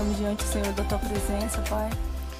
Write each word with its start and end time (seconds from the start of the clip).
estamos 0.00 0.16
diante, 0.16 0.44
Senhor, 0.44 0.72
da 0.72 0.82
tua 0.84 0.98
presença, 0.98 1.60
Pai. 1.68 1.90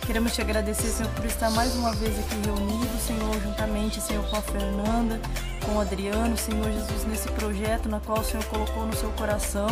Queremos 0.06 0.32
te 0.32 0.40
agradecer, 0.40 0.88
Senhor, 0.88 1.12
por 1.12 1.26
estar 1.26 1.50
mais 1.50 1.74
uma 1.74 1.92
vez 1.92 2.18
aqui 2.18 2.34
reunido, 2.42 2.98
Senhor, 3.06 3.38
juntamente, 3.42 4.00
Senhor, 4.00 4.24
com 4.30 4.36
a 4.36 4.40
Fernanda, 4.40 5.20
com 5.66 5.72
o 5.72 5.80
Adriano, 5.80 6.38
Senhor 6.38 6.64
Jesus, 6.64 7.04
nesse 7.06 7.28
projeto 7.32 7.86
na 7.86 8.00
qual 8.00 8.20
o 8.20 8.24
Senhor 8.24 8.42
colocou 8.46 8.86
no 8.86 8.96
seu 8.96 9.10
coração. 9.10 9.68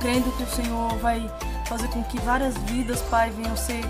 Crendo 0.00 0.30
que 0.36 0.44
o 0.44 0.46
Senhor 0.46 0.96
vai 0.98 1.28
fazer 1.66 1.88
com 1.88 2.00
que 2.04 2.16
várias 2.20 2.56
vidas, 2.58 3.02
Pai, 3.10 3.30
venham 3.30 3.56
ser, 3.56 3.82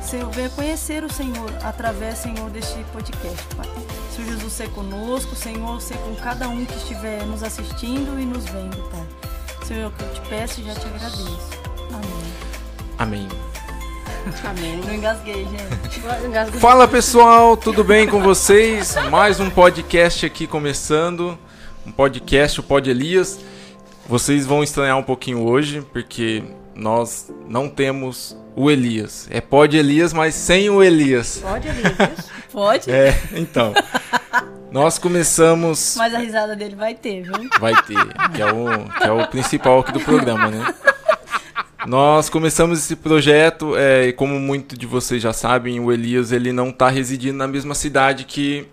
Senhor, 0.00 0.30
venha 0.30 0.48
conhecer 0.48 1.04
o 1.04 1.12
Senhor 1.12 1.52
através, 1.62 2.20
Senhor, 2.20 2.48
deste 2.48 2.82
podcast, 2.84 3.54
Pai. 3.54 3.66
Senhor 4.16 4.28
Jesus, 4.30 4.52
ser 4.54 4.70
conosco, 4.70 5.36
Senhor, 5.36 5.78
ser 5.82 5.98
com 5.98 6.14
cada 6.16 6.48
um 6.48 6.64
que 6.64 6.74
estiver 6.74 7.22
nos 7.26 7.42
assistindo 7.42 8.18
e 8.18 8.24
nos 8.24 8.46
vendo, 8.46 8.82
Pai. 8.90 9.06
Senhor, 9.66 9.92
que 9.92 10.02
eu 10.02 10.14
te 10.14 10.20
peço 10.22 10.60
e 10.62 10.64
já 10.64 10.74
te 10.74 10.86
agradeço. 10.86 11.59
Amém. 13.00 13.26
Amém. 14.44 14.76
Não 14.84 14.94
engasguei, 14.94 15.46
gente. 15.46 16.58
Fala 16.58 16.86
pessoal, 16.86 17.56
tudo 17.56 17.82
bem 17.82 18.06
com 18.06 18.20
vocês? 18.20 18.94
Mais 19.10 19.40
um 19.40 19.48
podcast 19.48 20.26
aqui 20.26 20.46
começando. 20.46 21.38
Um 21.86 21.90
podcast, 21.90 22.60
o 22.60 22.62
Pod 22.62 22.90
Elias. 22.90 23.40
Vocês 24.06 24.44
vão 24.44 24.62
estranhar 24.62 24.98
um 24.98 25.02
pouquinho 25.02 25.48
hoje, 25.48 25.80
porque 25.94 26.44
nós 26.74 27.32
não 27.48 27.70
temos 27.70 28.36
o 28.54 28.70
Elias. 28.70 29.26
É 29.30 29.40
Pod 29.40 29.74
Elias, 29.74 30.12
mas 30.12 30.34
sem 30.34 30.68
o 30.68 30.82
Elias. 30.82 31.38
Pode, 31.42 31.68
Elias, 31.68 32.18
isso? 32.18 32.30
Pode? 32.52 32.90
É, 32.90 33.18
então. 33.32 33.72
Nós 34.70 34.98
começamos. 34.98 35.94
Mas 35.96 36.14
a 36.14 36.18
risada 36.18 36.54
dele 36.54 36.76
vai 36.76 36.94
ter, 36.94 37.22
viu? 37.22 37.48
Vai 37.58 37.72
ter, 37.82 37.96
que 38.34 38.42
é 38.42 38.52
o, 38.52 38.84
que 38.90 39.04
é 39.04 39.10
o 39.10 39.26
principal 39.28 39.80
aqui 39.80 39.90
do 39.90 40.00
programa, 40.00 40.48
né? 40.50 40.74
Nós 41.86 42.28
começamos 42.28 42.78
esse 42.78 42.94
projeto 42.94 43.74
é, 43.74 44.08
e 44.08 44.12
como 44.12 44.38
muito 44.38 44.76
de 44.76 44.86
vocês 44.86 45.22
já 45.22 45.32
sabem, 45.32 45.80
o 45.80 45.90
Elias 45.90 46.30
ele 46.30 46.52
não 46.52 46.68
está 46.68 46.90
residindo 46.90 47.38
na 47.38 47.46
mesma 47.46 47.74
cidade 47.74 48.24
que, 48.24 48.66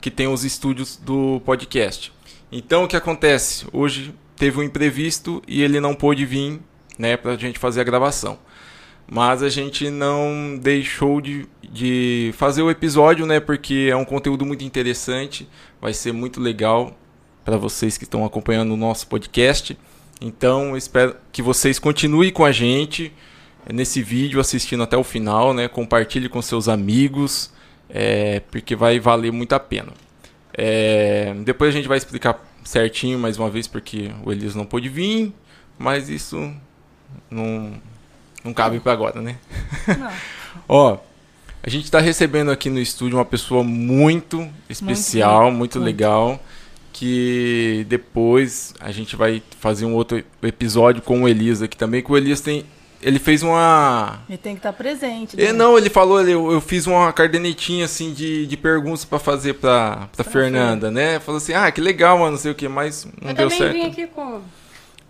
que 0.00 0.10
tem 0.10 0.28
os 0.28 0.44
estúdios 0.44 0.96
do 0.96 1.40
podcast. 1.44 2.12
Então 2.52 2.84
o 2.84 2.88
que 2.88 2.96
acontece? 2.96 3.66
Hoje 3.72 4.14
teve 4.36 4.60
um 4.60 4.62
imprevisto 4.62 5.42
e 5.48 5.62
ele 5.62 5.80
não 5.80 5.94
pôde 5.94 6.26
vir 6.26 6.60
né, 6.98 7.16
para 7.16 7.32
a 7.32 7.36
gente 7.36 7.58
fazer 7.58 7.80
a 7.80 7.84
gravação. 7.84 8.38
Mas 9.10 9.42
a 9.42 9.48
gente 9.48 9.90
não 9.90 10.56
deixou 10.60 11.20
de, 11.20 11.46
de 11.62 12.32
fazer 12.36 12.62
o 12.62 12.70
episódio, 12.70 13.26
né? 13.26 13.40
Porque 13.40 13.88
é 13.90 13.96
um 13.96 14.04
conteúdo 14.04 14.46
muito 14.46 14.62
interessante, 14.62 15.48
vai 15.80 15.92
ser 15.92 16.12
muito 16.12 16.40
legal 16.40 16.96
para 17.44 17.56
vocês 17.56 17.98
que 17.98 18.04
estão 18.04 18.24
acompanhando 18.24 18.72
o 18.72 18.76
nosso 18.76 19.08
podcast. 19.08 19.76
Então, 20.20 20.70
eu 20.70 20.76
espero 20.76 21.16
que 21.32 21.40
vocês 21.40 21.78
continuem 21.78 22.30
com 22.30 22.44
a 22.44 22.52
gente 22.52 23.12
nesse 23.72 24.02
vídeo, 24.02 24.40
assistindo 24.40 24.82
até 24.82 24.96
o 24.96 25.04
final, 25.04 25.54
né? 25.54 25.68
Compartilhe 25.68 26.28
com 26.28 26.42
seus 26.42 26.68
amigos, 26.68 27.50
é, 27.88 28.40
porque 28.50 28.76
vai 28.76 29.00
valer 29.00 29.32
muito 29.32 29.54
a 29.54 29.60
pena. 29.60 29.92
É, 30.52 31.34
depois 31.44 31.70
a 31.70 31.76
gente 31.76 31.88
vai 31.88 31.96
explicar 31.98 32.38
certinho 32.64 33.18
mais 33.18 33.38
uma 33.38 33.50
vez, 33.50 33.66
porque 33.66 34.10
o 34.24 34.30
Elias 34.30 34.54
não 34.54 34.66
pôde 34.66 34.88
vir, 34.88 35.32
mas 35.78 36.08
isso 36.08 36.52
não, 37.30 37.72
não 38.44 38.52
cabe 38.52 38.78
para 38.80 38.92
agora, 38.92 39.20
né? 39.20 39.38
Ó, 40.68 40.98
a 41.62 41.70
gente 41.70 41.84
está 41.84 42.00
recebendo 42.00 42.50
aqui 42.50 42.68
no 42.68 42.80
estúdio 42.80 43.18
uma 43.18 43.24
pessoa 43.24 43.62
muito 43.62 44.48
especial, 44.68 45.44
muito, 45.50 45.78
muito. 45.78 45.78
legal, 45.78 46.42
que 47.00 47.86
depois 47.88 48.74
a 48.78 48.92
gente 48.92 49.16
vai 49.16 49.42
fazer 49.58 49.86
um 49.86 49.94
outro 49.94 50.22
episódio 50.42 51.00
com 51.00 51.22
o 51.22 51.28
Elias 51.28 51.62
aqui 51.62 51.74
também, 51.74 52.02
que 52.02 52.12
o 52.12 52.16
Elias 52.16 52.42
tem... 52.42 52.64
Ele 53.02 53.18
fez 53.18 53.42
uma... 53.42 54.18
Ele 54.28 54.36
tem 54.36 54.52
que 54.52 54.58
estar 54.58 54.74
presente. 54.74 55.40
É, 55.40 55.46
né? 55.46 55.52
não, 55.54 55.78
ele 55.78 55.88
falou, 55.88 56.20
ele- 56.20 56.32
eu, 56.32 56.52
eu 56.52 56.60
fiz 56.60 56.86
uma 56.86 57.10
cardenetinha 57.14 57.86
assim 57.86 58.12
de, 58.12 58.46
de 58.46 58.56
perguntas 58.58 59.06
pra 59.06 59.18
fazer 59.18 59.54
pra, 59.54 60.06
pra 60.14 60.22
Fernanda, 60.22 60.90
né? 60.90 61.18
Falou 61.18 61.38
assim, 61.38 61.54
ah, 61.54 61.70
que 61.72 61.80
legal, 61.80 62.18
mano, 62.18 62.32
não 62.32 62.38
sei 62.38 62.50
o 62.50 62.54
que, 62.54 62.68
mas 62.68 63.06
não 63.22 63.30
Eu 63.30 63.34
deu 63.34 63.48
também 63.48 63.58
certo. 63.58 63.72
vim 63.72 63.86
aqui 63.86 64.06
com 64.06 64.42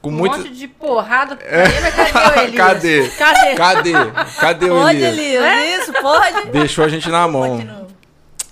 Com 0.00 0.08
um 0.10 0.12
muito... 0.12 0.38
monte 0.38 0.50
de 0.50 0.68
porrada. 0.68 1.36
Mas 1.82 1.94
cadê 1.94 2.38
o 2.38 2.42
Elias? 2.44 2.56
Cadê? 2.56 3.08
Cadê? 3.08 3.54
Cadê? 3.56 3.92
Cadê 4.38 4.66
o 4.70 4.74
Pode, 4.82 4.96
Elias? 4.96 5.18
Elias, 5.18 5.82
isso, 5.82 5.92
pode? 6.00 6.48
Deixou 6.52 6.84
a 6.84 6.88
gente 6.88 7.08
na 7.08 7.26
mão. 7.26 7.58
Não. 7.58 7.90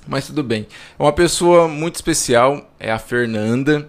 Mas 0.08 0.26
tudo 0.26 0.42
bem. 0.42 0.66
É 0.98 1.02
uma 1.02 1.12
pessoa 1.12 1.68
muito 1.68 1.96
especial, 1.96 2.70
é 2.80 2.90
a 2.90 2.98
Fernanda. 2.98 3.88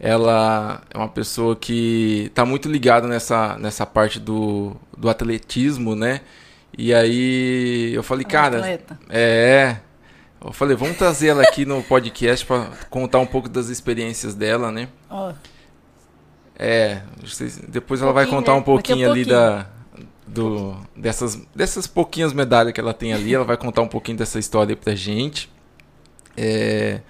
Ela 0.00 0.82
é 0.92 0.98
uma 0.98 1.08
pessoa 1.08 1.54
que 1.54 2.24
está 2.26 2.44
muito 2.44 2.68
ligada 2.68 3.06
nessa, 3.06 3.56
nessa 3.58 3.86
parte 3.86 4.18
do, 4.18 4.74
do 4.98 5.08
atletismo, 5.08 5.94
né? 5.94 6.20
E 6.76 6.92
aí 6.92 7.92
eu 7.94 8.02
falei, 8.02 8.24
cara, 8.24 8.56
Atleta. 8.58 8.98
é. 9.08 9.76
Eu 10.44 10.52
falei, 10.52 10.76
vamos 10.76 10.96
trazer 10.98 11.28
ela 11.28 11.42
aqui 11.44 11.64
no 11.64 11.80
podcast 11.84 12.44
para 12.44 12.66
contar 12.90 13.20
um 13.20 13.26
pouco 13.26 13.48
das 13.48 13.68
experiências 13.68 14.34
dela, 14.34 14.72
né? 14.72 14.88
Ó, 15.08 15.32
É, 16.58 17.02
vocês- 17.22 17.58
depois 17.68 18.02
ela 18.02 18.12
vai 18.12 18.24
Pouquinho, 18.24 18.40
contar 18.40 18.52
né? 18.54 18.58
um 18.58 18.62
pouquinho 18.62 19.08
ali 19.10 19.24
da 19.24 19.66
do 20.26 20.76
dessas 20.96 21.36
dessas 21.54 21.86
pouquinhas 21.86 22.32
medalhas 22.32 22.72
que 22.72 22.80
ela 22.80 22.94
tem 22.94 23.12
ali, 23.12 23.34
ela 23.34 23.44
vai 23.44 23.56
contar 23.56 23.82
um 23.82 23.88
pouquinho 23.88 24.18
dessa 24.18 24.38
história 24.38 24.72
aí 24.72 24.76
pra 24.76 24.94
gente. 24.94 25.50
É, 26.36 27.00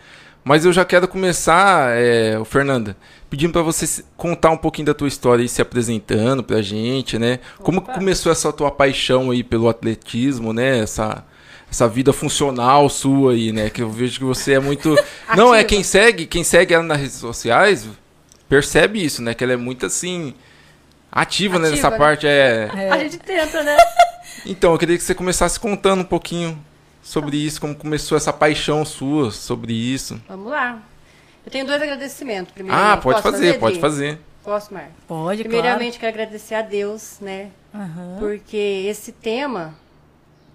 mas 0.44 0.64
eu 0.64 0.72
já 0.72 0.84
quero 0.84 1.06
começar, 1.06 1.96
é, 1.96 2.36
o 2.38 2.44
Fernanda, 2.44 2.96
pedindo 3.30 3.52
pra 3.52 3.62
você 3.62 4.02
contar 4.16 4.50
um 4.50 4.56
pouquinho 4.56 4.86
da 4.86 4.94
tua 4.94 5.06
história 5.06 5.42
e 5.42 5.48
se 5.48 5.62
apresentando 5.62 6.42
pra 6.42 6.60
gente, 6.60 7.18
né? 7.18 7.38
Como 7.60 7.78
Opa. 7.78 7.94
começou 7.94 8.32
essa 8.32 8.52
tua 8.52 8.70
paixão 8.70 9.30
aí 9.30 9.44
pelo 9.44 9.68
atletismo, 9.68 10.52
né? 10.52 10.80
Essa 10.80 11.24
essa 11.70 11.88
vida 11.88 12.12
funcional 12.12 12.86
sua 12.90 13.32
aí, 13.32 13.50
né? 13.50 13.70
Que 13.70 13.82
eu 13.82 13.88
vejo 13.88 14.18
que 14.18 14.24
você 14.24 14.54
é 14.54 14.60
muito 14.60 14.94
Não, 15.34 15.54
é 15.54 15.64
quem 15.64 15.82
segue, 15.82 16.26
quem 16.26 16.44
segue 16.44 16.74
ela 16.74 16.82
nas 16.82 16.98
redes 16.98 17.16
sociais, 17.16 17.88
percebe 18.48 19.02
isso, 19.02 19.22
né? 19.22 19.32
Que 19.32 19.42
ela 19.44 19.54
é 19.54 19.56
muito 19.56 19.86
assim 19.86 20.34
ativa, 21.12 21.58
né, 21.58 21.68
Ativa, 21.68 21.76
nessa 21.76 21.90
né? 21.90 21.98
parte 21.98 22.26
é. 22.26 22.68
A 22.90 22.98
gente 22.98 23.18
tenta, 23.18 23.62
né? 23.62 23.76
Então, 24.44 24.72
eu 24.72 24.78
queria 24.78 24.96
que 24.96 25.04
você 25.04 25.14
começasse 25.14 25.60
contando 25.60 26.00
um 26.00 26.04
pouquinho 26.04 26.58
sobre 27.02 27.36
isso, 27.36 27.60
como 27.60 27.76
começou 27.76 28.16
essa 28.16 28.32
paixão 28.32 28.84
sua 28.84 29.30
sobre 29.30 29.72
isso. 29.72 30.20
Vamos 30.26 30.50
lá. 30.50 30.82
Eu 31.44 31.52
tenho 31.52 31.66
dois 31.66 31.80
agradecimentos. 31.80 32.52
Primeiro, 32.52 32.76
Ah, 32.76 32.96
pode 32.96 33.20
Posso 33.22 33.30
fazer, 33.30 33.58
pode 33.60 33.78
fazer. 33.78 34.18
Posso, 34.42 34.74
Mar? 34.74 34.90
pode, 35.06 35.42
Primeiramente, 35.44 35.98
quero 35.98 36.12
agradecer 36.12 36.54
a 36.56 36.62
Deus, 36.62 37.18
né? 37.20 37.50
claro. 37.70 37.86
Aham. 37.86 38.16
Porque 38.18 38.86
esse 38.88 39.12
tema 39.12 39.74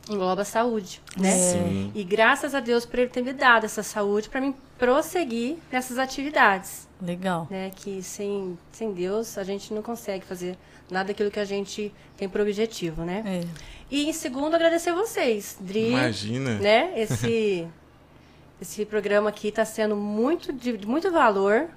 engloba 0.10 0.42
a 0.42 0.46
saúde, 0.46 1.02
né? 1.16 1.32
Sim. 1.32 1.92
E 1.96 2.04
graças 2.04 2.54
a 2.56 2.60
Deus 2.60 2.86
por 2.86 3.00
ele 3.00 3.10
ter 3.10 3.22
me 3.22 3.34
dado 3.34 3.66
essa 3.66 3.84
saúde 3.84 4.30
para 4.30 4.42
mim 4.42 4.54
prosseguir 4.78 5.58
nessas 5.72 5.98
atividades, 5.98 6.87
Legal. 7.02 7.48
né? 7.50 7.72
Que 7.76 8.02
sem, 8.02 8.58
sem 8.72 8.92
Deus 8.94 9.38
a 9.38 9.44
gente 9.44 9.74
não 9.74 9.82
consegue 9.82 10.26
fazer 10.26 10.58
nada 10.90 11.08
daquilo 11.10 11.30
que 11.30 11.40
a 11.40 11.46
gente 11.46 11.94
tem 12.18 12.28
por 12.30 12.42
objetivo, 12.42 13.04
né? 13.04 13.24
É. 13.26 13.48
E 13.92 14.10
em 14.10 14.14
segundo, 14.14 14.56
agradecer 14.56 14.92
vocês, 14.94 15.58
Dri, 15.60 15.90
Imagina. 15.90 16.56
né? 16.60 16.94
Esse 16.96 17.68
esse 18.62 18.86
programa 18.86 19.30
aqui 19.30 19.50
está 19.50 19.64
sendo 19.66 19.96
muito 19.96 20.52
de 20.52 20.78
de 20.78 20.88
muito 20.88 21.12
valor. 21.12 21.70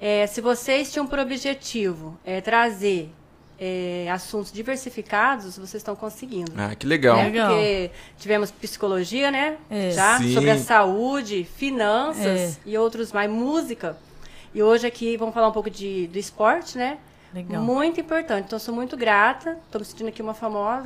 É, 0.00 0.26
se 0.26 0.40
vocês 0.40 0.92
tinham 0.92 1.06
por 1.06 1.18
objetivo 1.18 2.16
é, 2.24 2.40
trazer 2.40 3.10
é, 3.58 4.08
assuntos 4.12 4.52
diversificados, 4.52 5.56
vocês 5.58 5.74
estão 5.80 5.96
conseguindo. 5.96 6.52
Ah, 6.56 6.74
que 6.76 6.86
legal. 6.86 7.16
né? 7.16 7.24
Legal. 7.24 7.50
Porque 7.50 7.90
tivemos 8.16 8.50
psicologia, 8.52 9.30
né? 9.32 9.56
É. 9.68 9.90
Já 9.90 10.18
Sim. 10.18 10.34
sobre 10.34 10.50
a 10.50 10.58
saúde, 10.58 11.42
finanças 11.56 12.26
É. 12.26 12.56
e 12.66 12.78
outros 12.78 13.12
mais, 13.12 13.28
música. 13.28 13.96
E 14.54 14.62
hoje 14.62 14.86
aqui 14.86 15.16
vamos 15.16 15.34
falar 15.34 15.48
um 15.48 15.52
pouco 15.52 15.70
de, 15.70 16.06
do 16.08 16.18
esporte, 16.18 16.78
né? 16.78 16.98
Legal. 17.32 17.62
Muito 17.62 18.00
importante. 18.00 18.46
Então, 18.46 18.58
sou 18.58 18.74
muito 18.74 18.96
grata. 18.96 19.58
Estou 19.66 19.80
me 19.80 19.84
sentindo 19.84 20.08
aqui 20.08 20.22
uma 20.22 20.32
famosa. 20.32 20.84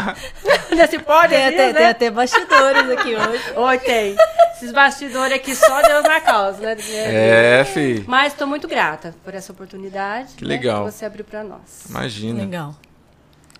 Nesse 0.76 0.98
pódio, 0.98 1.30
Tem 1.30 1.46
até, 1.46 1.66
né? 1.66 1.72
tem 1.72 1.86
até 1.86 2.10
bastidores 2.10 2.90
aqui 2.90 3.14
hoje. 3.14 3.42
Oi, 3.56 3.78
tem. 3.78 4.16
Esses 4.54 4.70
bastidores 4.70 5.34
aqui, 5.34 5.54
só 5.56 5.80
Deus 5.82 6.04
na 6.04 6.20
causa, 6.20 6.60
né? 6.60 6.76
É, 6.78 7.64
fi. 7.64 8.04
Mas 8.06 8.34
estou 8.34 8.46
muito 8.46 8.68
grata 8.68 9.14
por 9.24 9.34
essa 9.34 9.50
oportunidade. 9.52 10.34
Que 10.36 10.44
né, 10.44 10.50
legal. 10.50 10.84
que 10.84 10.92
você 10.92 11.06
abriu 11.06 11.24
para 11.24 11.42
nós. 11.42 11.86
Imagina. 11.88 12.40
Legal. 12.40 12.76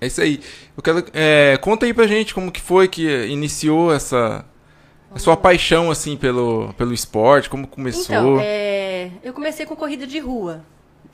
É 0.01 0.07
isso 0.07 0.21
aí. 0.21 0.41
Eu 0.77 0.83
quero. 0.83 1.05
é, 1.15 1.57
conta 1.63 1.87
aí 1.87 1.95
pra 1.95 2.07
gente 2.07 2.35
como 2.35 2.53
que 2.53 2.61
foi 2.61 2.89
que 2.89 3.27
iniciou 3.27 3.93
essa. 3.95 4.45
A 5.15 5.19
sua 5.19 5.37
paixão, 5.37 5.91
assim, 5.91 6.17
pelo, 6.17 6.73
pelo 6.75 6.93
esporte, 6.93 7.49
como 7.51 7.67
começou. 7.67 8.03
Então, 8.05 8.39
é, 8.41 9.11
eu 9.23 9.33
comecei 9.33 9.67
com 9.67 9.77
corrida 9.77 10.07
de 10.07 10.19
rua. 10.19 10.65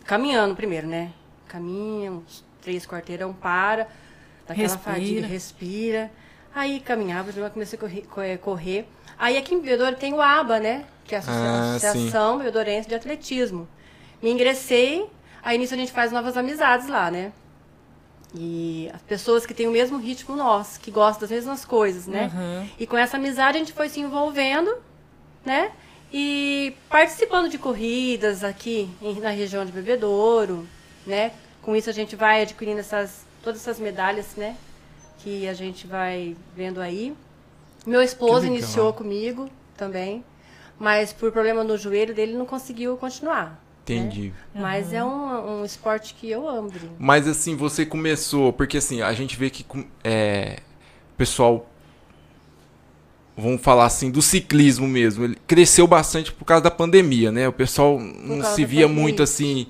Caminhando 0.05 0.55
primeiro, 0.55 0.87
né? 0.87 1.11
Caminha, 1.49 2.13
uns 2.13 2.45
três 2.63 2.87
quarteirão, 2.87 3.33
para. 3.33 3.85
Dá 4.47 4.55
aquela 4.55 4.69
Respira. 4.69 4.95
fadiga, 4.95 5.27
respira. 5.27 6.11
Aí 6.55 6.81
caminhava, 6.81 7.31
eu 7.37 7.51
comecei 7.51 7.77
a 7.77 7.81
correr, 7.81 8.03
co- 8.09 8.21
é, 8.21 8.37
correr. 8.37 8.89
Aí 9.19 9.37
aqui 9.37 9.55
em 9.55 9.61
Bebedouro 9.61 9.97
tem 9.97 10.13
o 10.15 10.21
ABA, 10.21 10.59
né? 10.61 10.85
Que 11.05 11.15
é 11.15 11.19
a 11.19 11.23
Ah, 11.27 11.75
Associação 11.77 12.39
Bebedorense 12.39 12.89
de 12.89 12.95
Atletismo. 12.95 13.69
Me 14.23 14.31
ingressei, 14.31 15.07
aí 15.43 15.59
nisso 15.59 15.75
a 15.75 15.77
gente 15.77 15.93
faz 15.93 16.11
novas 16.13 16.37
amizades 16.37 16.89
lá, 16.89 17.11
né? 17.11 17.33
E 18.35 18.91
as 18.93 19.01
pessoas 19.03 19.47
que 19.47 19.55
têm 19.55 19.67
o 19.67 19.71
mesmo 19.71 19.97
ritmo 19.99 20.37
nosso, 20.37 20.79
que 20.81 20.91
gostam 20.91 21.23
das 21.23 21.31
mesmas 21.31 21.65
coisas, 21.65 22.07
né? 22.07 22.31
Uhum. 22.35 22.69
E 22.79 22.87
com 22.87 22.97
essa 22.99 23.17
amizade 23.17 23.57
a 23.57 23.61
gente 23.61 23.73
foi 23.73 23.89
se 23.89 24.01
envolvendo, 24.01 24.75
né? 25.45 25.73
E 26.13 26.75
participando 26.91 27.49
de 27.49 27.59
corridas 27.59 28.45
aqui 28.45 28.91
em- 29.01 29.21
na 29.21 29.31
região 29.31 29.65
de 29.65 29.73
Bebedouro, 29.73 30.67
né? 31.07 31.33
Com 31.63 31.75
isso 31.75 31.89
a 31.89 31.93
gente 31.93 32.17
vai 32.17 32.43
adquirindo 32.43 32.81
essas, 32.81 33.25
todas 33.43 33.61
essas 33.61 33.79
medalhas, 33.79 34.37
né? 34.37 34.57
Que 35.21 35.49
a 35.49 35.55
gente 35.55 35.87
vai 35.87 36.37
vendo 36.55 36.81
aí. 36.81 37.15
Meu 37.87 38.03
esposo 38.03 38.45
iniciou 38.47 38.93
comigo 38.93 39.49
também, 39.77 40.23
mas 40.79 41.13
por 41.13 41.33
problema 41.33 41.65
no 41.65 41.77
joelho 41.79 42.15
dele 42.15 42.35
não 42.35 42.45
conseguiu 42.47 42.97
continuar. 42.99 43.59
Né? 43.95 44.01
Entendi. 44.01 44.33
Mas 44.55 44.93
é 44.93 45.03
um, 45.05 45.61
um 45.61 45.65
esporte 45.65 46.15
que 46.15 46.31
eu 46.31 46.49
amo. 46.49 46.71
Mas 46.99 47.27
assim, 47.27 47.57
você 47.57 47.87
começou, 47.87 48.53
porque 48.53 48.79
assim, 48.79 49.03
a 49.03 49.13
gente 49.13 49.37
vê 49.37 49.51
que 49.51 49.65
é, 50.05 50.61
pessoal, 51.17 51.69
vamos 53.37 53.61
falar 53.61 53.87
assim, 53.87 54.11
do 54.11 54.23
ciclismo 54.23 54.87
mesmo, 54.87 55.25
ele 55.25 55.39
cresceu 55.47 55.87
bastante 55.87 56.33
por 56.33 56.45
causa 56.45 56.65
da 56.65 56.71
pandemia, 56.71 57.33
né? 57.33 57.49
O 57.49 57.53
pessoal 57.53 57.99
não 57.99 58.43
se 58.45 58.65
via 58.65 58.83
pandemia. 58.83 59.03
muito 59.03 59.23
assim 59.23 59.67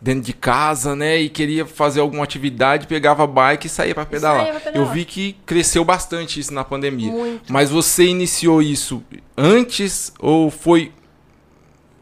dentro 0.00 0.22
de 0.22 0.32
casa, 0.32 0.94
né? 0.94 1.18
E 1.18 1.28
queria 1.28 1.66
fazer 1.66 2.00
alguma 2.00 2.24
atividade, 2.24 2.86
pegava 2.86 3.24
a 3.24 3.26
bike 3.26 3.66
e 3.66 3.70
saía 3.70 3.94
para 3.94 4.06
pedalar. 4.06 4.60
pedalar. 4.60 4.76
Eu 4.76 4.86
vi 4.86 5.04
que 5.04 5.34
cresceu 5.44 5.84
bastante 5.84 6.38
isso 6.38 6.54
na 6.54 6.64
pandemia. 6.64 7.10
Muito. 7.10 7.52
Mas 7.52 7.70
você 7.70 8.04
iniciou 8.04 8.62
isso 8.62 9.02
antes 9.36 10.12
ou 10.18 10.50
foi 10.50 10.92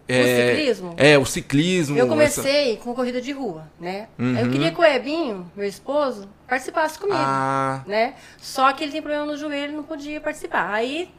é, 0.09 0.55
ciclismo? 0.55 0.95
É, 0.97 1.19
o 1.19 1.25
ciclismo. 1.25 1.97
Eu 1.99 2.05
essa- 2.05 2.09
comecei 2.43 2.77
com 2.77 2.95
corrida 2.95 3.21
de 3.21 3.33
rua, 3.33 3.69
né? 3.81 4.09
Uhum. 4.19 4.39
Eu 4.39 4.51
queria 4.51 4.71
que 4.73 4.81
o 4.81 4.85
Ebinho, 4.85 5.51
meu 5.57 5.67
esposo, 5.67 6.29
participasse 6.47 6.99
comigo, 6.99 7.19
Ah, 7.19 7.83
né? 7.87 8.15
Só 8.39 8.73
que 8.73 8.85
ele 8.85 8.93
tem 8.93 9.03
problema 9.03 9.27
no 9.27 9.37
joelho 9.37 9.73
e 9.73 9.77
não 9.77 9.83
podia 9.83 10.21
participar. 10.21 10.71
Aí, 10.73 11.11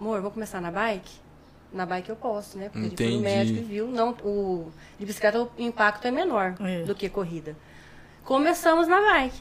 amor, 0.00 0.20
vou 0.20 0.30
começar 0.30 0.60
na 0.60 0.70
bike? 0.70 1.10
Na 1.72 1.86
bike 1.86 2.10
eu 2.10 2.16
posso, 2.16 2.58
né? 2.58 2.68
Porque 2.68 2.86
ele 2.86 2.96
foi 2.96 3.06
no 3.06 3.12
Entendi. 3.12 3.22
médico 3.24 3.58
e 3.58 3.62
viu. 3.62 3.86
Não, 3.88 4.10
o, 4.22 4.70
de 4.98 5.06
bicicleta 5.06 5.40
o 5.40 5.50
impacto 5.58 6.06
é 6.06 6.10
menor 6.10 6.54
É. 6.60 6.82
do 6.82 6.94
que 6.94 7.08
corrida. 7.08 7.56
Começamos 8.24 8.86
na 8.86 9.00
bike. 9.00 9.40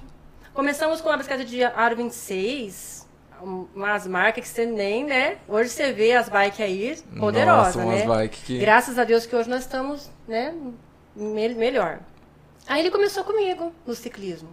Começamos 0.54 1.02
com 1.02 1.10
a 1.10 1.18
bicicleta 1.18 1.46
de 1.46 1.64
aro 1.64 1.96
26, 1.96 3.01
um- 3.01 3.01
umas 3.44 4.08
marcas 4.08 4.44
que 4.44 4.50
você 4.50 4.66
nem, 4.66 5.04
né? 5.04 5.38
Hoje 5.48 5.70
você 5.70 5.92
vê 5.92 6.14
as 6.14 6.30
bikes 6.30 6.60
aí, 6.62 6.98
poderosas, 7.20 7.76
Nossa, 7.76 7.88
umas 7.88 8.00
né? 8.02 8.06
bike 8.08 8.42
que- 8.46 8.60
Graças 8.60 8.98
a 9.00 9.04
Deus 9.04 9.26
que 9.26 9.36
hoje 9.36 9.50
nós 9.50 9.62
estamos, 9.62 10.10
né, 10.28 10.54
me- 11.16 11.50
melhor. 11.56 12.00
Aí 12.68 12.80
ele 12.82 12.92
começou 12.92 13.24
comigo 13.24 13.72
no 13.86 13.94
ciclismo. 13.96 14.50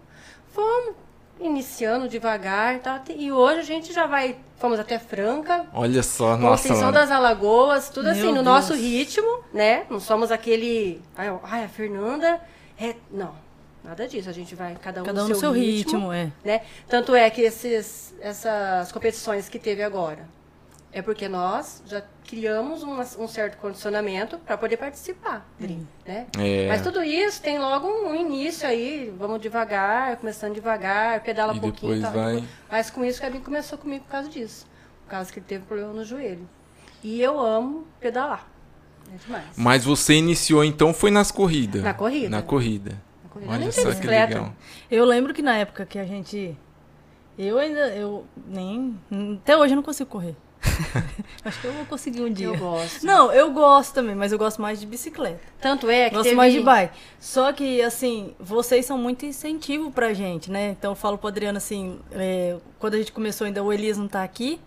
Fomos 0.52 0.94
iniciando 1.40 2.08
devagar, 2.08 2.80
tá? 2.80 3.00
e 3.10 3.30
hoje 3.30 3.60
a 3.60 3.62
gente 3.62 3.92
já 3.92 4.06
vai, 4.06 4.36
fomos 4.56 4.80
até 4.80 4.98
Franca, 4.98 5.66
Olha 5.72 6.02
só, 6.02 6.36
nossa, 6.36 6.62
Conceição 6.64 6.90
das 6.90 7.12
Alagoas, 7.12 7.88
tudo 7.90 8.04
Meu 8.06 8.12
assim, 8.12 8.26
no 8.26 8.32
Deus. 8.34 8.44
nosso 8.44 8.74
ritmo, 8.74 9.44
né? 9.54 9.84
Não 9.88 10.00
somos 10.00 10.32
aquele, 10.32 11.00
ai, 11.16 11.28
ai, 11.44 11.64
a 11.64 11.68
Fernanda, 11.68 12.40
é, 12.80 12.96
não, 13.10 13.32
nada 13.88 14.06
disso, 14.06 14.28
a 14.28 14.32
gente 14.32 14.54
vai 14.54 14.76
cada 14.76 15.02
um, 15.02 15.04
Cada 15.04 15.24
um 15.24 15.28
no 15.28 15.34
seu 15.34 15.50
ritmo, 15.50 16.12
é. 16.12 16.30
né? 16.44 16.60
Tanto 16.86 17.14
é 17.14 17.28
que 17.30 17.40
esses, 17.40 18.14
essas 18.20 18.92
competições 18.92 19.48
que 19.48 19.58
teve 19.58 19.82
agora 19.82 20.28
é 20.92 21.00
porque 21.00 21.28
nós 21.28 21.82
já 21.86 22.02
criamos 22.26 22.82
um, 22.82 22.98
um 23.00 23.28
certo 23.28 23.56
condicionamento 23.58 24.38
para 24.38 24.56
poder 24.58 24.76
participar, 24.76 25.46
Dri, 25.58 25.86
né? 26.06 26.26
É. 26.38 26.68
Mas 26.68 26.82
tudo 26.82 27.02
isso 27.02 27.40
tem 27.40 27.58
logo 27.58 27.86
um 27.88 28.14
início 28.14 28.68
aí, 28.68 29.12
vamos 29.18 29.40
devagar, 29.40 30.16
começando 30.16 30.54
devagar, 30.54 31.22
pedala 31.22 31.54
E 31.54 31.56
um 31.56 31.60
pouquinho, 31.60 31.94
depois 31.94 32.12
tal, 32.14 32.22
vai- 32.22 32.44
Mas 32.70 32.90
com 32.90 33.04
isso 33.04 33.18
o 33.18 33.22
Kevin 33.22 33.40
começou 33.40 33.78
comigo 33.78 34.04
por 34.04 34.10
causa 34.10 34.28
disso, 34.28 34.66
por 35.04 35.10
causa 35.10 35.32
que 35.32 35.38
ele 35.38 35.46
teve 35.46 35.64
problema 35.64 35.92
no 35.94 36.04
joelho. 36.04 36.46
E 37.02 37.20
eu 37.22 37.38
amo 37.40 37.86
pedalar, 38.00 38.46
é 39.12 39.16
demais. 39.24 39.46
Mas 39.56 39.84
você 39.84 40.14
iniciou 40.14 40.62
então 40.64 40.92
foi 40.92 41.10
nas 41.10 41.30
corridas. 41.30 41.82
Na 41.82 41.94
corrida. 41.94 42.28
Na 42.28 42.42
corrida. 42.42 43.07
Corrida. 43.28 43.50
Eu 43.50 43.54
Olha 43.54 43.60
nem 43.60 43.70
que 43.70 43.84
bicicleta. 43.84 44.34
legal. 44.34 44.52
Eu 44.90 45.04
lembro 45.04 45.34
que 45.34 45.42
na 45.42 45.56
época 45.56 45.86
que 45.86 45.98
a 45.98 46.04
gente. 46.04 46.56
Eu 47.38 47.58
ainda. 47.58 47.88
Eu 47.88 48.26
nem. 48.46 48.98
Até 49.42 49.56
hoje 49.56 49.72
eu 49.72 49.76
não 49.76 49.82
consigo 49.82 50.10
correr. 50.10 50.36
Acho 51.44 51.60
que 51.60 51.66
eu 51.66 51.72
vou 51.72 51.84
conseguir 51.86 52.22
um 52.22 52.32
dia. 52.32 52.46
Eu 52.46 52.56
gosto. 52.56 53.06
Não, 53.06 53.32
eu 53.32 53.52
gosto 53.52 53.94
também, 53.94 54.14
mas 54.14 54.32
eu 54.32 54.38
gosto 54.38 54.60
mais 54.60 54.80
de 54.80 54.86
bicicleta. 54.86 55.40
Tanto 55.60 55.88
é 55.88 56.08
que 56.08 56.14
Gosto 56.16 56.24
teve... 56.24 56.36
mais 56.36 56.52
de 56.52 56.60
bike. 56.60 56.94
Só 57.18 57.52
que, 57.52 57.80
assim, 57.82 58.34
vocês 58.38 58.84
são 58.84 58.98
muito 58.98 59.24
incentivo 59.24 59.90
pra 59.90 60.12
gente, 60.12 60.50
né? 60.50 60.70
Então 60.70 60.92
eu 60.92 60.96
falo 60.96 61.16
pro 61.16 61.28
Adriano 61.28 61.58
assim, 61.58 62.00
é, 62.12 62.56
quando 62.78 62.94
a 62.94 62.98
gente 62.98 63.12
começou 63.12 63.46
ainda, 63.46 63.62
o 63.62 63.72
Elias 63.72 63.96
não 63.96 64.08
tá 64.08 64.22
aqui. 64.22 64.60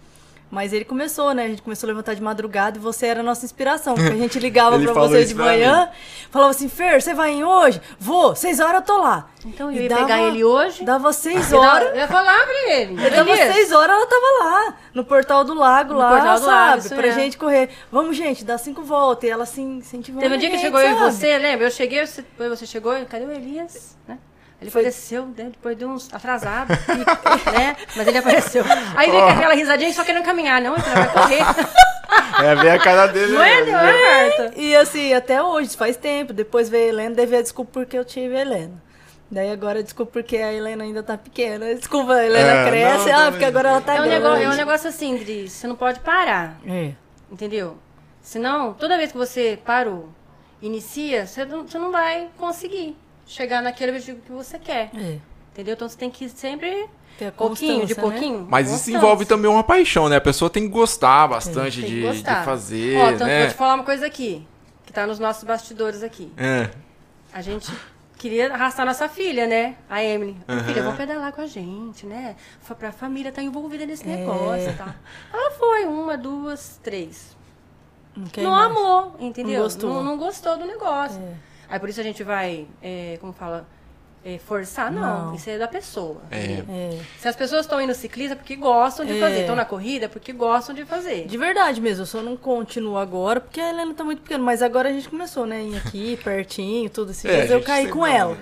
Mas 0.49 0.73
ele 0.73 0.83
começou, 0.83 1.33
né? 1.33 1.45
A 1.45 1.47
gente 1.47 1.61
começou 1.61 1.87
a 1.87 1.91
levantar 1.91 2.13
de 2.13 2.21
madrugada 2.21 2.77
e 2.77 2.81
você 2.81 3.05
era 3.05 3.21
a 3.21 3.23
nossa 3.23 3.45
inspiração. 3.45 3.95
Porque 3.95 4.11
a 4.11 4.17
gente 4.17 4.37
ligava 4.37 4.77
pra 4.83 4.91
você 4.91 5.23
de 5.23 5.33
manhã, 5.33 5.89
falava 6.31 6.51
assim, 6.51 6.67
Fer, 6.69 7.01
você 7.01 7.13
vai 7.13 7.31
em 7.31 7.43
hoje? 7.43 7.79
Vou, 7.99 8.35
seis 8.35 8.59
horas 8.59 8.75
eu 8.75 8.81
tô 8.81 8.97
lá. 8.97 9.27
Então 9.45 9.71
eu 9.71 9.81
ia 9.83 9.95
pegar 9.95 10.19
ele 10.19 10.43
hoje. 10.43 10.83
Dava 10.83 11.11
seis 11.13 11.51
horas. 11.53 11.83
dava- 11.83 11.95
Eu 11.95 11.95
ia 11.97 12.07
falar 12.07 12.43
pra 12.45 12.71
ele. 12.73 13.05
Eu 13.05 13.11
dava 13.11 13.29
Elias, 13.29 13.53
seis 13.53 13.71
horas, 13.71 13.95
ela 13.95 14.05
tava 14.07 14.43
lá, 14.43 14.73
no 14.93 15.03
portal 15.03 15.43
do 15.43 15.53
lago, 15.53 15.93
No 15.93 15.99
lá, 15.99 16.09
portal 16.09 16.33
do 16.39 16.45
sabe? 16.45 16.51
lago, 16.51 16.79
isso 16.79 16.95
pra 16.95 17.07
é. 17.07 17.11
gente 17.11 17.37
correr. 17.37 17.69
Vamos, 17.91 18.15
gente, 18.17 18.43
dá 18.45 18.57
cinco 18.57 18.81
voltas. 18.83 19.23
E 19.27 19.31
ela 19.31 19.43
assim, 19.43 19.77
incentivando 19.77 20.21
Teve 20.23 20.35
um 20.35 20.37
dia 20.37 20.49
que 20.49 20.55
gente, 20.57 20.65
chegou 20.65 20.79
eu 20.79 20.91
e 20.91 20.95
você, 20.95 21.37
lembra? 21.37 21.67
Eu 21.67 21.71
cheguei, 21.71 22.05
você, 22.05 22.23
você 22.37 22.65
chegou, 22.65 22.93
cadê 23.07 23.25
o 23.25 23.31
Elias? 23.31 23.97
Né? 24.07 24.17
Ele 24.61 24.69
apareceu, 24.69 25.25
né? 25.25 25.45
depois 25.51 25.75
de 25.75 25.83
uns 25.85 26.13
atrasados, 26.13 26.77
né? 27.51 27.75
Mas 27.95 28.07
ele 28.07 28.19
apareceu. 28.19 28.63
Aí 28.95 29.09
veio 29.09 29.23
com 29.23 29.29
aquela 29.29 29.55
risadinha 29.55 29.91
só 29.91 30.03
querendo 30.03 30.23
caminhar. 30.23 30.61
Não, 30.61 30.75
ele 30.75 30.83
vai 30.83 31.11
correr. 31.11 31.39
É 32.43 32.55
ver 32.55 32.69
a 32.71 32.79
cara 32.79 33.07
dele. 33.07 33.33
Não 33.33 33.41
é, 33.43 33.65
não 33.65 33.79
é, 33.79 34.27
Marta? 34.37 34.53
E 34.59 34.75
assim, 34.75 35.13
até 35.13 35.41
hoje, 35.41 35.75
faz 35.77 35.95
tempo. 35.95 36.33
Depois 36.33 36.69
veio 36.69 36.85
a 36.85 36.87
Helena, 36.89 37.15
daí 37.15 37.25
veio 37.25 37.39
a 37.39 37.43
desculpa 37.43 37.71
porque 37.73 37.97
eu 37.97 38.03
tive 38.05 38.35
a 38.35 38.41
Helena. 38.41 38.81
Daí 39.29 39.49
agora 39.49 39.81
desculpa 39.81 40.11
porque 40.11 40.37
a 40.37 40.51
Helena 40.51 40.83
ainda 40.83 41.01
tá 41.01 41.17
pequena. 41.17 41.73
Desculpa, 41.73 42.13
a 42.13 42.25
Helena 42.25 42.51
É, 42.51 42.69
cresce. 42.69 43.05
não, 43.09 43.15
ah, 43.15 43.23
não, 43.25 43.31
porque 43.31 43.45
agora 43.45 43.69
ela 43.69 43.81
tá 43.81 43.95
É 43.95 44.01
um, 44.01 44.03
grande. 44.03 44.19
negócio, 44.23 44.43
é 44.43 44.49
um 44.49 44.53
negócio 44.55 44.89
assim, 44.89 45.15
Dri, 45.17 45.49
você 45.49 45.67
não 45.67 45.75
pode 45.75 45.99
parar, 46.01 46.59
É. 46.67 46.91
entendeu? 47.31 47.77
Senão, 48.21 48.73
toda 48.73 48.97
vez 48.97 49.11
que 49.11 49.17
você 49.17 49.57
parou, 49.65 50.09
inicia, 50.61 51.25
você 51.25 51.45
não, 51.45 51.65
você 51.65 51.77
não 51.79 51.91
vai 51.91 52.27
conseguir 52.37 52.95
chegar 53.25 53.61
naquele 53.61 53.91
objetivo 53.91 54.19
que 54.21 54.31
você 54.31 54.59
quer. 54.59 54.89
É. 54.95 55.17
Entendeu? 55.53 55.73
Então 55.75 55.87
você 55.87 55.97
tem 55.97 56.09
que 56.09 56.27
sempre 56.29 56.87
pouquinho, 57.35 57.85
de 57.85 57.95
né? 57.95 58.01
pouquinho. 58.01 58.47
Mas 58.49 58.67
isso 58.67 58.75
constância. 58.77 58.97
envolve 58.97 59.25
também 59.25 59.49
uma 59.51 59.63
paixão, 59.63 60.09
né? 60.09 60.15
A 60.17 60.21
pessoa 60.21 60.49
tem 60.49 60.63
que 60.63 60.69
gostar 60.69 61.27
bastante 61.27 61.81
Tem 61.81 61.89
de, 61.89 62.01
gostar. 62.01 62.39
de 62.39 62.45
fazer, 62.45 62.97
Ó, 62.97 63.05
tanto 63.11 63.23
né? 63.25 63.39
vou 63.41 63.49
te 63.49 63.55
falar 63.55 63.75
uma 63.75 63.83
coisa 63.83 64.05
aqui, 64.05 64.47
que 64.85 64.93
tá 64.93 65.05
nos 65.05 65.19
nossos 65.19 65.43
bastidores 65.43 66.03
aqui. 66.03 66.31
É. 66.37 66.69
A 67.33 67.41
gente 67.41 67.71
queria 68.17 68.53
arrastar 68.53 68.85
nossa 68.85 69.07
filha, 69.09 69.47
né? 69.47 69.75
A 69.89 70.03
Emily. 70.03 70.37
Aham. 70.47 70.63
Filha, 70.63 70.83
vamos 70.83 70.97
pedalar 70.97 71.31
com 71.33 71.41
a 71.41 71.47
gente, 71.47 72.05
né? 72.05 72.35
Foi 72.61 72.75
pra 72.75 72.91
família 72.91 73.29
estar 73.29 73.41
envolvida 73.41 73.85
nesse 73.85 74.03
É. 74.03 74.17
negócio 74.17 74.69
e 74.69 74.73
tal. 74.73 74.89
Ela 75.33 75.51
foi, 75.51 75.85
uma, 75.85 76.17
duas, 76.17 76.79
três. 76.83 77.35
Não, 78.15 78.25
quer 78.27 78.43
não 78.43 78.53
amou, 78.53 79.15
entendeu? 79.19 79.55
Não 79.57 79.63
gostou. 79.63 79.89
Não, 79.93 80.03
não 80.03 80.17
gostou 80.17 80.57
do 80.57 80.65
negócio. 80.65 81.19
É. 81.21 81.33
Aí 81.69 81.79
por 81.79 81.87
isso 81.87 82.01
a 82.01 82.03
gente 82.03 82.21
vai, 82.23 82.67
é, 82.81 83.17
como 83.21 83.31
fala, 83.31 83.65
é, 84.23 84.37
forçar? 84.37 84.91
Não, 84.91 85.27
Não. 85.27 85.35
isso 85.35 85.49
é 85.49 85.57
da 85.57 85.67
pessoa. 85.67 86.17
É. 86.29 86.63
É. 86.69 86.99
Se 87.19 87.27
as 87.27 87.35
pessoas 87.35 87.61
estão 87.61 87.81
indo 87.81 87.93
ciclista 87.95 88.33
é 88.33 88.35
porque 88.35 88.55
gostam 88.55 89.05
de 89.05 89.17
É. 89.17 89.19
fazer, 89.19 89.39
estão 89.41 89.55
na 89.55 89.65
corrida 89.65 90.05
é 90.05 90.07
porque 90.07 90.31
gostam 90.31 90.75
de 90.75 90.85
fazer. 90.85 91.25
De 91.27 91.37
verdade 91.37 91.81
mesmo, 91.81 92.03
eu 92.03 92.05
só 92.05 92.21
não 92.21 92.37
continuo 92.37 92.97
agora 92.97 93.39
porque 93.39 93.59
a 93.59 93.69
Helena 93.69 93.93
tá 93.93 94.03
muito 94.03 94.21
pequena. 94.21 94.43
Mas 94.43 94.61
agora 94.61 94.89
a 94.89 94.91
gente 94.91 95.09
começou, 95.09 95.45
né? 95.45 95.61
Em 95.61 95.75
aqui, 95.77 96.17
pertinho, 96.23 96.89
tudo. 96.89 97.11
Esses 97.11 97.25
É, 97.25 97.37
dias 97.37 97.51
a 97.51 97.53
eu 97.55 97.61
caí 97.61 97.87
com 97.87 98.05
ela. 98.05 98.37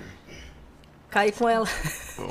Caí 1.09 1.31
com 1.31 1.49
ela. 1.49 1.65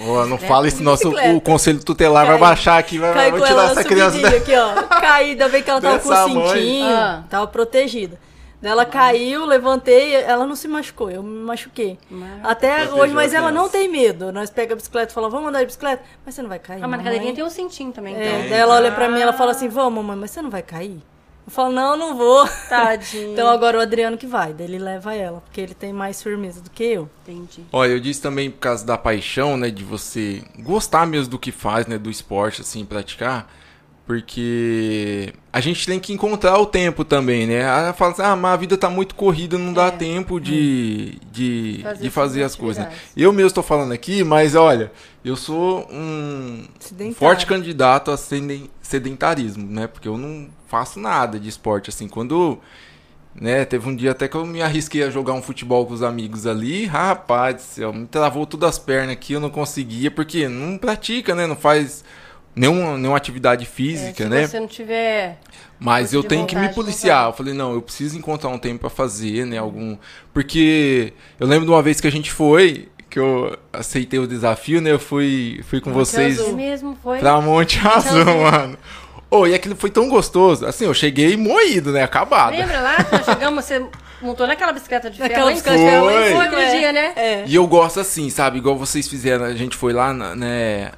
Ó, 0.06 0.24
não 0.26 0.38
fala 0.38 0.68
isso, 0.68 0.82
nosso 0.84 1.08
o 1.34 1.40
conselho 1.40 1.82
tutelar 1.82 2.26
vai 2.26 2.38
baixar 2.38 2.78
aqui, 2.78 2.96
vai, 2.98 3.12
vai 3.12 3.30
com 3.32 3.38
tirar 3.38 3.50
ela 3.50 3.64
essa 3.64 3.74
na 3.76 3.84
criança. 3.84 4.20
da- 4.20 4.28
aqui, 4.28 4.54
ó. 4.54 4.82
Caí, 4.84 5.30
ainda 5.30 5.48
bem 5.48 5.62
que 5.64 5.70
ela 5.70 5.80
tava 5.80 5.98
com 5.98 6.08
o 6.08 6.48
cintinho, 6.52 6.86
Ah. 6.86 7.24
tava 7.28 7.46
protegida. 7.48 8.20
Daí 8.60 8.72
ela 8.72 8.84
caiu, 8.84 9.46
levantei, 9.46 10.14
ela 10.16 10.44
não 10.44 10.56
se 10.56 10.66
machucou, 10.66 11.08
eu 11.10 11.22
me 11.22 11.44
machuquei. 11.44 11.96
Mas- 12.10 12.44
Até 12.44 12.78
Protegeu 12.78 12.96
hoje, 13.04 13.14
mas 13.14 13.32
a 13.32 13.38
ela 13.38 13.52
não 13.52 13.68
tem 13.68 13.88
medo. 13.88 14.32
Nós 14.32 14.50
pega 14.50 14.72
a 14.72 14.76
bicicleta 14.76 15.12
e 15.12 15.14
fala, 15.14 15.30
vamos 15.30 15.48
andar 15.48 15.60
de 15.60 15.66
bicicleta? 15.66 16.02
Mas 16.26 16.34
você 16.34 16.42
não 16.42 16.48
vai 16.48 16.58
cair, 16.58 16.82
Ah, 16.82 16.88
mas 16.88 16.98
na 16.98 17.04
cadeirinha 17.04 17.32
tem 17.34 17.44
um 17.44 17.50
cintinho 17.50 17.92
também, 17.92 18.16
É, 18.16 18.26
então. 18.38 18.50
daí 18.50 18.58
ela 18.58 18.74
olha 18.74 18.90
pra 18.90 19.08
mim 19.08 19.20
ela 19.20 19.32
fala 19.32 19.52
assim, 19.52 19.68
vamos 19.68 19.94
mamãe, 20.02 20.16
mas 20.16 20.32
você 20.32 20.42
não 20.42 20.50
vai 20.50 20.62
cair? 20.62 21.00
Eu 21.46 21.52
falo, 21.52 21.72
não, 21.72 21.96
não 21.96 22.14
vou. 22.16 22.46
Tadinho. 22.68 23.30
Então 23.38 23.48
agora 23.48 23.78
o 23.78 23.80
Adriano 23.80 24.18
que 24.18 24.26
vai, 24.26 24.52
daí 24.52 24.66
ele 24.66 24.78
leva 24.78 25.14
ela, 25.14 25.40
porque 25.40 25.60
ele 25.60 25.72
tem 25.72 25.92
mais 25.92 26.20
firmeza 26.22 26.60
do 26.60 26.68
que 26.68 26.82
eu. 26.84 27.08
Entendi. 27.26 27.64
Olha, 27.72 27.92
eu 27.92 28.00
disse 28.00 28.20
também 28.20 28.50
por 28.50 28.58
causa 28.58 28.84
da 28.84 28.98
paixão, 28.98 29.56
né, 29.56 29.70
de 29.70 29.84
você 29.84 30.42
gostar 30.58 31.06
mesmo 31.06 31.30
do 31.30 31.38
que 31.38 31.52
faz, 31.52 31.86
né, 31.86 31.96
do 31.96 32.10
esporte, 32.10 32.60
assim, 32.62 32.84
praticar. 32.84 33.48
Porque 34.08 35.32
a 35.52 35.60
gente 35.60 35.86
tem 35.86 36.00
que 36.00 36.12
encontrar 36.12 36.58
o 36.58 36.66
tempo 36.66 37.04
também, 37.04 37.46
né? 37.46 37.60
Ela 37.60 37.92
fala 37.92 38.12
assim, 38.12 38.22
ah, 38.22 38.34
mas 38.34 38.54
a 38.54 38.56
vida 38.56 38.76
tá 38.76 38.88
muito 38.90 39.14
corrida, 39.14 39.56
não 39.58 39.72
dá 39.72 39.86
É. 39.86 39.90
tempo 39.90 40.40
de, 40.40 41.18
de, 41.30 41.80
Fazer 41.82 42.02
de 42.02 42.10
fazer 42.10 42.42
as 42.42 42.56
coisas. 42.56 42.84
né? 42.84 42.92
Eu 43.16 43.32
mesmo 43.32 43.52
tô 43.52 43.62
falando 43.62 43.92
aqui, 43.92 44.24
mas 44.24 44.54
olha, 44.54 44.90
eu 45.24 45.36
sou 45.36 45.86
um 45.92 46.64
Sedentário. 46.80 47.14
forte 47.16 47.46
candidato 47.46 48.10
a 48.10 48.16
seden- 48.16 48.68
sedentarismo, 48.82 49.66
né? 49.70 49.86
Porque 49.86 50.08
eu 50.08 50.16
não 50.18 50.48
faço 50.66 50.98
nada 50.98 51.38
de 51.38 51.48
esporte, 51.48 51.90
assim, 51.90 52.08
quando... 52.08 52.58
Né, 53.40 53.64
teve 53.64 53.88
um 53.88 53.94
dia 53.94 54.10
até 54.10 54.26
que 54.26 54.34
eu 54.34 54.44
me 54.44 54.60
arrisquei 54.60 55.04
a 55.04 55.10
jogar 55.10 55.32
um 55.32 55.40
futebol 55.42 55.86
com 55.86 55.94
os 55.94 56.02
amigos 56.02 56.44
ali, 56.44 56.86
rapaz 56.86 57.54
do 57.54 57.60
céu, 57.60 57.92
me 57.92 58.04
travou 58.04 58.44
todas 58.44 58.70
as 58.70 58.78
pernas 58.80 59.12
aqui, 59.12 59.34
eu 59.34 59.38
não 59.38 59.48
conseguia, 59.50 60.10
porque 60.10 60.48
não 60.48 60.76
pratica, 60.76 61.36
né, 61.36 61.46
não 61.46 61.54
faz 61.54 62.02
nenhuma, 62.58 62.96
nenhuma 62.98 63.16
atividade 63.16 63.64
É, 63.64 63.66
física, 63.66 64.24
se 64.24 64.28
né? 64.28 64.46
você 64.46 64.60
não 64.60 64.66
tiver. 64.66 65.38
Mas 65.80 66.12
eu 66.12 66.22
tenho 66.24 66.44
que 66.46 66.56
me 66.56 66.68
policiar. 66.70 67.26
Eu 67.26 67.32
falei, 67.32 67.54
não, 67.54 67.72
eu 67.72 67.80
preciso 67.80 68.18
encontrar 68.18 68.50
um 68.50 68.58
tempo 68.58 68.80
pra 68.80 68.90
fazer, 68.90 69.46
né? 69.46 69.58
Algum. 69.58 69.96
Porque 70.32 71.12
eu 71.38 71.46
lembro 71.46 71.64
de 71.66 71.70
uma 71.70 71.82
vez 71.82 72.00
que 72.00 72.06
a 72.06 72.10
gente 72.12 72.32
foi, 72.32 72.88
que 73.08 73.18
eu 73.18 73.56
aceitei 73.72 74.18
o 74.18 74.26
desafio, 74.26 74.80
né? 74.80 74.90
Eu 74.90 74.98
fui, 74.98 75.60
fui 75.68 75.80
com 75.80 75.90
Monte 75.90 75.98
vocês 75.98 76.36
Você 76.36 76.42
Azul. 76.42 76.56
mesmo 76.56 76.98
foi. 77.02 77.18
pra 77.18 77.40
Monte 77.40 77.78
Azul, 77.86 78.20
Azul. 78.22 78.34
mano. 78.42 78.78
Ô, 79.30 79.46
e 79.46 79.54
aquilo 79.54 79.76
foi 79.76 79.90
tão 79.90 80.08
gostoso. 80.08 80.66
Assim, 80.66 80.84
eu 80.86 80.94
cheguei 80.94 81.36
moído, 81.36 81.92
né? 81.92 82.02
Acabado. 82.02 82.56
Lembra 82.56 82.80
lá? 82.80 82.96
que 83.04 83.12
Nós 83.12 83.24
chegamos, 83.24 83.64
você 83.64 83.86
montou 84.22 84.46
naquela 84.46 84.72
bicicleta 84.72 85.10
de 85.10 85.18
ferro. 85.18 85.28
Naquela 85.28 85.50
bicicleta 85.52 85.78
de 85.78 85.84
ferro 85.90 86.04
Foi 86.06 86.28
cima, 86.28 86.44
aquele 86.44 86.62
é. 86.62 86.78
dia, 86.78 86.92
né? 86.92 87.12
É. 87.14 87.44
E 87.46 87.54
eu 87.54 87.66
gosto 87.66 88.00
assim, 88.00 88.30
sabe? 88.30 88.58
Igual 88.58 88.76
vocês 88.76 89.06
fizeram. 89.06 89.44
A 89.44 89.54
gente 89.54 89.76
foi 89.76 89.92
lá, 89.92 90.12
na, 90.12 90.34
né? 90.34 90.90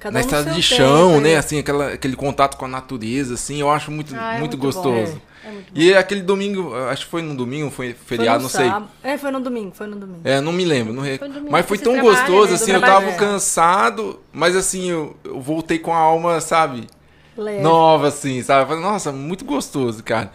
Cada 0.00 0.14
na 0.14 0.18
um 0.18 0.20
estrada 0.22 0.50
de 0.50 0.62
tempo, 0.62 0.62
chão, 0.62 1.14
é. 1.16 1.20
né? 1.20 1.36
Assim, 1.36 1.58
aquela, 1.58 1.92
aquele 1.92 2.16
contato 2.16 2.56
com 2.56 2.64
a 2.64 2.68
natureza, 2.68 3.34
assim, 3.34 3.60
eu 3.60 3.70
acho 3.70 3.90
muito, 3.90 4.14
Ah, 4.16 4.34
é 4.34 4.38
muito, 4.38 4.56
muito 4.56 4.56
gostoso. 4.58 5.20
É 5.44 5.50
muito 5.50 5.72
bom. 5.72 5.80
E 5.80 5.94
aquele 5.94 6.22
domingo, 6.22 6.74
acho 6.74 7.04
que 7.04 7.10
foi 7.10 7.22
no 7.22 7.34
domingo, 7.34 7.70
foi 7.70 7.94
Foi 7.94 8.16
feriado, 8.16 8.38
no 8.38 8.42
não 8.44 8.50
sei. 8.50 8.66
sábado. 8.66 8.88
É, 9.02 9.16
foi 9.18 9.30
no 9.30 9.40
domingo, 9.40 9.72
foi 9.74 9.86
no 9.86 9.96
domingo. 9.96 10.20
É, 10.24 10.40
não 10.40 10.52
me 10.52 10.64
lembro. 10.64 10.92
Não 10.92 11.02
re- 11.02 11.18
Foi 11.18 11.28
domingo, 11.28 11.52
Mas 11.52 11.66
foi 11.66 11.78
tão 11.78 11.92
trabalha, 11.94 12.16
gostoso, 12.16 12.48
né? 12.48 12.54
assim, 12.54 12.72
eu 12.72 12.80
tava 12.80 13.10
é. 13.10 13.14
cansado, 13.14 14.20
mas 14.32 14.56
assim, 14.56 14.90
eu, 14.90 15.16
eu 15.24 15.40
voltei 15.40 15.78
com 15.78 15.92
a 15.94 15.98
alma, 15.98 16.40
sabe, 16.40 16.86
Leve. 17.36 17.62
nova, 17.62 18.08
assim, 18.08 18.42
sabe? 18.42 18.68
Falei, 18.68 18.82
nossa, 18.82 19.12
muito 19.12 19.44
gostoso, 19.44 20.02
cara. 20.02 20.30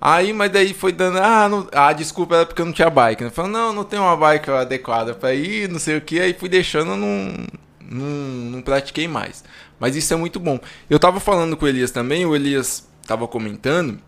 Aí, 0.00 0.32
mas 0.32 0.50
daí 0.50 0.72
foi 0.72 0.92
dando, 0.92 1.18
ah, 1.18 1.46
não, 1.46 1.66
ah, 1.72 1.92
desculpa, 1.92 2.34
era 2.36 2.46
porque 2.46 2.62
eu 2.62 2.66
não 2.66 2.72
tinha 2.72 2.88
bike, 2.88 3.24
né? 3.24 3.30
Falei, 3.30 3.50
não, 3.52 3.70
não 3.72 3.84
tem 3.84 3.98
uma 4.00 4.16
bike 4.16 4.50
adequada 4.50 5.12
pra 5.14 5.34
ir, 5.34 5.68
não 5.68 5.78
sei 5.78 5.98
o 5.98 6.00
que, 6.00 6.18
aí 6.18 6.32
fui 6.32 6.48
deixando, 6.48 6.96
não, 6.96 7.34
não, 7.90 8.06
não 8.52 8.62
pratiquei 8.62 9.06
mais. 9.08 9.44
Mas 9.78 9.96
isso 9.96 10.12
é 10.14 10.16
muito 10.16 10.38
bom. 10.40 10.58
Eu 10.88 10.98
tava 10.98 11.20
falando 11.20 11.56
com 11.56 11.64
o 11.64 11.68
Elias 11.68 11.90
também, 11.90 12.24
o 12.24 12.34
Elias 12.34 12.88
tava 13.06 13.26
comentando, 13.28 13.98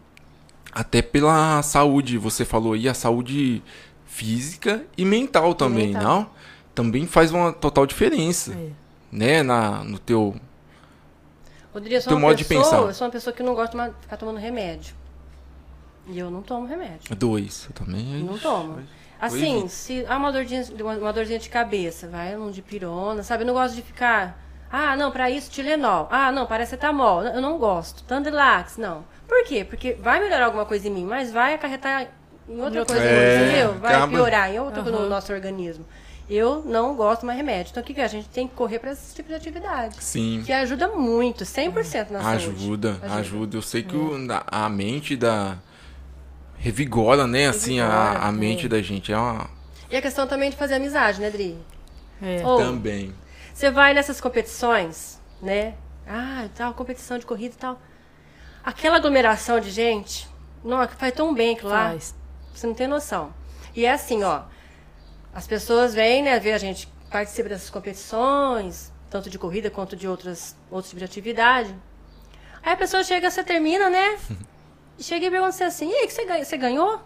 até 0.73 1.03
pela 1.03 1.61
saúde, 1.63 2.17
você 2.19 2.45
falou 2.45 2.73
aí, 2.75 2.89
a 2.89 2.95
saúde 2.95 3.63
física 4.07 4.85
e 4.97 5.05
mental 5.05 5.55
também, 5.55 5.89
mental. 5.93 6.03
não? 6.03 6.31
Também 6.75 7.07
faz 7.07 7.31
uma 7.33 7.53
total 7.53 7.85
diferença, 7.87 8.53
É. 8.55 8.69
né, 9.11 9.43
na, 9.43 9.83
no 9.85 9.99
teu... 9.99 10.35
Rodrigo, 11.75 11.97
eu 11.97 12.03
Teu 12.03 12.21
modo 12.21 12.37
de 12.37 12.45
pessoa, 12.45 12.65
pensar. 12.65 12.77
eu 12.83 12.95
sou 12.95 13.07
uma 13.07 13.13
pessoa 13.13 13.35
que 13.35 13.43
não 13.43 13.55
gosta 13.55 13.77
de 13.89 13.95
ficar 14.03 14.17
tomando 14.19 14.39
remédio. 14.39 14.95
E 16.09 16.19
eu 16.19 16.31
não 16.31 16.43
tomo 16.43 16.67
remédio. 16.67 17.15
Dois, 17.17 17.67
eu 17.69 17.73
também... 17.75 18.23
Não 18.25 18.37
tomo. 18.39 18.75
mas- 18.77 19.02
Assim, 19.23 19.63
Oi, 19.63 19.69
se 19.69 20.05
há 20.09 20.17
uma 20.17 20.33
dorzinha, 20.33 20.65
uma, 20.81 20.95
uma 20.97 21.13
dorzinha 21.13 21.39
de 21.39 21.49
cabeça, 21.49 22.09
vai 22.09 22.37
um 22.37 22.51
de 22.51 22.61
pirona, 22.61 23.23
sabe? 23.23 23.45
Eu 23.45 23.47
não 23.47 23.55
gosto 23.55 23.77
de 23.77 23.83
ficar. 23.83 24.37
Ah, 24.69 24.97
não, 24.97 25.13
pra 25.13 25.31
isso 25.31 25.49
Tilenol. 25.49 26.09
Ah, 26.11 26.33
não, 26.33 26.45
paracetamol. 26.45 27.23
Eu 27.23 27.41
não 27.41 27.57
gosto. 27.57 28.03
Tandelax, 28.03 28.79
não. 28.79 29.05
Por 29.29 29.45
quê? 29.45 29.65
Porque 29.65 29.93
vai 29.95 30.19
melhorar 30.19 30.47
alguma 30.47 30.67
coisa 30.67 30.89
em 30.89 30.91
mim, 30.91 31.05
mas 31.05 31.31
vai 31.31 31.55
acarretar 31.55 32.09
em 32.49 32.61
outra 32.61 32.81
outra 32.81 32.97
coisa, 32.97 33.11
entendeu? 33.45 33.75
Vai 33.79 33.95
acaba- 33.95 34.13
piorar 34.13 34.51
em 34.53 34.59
outra 34.59 34.83
coisa 34.83 34.99
no 34.99 35.09
nosso 35.09 35.33
organismo. 35.33 35.87
Eu 36.29 36.63
não 36.65 36.97
gosto 36.97 37.25
mais 37.25 37.37
remédio. 37.39 37.71
Então 37.71 37.83
o 37.83 37.87
que, 37.87 37.95
que 37.95 38.01
é? 38.01 38.05
a 38.05 38.09
gente 38.09 38.29
tem 38.29 38.49
que 38.49 38.55
correr 38.55 38.81
pra 38.81 38.91
esse 38.91 39.15
tipo 39.15 39.29
de 39.29 39.35
atividade? 39.37 40.03
Sim. 40.03 40.43
Que 40.45 40.53
ajuda 40.53 40.89
muito, 40.89 41.45
100% 41.45 42.11
na 42.11 42.23
saúde. 42.23 42.47
Ajuda, 42.47 42.99
ajuda. 43.03 43.57
Eu 43.57 43.63
sei 43.63 43.83
que 43.85 43.95
o- 43.97 44.17
a 44.49 44.69
mente 44.69 45.15
da. 45.17 45.59
Revigora, 46.63 47.27
né? 47.27 47.49
Assim, 47.49 47.81
a, 47.81 47.87
Revigora, 47.87 48.25
a 48.25 48.33
mente 48.33 48.67
é. 48.67 48.69
da 48.69 48.81
gente. 48.81 49.13
É 49.13 49.19
uma. 49.19 49.51
E 49.91 49.97
a 49.97 50.01
questão 50.01 50.29
também 50.29 50.49
de 50.49 50.57
fazer 50.57 50.75
amizade, 50.75 51.21
né, 51.21 51.29
Dri? 51.29 51.59
É. 52.23 52.47
Ou, 52.47 52.57
Também. 52.57 53.13
Você 53.53 53.69
vai 53.69 53.93
nessas 53.93 54.21
competições, 54.21 55.21
né? 55.43 55.75
Ah, 56.07 56.49
tal, 56.55 56.73
competição 56.73 57.19
de 57.19 57.27
corrida 57.27 57.55
e 57.57 57.59
tal. 57.59 57.83
Aquela 58.65 58.97
aglomeração 58.97 59.59
de 59.59 59.71
gente, 59.73 60.29
não, 60.65 60.87
faz 60.89 61.13
tão 61.13 61.35
bem 61.35 61.57
aquilo 61.57 61.71
lá. 61.71 61.91
Faz. 61.91 62.15
Você 62.55 62.65
não 62.65 62.75
tem 62.75 62.87
noção. 62.87 63.35
E 63.75 63.85
é 63.85 63.91
assim, 63.91 64.23
ó. 64.23 64.43
As 65.35 65.49
pessoas 65.49 65.95
vêm, 65.95 66.23
né, 66.23 66.39
ver 66.39 66.53
a 66.53 66.59
gente 66.59 66.87
participa 67.11 67.49
dessas 67.49 67.71
competições, 67.71 68.93
tanto 69.11 69.29
de 69.29 69.37
corrida 69.37 69.69
quanto 69.69 69.97
de 69.97 70.07
outras, 70.07 70.57
outros 70.71 70.91
tipos 70.91 71.01
de 71.01 71.05
atividade. 71.07 71.75
Aí 72.63 72.73
a 72.73 72.77
pessoa 72.77 73.03
chega, 73.03 73.29
você 73.29 73.43
termina, 73.43 73.91
né? 73.91 74.17
E 74.99 75.03
chega 75.03 75.27
e 75.27 75.31
pergunta 75.31 75.53
você 75.53 75.65
assim, 75.65 75.91
e 75.91 75.95
aí, 75.95 76.07
que 76.07 76.13
você 76.13 76.25
ganhou? 76.25 76.45
Você 76.45 76.57
ganhou? 76.57 77.01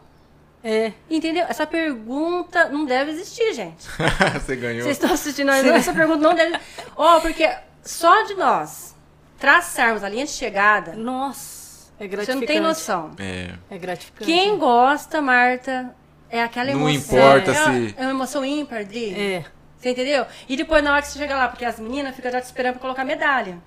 É. 0.64 0.92
Entendeu? 1.08 1.44
Essa 1.48 1.66
pergunta 1.66 2.68
não 2.68 2.84
deve 2.84 3.12
existir, 3.12 3.52
gente. 3.54 3.86
Você 4.34 4.56
ganhou. 4.56 4.82
Vocês 4.82 4.96
estão 4.96 5.12
assistindo 5.12 5.50
aí? 5.50 5.68
Essa 5.68 5.92
pergunta 5.92 6.18
não 6.18 6.34
deve. 6.34 6.58
Ó, 6.96 7.20
porque 7.20 7.48
só 7.84 8.22
de 8.22 8.34
nós 8.34 8.96
traçarmos 9.38 10.02
a 10.02 10.08
linha 10.08 10.24
de 10.24 10.32
chegada, 10.32 10.94
Nossa, 10.94 11.92
é 12.00 12.04
você 12.04 12.08
gratificante. 12.08 12.40
não 12.40 12.46
tem 12.48 12.60
noção. 12.60 13.10
É. 13.18 13.50
É 13.70 13.78
gratificante. 13.78 14.24
Quem 14.24 14.58
gosta, 14.58 15.22
Marta, 15.22 15.94
é 16.28 16.42
aquela 16.42 16.72
Não 16.72 16.88
emoção. 16.88 17.16
importa 17.18 17.50
é, 17.52 17.54
se- 17.54 17.94
É 17.96 18.02
uma 18.02 18.10
emoção 18.10 18.44
ímpar, 18.44 18.84
Dri. 18.84 19.14
É. 19.14 19.44
Você 19.78 19.90
entendeu? 19.90 20.26
E 20.48 20.56
depois, 20.56 20.82
na 20.82 20.94
hora 20.94 21.02
que 21.02 21.08
você 21.08 21.18
chega 21.18 21.36
lá, 21.36 21.46
porque 21.48 21.64
as 21.64 21.78
meninas 21.78 22.16
ficam 22.16 22.32
já 22.32 22.40
te 22.40 22.44
esperando 22.46 22.72
pra 22.72 22.80
colocar 22.82 23.04
medalha. 23.04 23.58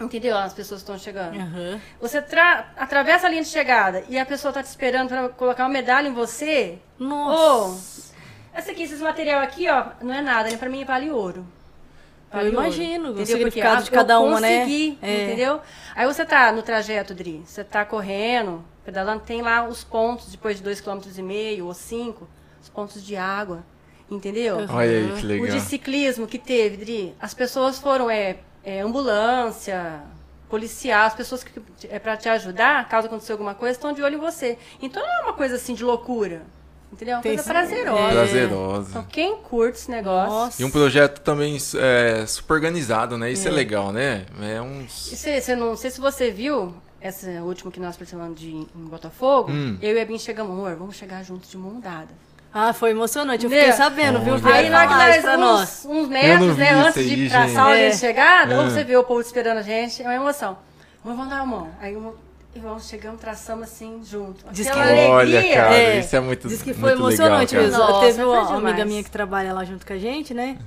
Entendeu? 0.00 0.36
As 0.36 0.52
pessoas 0.52 0.80
estão 0.80 0.98
chegando. 0.98 1.36
Aham. 1.38 1.80
Você 2.00 2.20
tra- 2.20 2.72
atravessa 2.76 3.26
a 3.26 3.30
linha 3.30 3.42
de 3.42 3.48
chegada 3.48 4.02
e 4.08 4.18
a 4.18 4.26
pessoa 4.26 4.52
tá 4.52 4.62
te 4.62 4.66
esperando 4.66 5.08
pra 5.08 5.28
colocar 5.28 5.62
uma 5.64 5.68
medalha 5.68 6.08
em 6.08 6.12
você. 6.12 6.78
Nossa. 6.98 8.12
Essa 8.52 8.72
aqui, 8.72 8.82
esse 8.82 8.96
material 8.96 9.40
aqui, 9.40 9.68
ó, 9.68 9.86
não 10.02 10.12
é 10.12 10.20
nada, 10.20 10.50
né? 10.50 10.56
Pra 10.56 10.68
mim 10.68 10.84
vale 10.84 11.10
ouro. 11.10 11.46
Vale 12.30 12.48
Eu 12.48 12.54
ouro. 12.54 12.64
imagino 12.66 13.04
o 13.08 13.10
Entendeu? 13.12 13.26
significado 13.26 13.74
Porque, 13.76 13.90
de 13.90 13.96
cada 13.96 14.20
uma, 14.20 14.40
né? 14.40 14.60
consegui, 14.60 14.98
É. 15.02 15.24
entendeu? 15.26 15.60
Aí 15.94 16.06
você 16.06 16.24
tá 16.24 16.50
no 16.52 16.62
trajeto, 16.62 17.14
Dri, 17.14 17.42
você 17.46 17.62
tá 17.62 17.84
correndo, 17.84 18.64
pedalando, 18.84 19.22
tem 19.22 19.40
lá 19.42 19.66
os 19.68 19.84
pontos, 19.84 20.30
depois 20.32 20.56
de 20.58 20.64
2,5 20.64 21.14
km 21.14 21.62
ou 21.66 21.72
5, 21.74 22.28
os 22.60 22.68
pontos 22.68 23.04
de 23.04 23.16
água, 23.16 23.62
entendeu? 24.10 24.56
Uhum. 24.56 24.66
Olha 24.70 24.90
aí 24.90 25.12
que 25.20 25.24
O 25.24 25.28
legal. 25.28 25.48
de 25.48 25.60
ciclismo 25.60 26.26
que 26.26 26.38
teve, 26.38 26.76
Dri, 26.78 27.14
as 27.20 27.32
pessoas 27.34 27.78
foram, 27.78 28.10
é, 28.10 28.38
é, 28.64 28.80
ambulância, 28.80 30.00
policial, 30.48 31.06
as 31.06 31.14
pessoas 31.14 31.42
que 31.42 31.50
é 31.88 31.98
para 31.98 32.16
te 32.16 32.28
ajudar, 32.28 32.86
caso 32.88 33.06
aconteça 33.06 33.32
alguma 33.32 33.54
coisa, 33.54 33.72
estão 33.72 33.92
de 33.92 34.02
olho 34.02 34.16
em 34.16 34.20
você. 34.20 34.58
Então 34.80 35.02
não 35.02 35.10
é 35.10 35.22
uma 35.22 35.32
coisa 35.32 35.56
assim 35.56 35.74
de 35.74 35.82
loucura, 35.82 36.42
entendeu? 36.92 37.14
É 37.14 37.16
uma 37.16 37.22
Tem 37.22 37.34
coisa 37.36 37.50
prazerosa. 37.50 38.02
É. 38.02 38.10
Prazerosa. 38.12 38.90
Então 38.90 39.04
quem 39.04 39.36
curte 39.38 39.78
esse 39.78 39.90
negócio... 39.90 40.30
Nossa. 40.30 40.62
E 40.62 40.64
um 40.64 40.70
projeto 40.70 41.20
também 41.20 41.56
é, 41.76 42.26
super 42.26 42.52
organizado, 42.54 43.16
né? 43.16 43.32
Isso 43.32 43.48
é, 43.48 43.50
É. 43.50 43.54
legal, 43.54 43.92
né? 43.92 44.26
É 44.42 44.60
uns. 44.60 45.10
E 45.10 45.16
Você, 45.16 45.40
você 45.40 45.56
não, 45.56 45.70
não 45.70 45.76
sei 45.76 45.90
se 45.90 46.00
você 46.00 46.30
viu 46.30 46.74
esse 47.00 47.26
último 47.38 47.72
que 47.72 47.80
nós 47.80 47.96
participamos 47.96 48.38
de 48.38 48.50
em 48.52 48.66
Botafogo. 48.74 49.50
Hum. 49.50 49.78
Eu 49.80 49.96
e 49.96 50.00
a 50.00 50.04
Bin 50.04 50.18
chegamos, 50.18 50.52
amor, 50.52 50.76
vamos 50.76 50.96
chegar 50.96 51.22
juntos 51.24 51.50
de 51.50 51.56
mão 51.56 51.80
dada. 51.80 52.10
Ah, 52.54 52.72
foi 52.72 52.90
emocionante. 52.90 53.44
Eu 53.44 53.50
fiquei 53.50 53.72
sabendo, 53.72 54.20
viu? 54.20 54.34
Aí 54.34 54.70
hora 54.70 54.86
que 54.86 54.94
nós, 54.94 55.16
pra 55.22 55.36
nós. 55.38 55.84
uns, 55.86 55.96
uns 55.96 56.08
metros, 56.08 56.56
né, 56.58 56.70
antes 56.72 56.94
de 57.06 57.14
aí, 57.14 57.20
ir 57.26 57.30
pra 57.30 57.42
gente. 57.46 57.54
sala 57.54 57.76
É. 57.78 57.88
de 57.90 57.96
chegada, 57.96 58.54
É. 58.54 58.56
você 58.64 58.84
vê 58.84 58.96
o 58.96 59.04
povo 59.04 59.20
esperando 59.20 59.58
a 59.58 59.62
gente, 59.62 60.02
é 60.02 60.04
uma 60.06 60.14
emoção. 60.14 60.58
Vamos 61.04 61.28
dar 61.30 61.40
a 61.40 61.46
mão. 61.46 61.68
Aí 61.80 61.96
uma, 61.96 62.12
vamos, 62.56 62.86
chegamos, 62.88 63.20
traçamos 63.20 63.64
assim, 63.64 64.02
junto. 64.04 64.44
Diz 64.52 64.68
que- 64.68 64.78
Olha, 64.78 65.12
alegria. 65.38 65.54
cara, 65.54 65.74
É. 65.74 65.98
isso 66.00 66.14
é 66.14 66.20
muito 66.20 66.46
Diz 66.46 66.60
que 66.62 66.74
foi 66.74 66.90
muito 66.94 67.00
emocionante 67.14 67.54
legal, 67.56 67.70
mesmo. 67.70 67.84
Nossa, 67.86 68.06
Teve 68.06 68.22
uma 68.24 68.40
demais. 68.44 68.64
amiga 68.64 68.84
minha 68.84 69.02
que 69.02 69.10
trabalha 69.10 69.52
lá 69.54 69.64
junto 69.64 69.86
com 69.86 69.92
a 69.94 69.98
gente, 69.98 70.34
né? 70.34 70.58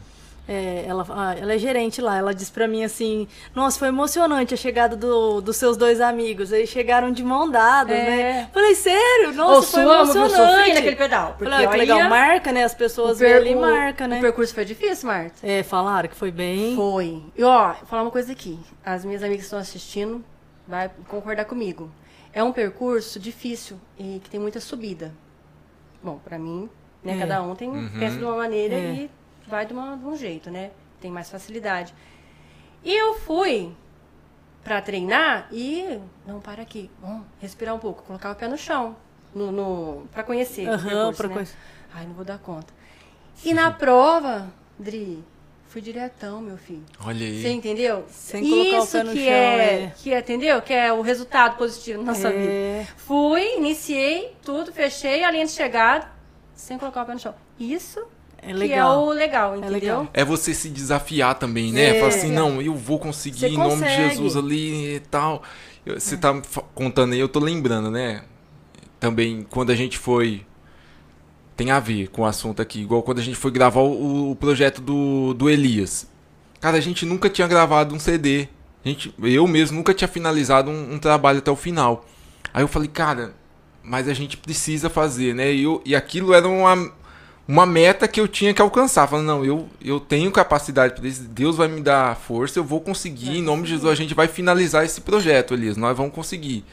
É, 0.47 0.85
ela, 0.87 1.03
ah, 1.09 1.35
ela 1.35 1.53
é 1.53 1.57
gerente 1.57 1.99
lá. 2.01 2.17
Ela 2.17 2.31
disse 2.33 2.51
pra 2.51 2.67
mim 2.67 2.83
assim: 2.83 3.27
Nossa, 3.55 3.79
foi 3.79 3.87
emocionante 3.87 4.53
a 4.53 4.57
chegada 4.57 4.95
do- 4.95 5.41
dos 5.41 5.57
seus 5.57 5.75
dois 5.75 5.99
amigos. 5.99 6.51
Eles 6.51 6.69
chegaram 6.69 7.11
de 7.11 7.23
mão 7.23 7.49
dadas, 7.49 7.97
É. 7.97 8.05
né? 8.05 8.49
Falei, 8.53 8.75
sério? 8.75 9.29
Ou 9.29 9.33
Nossa, 9.33 9.71
foi 9.71 9.81
emocionante. 9.83 10.73
naquele 10.75 10.95
pedal. 10.95 11.35
Porque 11.37 11.45
Falei, 11.51 11.65
ah, 11.65 11.69
que 11.71 11.77
legal, 11.77 12.09
marca, 12.09 12.51
né? 12.51 12.63
As 12.63 12.75
pessoas 12.75 13.17
per- 13.17 13.37
ali 13.37 13.53
e 13.53 13.55
o- 13.55 13.61
marca, 13.61 14.07
né? 14.07 14.19
O 14.19 14.21
percurso 14.21 14.53
foi 14.53 14.65
difícil, 14.65 15.07
Marta? 15.07 15.35
É, 15.41 15.63
falaram 15.63 16.07
que 16.09 16.15
foi 16.15 16.29
bem. 16.29 16.75
Foi. 16.75 17.23
E 17.35 17.43
ó, 17.43 17.73
vou 17.73 17.85
falar 17.87 18.03
uma 18.03 18.11
coisa 18.11 18.31
aqui. 18.31 18.59
As 18.85 19.03
minhas 19.03 19.23
amigas 19.23 19.39
que 19.41 19.45
estão 19.45 19.57
assistindo 19.59 20.23
vai 20.67 20.91
concordar 21.07 21.45
comigo. 21.45 21.89
É 22.31 22.43
um 22.43 22.51
percurso 22.51 23.19
difícil 23.19 23.77
e 23.97 24.19
que 24.23 24.29
tem 24.29 24.39
muita 24.39 24.59
subida. 24.59 25.11
Bom, 26.03 26.19
pra 26.23 26.37
mim, 26.37 26.69
né, 27.03 27.15
É. 27.15 27.19
cada 27.19 27.41
um 27.41 27.55
tem, 27.55 27.71
pensa 27.97 28.17
de 28.17 28.23
uma 28.23 28.35
maneira 28.35 28.75
É. 28.75 28.93
e 28.93 29.11
vai 29.47 29.65
de, 29.65 29.73
uma- 29.73 29.95
de 29.97 30.05
um 30.05 30.15
jeito, 30.15 30.49
né? 30.49 30.71
Tem 31.01 31.11
mais 31.11 31.29
facilidade. 31.29 31.93
E 32.83 32.93
eu 32.93 33.15
fui 33.15 33.71
pra 34.63 34.81
treinar 34.81 35.47
e. 35.51 35.99
Não, 36.25 36.39
para 36.39 36.61
aqui. 36.61 36.89
Vamos 37.01 37.25
respirar 37.39 37.75
um 37.75 37.79
pouco. 37.79 38.03
Colocar 38.03 38.31
o 38.31 38.35
pé 38.35 38.47
no 38.47 38.57
chão. 38.57 38.95
No, 39.33 39.51
no, 39.51 40.07
pra 40.11 40.23
conhecer. 40.23 40.67
o 40.67 40.71
Aham, 40.71 40.83
percurso, 40.83 41.17
pra 41.17 41.27
né? 41.27 41.33
conhecer. 41.33 41.57
Ai, 41.93 42.05
não 42.05 42.13
vou 42.13 42.23
dar 42.25 42.37
conta. 42.39 42.73
E 43.43 43.53
na 43.53 43.69
prova, 43.69 44.47
Dri, 44.79 45.21
fui 45.67 45.81
diretão, 45.81 46.39
meu 46.41 46.57
filho. 46.57 46.83
Olha 47.03 47.25
aí. 47.25 47.41
Você 47.41 47.49
entendeu? 47.49 48.05
Sem 48.07 48.49
colocar 48.49 48.79
o 48.79 48.83
Isso 48.83 48.91
pé 48.97 49.03
no 49.03 49.11
que 49.11 49.19
chão, 49.25 49.33
é, 49.33 49.83
é. 49.83 49.93
que 49.97 50.13
é, 50.13 50.19
entendeu? 50.19 50.61
Que 50.61 50.73
é 50.73 50.93
o 50.93 51.01
resultado 51.01 51.57
positivo 51.57 52.01
na 52.01 52.13
nossa 52.13 52.29
É. 52.29 52.79
vida. 52.83 52.93
Fui, 52.95 53.57
iniciei 53.57 54.35
tudo, 54.41 54.71
fechei 54.71 55.23
a 55.23 55.31
linha 55.31 55.45
de 55.45 55.51
chegada, 55.51 56.09
sem 56.53 56.77
colocar 56.77 57.03
o 57.03 57.05
pé 57.05 57.13
no 57.13 57.19
chão. 57.19 57.35
Isso 57.59 58.05
É 58.45 58.47
que 58.47 58.51
é 58.51 58.55
legal. 58.55 59.05
o 59.05 59.09
legal, 59.11 59.55
entendeu? 59.57 59.71
legal. 59.71 60.07
É 60.13 60.23
você 60.23 60.53
se 60.53 60.69
desafiar 60.69 61.35
também, 61.35 61.71
né? 61.71 61.97
É. 61.97 61.99
Falar 61.99 62.07
assim, 62.09 62.31
não, 62.31 62.61
eu 62.61 62.75
vou 62.75 62.99
conseguir 62.99 63.39
Você 63.39 63.47
em 63.49 63.57
nome 63.57 63.75
de 63.75 63.79
consegue. 63.81 64.09
Jesus 64.09 64.35
ali 64.37 64.95
e 64.95 64.99
tal. 64.99 65.41
Você 65.85 66.17
tá 66.17 66.33
me 66.33 66.41
fa- 66.43 66.63
contando 66.73 67.13
aí, 67.13 67.19
eu 67.19 67.29
tô 67.29 67.39
lembrando, 67.39 67.89
né? 67.91 68.23
Também 68.99 69.45
quando 69.49 69.71
a 69.71 69.75
gente 69.75 69.97
foi. 69.97 70.45
Tem 71.55 71.71
a 71.71 71.79
ver 71.79 72.09
com 72.09 72.23
o 72.23 72.25
assunto 72.25 72.61
aqui, 72.61 72.81
igual 72.81 73.01
quando 73.01 73.19
a 73.19 73.23
gente 73.23 73.37
foi 73.37 73.49
gravar 73.49 73.79
o, 73.81 74.31
o 74.31 74.35
projeto 74.35 74.81
do, 74.81 75.33
do 75.33 75.49
Elias. 75.49 76.07
Cara, 76.59 76.77
a 76.77 76.81
gente 76.81 77.05
nunca 77.05 77.29
tinha 77.29 77.47
gravado 77.47 77.95
um 77.95 77.99
CD. 77.99 78.47
A 78.83 78.89
gente, 78.89 79.13
eu 79.23 79.47
mesmo 79.47 79.77
nunca 79.77 79.93
tinha 79.93 80.07
finalizado 80.07 80.69
um, 80.69 80.93
um 80.95 80.99
trabalho 80.99 81.39
até 81.39 81.49
o 81.49 81.55
final. 81.55 82.05
Aí 82.53 82.61
eu 82.61 82.67
falei, 82.67 82.89
cara, 82.89 83.33
mas 83.81 84.07
a 84.09 84.13
gente 84.13 84.35
precisa 84.37 84.89
fazer, 84.89 85.33
né? 85.33 85.53
E, 85.53 85.63
eu, 85.63 85.81
e 85.85 85.95
aquilo 85.95 86.33
era 86.33 86.47
uma, 86.47 86.91
uma 87.47 87.65
meta 87.65 88.07
que 88.07 88.19
eu 88.19 88.27
tinha 88.27 88.53
que 88.53 88.61
alcançar. 88.61 89.07
Falando, 89.07 89.25
não, 89.27 89.45
eu, 89.45 89.69
eu 89.83 89.99
tenho 89.99 90.31
capacidade 90.31 90.95
para 90.95 91.07
isso, 91.07 91.23
Deus 91.23 91.57
vai 91.57 91.67
me 91.67 91.81
dar 91.81 92.15
força, 92.15 92.59
eu 92.59 92.63
vou 92.63 92.81
conseguir, 92.81 93.37
em 93.37 93.41
nome 93.41 93.63
de 93.63 93.69
Jesus, 93.69 93.91
a 93.91 93.95
gente 93.95 94.13
vai 94.13 94.27
finalizar 94.27 94.83
esse 94.83 95.01
projeto, 95.01 95.53
Elias, 95.53 95.77
nós 95.77 95.95
vamos 95.95 96.13
conseguir. 96.13 96.63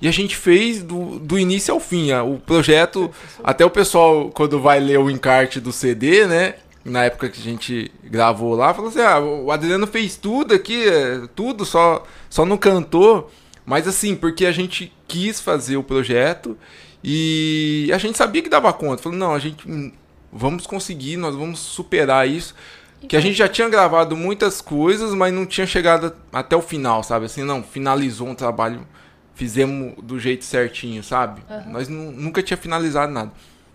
E 0.00 0.08
a 0.08 0.10
gente 0.10 0.36
fez 0.36 0.82
do, 0.82 1.18
do 1.20 1.38
início 1.38 1.72
ao 1.72 1.78
fim, 1.78 2.12
o 2.12 2.38
projeto, 2.38 3.10
até 3.42 3.64
o 3.64 3.70
pessoal, 3.70 4.30
quando 4.30 4.60
vai 4.60 4.80
ler 4.80 4.98
o 4.98 5.08
encarte 5.08 5.60
do 5.60 5.72
CD, 5.72 6.26
né? 6.26 6.54
Na 6.84 7.04
época 7.04 7.28
que 7.28 7.38
a 7.38 7.44
gente 7.44 7.92
gravou 8.02 8.56
lá, 8.56 8.74
falou 8.74 8.90
assim: 8.90 9.00
ah, 9.00 9.20
o 9.20 9.52
Adriano 9.52 9.86
fez 9.86 10.16
tudo 10.16 10.52
aqui, 10.52 10.88
é, 10.88 11.22
tudo, 11.36 11.64
só, 11.64 12.02
só 12.28 12.44
não 12.44 12.56
cantou. 12.56 13.30
Mas 13.64 13.86
assim, 13.86 14.16
porque 14.16 14.44
a 14.44 14.50
gente 14.50 14.92
quis 15.06 15.40
fazer 15.40 15.76
o 15.76 15.84
projeto 15.84 16.58
e 17.04 17.88
a 17.94 17.98
gente 17.98 18.18
sabia 18.18 18.42
que 18.42 18.48
dava 18.48 18.72
conta. 18.72 19.02
Falou, 19.02 19.16
não, 19.16 19.32
a 19.32 19.38
gente 19.38 19.64
vamos 20.32 20.66
conseguir, 20.66 21.16
nós 21.16 21.34
vamos 21.34 21.58
superar 21.60 22.28
isso. 22.28 22.54
Que 23.08 23.16
a 23.16 23.20
gente 23.20 23.34
já 23.34 23.48
tinha 23.48 23.68
gravado 23.68 24.16
muitas 24.16 24.60
coisas, 24.60 25.12
mas 25.12 25.32
não 25.34 25.44
tinha 25.44 25.66
chegado 25.66 26.14
até 26.32 26.54
o 26.56 26.62
final, 26.62 27.02
sabe? 27.02 27.26
Assim, 27.26 27.42
não, 27.42 27.60
finalizou 27.62 28.28
um 28.28 28.34
trabalho, 28.34 28.86
fizemos 29.34 29.94
do 30.02 30.18
jeito 30.20 30.44
certinho, 30.44 31.02
sabe? 31.02 31.42
Nós 31.66 31.88
nu- 31.88 32.12
nunca 32.12 32.42
tinha 32.42 32.56
finalizado 32.56 33.12
nada. 33.12 33.32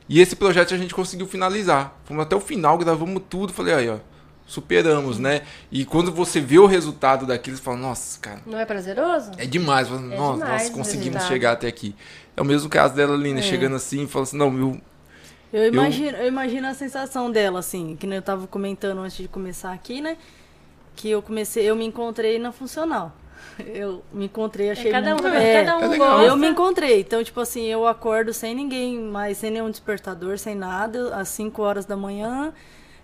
E 0.07 0.21
esse 0.21 0.35
projeto 0.35 0.73
a 0.73 0.77
gente 0.77 0.93
conseguiu 0.95 1.27
finalizar. 1.27 1.93
Fomos 2.05 2.23
até 2.23 2.35
o 2.35 2.39
final, 2.39 2.77
gravamos 2.77 3.21
tudo, 3.29 3.51
falei, 3.51 3.73
aí, 3.73 3.89
ó, 3.89 3.97
superamos, 4.45 5.19
né? 5.19 5.41
E 5.69 5.83
quando 5.83 6.09
você 6.11 6.39
vê 6.39 6.57
o 6.57 6.65
resultado 6.65 7.25
daquilo, 7.25 7.57
você 7.57 7.63
fala, 7.63 7.75
nossa, 7.75 8.17
cara, 8.21 8.39
Não 8.45 8.57
é 8.57 8.65
prazeroso? 8.65 9.31
é 9.37 9.45
demais. 9.45 9.89
Fala, 9.89 9.99
É 10.13 10.17
nossa, 10.17 10.33
demais 10.39 10.61
nós 10.63 10.69
conseguimos 10.69 11.23
chegar 11.25 11.51
até 11.51 11.67
aqui. 11.67 11.93
É 12.37 12.41
o 12.41 12.45
mesmo 12.45 12.69
caso 12.69 12.95
dela, 12.95 13.17
Lina, 13.17 13.39
É. 13.39 13.43
chegando 13.43 13.75
assim 13.75 14.03
e 14.03 14.07
falando 14.07 14.27
assim, 14.27 14.37
não, 14.37 14.57
eu, 14.57 14.79
Eu 15.51 15.65
imagino, 15.65 16.17
eu 16.17 16.27
imagino 16.27 16.67
a 16.67 16.73
sensação 16.73 17.31
dela, 17.31 17.59
assim, 17.59 17.95
que 17.95 18.05
eu 18.05 18.21
tava 18.21 18.47
comentando 18.47 18.99
antes 18.99 19.17
de 19.17 19.27
começar 19.27 19.71
aqui, 19.71 20.01
né? 20.01 20.17
Que 20.95 21.09
eu 21.09 21.21
comecei, 21.21 21.63
eu 21.63 21.75
me 21.75 21.85
encontrei 21.85 22.37
na 22.37 22.51
funcional. 22.51 23.13
Eu 23.59 24.03
me 24.11 24.25
encontrei, 24.25 24.71
achei 24.71 24.91
cada 24.91 25.15
um, 25.15 25.21
muito... 25.21 25.27
é, 25.27 25.63
cada 25.63 25.77
um 25.77 25.93
é 25.93 25.97
gosta. 25.97 26.25
Eu 26.25 26.35
me 26.35 26.47
encontrei. 26.47 27.01
Então, 27.01 27.23
tipo 27.23 27.39
assim, 27.39 27.65
eu 27.65 27.87
acordo 27.87 28.33
sem 28.33 28.53
ninguém 28.53 28.99
mais, 28.99 29.37
sem 29.37 29.51
nenhum 29.51 29.69
despertador, 29.69 30.37
sem 30.39 30.55
nada, 30.55 31.15
às 31.15 31.29
5 31.29 31.61
horas 31.61 31.85
da 31.85 31.95
manhã, 31.95 32.51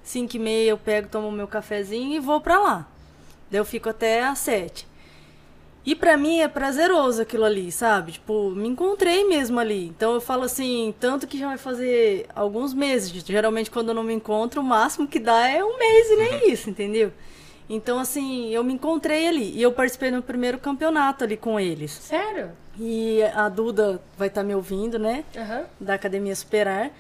5 0.04 0.36
e 0.36 0.40
meia 0.40 0.70
eu 0.70 0.78
pego, 0.78 1.08
tomo 1.08 1.32
meu 1.32 1.48
cafezinho 1.48 2.16
e 2.16 2.20
vou 2.20 2.42
pra 2.42 2.60
lá. 2.60 2.88
Daí 3.50 3.60
eu 3.60 3.66
fico 3.66 3.90
até 3.90 4.24
às 4.24 4.40
7. 4.40 4.88
E 5.86 5.94
pra 5.96 6.16
mim 6.16 6.40
é 6.40 6.48
prazeroso 6.48 7.22
aquilo 7.22 7.44
ali, 7.44 7.72
sabe? 7.72 8.14
Tipo, 8.14 8.52
me 8.52 8.70
encontrei 8.70 9.26
mesmo 9.28 9.60
ali. 9.60 9.88
Então 9.88 10.14
eu 10.14 10.22
falo 10.22 10.44
assim, 10.44 10.94
tanto 11.00 11.28
que 11.28 11.38
já 11.38 11.48
vai 11.48 11.58
fazer 11.58 12.26
alguns 12.34 12.74
meses. 12.74 13.12
Geralmente 13.26 13.70
quando 13.70 13.90
eu 13.90 13.96
não 13.96 14.04
me 14.04 14.14
encontro, 14.14 14.62
o 14.62 14.64
máximo 14.64 15.08
que 15.08 15.20
dá 15.20 15.48
é 15.48 15.64
um 15.64 15.78
mês 15.78 16.10
e 16.10 16.16
nem 16.16 16.52
isso, 16.54 16.70
entendeu? 16.70 17.12
Então, 17.70 17.98
assim, 17.98 18.50
eu 18.50 18.64
me 18.64 18.74
encontrei 18.74 19.28
ali. 19.28 19.52
E 19.56 19.62
eu 19.62 19.72
participei 19.72 20.12
no 20.12 20.22
primeiro 20.22 20.58
campeonato 20.58 21.24
ali 21.24 21.36
com 21.38 21.60
eles. 21.60 21.92
Sério? 21.92 22.52
E 22.78 23.22
a 23.34 23.48
Duda 23.50 24.02
vai 24.18 24.28
estar 24.28 24.44
me 24.44 24.54
ouvindo, 24.54 25.00
né? 25.00 25.24
Aham. 25.36 25.64
Da 25.80 25.94
Academia 25.94 26.36
Superar. 26.36 26.92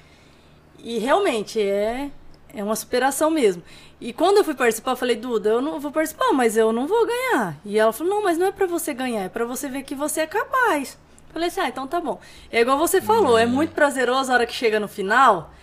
E 0.80 0.98
realmente 1.00 1.62
é, 1.62 2.10
é 2.54 2.64
uma 2.64 2.76
superação 2.76 3.30
mesmo. 3.30 3.62
E 4.04 4.12
quando 4.12 4.40
eu 4.40 4.44
fui 4.44 4.54
participar, 4.54 4.92
eu 4.92 4.96
falei, 4.98 5.16
Duda, 5.16 5.50
eu 5.50 5.62
não 5.62 5.80
vou 5.80 5.90
participar, 5.90 6.34
mas 6.34 6.58
eu 6.58 6.74
não 6.74 6.86
vou 6.86 7.08
ganhar. 7.08 7.56
E 7.64 7.80
ela 7.80 7.94
falou, 7.94 8.16
não, 8.16 8.22
mas 8.22 8.38
não 8.38 8.48
é 8.48 8.52
pra 8.52 8.68
você 8.68 8.94
ganhar, 8.94 9.22
é 9.22 9.30
pra 9.30 9.46
você 9.46 9.70
ver 9.70 9.84
que 9.84 9.96
você 9.96 10.20
é 10.20 10.28
capaz. 10.28 10.98
Eu 11.30 11.34
falei 11.34 11.48
assim, 11.48 11.62
ah, 11.62 11.70
então 11.70 11.88
tá 11.88 12.02
bom. 12.02 12.20
É 12.52 12.60
igual 12.60 12.78
você 12.78 13.00
falou, 13.00 13.38
é 13.38 13.46
muito 13.46 13.74
prazeroso 13.74 14.30
a 14.30 14.36
hora 14.36 14.46
que 14.46 14.52
chega 14.54 14.78
no 14.78 14.90
final 14.90 15.54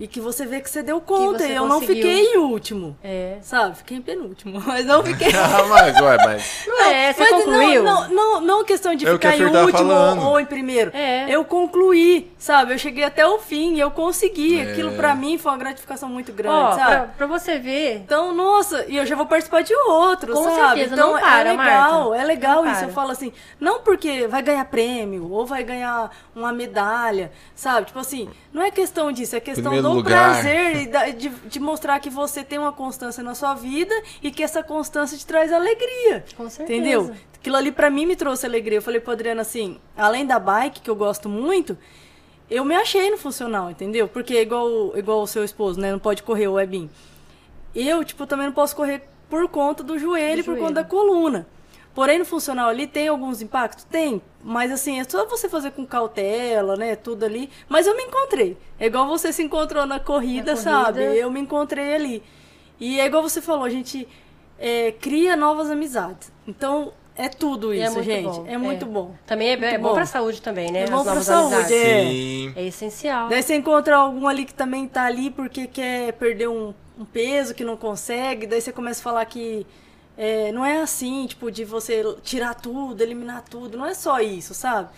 e 0.00 0.08
que 0.08 0.18
você 0.20 0.46
vê 0.46 0.60
que 0.60 0.68
você 0.70 0.82
deu 0.82 1.00
conta. 1.00 1.38
você 1.40 1.52
e 1.52 1.54
eu 1.56 1.66
não 1.68 1.78
conseguiu. 1.80 1.96
fiquei 1.96 2.24
em 2.34 2.38
último. 2.38 2.96
É. 3.04 3.36
Sabe? 3.42 3.76
Fiquei 3.76 3.98
em 3.98 4.02
penúltimo, 4.02 4.60
mas 4.66 4.86
não 4.86 5.02
fiquei. 5.04 5.28
Ah, 5.36 5.64
mas, 5.68 6.00
ué, 6.00 6.16
mas. 6.24 6.64
Não 6.66 6.80
é, 6.86 7.12
você 7.12 7.20
Mas 7.20 7.30
concluiu? 7.30 7.82
Não, 7.82 8.08
não, 8.08 8.14
não, 8.14 8.40
não 8.40 8.64
questão 8.64 8.94
de 8.94 9.06
É 9.06 9.12
ficar 9.12 9.36
em 9.36 9.44
último 9.44 9.70
falando. 9.72 10.22
ou, 10.22 10.28
ou 10.30 10.40
em 10.40 10.46
primeiro. 10.46 10.90
É. 10.94 11.26
Eu 11.28 11.44
concluí, 11.44 12.30
sabe? 12.38 12.72
Eu 12.72 12.78
cheguei 12.78 13.04
até 13.04 13.26
o 13.26 13.38
fim 13.38 13.74
e 13.74 13.80
eu 13.80 13.90
consegui. 13.90 14.58
É. 14.58 14.70
Aquilo 14.72 14.92
pra 14.92 15.14
mim 15.14 15.36
foi 15.38 15.52
uma 15.52 15.58
gratificação 15.58 16.08
muito 16.08 16.32
grande, 16.32 16.54
Ó, 16.54 16.72
sabe? 16.72 16.90
pra, 16.90 17.04
pra 17.18 17.26
você 17.26 17.58
ver, 17.58 17.96
Então, 17.96 18.34
nossa, 18.34 18.84
e 18.88 18.96
eu 18.96 19.04
já 19.04 19.14
vou 19.16 19.26
participar 19.26 19.62
de 19.62 19.74
outro, 19.74 20.32
Com 20.32 20.44
sabe? 20.44 20.56
certeza, 20.80 20.94
então 20.94 21.12
não 21.12 21.20
para, 21.20 21.40
é 21.40 21.52
legal, 21.52 22.08
Marta. 22.10 22.22
é 22.22 22.24
legal 22.26 22.64
Não 22.64 22.70
isso. 22.72 22.80
para. 22.80 22.88
Eu 22.88 22.94
falo 22.94 23.10
assim, 23.12 23.32
não 23.58 23.80
porque 23.80 24.26
vai 24.26 24.42
ganhar 24.42 24.64
prêmio 24.66 25.30
ou 25.30 25.44
vai 25.44 25.62
ganhar 25.62 26.10
uma 26.34 26.52
medalha, 26.52 27.30
sabe? 27.54 27.86
Tipo 27.88 27.98
assim, 27.98 28.28
não 28.52 28.62
é 28.62 28.70
questão 28.70 29.12
disso, 29.12 29.36
é 29.36 29.40
questão 29.40 29.64
Primeiro 29.72 29.88
do 29.88 29.89
lugar. 29.94 30.32
prazer 30.42 31.14
de, 31.16 31.28
de 31.28 31.60
mostrar 31.60 31.98
que 32.00 32.10
você 32.10 32.42
tem 32.44 32.58
uma 32.58 32.72
constância 32.72 33.22
na 33.22 33.34
sua 33.34 33.54
vida 33.54 33.94
e 34.22 34.30
que 34.30 34.42
essa 34.42 34.62
constância 34.62 35.16
te 35.16 35.26
traz 35.26 35.52
alegria. 35.52 36.24
Com 36.36 36.48
certeza. 36.48 36.78
Entendeu? 36.78 37.14
Aquilo 37.34 37.56
ali 37.56 37.72
pra 37.72 37.88
mim 37.90 38.06
me 38.06 38.16
trouxe 38.16 38.44
alegria. 38.46 38.78
Eu 38.78 38.82
falei 38.82 39.00
pro 39.00 39.12
Adriano 39.12 39.40
assim, 39.40 39.78
além 39.96 40.26
da 40.26 40.38
bike, 40.38 40.80
que 40.80 40.90
eu 40.90 40.96
gosto 40.96 41.28
muito, 41.28 41.76
eu 42.50 42.64
me 42.64 42.74
achei 42.74 43.10
no 43.10 43.16
funcional, 43.16 43.70
entendeu? 43.70 44.08
Porque 44.08 44.34
é 44.34 44.42
igual, 44.42 44.96
igual 44.96 45.22
o 45.22 45.26
seu 45.26 45.44
esposo, 45.44 45.80
né? 45.80 45.90
Não 45.92 45.98
pode 45.98 46.22
correr 46.22 46.48
o 46.48 46.54
webin. 46.54 46.90
Eu, 47.74 48.04
tipo, 48.04 48.26
também 48.26 48.46
não 48.46 48.52
posso 48.52 48.74
correr 48.74 49.02
por 49.28 49.48
conta 49.48 49.82
do 49.82 49.98
joelho, 49.98 50.42
Do 50.42 50.44
por 50.44 50.50
joelho. 50.52 50.60
conta 50.66 50.82
da 50.82 50.84
coluna. 50.84 51.46
Porém, 51.94 52.18
no 52.18 52.24
funcional 52.24 52.68
ali 52.68 52.86
tem 52.86 53.08
alguns 53.08 53.42
impactos? 53.42 53.84
Tem. 53.84 54.22
Mas 54.42 54.70
assim, 54.70 55.00
é 55.00 55.04
só 55.04 55.26
você 55.26 55.48
fazer 55.48 55.72
com 55.72 55.84
cautela, 55.84 56.76
né? 56.76 56.94
Tudo 56.96 57.24
ali. 57.24 57.50
Mas 57.68 57.86
eu 57.86 57.96
me 57.96 58.04
encontrei. 58.04 58.56
É 58.78 58.86
igual 58.86 59.06
você 59.08 59.32
se 59.32 59.42
encontrou 59.42 59.84
na 59.86 59.98
corrida, 60.00 60.54
Na 60.54 60.56
corrida. 60.62 60.70
sabe? 60.84 61.00
Eu 61.18 61.30
me 61.30 61.40
encontrei 61.40 61.94
ali. 61.94 62.22
E 62.78 63.00
é 63.00 63.06
igual 63.06 63.22
você 63.22 63.42
falou, 63.42 63.64
a 63.64 63.70
gente 63.70 64.06
é, 64.58 64.92
cria 64.92 65.36
novas 65.36 65.70
amizades. 65.70 66.32
Então, 66.46 66.92
é 67.16 67.28
tudo 67.28 67.74
E 67.74 67.78
isso, 67.82 67.86
é 67.88 67.90
muito 67.90 68.04
gente. 68.06 68.24
bom. 68.24 68.44
É 68.46 68.56
muito 68.56 68.86
bom. 68.86 69.14
Também 69.26 69.48
é, 69.48 69.52
é 69.52 69.56
Muito 69.56 69.82
bom, 69.82 69.88
bom. 69.88 69.94
pra 69.94 70.06
saúde 70.06 70.40
também, 70.40 70.70
né? 70.70 70.80
É 70.80 70.84
As 70.84 70.90
bom 70.90 71.02
pra 71.02 71.12
novas 71.14 71.26
saúde, 71.26 71.54
amizades. 71.54 71.76
é. 71.76 72.02
Sim. 72.06 72.52
É 72.56 72.64
essencial. 72.64 73.28
Daí 73.28 73.42
você 73.42 73.56
encontra 73.56 73.96
algum 73.96 74.26
ali 74.26 74.44
que 74.46 74.54
também 74.54 74.86
tá 74.86 75.04
ali 75.04 75.28
porque 75.28 75.66
quer 75.66 76.12
perder 76.14 76.48
um, 76.48 76.72
um 76.98 77.04
peso 77.04 77.52
que 77.54 77.64
não 77.64 77.76
consegue. 77.76 78.46
Daí 78.46 78.60
você 78.60 78.72
começa 78.72 79.00
a 79.00 79.02
falar 79.04 79.24
que 79.26 79.66
é, 80.22 80.52
não 80.52 80.64
é 80.66 80.82
assim, 80.82 81.26
tipo, 81.26 81.50
de 81.50 81.64
você 81.64 82.02
tirar 82.22 82.54
tudo, 82.54 83.02
eliminar 83.02 83.42
tudo. 83.48 83.78
Não 83.78 83.86
é 83.86 83.94
só 83.94 84.20
isso, 84.20 84.52
sabe? 84.52 84.90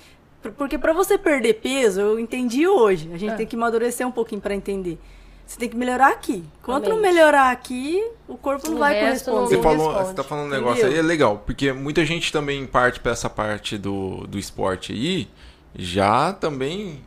Por- 0.43 0.51
Porque 0.53 0.77
pra 0.77 0.93
você 0.93 1.17
perder 1.17 1.55
peso, 1.55 2.01
eu 2.01 2.19
entendi 2.19 2.67
hoje. 2.67 3.09
A 3.13 3.17
gente 3.17 3.33
Ah. 3.33 3.37
tem 3.37 3.47
que 3.47 3.55
amadurecer 3.55 4.05
um 4.07 4.11
pouquinho 4.11 4.41
pra 4.41 4.55
entender. 4.55 4.99
Você 5.47 5.59
tem 5.59 5.69
que 5.69 5.77
melhorar 5.77 6.09
aqui. 6.09 6.43
Quanto 6.63 6.89
não 6.89 6.97
melhorar 7.01 7.51
aqui, 7.53 8.03
o 8.27 8.37
corpo 8.37 8.69
não 8.69 8.77
O 8.77 8.79
vai 8.81 8.99
corresponder. 8.99 9.57
Você 9.57 9.63
falou, 9.63 9.89
responde. 9.89 10.09
você 10.09 10.15
tá 10.15 10.25
falando 10.25 10.45
um 10.45 10.49
Entendeu? 10.49 10.65
negócio 10.69 10.87
aí, 10.87 10.99
é 10.99 11.03
legal, 11.03 11.43
porque 11.45 11.73
muita 11.73 12.05
gente 12.07 12.33
também 12.33 12.67
parte 12.67 12.99
pra 13.01 13.13
essa 13.13 13.29
parte 13.31 13.77
do, 13.79 14.27
do 14.27 14.39
esporte 14.39 14.93
aí, 14.93 15.29
já 15.77 16.33
também 16.33 17.01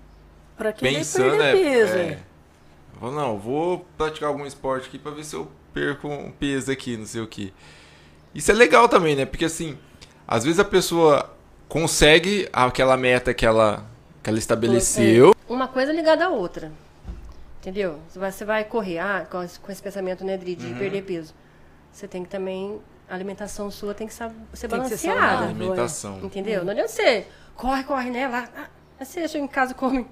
Pra 0.58 0.72
querer 0.72 0.96
pensando, 0.98 1.32
perder 1.38 1.44
é, 1.44 1.54
peso. 1.64 1.94
é, 1.98 2.00
é. 2.02 2.20
Não, 3.02 3.38
vou 3.38 3.86
praticar 3.98 4.30
algum 4.30 4.46
esporte 4.46 4.88
aqui 4.88 4.98
pra 5.00 5.12
ver 5.12 5.24
se 5.26 5.36
eu 5.36 5.48
perco 5.74 6.08
um 6.08 6.32
peso 6.32 6.72
aqui, 6.72 6.96
não 6.98 7.06
sei 7.06 7.22
o 7.22 7.28
que. 7.28 7.52
Isso 8.36 8.52
é 8.52 8.54
legal 8.54 8.90
também, 8.90 9.16
né? 9.16 9.26
Porque 9.26 9.46
assim, 9.46 9.78
às 10.28 10.44
vezes 10.44 10.60
a 10.60 10.66
pessoa 10.66 11.34
consegue 11.70 12.48
aquela 12.52 12.98
meta 12.98 13.34
que 13.34 13.46
ela, 13.46 13.86
que 14.22 14.30
ela 14.30 14.38
estabeleceu, 14.38 15.34
Uma 15.48 15.68
coisa 15.70 15.94
ligada 15.94 16.26
à 16.26 16.30
outra. 16.30 16.72
Entendeu? 17.62 18.00
Você 18.14 18.46
vai, 18.46 18.64
correr, 18.66 19.00
ah, 19.00 19.26
com 19.30 19.42
esse, 19.42 19.60
com 19.60 19.72
esse 19.72 19.82
pensamento, 19.82 20.24
né, 20.24 20.38
Dri, 20.38 20.54
de 20.56 20.68
Uhum. 20.68 20.78
perder 20.78 21.02
peso. 21.04 21.34
Você 21.92 22.08
tem 22.08 22.24
que 22.24 22.30
também 22.30 22.80
a 23.10 23.16
alimentação 23.16 23.72
sua 23.72 23.94
tem 23.94 24.06
que 24.06 24.14
ser 24.14 24.26
Tem 24.26 24.36
que 24.52 24.58
ser 24.58 24.68
balanceada. 24.68 25.46
Alimentação. 25.46 26.20
Entendeu? 26.22 26.64
Não 26.64 26.72
adianta 26.72 26.90
você 26.90 27.26
corre, 27.56 27.84
corre, 27.84 28.10
né? 28.12 28.28
Lá, 28.28 28.50
ah, 28.56 28.68
você 29.04 29.28
chega 29.28 29.44
em 29.44 29.48
casa 29.48 29.72
e 29.72 29.76
come 29.76 30.06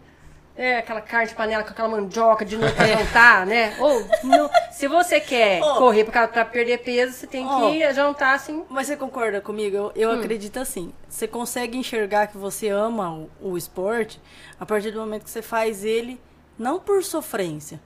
é, 0.56 0.78
aquela 0.78 1.02
carne 1.02 1.30
de 1.30 1.36
panela 1.36 1.64
com 1.64 1.72
aquela 1.72 1.88
mandioca 1.90 2.46
de 2.46 2.56
não 2.58 2.68
jantar, 2.76 3.46
né? 3.46 3.76
Ou, 3.80 4.06
não- 4.24 4.50
se 4.72 4.88
você 4.88 5.20
quer 5.20 5.62
Ó. 5.64 5.78
correr 5.78 6.04
pra, 6.04 6.28
pra 6.28 6.46
perder 6.46 6.80
peso, 6.80 7.14
você 7.14 7.26
tem 7.28 7.46
Ó. 7.46 7.72
que 7.72 7.94
jantar 7.94 8.36
assim. 8.36 8.64
Mas 8.70 8.88
você 8.88 8.96
concorda 8.96 9.42
comigo? 9.42 9.76
Eu, 9.76 9.92
eu 9.96 10.12
acredito 10.12 10.60
assim. 10.60 10.94
Você 11.10 11.28
consegue 11.28 11.78
enxergar 11.78 12.28
que 12.28 12.38
você 12.38 12.70
ama 12.70 13.12
o, 13.12 13.30
o 13.42 13.58
esporte 13.58 14.22
a 14.60 14.66
partir 14.66 14.92
do 14.92 15.00
momento 15.00 15.24
que 15.24 15.30
você 15.32 15.42
faz 15.42 15.84
ele 15.84 16.20
não 16.58 16.80
por 16.80 17.04
sofrência. 17.04 17.82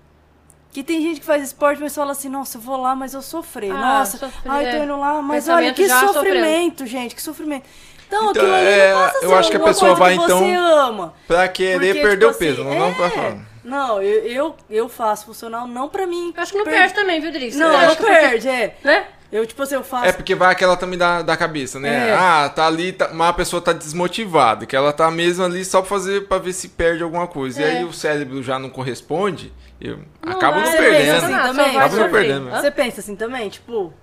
Que 0.72 0.84
tem 0.84 1.02
gente 1.02 1.22
que 1.22 1.26
faz 1.26 1.42
esporte, 1.42 1.82
mas 1.82 1.96
fala 1.96 2.12
assim, 2.12 2.28
nossa, 2.30 2.58
eu 2.58 2.62
vou 2.62 2.78
lá, 2.78 2.94
mas 2.94 3.14
eu 3.14 3.22
sofri. 3.22 3.72
Ah, 3.72 4.00
nossa, 4.00 4.18
sofrer, 4.18 4.52
ai, 4.52 4.70
tô 4.70 4.78
é. 4.78 4.84
indo 4.84 4.98
lá, 5.00 5.22
mas 5.22 5.46
Pensamento 5.46 5.66
olha, 5.66 5.74
que 5.74 5.90
sofrimento, 5.90 6.86
gente, 6.86 7.16
que 7.16 7.22
sofrimento. 7.22 7.66
Então, 8.08 8.30
Então, 8.32 8.43
aquilo 8.43 8.54
ali 8.56 8.65
é, 8.67 8.93
não 8.93 9.02
passa 9.02 9.17
a 9.17 9.22
eu 9.24 9.36
acho 9.38 9.52
que 9.52 9.58
a 9.58 9.60
pessoa 9.60 9.96
vai, 9.96 10.13
então, 10.15 10.60
ama. 10.80 11.13
Pra 11.28 11.48
querer 11.48 11.93
Porque, 11.93 12.02
perder 12.02 12.26
tipo 12.26 12.32
o 12.32 12.39
peso, 12.39 12.62
assim, 12.62 12.80
não 12.80 12.93
pra 12.93 13.06
é. 13.06 13.10
falar. 13.10 13.38
Não, 13.63 14.02
eu, 14.02 14.24
eu, 14.26 14.56
eu 14.70 14.88
faço 14.89 15.26
funcional 15.26 15.67
não 15.67 15.89
pra 15.89 16.08
mim. 16.08 16.34
Eu 16.36 16.41
acho 16.41 16.54
que 16.54 16.58
não 16.58 16.63
per- 16.65 16.74
perde 16.74 16.93
também, 16.93 17.20
viu, 17.20 17.32
Dri? 17.34 17.52
Você 17.52 17.58
Não, 17.60 17.70
não 17.72 17.96
perde, 17.98 18.48
é. 18.48 18.78
Né? 18.82 19.04
Eu, 19.30 19.46
tipo 19.46 19.62
assim, 19.62 19.76
eu 19.76 19.84
faço. 19.84 20.06
É 20.06 20.13
porque 20.13 20.34
vai 20.34 20.50
aquela 20.54 20.78
também 20.78 20.98
da, 20.98 21.22
da 21.22 21.36
cabeça, 21.36 21.78
né? 21.82 22.12
É. 22.12 22.13
Ah, 22.13 22.48
tá 22.48 22.65
ali, 22.65 22.93
tá, 22.93 23.10
mas 23.12 23.30
a 23.30 23.34
pessoa 23.34 23.62
tá 23.62 23.74
desmotivada, 23.74 24.65
que 24.65 24.74
ela 24.74 24.93
tá 24.93 25.12
mesmo 25.12 25.43
ali 25.43 25.65
só 25.65 25.82
pra 25.82 25.89
fazer 25.89 26.28
pra 26.30 26.38
ver 26.38 26.54
se 26.54 26.70
perde 26.70 27.04
alguma 27.04 27.28
coisa. 27.28 27.60
E 27.62 27.63
É. 27.65 27.67
aí 27.80 27.84
o 27.84 27.91
cérebro 27.91 28.41
já 28.41 28.58
não 28.58 28.70
corresponde, 28.70 29.52
eu 29.82 30.00
Não 30.26 30.32
acabo 30.32 30.62
não 30.62 30.72
perdendo. 30.72 31.15
assim 31.17 31.38
também? 31.38 31.78
Acaba 31.78 31.96
não 31.98 32.10
perdendo. 32.10 32.50
Você 32.52 32.72
pensa 32.72 33.02
assim 33.02 33.15
também, 33.17 33.50
tipo. 33.50 33.93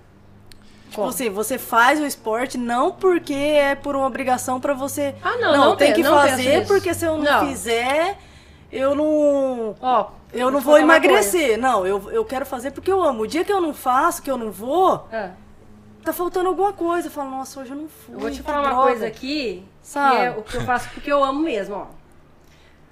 Tipo 0.95 1.01
Como? 1.01 1.09
assim, 1.09 1.29
você 1.29 1.57
faz 1.57 1.99
o 1.99 2.05
esporte 2.05 2.57
não 2.57 2.89
porque 2.93 3.33
é 3.33 3.75
por 3.75 3.95
uma 3.97 4.07
obrigação 4.07 4.61
pra 4.61 4.73
você. 4.73 5.13
Ah, 5.21 5.35
não, 5.37 5.57
não 5.57 5.75
tem 5.75 5.89
pe- 5.89 5.95
que 5.95 6.03
não 6.03 6.13
fazer 6.15 6.65
porque 6.65 6.93
se 6.93 7.05
eu 7.05 7.17
não, 7.17 7.23
Não. 7.41 7.47
fizer, 7.47 8.17
eu 8.71 8.95
não. 8.95 9.75
Ó, 9.81 10.07
Eu 10.31 10.49
não 10.49 10.61
vou 10.61 10.77
emagrecer. 10.77 11.57
Não, 11.57 11.85
eu, 11.85 12.09
eu 12.11 12.23
quero 12.23 12.45
fazer 12.45 12.71
porque 12.71 12.89
eu 12.91 13.01
amo. 13.03 13.23
O 13.23 13.27
dia 13.27 13.43
que 13.43 13.51
eu 13.51 13.59
não 13.59 13.73
faço, 13.73 14.21
que 14.21 14.31
eu 14.31 14.37
não 14.37 14.51
vou. 14.51 15.05
Ah, 15.11 15.31
tá 16.03 16.13
faltando 16.13 16.47
alguma 16.47 16.71
coisa. 16.71 17.07
Eu 17.07 17.11
falo, 17.11 17.29
nossa, 17.29 17.59
hoje 17.59 17.71
eu 17.71 17.77
não 17.77 17.89
fui. 17.89 18.15
eu 18.15 18.19
vou 18.19 18.31
te 18.31 18.41
falar 18.41 18.59
uma 18.61 18.69
droga. 18.69 18.87
coisa 18.87 19.07
aqui, 19.07 19.65
Sabe? 19.81 20.15
que 20.15 20.21
é 20.23 20.29
o 20.31 20.43
que 20.43 20.55
eu 20.55 20.61
faço 20.61 20.89
porque 20.93 21.11
eu 21.11 21.21
amo 21.23 21.41
mesmo, 21.41 21.75
ó. 21.75 21.85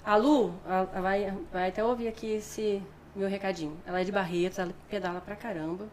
A 0.05 0.17
Lu, 0.17 0.53
ela 0.67 0.89
vai, 1.01 1.33
vai 1.53 1.69
até 1.69 1.81
ouvir 1.81 2.09
aqui 2.09 2.33
esse 2.33 2.81
meu 3.15 3.29
recadinho. 3.29 3.77
Ela 3.87 4.01
é 4.01 4.03
de 4.03 4.11
Barretos, 4.11 4.59
ela 4.59 4.71
pedala 4.89 5.21
pra 5.21 5.35
caramba, 5.37 5.85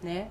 né? 0.00 0.28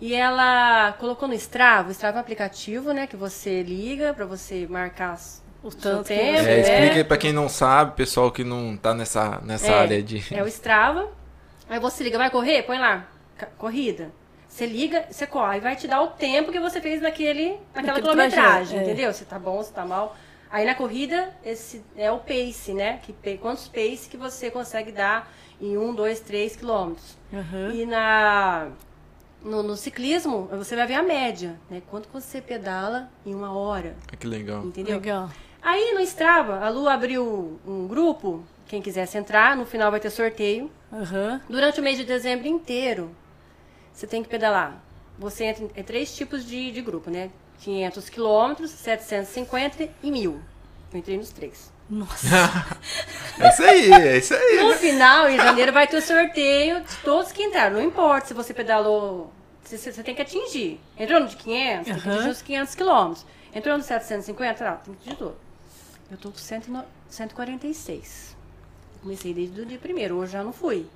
E 0.00 0.14
ela 0.14 0.92
colocou 0.98 1.26
no 1.28 1.34
Strava, 1.34 1.88
o 1.88 1.92
Strava 1.92 2.16
é 2.16 2.18
um 2.18 2.20
aplicativo, 2.20 2.92
né, 2.92 3.06
que 3.06 3.16
você 3.16 3.62
liga 3.62 4.12
pra 4.12 4.26
você 4.26 4.66
marcar 4.68 5.14
O 5.62 5.70
seu 5.70 5.80
tanto 5.80 6.08
tempo, 6.08 6.38
você- 6.38 6.50
É, 6.50 6.54
né? 6.56 6.60
explica 6.60 6.96
aí 6.96 7.04
pra 7.04 7.16
quem 7.16 7.32
não 7.32 7.48
sabe, 7.48 7.94
pessoal 7.96 8.30
que 8.30 8.44
não 8.44 8.76
tá 8.76 8.92
nessa, 8.92 9.40
nessa 9.42 9.66
É, 9.72 9.78
área 9.80 10.02
de. 10.02 10.34
É 10.34 10.42
o 10.42 10.46
Strava. 10.48 11.08
Aí 11.68 11.78
você 11.80 12.04
liga, 12.04 12.18
vai 12.18 12.28
correr? 12.30 12.62
Põe 12.64 12.78
lá, 12.78 13.06
corrida. 13.56 14.10
Você 14.46 14.66
liga, 14.66 15.06
você 15.10 15.26
corre, 15.26 15.58
vai 15.60 15.74
te 15.74 15.88
dar 15.88 16.02
o 16.02 16.08
tempo 16.08 16.52
que 16.52 16.60
você 16.60 16.80
fez 16.80 17.00
naquele, 17.00 17.56
naquela 17.74 17.86
Naquele 17.98 18.02
quilometragem, 18.02 18.66
trajeto, 18.66 18.74
é. 18.74 18.82
entendeu? 18.82 19.12
Se 19.12 19.24
tá 19.24 19.38
bom, 19.38 19.62
se 19.62 19.72
tá 19.72 19.84
mal. 19.86 20.14
Aí 20.50 20.64
na 20.64 20.74
corrida, 20.76 21.32
esse 21.44 21.82
é 21.96 22.12
o 22.12 22.18
pace, 22.18 22.72
né? 22.74 23.00
Que, 23.02 23.38
quantos 23.38 23.66
pace 23.66 24.08
que 24.08 24.16
você 24.16 24.50
consegue 24.50 24.92
dar 24.92 25.32
em 25.60 25.76
um, 25.76 25.92
dois, 25.92 26.20
três 26.20 26.54
quilômetros. 26.54 27.16
Aham. 27.32 27.72
E 27.72 27.84
na, 27.86 28.68
no, 29.44 29.62
no 29.62 29.76
ciclismo, 29.76 30.48
você 30.52 30.74
vai 30.74 30.86
ver 30.86 30.94
a 30.94 31.02
média, 31.02 31.60
né? 31.70 31.82
Quanto 31.90 32.08
você 32.12 32.40
pedala 32.40 33.10
em 33.26 33.34
uma 33.34 33.52
hora, 33.56 33.94
Ah, 34.12 34.16
Que 34.16 34.26
legal. 34.26 34.64
entendeu? 34.64 34.96
Legal. 34.96 35.30
Aí 35.62 35.94
no 35.94 36.00
Strava, 36.00 36.58
a 36.64 36.68
Lu 36.68 36.88
abriu 36.88 37.58
um 37.66 37.86
grupo, 37.86 38.44
quem 38.66 38.82
quisesse 38.82 39.16
entrar, 39.16 39.56
no 39.56 39.64
final 39.64 39.90
vai 39.90 40.00
ter 40.00 40.10
sorteio. 40.10 40.70
Aham. 40.92 41.40
Durante 41.48 41.80
o 41.80 41.82
mês 41.82 41.96
de 41.96 42.04
dezembro 42.04 42.46
inteiro, 42.48 43.10
você 43.92 44.06
tem 44.06 44.22
que 44.22 44.28
pedalar. 44.28 44.82
Você 45.18 45.44
entra 45.44 45.64
em 45.64 45.70
é 45.74 45.82
três 45.82 46.14
tipos 46.14 46.44
de, 46.44 46.70
de 46.72 46.82
grupo, 46.82 47.10
né? 47.10 47.30
500 47.60 48.08
quilômetros, 48.08 48.70
750 48.70 49.88
e 50.02 50.10
1000. 50.10 50.40
Eu 50.92 50.98
entrei 50.98 51.16
nos 51.16 51.30
três. 51.30 51.72
Nossa. 51.88 52.26
É 53.36 53.48
isso 53.48 53.62
aí, 53.64 53.92
é 53.92 54.18
isso 54.18 54.32
aí. 54.32 54.62
No 54.62 54.74
final, 54.74 55.28
em 55.28 55.36
janeiro, 55.36 55.72
vai 55.72 55.88
ter 55.88 55.96
o 55.96 56.00
sorteio 56.00 56.80
de 56.80 56.96
todos 56.98 57.32
que 57.32 57.42
entraram. 57.42 57.74
Não 57.74 57.82
importa 57.82 58.28
se 58.28 58.34
você 58.34 58.54
pedalou, 58.54 59.32
você, 59.60 59.76
você 59.76 60.04
tem 60.04 60.14
que 60.14 60.22
atingir. 60.22 60.80
Entrou 60.96 61.18
no 61.18 61.26
de 61.26 61.34
500, 61.34 61.84
tem 61.84 61.94
que 62.00 62.08
atingir 62.08 62.28
os 62.28 62.42
500 62.42 62.74
quilômetros. 62.76 63.26
Entrou 63.52 63.76
no 63.76 63.82
750, 63.82 64.68
ah, 64.68 64.72
tem 64.76 64.94
que 64.94 65.00
atingir 65.00 65.16
todo. 65.16 65.36
Eu 66.10 66.16
tô 66.16 66.30
com 66.30 66.38
100 66.38 66.62
146. 67.08 68.36
Comecei 69.02 69.34
desde 69.34 69.60
o 69.60 69.66
dia 69.66 69.78
primeiro, 69.78 70.16
hoje 70.16 70.32
já 70.32 70.44
não 70.44 70.52
fui. 70.52 70.86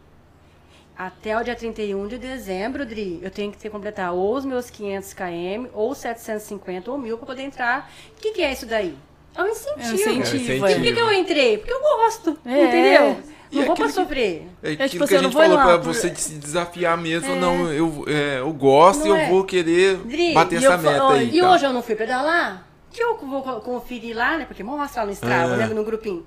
Até 0.96 1.36
o 1.38 1.44
dia 1.44 1.54
31 1.54 2.08
de 2.08 2.18
dezembro, 2.18 2.86
Dri, 2.86 3.20
eu 3.22 3.30
tenho 3.30 3.52
que 3.52 3.58
ter 3.58 3.70
completar 3.70 4.12
ou 4.12 4.34
os 4.34 4.44
meus 4.44 4.68
500 4.68 5.12
km, 5.12 5.68
ou 5.72 5.94
750, 5.94 6.90
ou 6.90 6.98
1000 6.98 7.18
para 7.18 7.26
poder 7.26 7.42
entrar. 7.42 7.90
O 8.16 8.20
que, 8.20 8.32
que 8.32 8.42
é 8.42 8.52
isso 8.52 8.66
daí? 8.66 8.96
É 9.38 9.42
um 9.42 9.46
incentivo. 9.48 9.80
É 9.80 10.12
um 10.12 10.20
incentivo, 10.20 10.66
É 10.66 10.68
um 10.68 10.70
E 10.70 10.74
por 10.74 10.82
que, 10.82 10.92
que 10.92 11.00
eu 11.00 11.12
entrei? 11.12 11.58
Porque 11.58 11.72
eu 11.72 11.80
gosto, 11.80 12.38
É. 12.44 12.64
entendeu? 12.64 13.16
E 13.50 13.56
Não 13.60 13.64
vou 13.66 13.76
pra 13.76 13.88
sofrer. 13.88 14.46
É 14.62 14.70
tipo 14.72 14.82
aquilo 14.82 15.04
assim, 15.04 15.08
que 15.08 15.14
a 15.14 15.18
eu 15.18 15.22
não 15.22 15.30
gente 15.30 15.40
falou 15.40 15.56
lá 15.56 15.64
pra 15.64 15.78
por- 15.78 15.94
você 15.94 16.10
de 16.10 16.20
se 16.20 16.34
desafiar 16.34 16.98
mesmo. 16.98 17.34
Não, 17.36 17.72
eu, 17.72 18.04
é, 18.06 18.40
eu 18.40 18.52
gosto 18.52 19.06
e 19.06 19.08
eu 19.08 19.16
é. 19.16 19.28
vou 19.30 19.42
querer 19.44 19.96
Dri, 19.98 20.34
bater 20.34 20.60
e 20.60 20.64
essa 20.66 20.76
meta 20.76 21.04
ó, 21.04 21.12
aí. 21.12 21.30
E 21.34 21.40
tá? 21.40 21.50
hoje 21.52 21.64
eu 21.64 21.72
não 21.72 21.82
fui 21.82 21.94
pedalar, 21.94 22.66
que 22.92 23.02
eu 23.02 23.16
vou 23.16 23.40
co- 23.42 23.60
conferir 23.60 24.14
lá, 24.14 24.36
né? 24.36 24.44
Porque 24.44 24.62
mostra 24.62 25.00
lá 25.02 25.06
no 25.06 25.12
Strava, 25.12 25.56
né? 25.56 25.66
No 25.68 25.82
grupinho. 25.82 26.26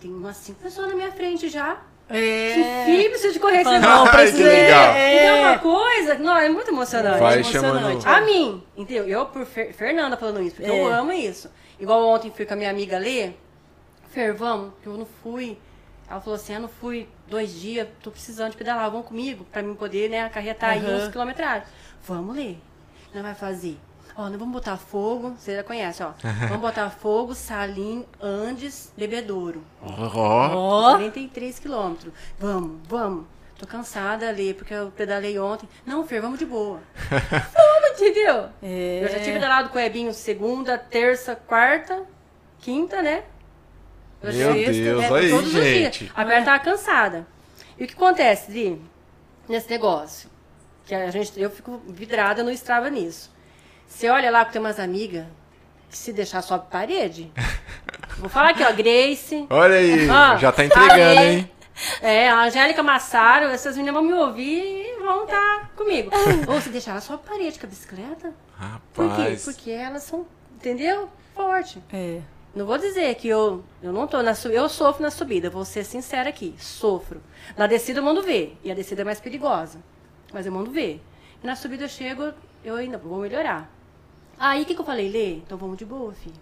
Tem 0.00 0.08
umas 0.12 0.36
cinco 0.36 0.60
pessoas 0.62 0.88
na 0.88 0.94
minha 0.94 1.10
frente 1.10 1.48
já. 1.48 1.78
É. 2.08 2.52
Que 2.54 2.84
filho 2.92 3.10
precisa 3.10 3.32
de 3.32 3.38
correr 3.38 3.56
esse 3.62 3.64
Não, 3.64 3.80
negócio. 3.80 4.18
Ai, 4.18 4.32
que 4.32 4.42
legal. 4.42 4.94
E 4.94 5.18
é 5.18 5.32
uma 5.34 5.52
É. 5.52 5.58
coisa, 5.58 6.14
não, 6.18 6.36
é 6.36 6.48
muito 6.48 6.68
emocionante. 6.68 7.18
Vai 7.20 7.38
emocionante. 7.40 8.02
chamando. 8.02 8.06
A 8.06 8.20
mim, 8.20 8.62
entendeu? 8.76 9.08
Eu, 9.08 9.26
por 9.26 9.46
Fer- 9.46 9.72
Fernanda 9.72 10.16
falando 10.16 10.42
isso, 10.42 10.56
porque 10.56 10.70
eu 10.70 10.90
É. 10.90 10.92
amo 10.94 11.12
isso. 11.12 11.50
Igual 11.80 12.06
ontem 12.08 12.30
fui 12.34 12.44
com 12.44 12.52
a 12.52 12.56
minha 12.56 12.70
amiga 12.70 12.98
Lê, 12.98 13.30
Fer, 14.10 14.34
vamos, 14.34 14.72
que 14.82 14.86
eu 14.88 14.92
não 14.94 15.06
fui. 15.22 15.56
Ela 16.10 16.20
falou 16.20 16.34
assim, 16.36 16.52
eu 16.52 16.60
não 16.60 16.68
fui 16.68 17.08
dois 17.28 17.58
dias, 17.58 17.88
tô 18.02 18.10
precisando 18.10 18.50
de 18.50 18.56
pedalar, 18.58 18.90
vão 18.90 19.02
comigo, 19.02 19.46
pra 19.50 19.62
mim 19.62 19.74
poder, 19.74 20.10
né, 20.10 20.22
acarretar 20.24 20.70
aí 20.70 20.84
Aham. 20.84 20.96
uns 20.96 21.08
quilometragens. 21.08 21.66
Vamos, 22.06 22.36
Lê. 22.36 22.56
Nós 23.14 23.22
vai 23.22 23.34
fazer. 23.34 23.78
Ó, 24.16 24.28
nós 24.28 24.38
vamos 24.38 24.52
botar 24.52 24.76
fogo, 24.76 25.30
você 25.38 25.56
já 25.56 25.64
conhece, 25.64 26.02
ó. 26.02 26.12
vamos 26.48 26.60
botar 26.60 26.90
fogo, 26.90 27.34
Salim, 27.34 28.04
Andes, 28.20 28.92
Bebedouro. 28.96 29.62
Ó, 29.82 30.52
Ó. 30.54 30.90
43 30.92 31.58
quilômetros. 31.58 32.12
Vamos, 32.38 32.80
vamos. 32.88 33.26
Tô 33.58 33.66
cansada, 33.66 34.30
Lê, 34.32 34.52
porque 34.54 34.74
eu 34.74 34.90
pedalei 34.90 35.38
ontem. 35.38 35.68
Não, 35.86 36.04
Fer, 36.06 36.20
vamos 36.20 36.38
de 36.38 36.44
boa. 36.44 36.80
vamos, 37.08 38.00
entendeu? 38.00 38.48
É. 38.62 39.00
Eu 39.04 39.08
já 39.08 39.20
tive 39.20 39.34
pedalado 39.34 39.68
com 39.68 39.78
o 39.78 39.80
Ebinho 39.80 40.12
segunda, 40.12 40.76
terça, 40.76 41.36
quarta, 41.36 42.02
quinta, 42.58 43.00
né? 43.00 43.22
Meu 44.22 44.32
Sexta, 44.32 44.72
Deus, 44.72 45.02
é, 45.02 45.14
aí, 45.14 45.30
todos 45.30 45.46
os 45.46 45.62
gente. 45.62 45.98
dias. 46.00 46.12
A 46.14 46.24
perna 46.24 46.44
tava 46.44 46.58
cansada. 46.58 47.26
E 47.78 47.84
o 47.84 47.86
que 47.86 47.94
acontece, 47.94 48.50
Dri, 48.50 48.80
nesse 49.48 49.70
negócio? 49.70 50.30
Que 50.84 50.94
a 50.94 51.10
gente, 51.10 51.40
eu 51.40 51.50
fico 51.50 51.80
vidrada 51.88 52.42
no 52.42 52.50
Strava 52.50 52.90
nisso. 52.90 53.31
Você 53.92 54.08
olha 54.08 54.30
lá 54.30 54.44
que 54.44 54.52
tem 54.52 54.60
umas 54.60 54.80
amigas 54.80 55.26
que 55.90 55.96
se 55.96 56.12
deixar 56.12 56.42
sobe 56.42 56.66
parede. 56.70 57.30
Vou 58.18 58.28
falar 58.28 58.50
aqui, 58.50 58.64
ó, 58.64 58.72
Grace. 58.72 59.46
Olha 59.50 59.76
aí, 59.76 60.08
Ah, 60.10 60.36
já 60.38 60.50
tá 60.50 60.64
entregando, 60.64 60.90
falei. 61.14 61.28
hein? 61.38 61.50
É, 62.00 62.28
a 62.28 62.42
Angélica 62.44 62.82
Massaro, 62.82 63.46
essas 63.46 63.76
meninas 63.76 63.94
vão 63.94 64.02
me 64.04 64.12
ouvir 64.14 64.62
e 64.62 64.98
vão 65.02 65.24
estar 65.24 65.70
comigo. 65.76 66.10
Ou 66.48 66.60
se 66.60 66.70
deixar 66.70 66.92
ela 66.92 67.00
só 67.00 67.16
parede 67.16 67.58
com 67.58 67.66
a 67.66 67.68
bicicleta. 67.68 68.32
Por 68.94 69.06
quê? 69.14 69.22
Rapaz. 69.22 69.44
Porque 69.44 69.70
elas 69.70 70.02
são, 70.04 70.26
entendeu? 70.54 71.08
Forte. 71.34 71.82
É. 71.92 72.20
Não 72.54 72.66
vou 72.66 72.76
dizer 72.78 73.14
que 73.16 73.28
eu, 73.28 73.62
eu 73.82 73.92
não 73.92 74.06
tô 74.06 74.22
na 74.22 74.34
subida. 74.34 74.60
Eu 74.60 74.68
sofro 74.68 75.02
na 75.02 75.10
subida, 75.10 75.48
vou 75.50 75.64
ser 75.64 75.84
sincera 75.84 76.28
aqui. 76.30 76.54
Sofro. 76.58 77.22
Na 77.56 77.66
descida 77.66 78.00
eu 78.00 78.04
mando 78.04 78.22
ver. 78.22 78.56
E 78.64 78.70
a 78.70 78.74
descida 78.74 79.02
é 79.02 79.04
mais 79.04 79.20
perigosa. 79.20 79.78
Mas 80.32 80.44
eu 80.46 80.52
mando 80.52 80.70
ver. 80.70 81.02
E 81.42 81.46
na 81.46 81.56
subida 81.56 81.84
eu 81.84 81.88
chego, 81.88 82.32
eu 82.64 82.76
ainda 82.76 82.98
vou 82.98 83.18
melhorar. 83.20 83.70
Aí 84.38 84.62
o 84.62 84.66
que, 84.66 84.74
que 84.74 84.80
eu 84.80 84.84
falei? 84.84 85.08
Lê, 85.08 85.34
então 85.36 85.56
vamos 85.56 85.76
de 85.78 85.84
boa, 85.84 86.12
filho. 86.12 86.34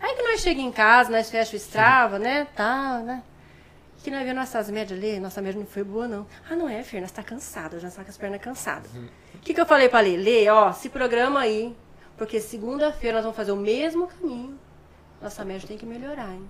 Aí 0.00 0.14
que 0.14 0.22
nós 0.22 0.40
chegamos 0.40 0.68
em 0.68 0.72
casa, 0.72 1.10
nós 1.10 1.30
fechamos 1.30 1.52
o 1.52 1.56
Strava, 1.56 2.18
né? 2.18 2.46
Tá, 2.56 3.00
né? 3.00 3.22
Que 4.02 4.10
nós 4.10 4.20
vemos 4.20 4.36
nossas 4.36 4.70
médias 4.70 4.98
ali, 4.98 5.20
nossa 5.20 5.42
média 5.42 5.58
não 5.60 5.66
foi 5.66 5.84
boa, 5.84 6.08
não. 6.08 6.26
Ah, 6.50 6.56
não 6.56 6.66
é, 6.68 6.82
Fer, 6.82 7.02
nós 7.02 7.10
tá 7.10 7.22
cansada, 7.22 7.78
já 7.78 7.88
está 7.88 8.02
com 8.02 8.08
as 8.10 8.16
pernas 8.16 8.40
cansadas. 8.40 8.90
O 9.34 9.38
que, 9.40 9.52
que 9.52 9.60
eu 9.60 9.66
falei 9.66 9.90
pra 9.90 10.00
Lê? 10.00 10.16
Lê, 10.16 10.48
ó, 10.48 10.72
se 10.72 10.88
programa 10.88 11.40
aí, 11.40 11.76
porque 12.16 12.40
segunda-feira 12.40 13.16
nós 13.16 13.24
vamos 13.24 13.36
fazer 13.36 13.52
o 13.52 13.56
mesmo 13.56 14.06
caminho. 14.06 14.58
Nossa 15.20 15.44
média 15.44 15.68
tem 15.68 15.76
que 15.76 15.84
melhorar, 15.84 16.30
hein? 16.32 16.48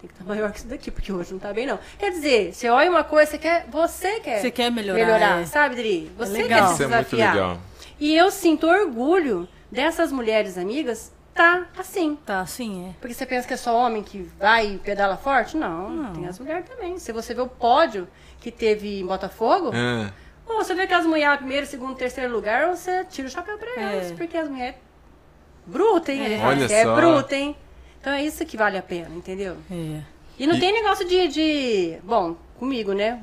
Tem 0.00 0.08
que 0.08 0.14
estar 0.14 0.24
maior 0.24 0.50
que 0.50 0.58
isso 0.58 0.66
daqui, 0.66 0.90
porque 0.90 1.12
hoje 1.12 1.32
não 1.32 1.38
tá 1.38 1.52
bem, 1.52 1.66
não. 1.66 1.78
Quer 1.98 2.10
dizer, 2.10 2.52
você 2.52 2.68
olha 2.68 2.90
uma 2.90 3.04
coisa, 3.04 3.30
você 3.30 3.38
quer, 3.38 3.66
você 3.70 4.18
quer, 4.18 4.40
Você 4.40 4.50
quer 4.50 4.70
melhorar, 4.72 5.40
é. 5.42 5.46
sabe, 5.46 5.76
Dri? 5.76 6.10
Você 6.18 6.42
legal. 6.42 6.48
quer 6.48 6.66
se 6.66 6.72
Isso 6.74 6.82
é 6.82 6.86
muito 6.88 6.98
desafiar. 7.10 7.34
legal. 7.34 7.60
E 8.00 8.16
eu 8.16 8.28
sinto 8.32 8.66
orgulho 8.66 9.48
dessas 9.70 10.10
mulheres 10.12 10.56
amigas 10.58 11.12
tá 11.34 11.66
assim. 11.78 12.16
Tá, 12.26 12.40
assim, 12.40 12.88
é. 12.90 12.94
Porque 13.00 13.14
você 13.14 13.24
pensa 13.26 13.46
que 13.46 13.54
é 13.54 13.56
só 13.56 13.76
homem 13.76 14.02
que 14.02 14.18
vai 14.38 14.74
e 14.74 14.78
pedala 14.78 15.16
forte? 15.16 15.56
Não, 15.56 15.88
Não. 15.90 16.12
tem 16.12 16.26
as 16.26 16.38
mulheres 16.38 16.64
também. 16.68 16.98
Se 16.98 17.12
você 17.12 17.32
vê 17.34 17.40
o 17.40 17.46
pódio 17.46 18.08
que 18.40 18.50
teve 18.50 19.00
em 19.00 19.06
Botafogo, 19.06 19.70
É. 19.74 20.12
ou 20.46 20.56
você 20.64 20.74
vê 20.74 20.86
que 20.86 20.94
as 20.94 21.06
mulheres 21.06 21.36
primeiro, 21.38 21.66
segundo, 21.66 21.94
terceiro 21.96 22.32
lugar, 22.32 22.66
você 22.74 23.04
tira 23.04 23.28
o 23.28 23.30
chapéu 23.30 23.56
pra 23.58 23.70
É. 23.76 23.80
elas. 23.94 24.12
Porque 24.12 24.36
as 24.36 24.48
mulheres 24.48 24.76
bruta, 25.66 26.12
hein? 26.12 26.34
É. 26.34 26.44
Olha 26.44 26.64
é 26.64 26.82
só. 26.84 26.94
bruta, 26.96 27.36
hein? 27.36 27.56
Então 28.00 28.12
é 28.12 28.24
isso 28.24 28.44
que 28.46 28.56
vale 28.56 28.78
a 28.78 28.82
pena, 28.82 29.10
entendeu? 29.14 29.56
É. 29.70 30.00
E 30.38 30.46
não 30.46 30.54
E- 30.56 30.60
tem 30.60 30.72
negócio 30.72 31.06
de, 31.06 31.28
de. 31.28 31.98
Bom, 32.02 32.36
comigo, 32.58 32.92
né? 32.92 33.20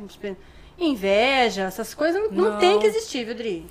Inveja, 0.77 1.63
essas 1.63 1.93
coisas 1.93 2.21
não, 2.21 2.31
não 2.31 2.51
Não. 2.51 2.59
tem 2.59 2.77
que 2.79 2.85
existir, 2.85 3.23
viu, 3.25 3.33
Dri? 3.35 3.65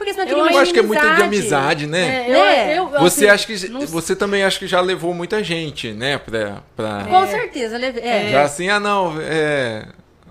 Porque 0.00 0.14
senão 0.14 0.26
Eu 0.26 0.46
Eu 0.50 0.58
acho 0.58 0.72
que 0.72 0.78
é 0.78 0.82
muito 0.82 0.98
de 1.02 1.22
amizade, 1.22 1.86
né? 1.86 2.24
É, 2.26 2.30
eu, 2.30 2.32
Né? 2.32 2.78
eu, 2.78 2.88
Você 3.02 3.28
assim, 3.28 3.52
acha 3.52 3.66
que 3.66 3.68
não- 3.68 3.86
você 3.86 4.16
também 4.16 4.42
acha 4.42 4.58
que 4.58 4.66
já 4.66 4.80
levou 4.80 5.12
muita 5.12 5.44
gente, 5.44 5.92
né, 5.92 6.16
pra, 6.16 6.62
pra... 6.74 7.04
Com 7.04 7.26
certeza, 7.26 7.76
leve- 7.76 8.00
é. 8.00 8.30
já 8.30 8.42
assim, 8.44 8.70
ah 8.70 8.80
não, 8.80 9.20
é, 9.20 9.84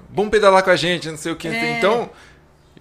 vamos 0.09 0.31
pedalar 0.31 0.63
com 0.63 0.71
a 0.71 0.75
gente, 0.75 1.07
não 1.07 1.17
sei 1.17 1.31
o 1.31 1.35
que. 1.35 1.47
É. 1.47 1.77
Então, 1.77 2.09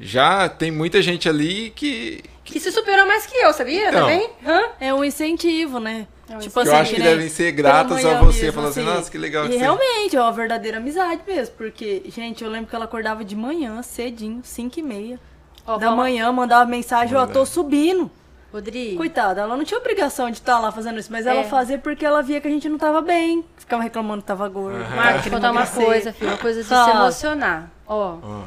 já 0.01 0.49
tem 0.49 0.71
muita 0.71 1.03
gente 1.03 1.29
ali 1.29 1.75
que, 1.77 2.23
Que 2.43 2.59
se 2.59 2.73
superou 2.73 3.07
mais 3.07 3.27
que 3.27 3.37
eu, 3.37 3.53
sabia? 3.53 3.91
Então. 3.91 4.01
Também? 4.07 4.31
Hã? 4.47 4.63
É 4.81 4.95
um 4.95 5.05
incentivo, 5.05 5.79
né? 5.79 6.07
É 6.31 6.37
um 6.37 6.39
tipo 6.39 6.59
assim, 6.59 6.71
eu 6.71 6.77
acho 6.77 6.95
que 6.95 7.01
né, 7.01 7.07
devem 7.11 7.29
ser 7.29 7.53
gratas 7.53 8.03
a 8.03 8.19
você, 8.21 8.41
mesmo, 8.45 8.53
falando 8.55 8.71
assim, 8.71 8.83
nossa, 8.83 9.11
que 9.11 9.19
legal 9.19 9.45
E 9.45 9.49
que 9.49 9.55
você... 9.55 9.61
realmente, 9.61 10.17
é 10.17 10.21
uma 10.23 10.33
verdadeira 10.33 10.79
amizade 10.79 11.21
mesmo, 11.27 11.55
porque, 11.59 12.03
gente, 12.09 12.43
eu 12.43 12.49
lembro 12.51 12.67
que 12.71 12.75
ela 12.75 12.87
acordava 12.87 13.23
de 13.23 13.37
manhã, 13.37 13.83
cedinho, 13.83 14.41
5 14.43 14.79
e 14.79 14.83
meia 14.83 15.21
Ó, 15.69 15.77
da 15.79 15.87
fala- 15.87 15.97
manhã, 15.97 16.33
mandava 16.33 16.69
mensagem, 16.69 17.15
ó, 17.15 17.21
Verdade. 17.21 17.39
tô 17.39 17.47
subindo. 17.47 18.11
Rodrigo. 18.51 18.97
Coitada, 18.97 19.43
ela 19.43 19.55
não 19.57 19.63
tinha 19.65 19.79
obrigação 19.79 20.31
de 20.31 20.39
estar 20.39 20.59
lá 20.59 20.73
fazendo 20.73 20.99
isso, 20.99 21.13
mas 21.13 21.27
ela 21.27 21.41
É. 21.41 21.45
fazia 21.45 21.77
porque 21.79 22.05
ela 22.07 22.23
via 22.23 22.41
que 22.41 22.49
a 22.49 22.51
gente 22.51 22.67
não 22.67 22.79
tava 22.79 23.03
bem, 23.03 23.45
ficava 23.59 23.83
reclamando 23.83 24.23
que 24.23 24.27
tava 24.27 24.49
gordo. 24.49 24.79
Aham. 24.81 24.97
Marcos, 24.97 25.23
vou 25.25 25.33
contar 25.33 25.51
uma 25.53 25.67
coisa, 25.67 26.13
filho. 26.15 26.31
Uma 26.31 26.39
coisa 26.39 26.61
de 26.61 26.65
se 26.65 26.71
Sabe? 26.71 26.93
emocionar. 26.93 27.71
Ó, 27.87 28.17
Ó, 28.23 28.43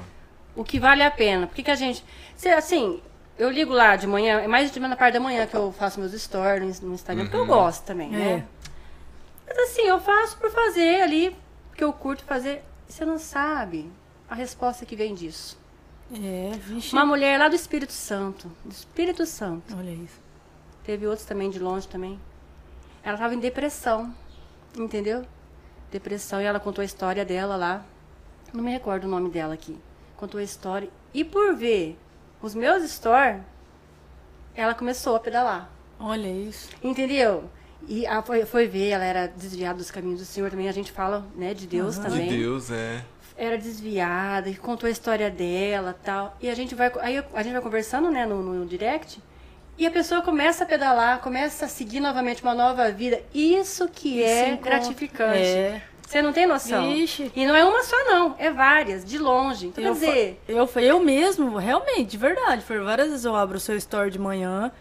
o 0.56 0.64
que 0.64 0.80
vale 0.80 1.04
a 1.04 1.12
pena. 1.12 1.46
Por 1.46 1.54
que, 1.54 1.70
a 1.70 1.76
gente. 1.76 2.04
Se, 2.36 2.50
assim, 2.50 3.00
eu 3.38 3.52
ligo 3.52 3.72
lá 3.72 3.96
de 3.96 4.08
manhã, 4.08 4.40
é 4.42 4.48
mais 4.48 4.72
de 4.72 4.80
na 4.80 4.96
parte 4.96 5.14
da 5.14 5.20
manhã 5.20 5.46
que 5.46 5.56
eu 5.56 5.72
faço 5.72 6.00
meus 6.00 6.14
stories 6.20 6.82
no 6.82 6.96
Instagram, 6.96 7.26
porque 7.26 7.38
eu 7.38 7.46
gosto 7.46 7.84
também, 7.86 8.10
né? 8.10 8.44
Mas 9.48 9.58
assim, 9.70 9.84
eu 9.84 10.00
faço 10.00 10.36
por 10.40 10.50
fazer 10.50 11.02
ali, 11.02 11.36
porque 11.70 11.84
eu 11.84 11.94
curto 11.94 12.24
fazer. 12.24 12.64
Você 12.88 13.06
não 13.06 13.20
sabe 13.20 13.88
a 14.28 14.34
resposta 14.34 14.84
que 14.84 14.96
vem 14.96 15.14
disso. 15.14 15.60
É, 16.14 16.58
vixe. 16.58 16.94
Uma 16.94 17.06
mulher 17.06 17.38
lá 17.40 17.48
do 17.48 17.56
Espírito 17.56 17.94
Santo. 17.94 18.52
Do 18.66 18.72
Espírito 18.72 19.26
Santo. 19.26 19.76
Olha 19.78 19.92
isso. 19.92 20.20
Teve 20.84 21.08
outros 21.08 21.26
também 21.26 21.50
de 21.50 21.60
longe 21.60 21.88
também. 21.88 22.20
Ela 23.04 23.16
estava 23.16 23.34
em 23.34 23.40
depressão, 23.40 24.14
entendeu? 24.78 25.26
Depressão 25.92 26.42
e 26.42 26.46
ela 26.46 26.60
contou 26.60 26.82
a 26.82 26.86
história 26.86 27.24
dela 27.26 27.56
lá. 27.56 27.86
Não 28.54 28.64
me 28.64 28.72
recordo 28.72 29.06
o 29.06 29.10
nome 29.10 29.30
dela 29.30 29.54
aqui. 29.54 29.78
Contou 30.18 30.40
a 30.40 30.44
história 30.44 30.90
e 31.14 31.24
por 31.24 31.56
ver 31.56 31.98
os 32.42 32.56
meus 32.56 32.90
stories, 32.90 33.42
ela 34.56 34.74
começou 34.74 35.16
a 35.16 35.20
pedalar, 35.20 35.70
Olha 36.00 36.28
isso. 36.28 36.70
entendeu? 36.84 37.50
E 37.88 38.06
foi, 38.26 38.46
foi 38.46 38.68
ver, 38.68 38.90
ela 38.90 39.04
era 39.04 39.28
desviada 39.28 39.78
dos 39.78 39.90
caminhos 39.90 40.20
do 40.20 40.26
Senhor 40.26 40.50
também. 40.50 40.68
A 40.68 40.72
gente 40.72 40.92
fala, 40.92 41.26
né, 41.36 41.54
de 41.54 41.66
Deus 41.68 41.96
de 41.96 42.02
também 42.02 42.30
Deus, 42.30 42.70
é. 42.70 43.04
Era 43.44 43.58
desviada 43.58 44.50
e 44.50 44.56
contou 44.56 44.88
a 44.88 44.92
história 44.92 45.30
dela 45.32 45.96
tal 46.04 46.38
e 46.42 46.50
a 46.50 46.54
gente 46.56 46.76
vai 46.76 46.92
aí 47.02 47.24
a 47.34 47.42
gente 47.44 47.54
vai 47.54 47.62
conversando 47.62 48.12
né 48.12 48.26
no, 48.26 48.42
no 48.42 48.66
direct 48.68 49.20
e 49.78 49.86
a 49.88 49.90
pessoa 49.92 50.22
começa 50.22 50.64
a 50.64 50.68
pedalar 50.68 51.20
começa 51.22 51.66
a 51.66 51.68
seguir 51.68 52.00
novamente 52.00 52.44
uma 52.44 52.54
nova 52.54 52.92
vida 52.92 53.20
isso 53.34 53.88
que 53.88 54.22
é 54.24 54.56
gratificante 54.58 55.40
É. 55.40 55.82
você 56.08 56.22
não 56.22 56.32
tem 56.32 56.46
noção 56.46 56.94
Vixe. 56.94 57.32
e 57.36 57.46
não 57.48 57.56
é 57.56 57.64
uma 57.66 57.84
só 57.84 57.96
não 58.06 58.36
é 58.38 58.52
várias 58.52 59.04
de 59.04 59.18
longe 59.18 59.68
então, 59.68 59.84
quer 59.84 59.90
Eu, 59.90 59.94
dizer 59.96 60.40
fa- 60.46 60.52
eu, 60.52 60.70
eu 60.96 61.00
mesmo, 61.00 61.58
realmente, 61.58 62.12
de 62.12 62.18
verdade. 62.18 62.62
Foi 62.62 62.78
várias 62.80 63.08
vezes 63.10 63.26
eu 63.26 63.36
abro 63.36 63.58
o 63.58 63.60
seu 63.60 63.76
story 63.78 64.12
de 64.12 64.20
manhã. 64.20 64.72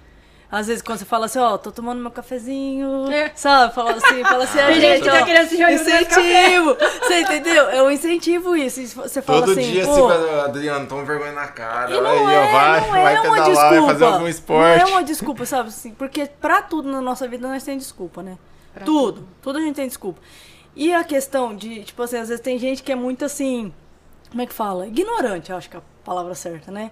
Às 0.53 0.67
vezes 0.67 0.83
quando 0.83 0.99
você 0.99 1.05
fala 1.05 1.27
assim, 1.27 1.39
ó, 1.39 1.57
tô 1.57 1.71
tomando 1.71 2.01
meu 2.01 2.11
cafezinho, 2.11 3.09
É. 3.13 3.31
sabe? 3.37 3.73
Fala 3.73 3.93
assim, 3.93 4.23
fala 4.25 4.43
assim, 4.45 4.59
a 4.61 4.73
gente 4.73 5.03
que 5.03 5.09
ó, 5.09 5.13
tá 5.13 5.25
querendo 5.25 5.49
se 5.49 5.57
reunir 5.57 5.75
incentivo. 5.77 6.77
Você 7.03 7.21
entendeu? 7.21 7.69
É 7.71 7.83
um 7.83 7.91
incentivo 7.91 8.57
isso. 8.57 8.81
Você 9.01 9.23
fala 9.23 9.43
Todo 9.47 9.53
assim, 9.53 9.71
dia 9.71 9.85
pô, 9.87 9.95
você 9.95 10.19
vai, 10.19 10.41
Adriano, 10.41 10.87
toma 10.89 11.05
vergonha 11.05 11.33
na 11.33 11.47
cara. 11.47 11.91
E 11.95 12.01
não 12.01 12.11
aí, 12.11 12.35
é, 12.35 12.39
ó, 12.39 12.53
vai, 12.53 12.81
não 12.81 12.91
vai 12.91 13.15
é 13.15 13.21
uma 13.21 13.23
pedalar, 13.23 13.45
desculpa. 13.51 13.81
vai 13.81 13.93
fazer 13.93 14.05
algum 14.05 14.27
esporte. 14.29 14.81
Não 14.83 14.89
é 14.89 14.91
uma 14.91 15.03
desculpa, 15.05 15.47
sabe? 15.47 15.69
Assim, 15.69 15.93
porque 15.93 16.27
pra 16.41 16.63
tudo 16.63 16.91
na 16.91 17.01
nossa 17.01 17.29
vida 17.29 17.47
nós 17.47 17.63
temos 17.63 17.85
desculpa, 17.85 18.21
né? 18.23 18.37
Pra 18.75 18.85
tudo. 18.85 19.29
Tudo 19.41 19.59
a 19.59 19.63
gente 19.63 19.77
tem 19.77 19.87
desculpa. 19.87 20.21
E 20.75 20.93
a 20.93 21.05
questão 21.05 21.55
de, 21.55 21.85
tipo 21.85 22.03
assim, 22.03 22.17
às 22.17 22.29
vezes 22.29 22.43
tem 22.43 22.59
gente 22.59 22.83
que 22.83 22.91
é 22.91 22.97
muito 22.97 23.25
assim. 23.25 23.73
Como 24.31 24.43
é 24.43 24.47
que 24.47 24.53
fala? 24.53 24.87
Ignorante, 24.89 25.51
eu 25.51 25.57
acho 25.57 25.71
que 25.71 25.77
é 25.77 25.79
a 25.81 25.83
palavra 26.05 26.35
certa, 26.35 26.71
né? 26.73 26.91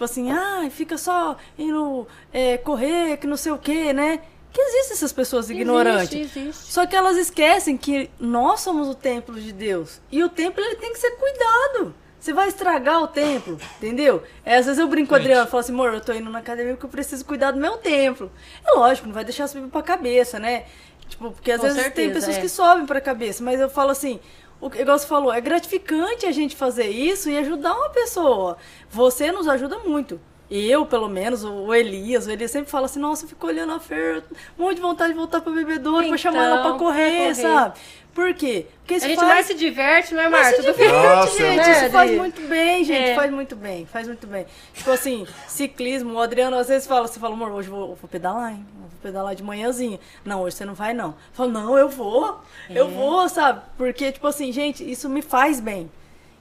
Tipo 0.00 0.06
assim, 0.06 0.30
ah, 0.30 0.66
fica 0.70 0.96
só 0.96 1.36
indo 1.58 2.08
é, 2.32 2.56
correr, 2.56 3.18
que 3.18 3.26
não 3.26 3.36
sei 3.36 3.52
o 3.52 3.58
quê, 3.58 3.92
né? 3.92 4.20
Que 4.50 4.58
existem 4.58 4.92
essas 4.94 5.12
pessoas 5.12 5.50
ignorantes. 5.50 6.14
existe, 6.14 6.38
existe. 6.38 6.72
Só 6.72 6.86
que 6.86 6.96
elas 6.96 7.18
esquecem 7.18 7.76
que 7.76 8.08
nós 8.18 8.60
somos 8.60 8.88
o 8.88 8.94
templo 8.94 9.38
de 9.38 9.52
Deus. 9.52 10.00
E 10.10 10.24
o 10.24 10.30
templo 10.30 10.64
ele 10.64 10.76
tem 10.76 10.94
que 10.94 10.98
ser 10.98 11.10
cuidado. 11.10 11.94
Você 12.18 12.32
vai 12.32 12.48
estragar 12.48 13.02
o 13.02 13.08
templo, 13.08 13.58
entendeu? 13.76 14.22
É, 14.42 14.56
às 14.56 14.64
vezes 14.64 14.78
eu 14.78 14.88
brinco 14.88 15.10
com 15.10 15.16
o. 15.16 15.18
Adriano, 15.18 15.42
eu 15.42 15.46
falo 15.46 15.60
assim, 15.60 15.72
amor, 15.72 15.92
eu 15.92 16.00
tô 16.00 16.14
indo 16.14 16.30
na 16.30 16.38
academia 16.38 16.72
porque 16.72 16.86
eu 16.86 16.90
preciso 16.90 17.22
cuidar 17.26 17.50
do 17.50 17.60
meu 17.60 17.76
templo. 17.76 18.32
É 18.66 18.72
lógico, 18.72 19.06
não 19.06 19.14
vai 19.14 19.24
deixar 19.24 19.48
subir 19.48 19.68
pra 19.68 19.82
cabeça, 19.82 20.38
né? 20.38 20.64
Tipo, 21.10 21.30
porque 21.32 21.52
às 21.52 21.60
Com 21.60 21.66
vezes 21.66 21.82
tem 21.82 21.92
certeza, 21.92 22.14
pessoas 22.14 22.36
é. 22.38 22.40
que 22.40 22.48
sobem 22.48 22.86
pra 22.86 23.02
cabeça, 23.02 23.44
mas 23.44 23.60
eu 23.60 23.68
falo 23.68 23.90
assim, 23.90 24.18
o 24.60 24.68
que 24.70 24.84
você 24.84 25.06
falou, 25.06 25.32
é 25.32 25.40
gratificante 25.40 26.26
a 26.26 26.32
gente 26.32 26.54
fazer 26.56 26.88
isso 26.88 27.30
e 27.30 27.38
ajudar 27.38 27.74
uma 27.74 27.90
pessoa. 27.90 28.56
Você 28.90 29.30
nos 29.32 29.48
ajuda 29.48 29.78
muito. 29.78 30.20
Eu, 30.50 30.84
pelo 30.84 31.08
menos, 31.08 31.44
o 31.44 31.72
Elias, 31.72 32.26
o 32.26 32.30
Elias 32.30 32.50
sempre 32.50 32.68
fala 32.68 32.86
assim, 32.86 32.98
nossa, 32.98 33.24
eu 33.24 33.28
fico 33.28 33.46
olhando 33.46 33.72
a 33.72 33.78
Fer, 33.78 34.24
um 34.58 34.64
monte 34.64 34.76
de 34.76 34.82
vontade 34.82 35.12
de 35.12 35.18
voltar 35.18 35.40
pra 35.40 35.52
bebedouro, 35.52 36.08
pra 36.08 36.16
chamar 36.16 36.42
ela 36.44 36.56
pra 36.58 36.66
Então, 36.70 36.78
correr, 36.78 37.10
pra 37.10 37.18
correr. 37.20 37.34
sabe? 37.36 37.78
Por 38.14 38.34
quê? 38.34 38.66
Porque 38.80 38.94
a 38.94 38.98
gente 38.98 39.16
faz... 39.16 39.28
mais 39.28 39.46
se 39.46 39.54
diverte 39.54 40.14
não 40.14 40.22
é 40.22 40.28
Marta 40.28 40.56
se 40.56 40.62
diverte, 40.62 40.92
Nossa, 40.92 41.38
gente. 41.38 41.56
né, 41.56 41.72
Isso 41.84 41.90
faz 41.90 42.10
muito 42.10 42.40
bem, 42.48 42.84
gente. 42.84 43.10
É. 43.10 43.14
Faz 43.14 43.30
muito 43.32 43.56
bem. 43.56 43.86
Faz 43.86 44.06
muito 44.08 44.26
bem. 44.26 44.46
Tipo 44.74 44.90
assim, 44.90 45.26
ciclismo, 45.46 46.14
o 46.14 46.20
Adriano 46.20 46.56
às 46.56 46.68
vezes 46.68 46.86
fala, 46.88 47.06
você 47.06 47.20
fala, 47.20 47.34
amor, 47.34 47.50
hoje 47.52 47.68
eu 47.68 47.74
vou, 47.74 47.90
eu 47.90 47.94
vou 47.94 48.08
pedalar, 48.10 48.52
hein? 48.52 48.66
Eu 48.74 48.80
vou 48.80 48.90
pedalar 49.02 49.34
de 49.34 49.42
manhãzinha. 49.42 50.00
Não, 50.24 50.42
hoje 50.42 50.56
você 50.56 50.64
não 50.64 50.74
vai, 50.74 50.92
não. 50.92 51.08
Eu 51.10 51.14
falo, 51.32 51.50
não, 51.52 51.78
eu 51.78 51.88
vou. 51.88 52.40
Eu 52.68 52.86
É. 52.86 52.90
vou, 52.90 53.28
sabe? 53.28 53.62
Porque, 53.78 54.10
tipo 54.10 54.26
assim, 54.26 54.50
gente, 54.52 54.88
isso 54.88 55.08
me 55.08 55.22
faz 55.22 55.60
bem. 55.60 55.90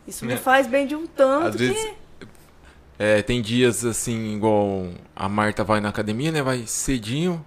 Isso 0.07 0.25
me 0.25 0.33
É. 0.33 0.37
faz 0.37 0.65
bem 0.65 0.87
de 0.87 0.95
um 0.95 1.05
tanto 1.05 1.49
Às 1.49 1.55
que... 1.55 1.67
vezes- 1.67 1.91
É, 2.97 3.21
tem 3.21 3.41
dias 3.41 3.85
assim, 3.85 4.35
igual 4.35 4.87
a 5.15 5.29
Marta 5.29 5.63
vai 5.63 5.79
na 5.79 5.89
academia, 5.89 6.31
né? 6.31 6.41
Vai 6.41 6.63
cedinho. 6.65 7.45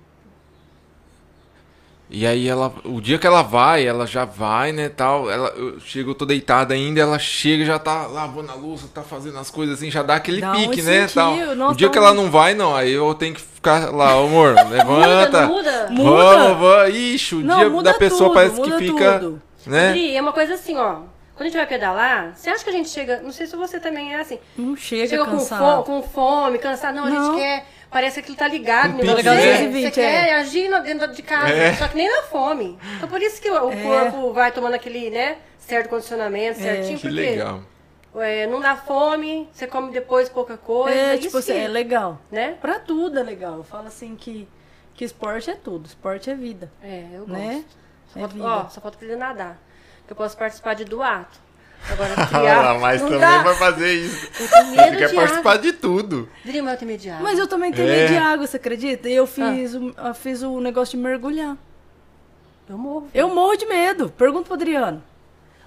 E 2.15 2.27
aí 2.27 2.47
ela, 2.47 2.71
o 2.85 3.01
dia 3.01 3.19
que 3.19 3.27
ela 3.27 3.41
vai, 3.41 3.87
ela 3.87 4.07
já 4.07 4.27
vai, 4.27 4.71
né, 4.71 4.91
tal, 4.91 5.31
ela, 5.31 5.49
eu 5.57 5.81
chego, 5.81 6.11
eu 6.11 6.15
tô 6.15 6.27
deitada 6.27 6.75
ainda, 6.75 7.01
ela 7.01 7.19
chega, 7.19 7.65
já 7.65 7.79
tá 7.79 8.07
lavando 8.07 8.53
a 8.53 8.55
louça, 8.55 8.87
tá 8.93 9.01
fazendo 9.03 9.39
as 9.39 9.51
coisas 9.51 9.79
assim, 9.79 9.91
já 9.91 10.03
dá 10.03 10.17
aquele 10.17 10.43
Dá 10.43 10.53
um 10.53 10.69
pique, 10.69 10.83
né, 10.83 11.07
tal. 11.09 11.35
nossa, 11.57 11.73
o 11.73 11.75
dia 11.75 11.89
que 11.89 11.99
um- 11.99 12.03
ela 12.03 12.13
não 12.13 12.31
vai, 12.31 12.53
não, 12.53 12.77
aí 12.77 12.93
eu 12.93 13.15
tenho 13.15 13.35
que 13.35 13.41
ficar 13.41 13.91
lá, 13.91 14.13
amor, 14.13 14.55
levanta. 14.71 15.47
muda 15.47 15.87
Muda. 15.91 16.11
Vamos, 16.11 16.59
vamos. 16.59 16.95
Ixi, 16.95 17.35
o 17.37 17.41
Não, 17.41 17.57
dia 17.59 17.71
muda 17.71 17.93
da 17.93 17.99
pessoa 17.99 18.25
tudo, 18.29 18.35
parece 18.35 18.55
que 18.61 18.69
muda 18.69 18.79
fica, 18.79 19.19
tudo. 19.19 19.43
né? 19.67 19.89
Adri, 19.89 20.15
é 20.15 20.21
uma 20.21 20.33
coisa 20.35 20.53
assim, 20.55 20.77
ó. 20.77 20.97
Quando 21.35 21.41
a 21.41 21.45
gente 21.45 21.57
vai 21.57 21.67
pedalar, 21.67 22.35
você 22.37 22.51
acha 22.51 22.63
que 22.63 22.69
a 22.69 22.73
gente 22.75 22.91
chega. 22.91 23.23
Não 23.23 23.33
sei 23.33 23.47
se 23.47 23.57
você 23.57 23.81
também 23.81 24.13
é 24.15 24.21
assim. 24.21 24.39
Não 24.57 24.77
chega, 24.77 25.09
Chega 25.09 25.25
com, 25.25 25.31
cansado. 25.33 25.77
fo 25.79 25.83
com 25.85 26.03
fome, 26.03 26.59
cansado. 26.59 26.95
Não, 26.95 27.05
a 27.05 27.09
Não. 27.11 27.25
gente 27.33 27.37
quer. 27.41 27.67
Parece 27.93 28.15
que 28.15 28.21
aquilo 28.21 28.37
tá 28.39 28.49
ligado 28.49 28.95
Um 28.95 28.97
você. 28.97 29.05
né? 29.05 29.15
Você 29.15 29.23
220, 29.23 29.93
quer 29.93 30.29
é. 30.29 30.35
agir 30.37 30.83
dentro 30.83 31.13
de 31.13 31.23
casa. 31.23 31.53
É. 31.53 31.75
Só 31.75 31.87
que 31.89 31.97
nem 31.97 32.09
na 32.11 32.23
fome. 32.23 32.79
Então 32.97 33.09
por 33.09 33.21
isso 33.21 33.41
que 33.41 33.51
o, 33.51 33.71
É. 33.71 33.83
corpo 33.83 34.33
vai 34.33 34.51
tomando 34.51 34.75
aquele, 34.75 35.11
né? 35.11 35.37
Certo 35.59 35.89
condicionamento, 35.91 36.59
certinho. 36.59 36.97
Que 36.99 37.07
porque 37.09 37.15
legal. 37.21 37.63
é, 38.17 38.47
não 38.47 38.61
dá 38.61 38.75
fome, 38.77 39.49
você 39.53 39.67
come 39.67 39.93
depois 39.93 40.29
pouca 40.29 40.57
coisa. 40.57 40.97
É, 40.97 41.15
isso 41.15 41.23
tipo 41.25 41.39
assim, 41.39 41.53
que- 41.53 41.59
é 41.61 41.69
legal. 41.69 42.19
né? 42.31 42.57
Pra 42.61 42.79
tudo 42.81 43.19
é 43.19 43.23
legal. 43.23 43.59
Eu 43.59 43.65
falo 43.65 43.87
assim 43.89 44.17
que, 44.17 44.49
que 44.95 45.05
esporte 45.05 45.51
é 45.51 45.55
tudo. 45.55 45.87
Esporte 45.87 46.31
é 46.31 46.35
vida. 46.35 46.73
É, 46.83 47.07
eu 47.13 47.27
gosto. 47.27 47.33
Né? 47.33 47.65
Só, 48.13 48.19
É 48.19 48.21
falta, 48.23 48.35
vida. 48.35 48.47
ó, 48.47 48.69
só 48.69 48.81
falta 48.81 48.97
aprender 48.97 49.15
a 49.15 49.19
nadar. 49.19 49.59
Que 50.07 50.13
eu 50.13 50.17
posso 50.17 50.37
participar 50.37 50.75
de 50.75 50.85
duato. 50.85 51.39
Agora, 51.91 52.15
Ah, 52.17 52.27
criar. 52.27 52.79
mas 52.79 53.01
não 53.03 53.09
também 53.09 53.21
dá. 53.21 53.43
vai 53.43 53.55
fazer 53.57 53.93
isso. 53.95 54.29
Eu 54.41 54.49
tenho 54.49 54.67
medo 54.71 54.83
Você 54.93 54.97
quer 54.97 55.09
de 55.09 55.15
participar 55.15 55.51
água. 55.53 55.63
de 55.63 55.73
tudo. 55.73 56.29
Mas 56.45 56.55
eu 56.55 56.77
tenho 56.77 56.91
medo 56.91 57.01
de 57.01 57.11
água. 57.11 57.23
Mas 57.23 57.39
eu 57.39 57.47
também 57.49 57.73
tenho 57.73 57.89
É. 57.89 57.97
medo 57.97 58.09
de 58.13 58.17
água, 58.19 58.47
você 58.47 58.57
acredita? 58.57 59.09
E 59.09 59.15
eu 59.15 59.27
fiz, 59.27 59.75
o, 59.75 59.95
eu 59.97 60.15
fiz 60.15 60.43
o 60.43 60.61
negócio 60.61 60.97
de 60.97 61.03
mergulhar. 61.03 61.57
Eu 62.69 62.79
morro. 62.79 63.09
Eu 63.13 63.29
morro 63.35 63.57
de 63.57 63.67
medo. 63.67 64.09
Pergunta 64.17 64.45
pro 64.45 64.55
Adriano. 64.55 65.03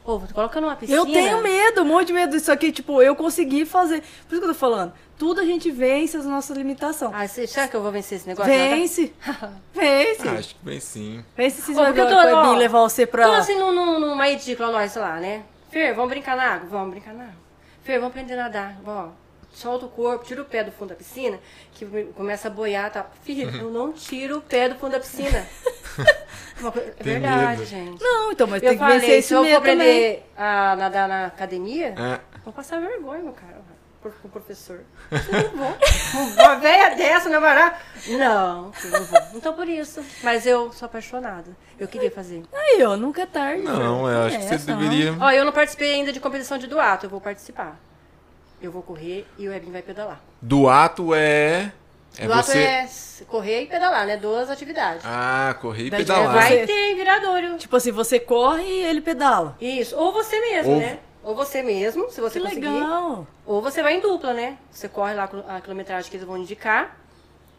Ô, 0.06 0.20
coloca 0.34 0.62
numa 0.62 0.76
piscina. 0.76 0.98
Eu 1.00 1.06
tenho 1.06 1.42
medo, 1.42 1.82
um 1.82 1.86
monte 1.86 2.08
de 2.08 2.14
medo 2.14 2.32
disso 2.38 2.52
aqui. 2.52 2.72
Tipo, 2.72 3.02
eu 3.02 3.16
consegui 3.16 3.66
fazer. 3.66 4.02
Por 4.28 4.36
isso 4.36 4.42
que 4.42 4.50
eu 4.50 4.54
tô 4.54 4.54
falando. 4.54 4.94
Tudo 5.18 5.42
a 5.42 5.46
gente 5.46 5.72
vence 5.72 6.16
as 6.16 6.26
nossas 6.26 6.56
limitações. 6.56 7.12
Ah, 7.14 7.28
você, 7.28 7.48
será 7.48 7.68
que 7.68 7.76
eu 7.76 7.82
vou 7.82 7.92
vencer 7.92 8.18
esse 8.20 8.28
negócio? 8.28 8.52
Vence. 8.52 9.14
Vence. 9.74 10.28
Ah, 10.28 10.32
acho 10.34 10.50
que 10.56 10.64
bem 10.66 10.80
sim. 10.80 11.24
Vence 11.36 11.62
se 11.62 11.72
Ô, 11.72 11.76
vai 11.76 11.86
porque 11.88 12.02
eu 12.02 12.06
ver 12.06 12.12
tô- 12.12 12.18
o 12.18 12.24
Webinho 12.24 12.54
ó, 12.54 12.58
levar 12.58 12.80
você 12.82 13.06
pra. 13.06 13.26
Tô 13.26 13.34
assim 13.34 13.58
num- 13.58 13.74
num- 13.74 14.00
numa 14.00 14.30
edícula 14.30 14.72
nós 14.72 14.96
lá, 14.96 15.16
né? 15.20 15.42
Fer, 15.76 15.94
vamos 15.94 16.10
brincar 16.10 16.38
na 16.38 16.54
água? 16.54 16.70
Vamos 16.70 16.92
brincar 16.92 17.14
na 17.14 17.24
água. 17.26 17.36
Fer, 17.84 18.00
vamos 18.00 18.12
aprender 18.16 18.36
a 18.36 18.44
nadar. 18.44 18.78
Ó, 18.88 19.10
solta 19.52 19.86
o 19.88 19.90
corpo, 19.90 20.24
tira 20.24 20.42
o 20.42 20.46
pé 20.46 20.64
do 20.64 20.72
fundo 20.72 20.88
da 20.92 20.96
piscina, 20.96 21.38
que 21.74 21.86
começa 22.16 22.48
a 22.48 22.52
boiar, 22.52 22.90
tá? 22.90 23.06
Filho, 23.24 23.50
eu 23.58 23.70
não 23.70 23.92
tiro 23.92 24.38
o 24.38 24.42
pé 24.42 24.70
do 24.70 24.76
fundo 24.76 24.94
da 24.94 25.00
piscina. 25.02 25.46
É 26.98 27.04
verdade, 27.04 27.60
medo. 27.60 27.66
gente. 27.66 28.02
Não, 28.02 28.32
então, 28.32 28.48
mas 28.48 28.64
eu 28.64 28.70
tem 28.70 28.78
que 28.78 28.84
falei, 28.84 29.00
vencer 29.00 29.12
se 29.16 29.20
esse 29.20 29.34
eu 29.34 29.40
for 29.40 29.44
medo 29.44 29.56
também. 29.62 29.74
aprender 29.74 30.24
a 30.38 30.76
nadar 30.78 31.08
na 31.10 31.26
academia, 31.26 31.88
É. 31.88 32.20
vou 32.46 32.54
passar 32.54 32.80
vergonha, 32.80 33.22
meu 33.22 33.34
cara. 33.34 33.58
Com 34.22 34.28
o 34.28 34.32
professor. 34.32 34.82
Eu 35.12 35.44
não 35.44 35.58
vou. 35.58 35.78
Uma 36.46 36.56
velha 36.56 36.96
dessa, 36.96 37.30
não 37.30 37.42
vai 37.42 37.56
lá? 37.56 37.78
Não, 38.08 38.72
eu 38.84 38.90
não 38.92 39.04
vou. 39.06 39.20
Então 39.34 39.54
por 39.54 39.68
isso. 39.68 40.04
Mas 40.24 40.46
eu 40.46 40.72
sou 40.72 40.86
apaixonada. 40.86 41.52
Eu 41.80 41.88
queria 41.88 42.12
fazer. 42.12 42.44
Aí, 42.54 42.84
ó, 42.84 42.96
nunca 42.96 43.24
é 43.24 43.26
tarde. 43.26 43.64
Não, 43.64 44.10
eu 44.10 44.24
acho 44.28 44.38
que 44.38 44.44
você 44.44 44.56
Essa, 44.56 44.72
não. 44.72 44.80
deveria. 44.80 45.16
Ó, 45.20 45.32
eu 45.32 45.44
não 45.46 45.52
participei 45.52 45.94
ainda 45.96 46.12
de 46.14 46.20
competição 46.20 46.58
de 46.58 46.68
duato, 46.68 47.06
eu 47.06 47.10
vou 47.10 47.20
participar. 47.22 47.80
Eu 48.62 48.72
vou 48.72 48.82
correr 48.82 49.28
e 49.38 49.48
o 49.48 49.54
Ebin 49.54 49.72
vai 49.72 49.82
pedalar. 49.82 50.20
Do 50.42 50.70
ato 50.70 51.14
é. 51.14 51.72
É 52.18 52.26
duato 52.28 52.48
você. 52.52 52.60
é 52.60 52.88
correr 53.28 53.64
e 53.64 53.68
pedalar, 53.68 54.06
né? 54.08 54.16
Duas 54.16 54.50
atividades. 54.50 55.04
Ah, 55.06 55.56
correr 55.60 55.88
e 55.88 55.92
pedalar. 55.92 56.28
vai- 56.34 56.50
vai 56.50 56.60
você- 56.60 56.66
ter 56.68 56.96
viradouro. 56.96 57.58
Tipo 57.58 57.76
assim, 57.76 57.92
você 57.92 58.20
corre 58.20 58.64
e 58.64 58.84
ele 58.86 59.02
pedala. 59.02 59.58
Isso. 59.60 59.96
Ou 59.98 60.14
você 60.14 60.40
mesmo, 60.40 60.74
Ou- 60.74 60.80
né? 60.80 61.00
Ou 61.26 61.34
você 61.36 61.64
mesmo, 61.64 62.10
se 62.12 62.22
você 62.22 62.40
Que 62.40 62.46
conseguir. 62.46 62.68
legal. 62.70 63.26
Ou 63.48 63.60
você 63.62 63.82
vai 63.82 63.98
em 63.98 64.00
dupla, 64.00 64.32
né? 64.34 64.58
Você 64.72 64.88
corre 64.88 65.16
lá 65.16 65.28
a 65.48 65.60
quilometragem 65.60 66.10
que 66.10 66.16
eles 66.18 66.26
vão 66.28 66.38
indicar. 66.38 66.96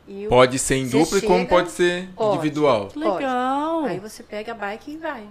E 0.06 0.28
Pode 0.28 0.56
ser 0.58 0.76
em 0.76 0.88
dupla 0.88 1.18
e 1.18 1.22
como 1.22 1.38
chega- 1.40 1.48
pode 1.50 1.70
ser 1.72 2.08
Pode. 2.14 2.34
individual. 2.36 2.86
Que 2.86 3.00
Pode. 3.00 3.16
legal. 3.24 3.84
Aí 3.84 3.98
você 3.98 4.22
pega 4.22 4.52
a 4.52 4.54
bike 4.54 4.92
e 4.92 4.96
vai. 4.98 5.26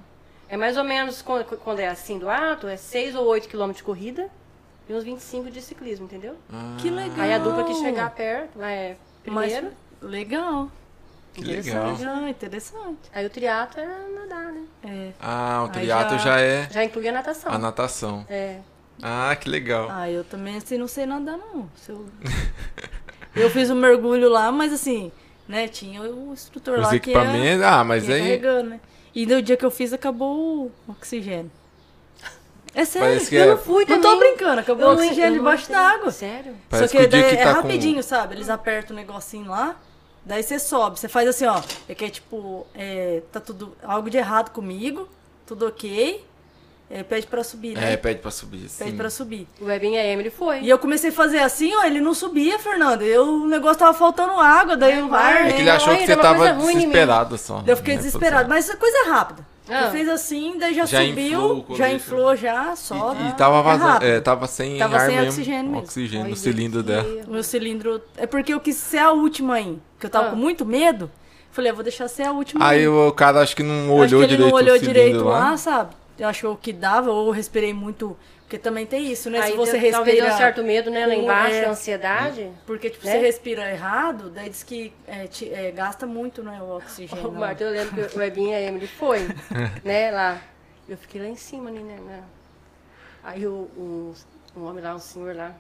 É 0.49 0.57
mais 0.57 0.75
ou 0.75 0.83
menos 0.83 1.21
quando, 1.21 1.45
quando 1.59 1.79
é 1.79 1.87
assim 1.87 2.19
do 2.19 2.29
ato, 2.29 2.67
é 2.67 2.75
6 2.75 3.15
ou 3.15 3.25
8 3.25 3.47
quilômetros 3.47 3.77
de 3.77 3.83
corrida 3.83 4.29
e 4.89 4.93
uns 4.93 5.05
25 5.05 5.49
de 5.49 5.61
ciclismo, 5.61 6.03
entendeu? 6.05 6.35
Que 6.79 6.89
legal. 6.89 7.15
Aí 7.21 7.33
a 7.33 7.37
dupla 7.37 7.63
que 7.63 7.73
chegar 7.75 8.09
perto, 8.13 8.59
lá 8.59 8.69
é 8.69 8.97
Mas- 9.25 9.53
primeiro. 9.53 9.75
Legal. 10.01 10.69
Que 11.35 11.43
legal. 11.43 11.91
Legal, 11.95 12.27
interessante. 12.27 12.99
Aí 13.13 13.25
o 13.25 13.29
triatlo 13.29 13.81
é 13.81 13.85
nadar, 14.19 14.51
né? 14.53 14.61
É. 14.83 15.11
Ah, 15.19 15.61
o 15.63 15.65
Aí 15.65 15.71
triatlo 15.71 16.17
já- 16.17 16.23
já 16.23 16.39
é 16.39 16.69
Já 16.71 16.83
inclui 16.83 17.07
a 17.07 17.11
natação. 17.11 17.51
a 17.51 17.57
natação. 17.57 18.25
É. 18.29 18.59
Ah, 19.03 19.35
que 19.35 19.49
legal. 19.49 19.87
Ah, 19.91 20.09
eu 20.09 20.23
também 20.23 20.55
assim 20.57 20.77
não 20.77 20.87
sei 20.87 21.05
nadar, 21.05 21.37
não. 21.37 21.69
Eu... 21.89 22.05
eu 23.35 23.49
fiz 23.49 23.69
um 23.69 23.75
mergulho 23.75 24.29
lá, 24.29 24.51
mas 24.51 24.71
assim, 24.71 25.11
né, 25.47 25.67
tinha 25.67 26.01
o 26.01 26.31
instrutor 26.33 26.75
Os 26.75 26.83
lá 26.83 26.87
que 26.89 26.93
ia, 26.95 26.97
equipamentos. 26.99 27.65
Ah, 27.65 27.83
mas 27.83 28.09
aí. 28.09 28.19
carregando, 28.21 28.69
né? 28.71 28.79
E 29.13 29.25
no 29.25 29.41
dia 29.41 29.57
que 29.57 29.65
eu 29.65 29.71
fiz, 29.71 29.91
acabou 29.93 30.67
o 30.67 30.71
oxigênio. 30.91 31.51
É 32.73 32.83
sério. 32.83 33.25
Que 33.25 33.35
Eu 33.35 33.43
é- 33.43 33.47
não 33.47 33.57
fui 33.57 33.85
Não 33.85 34.01
também. 34.01 34.01
tô 34.01 34.17
brincando, 34.19 34.59
acabou 34.59 34.83
Eu 34.83 34.89
o 34.91 34.95
não- 34.95 35.01
oxigênio 35.03 35.29
não 35.31 35.37
debaixo 35.37 35.63
entrei. 35.63 35.77
d'água. 35.77 36.11
Sério? 36.11 36.55
Parece 36.69 36.87
Só 36.89 36.91
que, 36.91 36.97
que 37.03 37.05
o 37.05 37.09
dia 37.09 37.21
daí 37.21 37.35
que 37.35 37.41
é 37.41 37.43
tá 37.45 37.55
com- 37.55 37.61
rapidinho, 37.61 38.03
sabe? 38.03 38.35
Eles 38.35 38.49
apertam 38.49 38.93
o 38.95 38.99
negocinho 38.99 39.49
lá, 39.49 39.77
daí 40.25 40.43
você 40.43 40.59
sobe. 40.59 40.99
Você 40.99 41.07
faz 41.07 41.27
assim, 41.27 41.45
ó. 41.45 41.61
É 41.88 41.95
que 41.95 42.05
é 42.05 42.09
tipo, 42.09 42.65
é, 42.73 43.21
tá 43.31 43.39
tudo 43.39 43.75
algo 43.83 44.09
de 44.09 44.17
errado 44.17 44.51
comigo, 44.51 45.07
tudo 45.45 45.67
ok. 45.67 46.25
É, 46.89 47.01
pede 47.01 47.25
pra 47.25 47.43
subir, 47.43 47.75
né? 47.75 47.93
É, 47.93 47.97
pede 47.97 48.19
pra 48.19 48.29
subir. 48.29 48.69
Sim. 48.69 48.83
Pede 48.85 48.97
pra 48.97 49.09
subir. 49.09 49.47
O 49.59 49.65
Webin 49.65 49.93
e 49.93 49.97
a 49.97 50.05
Emily 50.05 50.29
foi. 50.29 50.61
E 50.61 50.69
eu 50.69 50.77
comecei 50.77 51.09
a 51.09 51.13
fazer 51.13 51.39
assim, 51.39 51.73
ó, 51.75 51.83
ele 51.83 51.99
não 51.99 52.13
subia, 52.13 52.59
Fernanda. 52.59 53.03
Eu, 53.03 53.25
o 53.25 53.47
negócio 53.47 53.79
tava 53.79 53.97
faltando 53.97 54.33
água, 54.39 54.77
daí 54.77 55.01
o 55.01 55.13
ar, 55.13 55.47
É 55.47 55.53
que 55.53 55.61
ele 55.61 55.69
achou 55.69 55.95
que 55.95 56.05
dá 56.05 56.15
você 56.15 56.21
tava 56.21 56.53
desesperado 56.53 57.38
só. 57.39 57.63
Eu 57.65 57.75
fiquei 57.75 57.95
né, 57.95 58.01
desesperado. 58.01 58.47
Mas 58.47 58.69
é 58.69 58.75
coisa 58.75 59.09
rápida. 59.09 59.54
Ah. 59.69 59.89
Fiz 59.91 60.08
assim, 60.08 60.58
daí 60.60 60.73
já, 60.75 60.86
Já 60.86 60.99
subiu, 61.06 61.58
inflou 61.58 61.78
já 61.78 61.91
inflou, 61.91 62.36
já, 62.36 62.75
sobe. 62.75 63.23
E, 63.23 63.30
e 63.30 63.34
tava 63.34 63.60
É 63.60 63.63
vazando. 63.63 64.06
É, 64.06 64.19
tava 64.21 64.47
sem 64.47 64.78
Tava 64.78 64.95
ar 64.97 65.06
sem 65.08 65.15
mesmo. 65.15 65.30
oxigênio 65.30 65.63
mesmo. 65.71 65.78
Oxigênio 65.80 66.30
no 66.30 66.36
cilindro 66.36 66.82
que 66.84 66.88
dela. 66.88 67.23
O 67.28 67.32
meu 67.32 67.43
cilindro. 67.43 68.01
É 68.15 68.28
porque 68.28 68.54
eu 68.54 68.60
quis 68.60 68.75
ser 68.75 68.99
a 68.99 69.12
última 69.12 69.56
aí. 69.56 69.80
Que 69.99 70.06
eu 70.06 70.10
tava 70.10 70.28
Ah. 70.28 70.30
com 70.32 70.36
muito 70.36 70.65
medo. 70.65 71.10
Falei, 71.51 71.71
eu 71.71 71.75
vou 71.75 71.84
deixar 71.84 72.08
ser 72.10 72.23
a 72.23 72.32
última 72.34 72.67
Aí 72.67 72.86
o 72.88 73.12
cara 73.13 73.39
acho 73.39 73.56
que 73.56 73.63
não 73.63 73.88
Eu 73.88 74.04
acho 74.04 74.15
olhou 74.15 74.19
que 74.19 74.25
ele 74.25 74.28
direito 74.36 74.49
não 74.51 74.56
olhou 74.58 74.78
direito 74.78 75.23
lá. 75.23 75.39
lá, 75.51 75.58
sabe? 75.58 75.95
Eu 76.19 76.28
achou 76.28 76.56
que 76.56 76.71
dava, 76.71 77.12
ou 77.12 77.28
eu 77.28 77.32
respirei 77.32 77.73
muito. 77.73 78.15
Porque 78.55 78.63
também 78.63 78.85
tem 78.85 79.11
isso, 79.11 79.29
né? 79.29 79.39
Aí 79.41 79.51
Se 79.51 79.57
você 79.57 79.77
deu- 79.77 79.91
talvez 79.91 80.15
deu 80.15 80.25
respira. 80.25 80.33
um 80.33 80.37
certo 80.37 80.63
medo, 80.63 80.89
né? 80.89 81.05
Lá 81.05 81.13
embaixo, 81.15 81.55
é. 81.55 81.65
a 81.65 81.69
ansiedade. 81.71 82.51
Porque, 82.65 82.89
tipo, 82.89 83.05
né? 83.05 83.11
você 83.11 83.17
respira 83.19 83.69
errado, 83.69 84.29
daí 84.29 84.49
diz 84.49 84.63
que 84.63 84.93
é, 85.05 85.27
te- 85.27 85.53
é, 85.53 85.71
gasta 85.71 86.05
muito, 86.05 86.41
né, 86.41 86.61
o 86.61 86.77
oxigênio. 86.77 87.27
O 87.27 87.31
Marta, 87.33 87.65
eu 87.65 87.71
lembro 87.71 88.07
que 88.07 88.15
o 88.15 88.19
Webin 88.19 88.51
e 88.51 88.53
a 88.53 88.61
Emily 88.61 88.87
foi, 88.87 89.19
né, 89.83 90.09
lá. 90.11 90.41
Eu 90.87 90.97
fiquei 90.97 91.21
lá 91.21 91.27
em 91.27 91.35
cima, 91.35 91.69
ali, 91.69 91.79
né? 91.79 91.97
né. 92.05 92.23
Aí 93.23 93.45
o, 93.45 93.69
um, 93.77 94.13
um 94.55 94.65
homem 94.65 94.81
lá, 94.83 94.95
um 94.95 94.99
senhor 94.99 95.35
lá, 95.35 95.51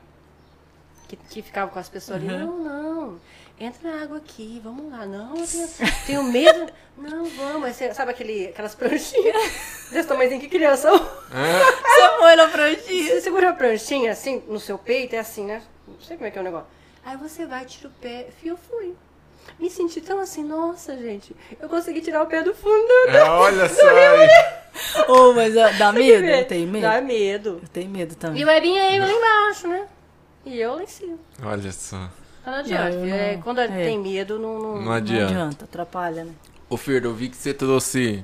que, 1.09 1.17
que 1.17 1.41
ficava 1.41 1.69
com 1.69 1.79
as 1.79 1.89
pessoas 1.89 2.21
ali, 2.23 2.27
não, 2.29 2.57
não, 2.57 3.19
entra 3.59 3.89
na 3.91 4.03
água 4.03 4.17
aqui, 4.17 4.59
vamos 4.63 4.91
lá. 4.91 5.05
Não, 5.05 5.35
eu 5.37 5.47
tenho, 5.47 5.67
tenho 6.05 6.23
medo. 6.23 6.71
Não, 6.97 7.25
vamos. 7.25 7.75
Você- 7.75 7.93
sabe 7.93 8.11
aquele, 8.11 8.47
aquelas 8.47 8.73
pranchinhas 8.75 9.35
desse 9.91 10.07
tamanhozinho 10.07 10.39
que 10.41 10.47
criança? 10.49 10.89
Você 11.29 12.17
foi 12.19 12.35
na 12.35 12.47
pranchinha. 12.47 13.03
Você 13.13 13.21
segura 13.21 13.49
a 13.49 13.53
pranchinha 13.53 14.11
assim, 14.11 14.41
no 14.47 14.59
seu 14.59 14.77
peito, 14.77 15.15
é 15.15 15.19
assim, 15.19 15.45
né? 15.45 15.61
Não 15.87 15.99
sei 15.99 16.15
como 16.17 16.27
é 16.27 16.31
que 16.31 16.37
é 16.37 16.41
o 16.41 16.43
negócio. 16.45 16.67
Aí 17.03 17.17
você 17.17 17.45
vai, 17.45 17.65
tira 17.65 17.87
o 17.87 17.91
pé. 18.01 18.27
Fio, 18.41 18.53
eu 18.53 18.57
fui. 18.57 18.95
Me 19.59 19.69
senti 19.69 20.01
tão 20.01 20.19
assim, 20.19 20.43
nossa, 20.43 20.97
gente, 20.97 21.35
eu 21.61 21.69
consegui 21.69 22.01
tirar 22.01 22.23
o 22.23 22.25
pé 22.25 22.41
do 22.41 22.51
fundo. 22.55 22.91
É, 23.09 23.21
olha 23.29 23.69
só. 23.69 25.11
Ô, 25.11 25.33
mas 25.33 25.53
dá 25.77 25.91
medo? 25.91 26.25
Eu 26.25 26.45
tenho 26.45 26.67
medo. 26.67 26.81
Dá 26.81 26.99
medo. 27.01 27.59
Eu 27.61 27.67
tenho 27.69 27.89
medo 27.89 28.13
E 28.13 28.15
também. 28.15 28.43
o 28.43 28.49
Ebinha 28.49 28.81
aí 28.83 28.99
lá 28.99 29.11
embaixo, 29.11 29.67
né? 29.67 29.85
E 30.45 30.59
eu 30.59 30.73
lá 30.75 30.81
em 30.83 30.87
cima. 30.87 31.19
Olha 31.43 31.71
só. 31.71 32.09
Não 32.45 32.53
adianta. 32.53 32.97
Não, 32.97 33.05
é, 33.15 33.37
quando 33.43 33.59
é. 33.61 33.67
tem 33.67 33.99
medo, 33.99 34.37
não. 34.39 34.59
não... 34.59 34.75
Não 34.75 34.81
Não 34.85 34.91
adianta. 34.91 35.25
adianta, 35.33 35.65
atrapalha, 35.65 36.23
né? 36.25 36.33
Ô 36.69 36.77
Fer, 36.77 37.03
eu 37.03 37.13
vi 37.13 37.29
que 37.29 37.37
você 37.37 37.53
trouxe 37.53 38.23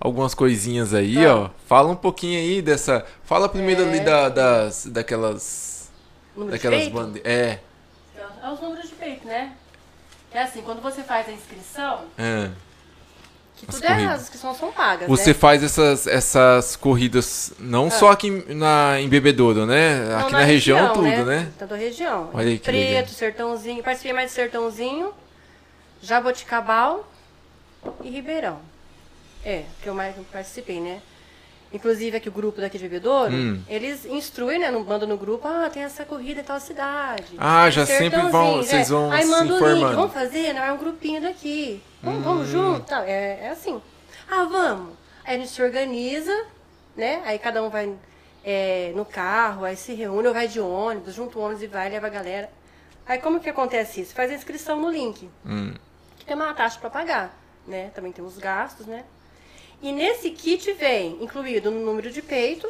algumas 0.00 0.34
coisinhas 0.34 0.94
aí, 0.94 1.26
ó. 1.26 1.50
Fala 1.66 1.88
um 1.88 1.96
pouquinho 1.96 2.38
aí 2.38 2.62
dessa. 2.62 3.04
Fala 3.24 3.48
primeiro 3.48 3.82
É. 3.82 3.88
ali 3.88 4.00
da, 4.00 4.28
das. 4.28 4.86
daquelas. 4.86 5.90
Número 6.36 6.52
daquelas 6.52 6.88
bandeiras. 6.88 7.30
É. 7.30 7.60
É 8.42 8.50
os 8.50 8.60
números 8.60 8.88
de 8.88 8.94
peito, 8.94 9.26
né? 9.26 9.52
É 10.30 10.42
assim, 10.42 10.62
quando 10.62 10.80
você 10.82 11.02
faz 11.02 11.28
a 11.28 11.32
inscrição, 11.32 12.00
é. 12.16 12.50
Que 13.58 13.66
tudo 13.66 13.84
é, 13.84 14.06
as 14.06 14.22
inscrições 14.22 14.56
são 14.56 14.70
pagas. 14.70 15.08
Você 15.08 15.30
né? 15.30 15.34
faz 15.34 15.62
essas, 15.62 16.06
essas 16.06 16.76
corridas 16.76 17.52
não 17.58 17.90
só 17.90 18.12
aqui 18.12 18.28
em- 18.28 18.54
na, 18.54 19.00
em 19.00 19.08
Bebedouro, 19.08 19.66
né? 19.66 20.04
Não, 20.04 20.18
aqui 20.20 20.32
na, 20.32 20.44
região, 20.44 20.92
tudo, 20.92 21.02
né? 21.02 21.24
né? 21.24 21.52
Tanto 21.58 21.74
a 21.74 21.76
região. 21.76 22.30
Olha 22.32 22.48
aí 22.48 22.58
que 22.58 22.70
legal. 22.70 23.02
Preto, 23.02 23.10
Sertãozinho. 23.10 23.82
Participei 23.82 24.12
mais 24.12 24.30
de 24.30 24.36
Sertãozinho, 24.36 25.12
Jaboticabal 26.00 27.08
e 28.02 28.10
Ribeirão. 28.10 28.60
É, 29.44 29.64
que 29.82 29.88
eu 29.88 29.94
mais 29.94 30.14
participei, 30.32 30.80
né? 30.80 31.00
Inclusive 31.72 32.16
aqui 32.16 32.28
o 32.28 32.32
grupo 32.32 32.60
daqui 32.62 32.78
de 32.78 32.84
Bebedouro, 32.88 33.32
Hum. 33.32 33.62
eles 33.68 34.06
instruem, 34.06 34.58
né? 34.58 34.70
Não 34.70 34.82
mandam 34.84 35.06
no 35.06 35.18
grupo, 35.18 35.46
ah, 35.46 35.68
tem 35.70 35.82
essa 35.82 36.02
corrida 36.04 36.40
em 36.40 36.44
tal 36.44 36.58
cidade. 36.58 37.34
Ah, 37.36 37.68
já 37.68 37.84
sempre 37.84 38.18
vão- 38.22 38.30
Sertãozinho, 38.62 38.64
vocês 38.64 38.88
vão 38.88 39.12
Aí 39.12 39.24
manda 39.26 39.54
o 39.54 39.68
link, 39.74 39.94
vamos 39.94 40.12
fazer? 40.14 40.54
Não, 40.54 40.62
é 40.62 40.72
um 40.72 40.78
grupinho 40.78 41.20
daqui. 41.20 41.82
Vamos, 42.02 42.24
vamos 42.24 42.48
Hum. 42.48 42.50
junto? 42.52 42.86
Tal. 42.86 43.02
É, 43.02 43.40
é 43.46 43.50
assim. 43.50 43.80
Ah, 44.30 44.44
vamos. 44.44 44.94
Aí 45.26 45.36
a 45.36 45.38
gente 45.38 45.50
se 45.50 45.62
organiza, 45.62 46.34
né? 46.96 47.20
Aí 47.26 47.38
cada 47.38 47.62
um 47.62 47.68
vai 47.68 47.92
é, 48.44 48.92
no 48.96 49.04
carro, 49.04 49.64
aí 49.64 49.76
se 49.76 49.92
reúne, 49.92 50.26
ou 50.28 50.32
vai 50.32 50.48
de 50.48 50.58
ônibus, 50.58 51.12
junta 51.12 51.38
o 51.38 51.42
ônibus 51.42 51.62
e 51.62 51.66
vai, 51.66 51.90
leva 51.90 52.06
a 52.06 52.10
galera. 52.10 52.48
Aí 53.06 53.18
como 53.18 53.40
que 53.40 53.50
acontece 53.50 54.00
isso? 54.00 54.14
Faz 54.14 54.30
a 54.30 54.34
inscrição 54.34 54.80
no 54.80 54.88
link, 54.90 55.28
Hum. 55.44 55.74
que 56.16 56.24
tem 56.24 56.34
uma 56.34 56.54
taxa 56.54 56.78
para 56.80 56.88
pagar, 56.88 57.36
né? 57.66 57.90
Também 57.94 58.10
tem 58.10 58.24
os 58.24 58.38
gastos, 58.38 58.86
né? 58.86 59.04
E 59.80 59.92
nesse 59.92 60.30
kit 60.30 60.72
vem 60.72 61.22
incluído 61.22 61.70
no 61.70 61.80
número 61.84 62.10
de 62.10 62.20
peito, 62.22 62.68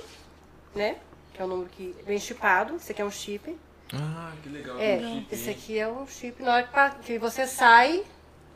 né? 0.74 0.96
Que 1.32 1.40
é 1.40 1.44
o 1.44 1.48
número 1.48 1.70
que 1.70 1.94
vem 2.06 2.18
chipado, 2.18 2.76
esse 2.76 2.92
aqui 2.92 3.00
é 3.00 3.04
um 3.04 3.10
chip. 3.10 3.56
Ah, 3.94 4.32
que 4.42 4.48
legal. 4.50 4.78
É, 4.78 5.22
esse 5.32 5.48
aqui 5.48 5.78
é 5.78 5.88
um 5.88 6.06
chip 6.06 6.42
na 6.42 6.54
hora 6.56 6.90
que 7.02 7.18
você 7.18 7.46
sai, 7.46 8.04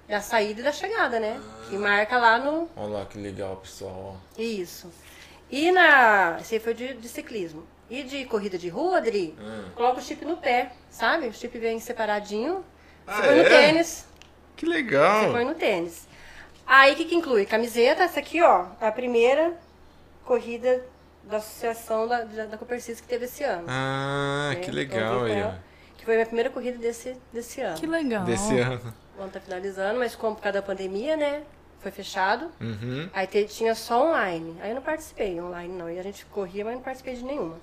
da 0.07 0.21
saída 0.21 0.61
e 0.61 0.65
da 0.65 0.73
chegada, 0.73 1.19
né? 1.19 1.41
Que 1.71 1.77
marca 1.79 2.19
lá 2.19 2.39
no. 2.39 2.69
Olha 2.77 2.89
lá 2.99 3.07
que 3.07 3.19
legal, 3.19 3.57
pessoal. 3.57 4.19
Isso. 4.37 4.91
E 5.51 5.71
na. 5.73 6.37
Esse 6.41 6.57
aí 6.57 6.61
foi 6.61 6.75
de, 6.75 6.93
de 6.95 7.09
ciclismo. 7.09 7.67
E 7.89 8.03
de 8.03 8.25
corrida 8.27 8.57
de 8.59 8.69
rua, 8.69 8.99
Adri, 8.99 9.35
Hum. 9.39 9.65
coloca 9.75 9.99
o 10.01 10.03
chip 10.03 10.25
no 10.25 10.37
pé, 10.39 10.73
sabe? 10.91 11.27
O 11.29 11.33
chip 11.33 11.59
vem 11.59 11.79
separadinho. 11.79 12.65
Você 13.07 13.21
Ah, 13.21 13.23
põe 13.23 13.35
no 13.37 13.41
é? 13.43 13.49
tênis. 13.49 14.07
Que 14.57 14.67
Você 14.67 14.73
legal. 14.73 15.31
põe 15.33 15.45
no 15.45 15.55
tênis. 15.55 16.07
Aí 16.67 16.93
o 16.93 16.97
que, 16.97 17.05
que 17.05 17.15
inclui? 17.15 17.45
Camiseta, 17.47 18.03
essa 18.05 18.21
aqui, 18.21 18.41
ó. 18.43 18.67
A 18.81 18.91
primeira 18.93 19.55
corrida 20.25 20.85
da 21.25 21.37
associação 21.39 22.07
da, 22.09 22.25
da, 22.25 22.47
da 22.47 22.59
Copercis 22.59 23.01
que 23.01 23.07
teve 23.09 23.25
esse 23.27 23.45
ano. 23.45 23.67
Ah, 23.69 24.51
né? 24.51 24.57
que 24.57 24.63
Então, 24.71 24.75
legal 24.75 25.25
vim 25.25 25.33
aí, 25.33 25.43
ó. 25.43 25.53
Que 25.97 26.05
foi 26.05 26.15
a 26.15 26.17
minha 26.17 26.27
primeira 26.27 26.51
corrida 26.51 26.79
desse, 26.79 27.17
desse 27.33 27.61
ano. 27.61 27.79
Que 27.79 27.87
legal. 27.87 28.25
Desse 28.25 28.59
ano. 28.59 28.95
O 29.19 29.23
ano 29.23 29.31
tá 29.31 29.39
finalizando, 29.41 29.99
mas 29.99 30.15
como 30.17 30.35
por 30.35 30.43
causa 30.43 30.61
da 30.61 30.67
pandemia, 30.67 31.17
né? 31.17 31.43
Foi 31.81 31.91
fechado. 31.93 32.51
Uhum. 32.61 33.09
Aí 33.13 33.27
te- 33.27 33.45
tinha 33.45 33.75
só 33.75 34.09
online. 34.09 34.57
Aí 34.63 34.71
eu 34.71 34.75
não 34.77 34.83
participei 34.83 35.41
online, 35.41 35.73
não. 35.75 35.91
E 35.91 35.99
a 35.99 36.03
gente 36.03 36.25
corria, 36.27 36.65
mas 36.65 36.75
não 36.75 36.83
participei 36.83 37.15
de 37.15 37.25
nenhuma. 37.25 37.57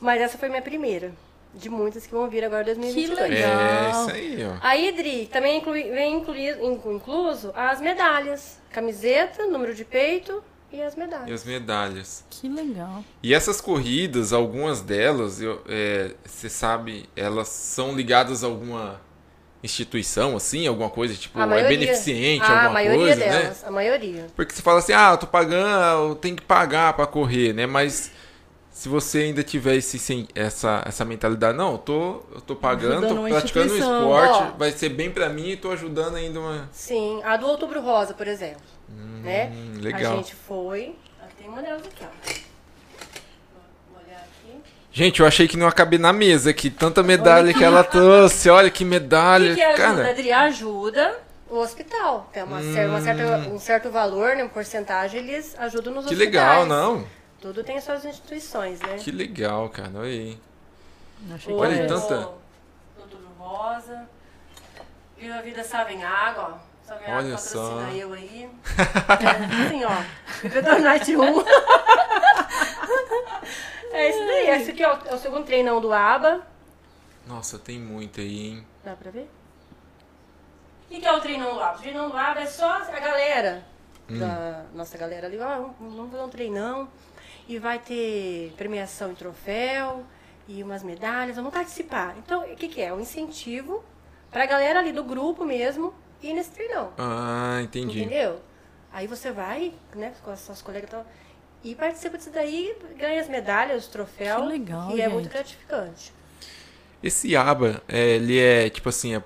Mas 0.00 0.20
essa 0.20 0.36
foi 0.38 0.48
minha 0.48 0.62
primeira. 0.62 1.12
De 1.52 1.68
muitas 1.68 2.06
que 2.06 2.12
vão 2.12 2.28
vir 2.28 2.44
agora 2.44 2.62
em 2.62 2.74
2022. 2.74 3.18
Que 3.18 3.34
legal. 3.34 3.60
É, 3.60 3.90
isso 3.90 4.10
aí, 4.10 4.38
ó. 4.46 4.56
Aí, 4.62 4.92
Dri, 4.92 5.26
também 5.32 5.58
inclui, 5.58 5.82
vem 5.90 6.16
incluir, 6.18 6.62
inclu- 6.62 6.92
incluso 6.92 7.52
as 7.56 7.80
medalhas. 7.80 8.58
Camiseta, 8.70 9.46
número 9.46 9.74
de 9.74 9.84
peito 9.84 10.42
e 10.72 10.80
as 10.80 10.94
medalhas. 10.94 11.28
E 11.28 11.32
as 11.32 11.44
medalhas. 11.44 12.24
Que 12.30 12.48
legal. 12.48 13.04
E 13.20 13.34
essas 13.34 13.60
corridas, 13.60 14.32
algumas 14.32 14.80
delas, 14.80 15.40
é, 15.68 16.12
você 16.24 16.48
sabe, 16.48 17.08
elas 17.16 17.48
são 17.48 17.96
ligadas 17.96 18.44
a 18.44 18.46
alguma 18.46 19.00
instituição, 19.62 20.36
assim, 20.36 20.66
alguma 20.66 20.88
coisa, 20.88 21.14
tipo, 21.14 21.38
A 21.38 21.42
é 21.42 21.46
maioria- 21.46 21.68
beneficente, 21.78 22.42
Ah, 22.44 22.48
alguma 22.48 22.66
a 22.68 22.72
maioria 22.72 22.98
coisa, 22.98 23.16
né? 23.16 23.28
delas, 23.42 23.64
a 23.64 23.70
maioria. 23.70 24.26
Porque 24.34 24.54
você 24.54 24.62
fala 24.62 24.78
assim, 24.78 24.92
ah, 24.92 25.10
eu 25.12 25.18
tô 25.18 25.26
pagando, 25.26 26.08
eu 26.10 26.14
tenho 26.14 26.36
que 26.36 26.42
pagar 26.42 26.92
pra 26.94 27.06
correr, 27.06 27.52
né? 27.52 27.66
Mas 27.66 28.10
se 28.80 28.88
você 28.88 29.18
ainda 29.18 29.42
tiver 29.42 29.74
esse, 29.74 30.26
essa, 30.34 30.82
essa 30.86 31.04
mentalidade, 31.04 31.54
não, 31.54 31.72
eu 31.72 31.78
tô, 31.78 32.22
eu 32.34 32.40
tô 32.40 32.56
pagando, 32.56 33.04
Ajudando 33.04 33.24
tô 33.24 33.28
praticando 33.28 33.74
um 33.74 33.76
esporte, 33.76 34.42
Ó. 34.54 34.56
vai 34.56 34.72
ser 34.72 34.88
bem 34.88 35.10
pra 35.10 35.28
mim 35.28 35.50
e 35.50 35.56
tô 35.58 35.70
ajudando 35.70 36.14
ainda 36.16 36.40
uma... 36.40 36.66
Sim, 36.72 37.20
a 37.22 37.36
do 37.36 37.46
Outubro 37.46 37.82
Rosa, 37.82 38.14
por 38.14 38.26
exemplo. 38.26 38.62
né? 38.88 39.52
Hum, 39.54 39.80
legal. 39.82 40.14
A 40.14 40.16
gente 40.16 40.34
foi. 40.34 40.96
Aqui 41.22 41.34
tem 41.36 41.48
uma 41.48 41.60
delas 41.60 41.82
aqui, 41.82 42.02
ó. 42.02 42.32
Vou 43.92 44.02
olhar 44.02 44.16
aqui. 44.16 44.58
Gente, 44.90 45.20
eu 45.20 45.26
achei 45.26 45.46
que 45.46 45.58
não 45.58 45.66
ia 45.66 45.72
caber 45.72 46.00
na 46.00 46.14
mesa 46.14 46.48
aqui, 46.48 46.70
tanta 46.70 47.02
medalha 47.02 47.52
que 47.52 47.62
ela 47.62 47.84
trouxe, 47.84 48.48
olha 48.48 48.70
que 48.70 48.82
medalha, 48.82 49.50
que, 49.50 49.56
que 49.56 49.62
ajuda, 49.62 49.82
cara. 49.94 50.08
Adri? 50.10 50.32
Ajuda 50.32 51.18
o 51.50 51.58
hospital. 51.58 52.30
Tem 52.32 52.42
uma, 52.44 52.60
uma 52.60 53.02
certa, 53.02 53.22
um 53.50 53.58
certo 53.58 53.90
valor, 53.90 54.36
né, 54.36 54.42
uma 54.42 54.48
porcentagem, 54.48 55.20
eles 55.20 55.54
ajudam 55.58 55.92
nos 55.92 56.06
Que 56.06 56.14
hospitais. 56.14 56.34
legal, 56.34 56.64
não? 56.64 57.19
Tudo 57.40 57.64
tem 57.64 57.78
as 57.78 57.84
suas 57.84 58.04
instituições, 58.04 58.80
né? 58.80 58.96
Que 58.98 59.10
legal, 59.10 59.68
cara, 59.70 59.90
olha 59.94 60.08
aí. 60.08 60.38
Achei 61.34 61.54
Olha, 61.54 61.76
que 61.76 61.82
o 61.92 62.00
tanta- 62.00 62.28
Outubro 62.98 63.28
Rosa. 63.38 64.08
Viva 65.16 65.36
a 65.36 65.42
Vida 65.42 65.64
Salve 65.64 65.94
em 65.94 66.04
Água, 66.04 66.60
ó. 66.66 66.70
Olha 66.92 67.18
Água 67.18 67.38
só. 67.38 67.80
eu 67.92 68.12
aí. 68.12 68.50
É, 68.78 69.26
assim, 69.66 69.84
ó. 69.84 70.42
Bebedor 70.42 70.80
Night 70.80 71.16
1. 71.16 71.22
é 73.92 74.10
isso 74.10 74.18
daí. 74.18 74.48
Esse 74.60 74.70
aqui 74.72 74.82
é 74.82 74.92
o, 74.92 74.98
é 75.06 75.14
o 75.14 75.18
segundo 75.18 75.44
treinão 75.44 75.80
do 75.80 75.92
ABA. 75.92 76.42
Nossa, 77.26 77.58
tem 77.58 77.78
muito 77.78 78.20
aí, 78.20 78.48
hein? 78.48 78.66
Dá 78.84 78.94
pra 78.96 79.10
ver? 79.10 79.30
O 80.86 80.88
que, 80.92 81.00
que 81.00 81.06
é 81.06 81.12
o 81.12 81.20
treinão 81.20 81.54
do 81.54 81.60
ABA? 81.62 81.78
O 81.78 81.80
treinão 81.80 82.10
do 82.10 82.16
ABA 82.16 82.40
é 82.40 82.46
só 82.46 82.68
a 82.68 82.80
galera, 83.00 83.64
da 84.08 84.64
nossa 84.74 84.98
galera 84.98 85.28
ali, 85.28 85.38
ó, 85.38 85.46
vamos 85.48 85.76
vamos 85.78 86.10
fazer 86.10 86.24
um 86.24 86.28
treinão 86.28 86.88
e 87.50 87.58
vai 87.58 87.80
ter 87.80 88.54
premiação 88.56 89.10
e 89.10 89.14
troféu 89.16 90.04
e 90.46 90.62
umas 90.62 90.84
medalhas, 90.84 91.34
vamos 91.34 91.52
participar. 91.52 92.14
Então, 92.18 92.42
o 92.44 92.54
que, 92.54 92.68
que 92.68 92.80
é? 92.80 92.92
Um 92.94 93.00
incentivo 93.00 93.82
pra 94.30 94.46
galera 94.46 94.78
ali 94.78 94.92
do 94.92 95.02
grupo 95.02 95.44
mesmo 95.44 95.92
ir 96.22 96.32
nesse 96.32 96.50
treinão. 96.52 96.92
Ah, 96.96 97.58
entendi. 97.60 98.00
Entendeu? 98.02 98.40
Aí 98.92 99.08
você 99.08 99.32
vai, 99.32 99.72
né, 99.96 100.12
com 100.24 100.30
as 100.30 100.38
suas 100.40 100.62
colegas 100.62 100.88
e 100.88 100.92
tal, 100.92 101.06
e 101.64 101.74
participa 101.74 102.16
disso 102.18 102.30
daí, 102.30 102.72
ganha 102.96 103.20
as 103.20 103.28
medalhas, 103.28 103.82
os 103.84 103.88
troféus, 103.90 104.42
Que 104.42 104.48
legal, 104.48 104.96
e 104.96 105.00
é 105.00 105.08
muito 105.08 105.24
gente. 105.24 105.32
gratificante. 105.32 106.12
Esse 107.02 107.34
aba, 107.34 107.82
é, 107.88 108.10
ele 108.10 108.38
é 108.38 108.70
tipo 108.70 108.88
assim, 108.88 109.16
é- 109.16 109.22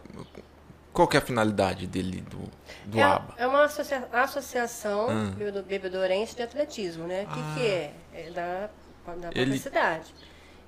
qual 0.95 1.07
que 1.09 1.17
é 1.17 1.21
a 1.21 1.23
finalidade 1.23 1.87
dele 1.87 2.21
do, 2.23 2.39
do 2.87 2.99
é, 2.99 3.03
aba? 3.03 3.35
é 3.37 3.47
uma 3.47 3.65
associa- 3.65 4.09
associação 4.13 5.09
Ah. 5.11 5.31
bebedo- 5.37 5.63
bebedorense 5.63 6.35
de 6.37 6.43
atletismo, 6.43 7.07
né? 7.07 7.25
O 7.25 7.27
que, 7.35 7.41
Ah. 7.41 7.55
que 7.57 7.67
é? 7.67 7.93
É 8.15 8.31
da, 8.31 8.61
da 8.63 8.69
própria 9.05 9.31
Ele- 9.41 9.59
cidade. 9.59 10.15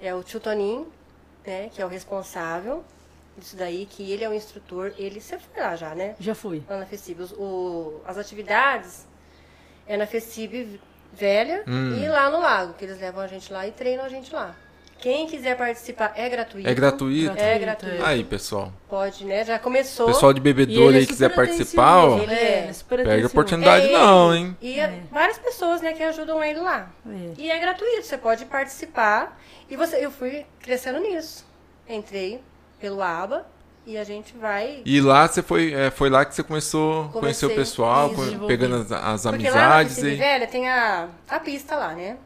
É 0.00 0.14
o 0.14 0.22
tio 0.22 0.40
Toninho, 0.40 0.92
né, 1.46 1.70
que 1.72 1.80
é 1.80 1.84
o 1.86 1.88
responsável 1.88 2.84
disso 3.38 3.56
daí, 3.56 3.86
que 3.86 4.10
ele 4.10 4.24
é 4.24 4.28
o 4.28 4.34
instrutor, 4.34 4.92
ele, 4.98 5.20
você 5.20 5.38
foi 5.38 5.62
lá 5.62 5.76
já, 5.76 5.94
né? 5.94 6.16
Já 6.18 6.34
fui. 6.34 6.62
Lá 6.68 6.78
na 6.78 6.86
FECIB. 6.86 7.20
Os- 7.22 7.32
o- 7.32 8.00
as 8.06 8.16
atividades 8.18 9.06
é 9.86 9.96
na 9.96 10.06
FECIB 10.06 10.80
velha 11.12 11.62
Hum. 11.66 11.96
e 12.02 12.08
lá 12.08 12.28
no 12.30 12.40
lago, 12.40 12.74
que 12.74 12.84
eles 12.84 12.98
levam 13.00 13.22
a 13.22 13.26
gente 13.26 13.52
lá 13.52 13.66
e 13.66 13.72
treinam 13.72 14.04
a 14.04 14.08
gente 14.08 14.34
lá. 14.34 14.54
Quem 14.98 15.26
quiser 15.26 15.56
participar 15.56 16.12
é 16.16 16.28
gratuito. 16.28 16.68
É 16.68 16.74
gratuito? 16.74 17.38
É 17.38 17.58
Gratuito. 17.58 18.04
Aí, 18.04 18.24
pessoal. 18.24 18.72
Pode, 18.88 19.24
né? 19.24 19.44
Já 19.44 19.58
começou. 19.58 20.06
Pessoal 20.06 20.32
de 20.32 20.40
bebedouro 20.40 20.94
é 20.94 20.98
aí 21.00 21.06
quiser 21.06 21.30
super 21.30 21.46
participar, 21.46 21.96
ó, 21.96 22.18
É, 22.18 22.22
é. 22.22 22.24
é 22.24 22.24
perde 22.24 22.42
a 22.42 22.70
atencioso. 22.70 23.26
oportunidade 23.26 23.86
É 23.86 23.92
não, 23.92 24.34
hein? 24.34 24.56
E 24.60 24.80
é 24.80 25.00
várias 25.10 25.38
pessoas, 25.38 25.82
né, 25.82 25.92
que 25.92 26.02
ajudam 26.02 26.42
ele 26.42 26.60
lá. 26.60 26.90
É. 27.06 27.32
E 27.36 27.50
é 27.50 27.58
gratuito, 27.58 28.02
você 28.04 28.16
pode 28.16 28.46
participar. 28.46 29.38
E 29.68 29.76
você, 29.76 30.04
eu 30.04 30.10
fui 30.10 30.46
crescendo 30.60 30.98
nisso. 31.00 31.46
Entrei 31.88 32.40
pelo 32.80 33.02
ABA 33.02 33.46
e 33.86 33.96
a 33.96 34.02
gente 34.04 34.36
vai. 34.36 34.82
E 34.84 35.00
lá 35.00 35.28
você 35.28 35.42
foi, 35.42 35.72
é, 35.72 35.90
foi 35.90 36.08
lá 36.10 36.24
que 36.24 36.34
você 36.34 36.42
começou 36.42 37.04
a 37.04 37.08
conhecer 37.08 37.46
o 37.46 37.54
pessoal, 37.54 38.12
isso, 38.12 38.46
pegando 38.46 38.76
as, 38.76 38.90
as 38.90 39.22
Porque 39.22 39.50
lá 39.50 39.56
na 39.56 39.76
amizades 39.76 39.98
e... 39.98 40.14
Velha 40.16 40.46
tem 40.46 40.68
a, 40.68 41.08
a 41.28 41.38
pista 41.38 41.76
lá, 41.76 41.94
né? 41.94 42.16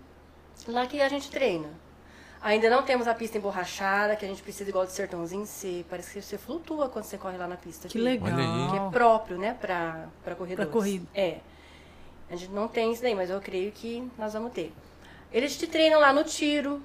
Lá 0.68 0.86
que 0.86 1.00
a 1.00 1.08
gente 1.08 1.30
treina. 1.30 1.79
Ainda 2.42 2.70
não 2.70 2.82
temos 2.82 3.06
a 3.06 3.14
pista 3.14 3.36
emborrachada, 3.36 4.16
que 4.16 4.24
a 4.24 4.28
gente 4.28 4.42
precisa 4.42 4.68
igual 4.70 4.86
de 4.86 4.92
sertãozinho 4.92 5.44
ser. 5.44 5.84
Parece 5.90 6.12
que 6.14 6.22
você 6.22 6.38
flutua 6.38 6.88
quando 6.88 7.04
você 7.04 7.18
corre 7.18 7.36
lá 7.36 7.46
na 7.46 7.56
pista. 7.56 7.86
Que 7.86 7.98
aqui. 7.98 8.04
legal. 8.04 8.70
Que 8.70 8.76
é 8.78 8.90
próprio, 8.90 9.36
né, 9.38 9.54
pra, 9.60 10.06
pra 10.24 10.34
corredores. 10.34 10.70
Pra 10.70 10.72
corrida. 10.80 11.06
É. 11.14 11.38
A 12.30 12.36
gente 12.36 12.50
não 12.52 12.66
tem 12.66 12.92
isso 12.92 13.02
daí, 13.02 13.14
mas 13.14 13.28
eu 13.28 13.40
creio 13.40 13.70
que 13.72 14.08
nós 14.16 14.32
vamos 14.32 14.52
ter. 14.52 14.72
Eles 15.32 15.56
te 15.58 15.66
treinam 15.66 16.00
lá 16.00 16.12
no 16.12 16.24
tiro, 16.24 16.80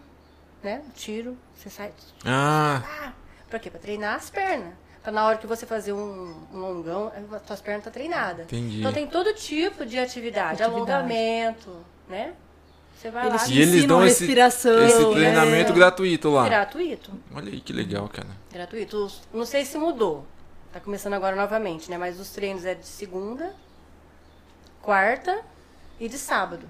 né? 0.62 0.82
O 0.89 0.91
tiro, 0.91 1.38
você 1.56 1.70
sai. 1.70 1.91
Ah, 2.26 2.82
Ah, 3.03 3.14
pra 3.49 3.58
quê? 3.60 3.70
Pra 3.70 3.80
treinar 3.80 4.16
as 4.16 4.30
pernas. 4.30 4.74
Pra 5.01 5.12
na 5.12 5.26
hora 5.26 5.38
que 5.38 5.45
você 5.47 5.66
fazer 5.68 5.93
um, 5.93 6.36
um 6.51 6.58
longão, 6.58 7.12
as 7.32 7.41
tuas 7.43 7.62
pernas 7.62 7.84
tá 7.86 7.91
treinadas. 7.91 8.45
Entendi. 8.45 8.80
Então 8.80 8.91
tem 8.91 9.08
todo 9.08 9.34
tipo 9.36 9.86
de 9.86 9.99
atividade, 9.99 10.64
Atividade. 10.64 10.64
alongamento, 10.91 11.78
né? 12.10 12.34
Você 12.96 13.12
vai 13.12 13.28
Eles 13.28 13.41
lá 13.41 13.48
E 13.50 13.62
eles 13.62 13.86
dão 13.86 14.00
a 14.00 14.08
esse- 14.08 14.26
esse 14.32 14.68
é. 14.70 15.12
treinamento 15.12 15.74
gratuito 15.74 16.30
lá. 16.30 16.46
gratuito. 16.46 17.12
Olha 17.34 17.52
aí 17.52 17.60
que 17.60 17.74
legal, 17.74 18.08
cara. 18.08 18.30
Gratuito. 18.52 19.12
Não 19.34 19.46
sei 19.46 19.66
se 19.66 19.78
mudou. 19.78 20.26
Tá 20.72 20.80
começando 20.80 21.14
agora 21.14 21.36
novamente, 21.36 21.89
né? 21.91 21.98
Mas 21.98 22.20
os 22.20 22.30
treinos 22.30 22.66
é 22.66 22.74
de 22.74 22.86
segunda, 22.86 23.54
quarta 24.82 25.41
e 26.00 26.08
de 26.10 26.18
sábado. 26.18 26.68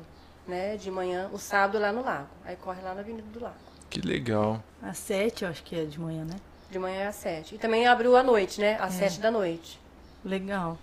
Né? 0.47 0.77
De 0.77 0.91
manhã, 0.91 1.27
o 1.33 1.39
sábado 1.39 1.79
lá 1.79 1.91
no 1.91 2.03
lago. 2.03 2.27
Aí 2.45 2.55
corre 2.55 2.81
lá 2.81 2.93
na 2.93 3.01
Avenida 3.01 3.27
do 3.33 3.39
Lago. 3.41 3.55
Que 3.89 3.99
legal. 3.99 4.63
Às 4.81 4.97
sete, 4.99 5.43
eu 5.43 5.49
acho 5.49 5.63
que 5.63 5.75
é 5.75 5.85
de 5.85 5.99
manhã, 5.99 6.23
né? 6.23 6.35
De 6.69 6.77
manhã 6.77 7.01
é 7.01 7.07
às 7.07 7.15
sete. 7.15 7.55
E 7.55 7.57
também 7.57 7.87
abriu 7.87 8.15
à 8.15 8.21
noite, 8.21 8.59
né? 8.61 8.73
É. 8.73 8.77
Às 8.79 8.93
sete 8.93 9.19
da 9.19 9.31
noite. 9.31 9.79
Legal. 10.23 10.77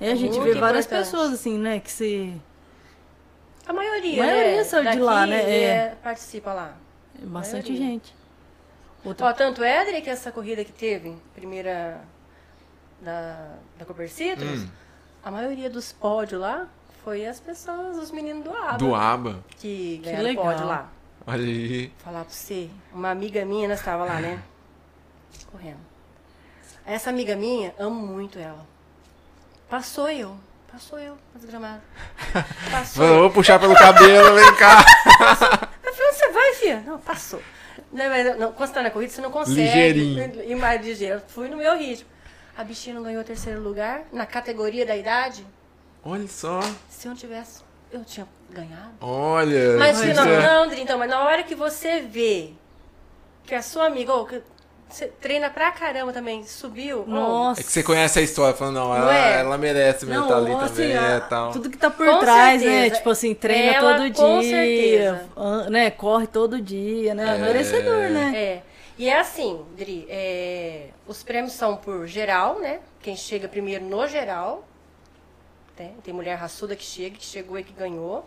É, 0.00 0.08
a 0.08 0.12
É 0.12 0.16
gente 0.16 0.38
muito 0.38 0.42
vê 0.54 0.58
várias 0.58 0.86
importante. 0.86 1.04
pessoas 1.10 1.32
assim, 1.32 1.56
né? 1.58 1.78
Que 1.78 1.90
se. 1.90 2.34
A 3.66 3.72
maioria, 3.72 4.22
A 4.22 4.26
maioria 4.26 4.56
né? 4.56 4.64
saiu 4.64 4.82
de 4.82 4.88
daqui, 4.88 5.00
lá, 5.00 5.26
né? 5.26 5.42
É. 5.42 5.62
é, 5.64 5.94
participa 6.02 6.52
lá. 6.52 6.76
Bastante 7.20 7.70
maioria. 7.72 7.88
gente. 7.92 8.14
Outra... 9.04 9.26
Ó, 9.26 9.32
tanto 9.32 9.62
é, 9.64 9.78
Adri, 9.80 10.02
que 10.02 10.10
essa 10.10 10.30
corrida 10.32 10.64
que 10.64 10.72
teve, 10.72 11.16
primeira 11.34 12.00
da, 13.00 13.54
da 13.78 13.84
Copercitrus, 13.84 14.62
Hum. 14.62 14.68
a 15.24 15.30
maioria 15.30 15.68
dos 15.70 15.92
pódios 15.92 16.40
lá 16.40 16.68
foi 17.04 17.24
as 17.26 17.38
pessoas, 17.40 17.96
os 17.98 18.10
meninos 18.10 18.44
do 18.44 18.50
ABA. 18.52 18.78
Do 18.78 18.94
aba. 18.94 19.44
Que 19.50 19.98
Que 19.98 19.98
ganharam 20.04 20.24
legal. 20.24 20.44
pódio 20.44 20.66
lá. 20.66 20.88
Olha 21.26 21.44
aí. 21.44 21.86
Vou 21.88 21.96
falar 22.04 22.24
pra 22.24 22.32
você, 22.34 22.70
uma 22.92 23.10
amiga 23.10 23.44
minha, 23.44 23.68
nós 23.68 23.78
estava 23.78 24.04
lá, 24.04 24.20
né? 24.20 24.40
Correndo. 25.50 25.78
Essa 26.84 27.10
amiga 27.10 27.34
minha, 27.34 27.74
amo 27.78 28.06
muito 28.06 28.38
ela. 28.38 28.64
Passou 29.68 30.08
eu. 30.08 30.36
Passou 30.78 30.98
eu, 30.98 31.16
desgramado. 31.34 31.80
Passou. 32.70 33.20
Vou 33.20 33.30
puxar 33.30 33.58
pelo 33.58 33.74
cabelo, 33.74 34.34
vem 34.34 34.54
cá. 34.56 34.84
Eu 35.82 35.94
falei, 35.94 36.12
você 36.12 36.28
vai, 36.28 36.52
filha? 36.52 36.82
Não, 36.86 36.98
passou. 36.98 37.40
Não, 37.90 38.04
mas 38.10 38.38
não, 38.38 38.52
quando 38.52 38.68
você 38.68 38.74
tá 38.74 38.82
na 38.82 38.90
corrida, 38.90 39.10
você 39.10 39.22
não 39.22 39.30
consegue 39.30 39.62
Ligeirinho. 39.62 40.42
ir 40.44 40.54
mais 40.54 40.84
ligeiro. 40.84 41.22
Fui 41.28 41.48
no 41.48 41.56
meu 41.56 41.78
ritmo. 41.78 42.06
A 42.54 42.62
bichinha 42.62 42.94
não 42.94 43.02
ganhou 43.02 43.22
o 43.22 43.24
terceiro 43.24 43.58
lugar 43.58 44.02
na 44.12 44.26
categoria 44.26 44.84
da 44.84 44.94
idade. 44.94 45.46
Olha 46.04 46.28
só. 46.28 46.60
Se 46.90 47.06
eu 47.06 47.10
não 47.12 47.16
tivesse, 47.16 47.62
eu 47.90 48.04
tinha 48.04 48.28
ganhado. 48.50 48.92
Olha. 49.00 49.78
Mas 49.78 49.98
isso 49.98 50.14
não, 50.14 50.66
não, 50.66 50.74
então, 50.74 50.98
mas 50.98 51.08
na 51.08 51.20
hora 51.24 51.42
que 51.42 51.54
você 51.54 52.02
vê 52.02 52.52
que 53.44 53.54
a 53.54 53.62
sua 53.62 53.86
amiga, 53.86 54.12
ou 54.12 54.26
que 54.26 54.42
Você 54.88 55.08
treina 55.08 55.50
pra 55.50 55.72
caramba 55.72 56.12
também. 56.12 56.44
Subiu. 56.44 57.04
Nossa. 57.06 57.60
É 57.60 57.64
que 57.64 57.72
você 57.72 57.82
conhece 57.82 58.18
a 58.18 58.22
história, 58.22 58.54
falando, 58.56 58.76
não, 58.76 58.88
Não 58.90 58.96
ela, 58.96 59.14
é? 59.16 59.40
ela 59.40 59.58
merece 59.58 60.06
mesmo 60.06 60.22
estar 60.22 60.36
ali 60.36 60.52
assim, 60.52 60.74
também, 60.74 60.96
a- 60.96 61.02
é, 61.16 61.20
tal. 61.20 61.52
Tudo 61.52 61.68
que 61.70 61.76
tá 61.76 61.90
por 61.90 62.06
Com 62.06 62.18
trás, 62.20 62.62
né? 62.62 62.70
certeza. 62.70 62.96
Tipo 62.96 63.10
assim, 63.10 63.34
treina 63.34 63.72
Ela, 63.72 63.94
todo 63.96 64.12
com 64.14 64.40
dia, 64.40 64.50
certeza. 64.50 65.70
né? 65.70 65.90
Corre 65.90 66.26
todo 66.28 66.60
dia, 66.60 67.14
né? 67.14 67.34
É. 67.34 67.38
Merecedor, 67.38 68.10
né? 68.10 68.32
É. 68.36 68.62
E 68.98 69.08
é 69.08 69.18
assim, 69.18 69.60
Dri, 69.76 70.06
é, 70.08 70.86
os 71.06 71.22
prêmios 71.22 71.52
são 71.52 71.76
por 71.76 72.06
geral, 72.06 72.60
né? 72.60 72.80
Quem 73.02 73.14
chega 73.16 73.46
primeiro 73.48 73.84
no 73.84 74.06
geral. 74.06 74.64
né? 75.78 75.90
Tem 76.02 76.14
mulher 76.14 76.36
raçuda 76.36 76.74
que 76.74 76.84
chega, 76.84 77.16
que 77.16 77.24
chegou 77.24 77.58
e 77.58 77.64
que 77.64 77.72
ganhou. 77.74 78.26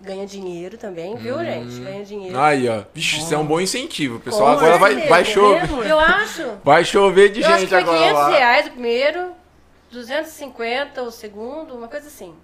Ganha 0.00 0.24
dinheiro 0.26 0.78
também, 0.78 1.16
viu, 1.16 1.36
Hum. 1.36 1.44
gente? 1.44 1.80
Ganha 1.80 2.04
dinheiro. 2.04 2.38
Aí, 2.38 2.68
ó. 2.68 2.82
Vixe, 2.94 3.18
isso 3.18 3.34
é 3.34 3.38
um 3.38 3.44
bom 3.44 3.60
incentivo. 3.60 4.16
O 4.16 4.20
pessoal 4.20 4.54
Com 4.56 4.60
agora 4.64 4.78
vai, 4.78 4.90
certeza, 4.92 5.10
vai 5.10 5.22
né? 5.22 5.24
chover. 5.66 5.90
Eu 5.90 5.98
acho. 5.98 6.58
Vai 6.62 6.84
chover 6.84 7.28
de 7.32 7.40
eu 7.40 7.46
acho 7.48 7.54
que 7.54 7.60
gente 7.62 7.70
foi 7.70 7.78
agora 7.80 7.98
500 7.98 8.14
lá. 8.22 8.28
reais 8.30 8.66
o 8.66 8.70
primeiro, 8.70 9.32
250 9.90 11.02
o 11.02 11.10
segundo, 11.10 11.74
uma 11.74 11.88
coisa 11.88 12.06
assim. 12.06 12.34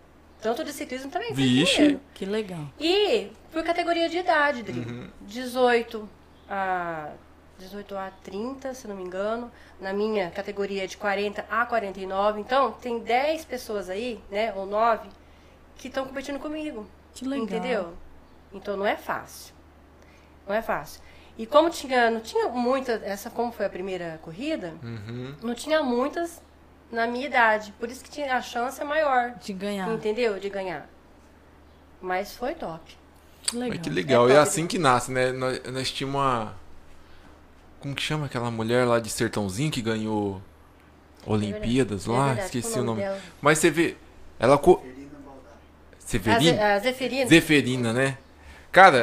Tanto 0.43 0.63
de 0.65 0.73
ciclismo 0.73 1.11
também 1.11 1.33
Vixe. 1.33 1.99
Que 2.13 2.27
legal. 2.27 2.65
E 2.79 3.29
por 3.53 3.63
categoria 3.63 4.09
de 4.09 4.19
idade, 4.19 4.63
Dri. 4.63 4.81
Uhum. 4.81 5.09
18 5.23 6.09
a 6.51 7.09
18 7.59 7.97
a 7.97 8.11
30, 8.23 8.75
se 8.75 8.87
não 8.89 8.97
me 8.97 9.05
engano. 9.05 9.51
Na 9.81 9.93
minha 9.93 10.29
categoria 10.31 10.87
de 10.89 10.97
40 10.97 11.47
a 11.49 11.65
49. 11.65 12.41
Então, 12.41 12.73
tem 12.73 12.99
10 12.99 13.45
pessoas 13.45 13.89
aí, 13.89 14.21
né, 14.31 14.53
ou 14.57 14.67
9, 14.67 15.09
que 15.77 15.87
estão 15.89 16.05
competindo 16.05 16.39
comigo. 16.39 16.87
Que 17.15 17.25
legal. 17.25 17.45
Entendeu? 17.45 17.95
Então 18.53 18.77
não 18.77 18.87
é 18.87 18.97
fácil. 18.97 19.55
Não 20.47 20.55
é 20.55 20.62
fácil. 20.62 21.01
E 21.37 21.47
como 21.47 21.69
tinha, 21.71 22.11
não 22.11 22.21
tinha 22.21 22.49
muita, 22.49 23.01
essa 23.05 23.29
como 23.31 23.51
foi 23.51 23.67
a 23.67 23.71
primeira 23.71 24.19
corrida, 24.23 24.75
Uhum. 24.83 25.35
não 25.43 25.55
tinha 25.55 25.83
muitas 25.83 26.41
na 26.93 27.07
minha 27.07 27.27
idade. 27.27 27.73
Por 27.79 27.89
isso 27.91 28.05
que 28.05 28.11
tinha 28.11 28.37
a 28.37 28.41
chance 28.43 28.81
é 28.81 28.85
maior. 28.85 29.35
De 29.41 29.53
ganhar. 29.53 29.89
Entendeu? 29.91 30.39
De 30.39 30.49
ganhar. 30.49 30.89
Mas 32.01 32.35
foi 32.37 32.55
top. 32.55 32.97
Que 33.43 33.57
legal. 33.57 33.69
Mas 33.71 33.81
que 33.81 33.91
legal. 33.91 34.29
É 34.29 34.33
É 34.33 34.37
top, 34.37 34.49
assim 34.49 34.67
que 34.67 34.79
nasce, 34.79 35.11
né? 35.11 35.33
Nós, 35.33 35.61
nós 35.73 35.91
tínhamos 35.91 36.21
uma. 36.21 36.55
Como 37.81 37.95
que 37.95 38.03
chama 38.03 38.27
aquela 38.27 38.51
mulher 38.51 38.87
lá 38.87 38.99
de 39.01 39.11
Sertãozinho 39.11 39.71
que 39.71 39.83
ganhou 39.83 40.41
Olimpíadas 41.27 42.07
É 42.07 42.11
lá? 42.11 42.27
verdade, 42.29 42.47
Esqueci 42.47 42.79
o 42.79 42.85
nome. 42.85 43.01
dela? 43.01 43.21
Mas 43.41 43.59
você 43.59 43.71
vê. 43.71 43.97
Ela. 44.39 44.57
Co... 44.59 44.83
A, 46.05 46.07
Ze 46.07 46.11
Severina? 46.19 46.75
a 46.75 46.79
Zeferina. 46.79 47.27
Zeferina, 47.29 47.93
né? 47.93 48.19
Cara, 48.71 48.99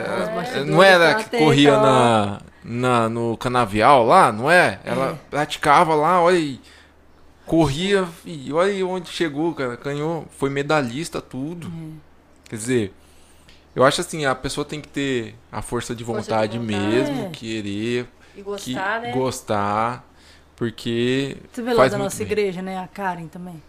eh, 0.53 0.63
não 0.65 0.83
era 0.83 1.15
tá 1.15 1.23
que 1.23 1.37
corria 1.37 1.77
ó. 1.77 1.81
na, 1.81 2.41
na, 2.63 3.09
no 3.09 3.37
canavial 3.37 4.05
lá, 4.05 4.31
não 4.31 4.51
é? 4.51 4.79
Ela 4.83 5.19
praticava 5.29 5.95
lá, 5.95 6.21
olha 6.21 6.37
aí. 6.37 6.59
Corria 7.45 8.07
e 8.25 8.51
olha 8.53 8.71
aí 8.71 8.83
onde 8.83 9.09
chegou, 9.09 9.53
cara. 9.53 9.75
Ganhou, 9.77 10.25
foi 10.37 10.49
medalhista, 10.49 11.21
tudo. 11.21 11.67
Uhum. 11.67 11.97
Quer 12.49 12.55
dizer, 12.55 12.93
eu 13.75 13.83
acho 13.83 14.01
assim, 14.01 14.25
a 14.25 14.35
pessoa 14.35 14.63
tem 14.65 14.79
que 14.81 14.87
ter 14.87 15.35
a 15.51 15.61
força 15.61 15.95
de 15.95 16.03
Força 16.03 16.21
de 16.21 16.27
vontade, 16.29 16.59
vontade. 16.59 16.79
mesmo, 16.85 17.25
É. 17.27 17.29
querer, 17.29 18.07
E 18.33 18.37
que 18.37 18.43
gostar, 18.43 19.01
né? 19.01 19.11
gostar, 19.11 20.05
porque 20.55 21.37
Você 21.51 21.61
vê 21.61 21.71
lá 21.71 21.77
faz 21.77 21.91
da 21.93 21.97
nossa 21.97 22.17
bem. 22.17 22.27
igreja, 22.27 22.61
né? 22.61 22.77
A 22.77 22.87
Karen 22.87 23.27
também. 23.27 23.61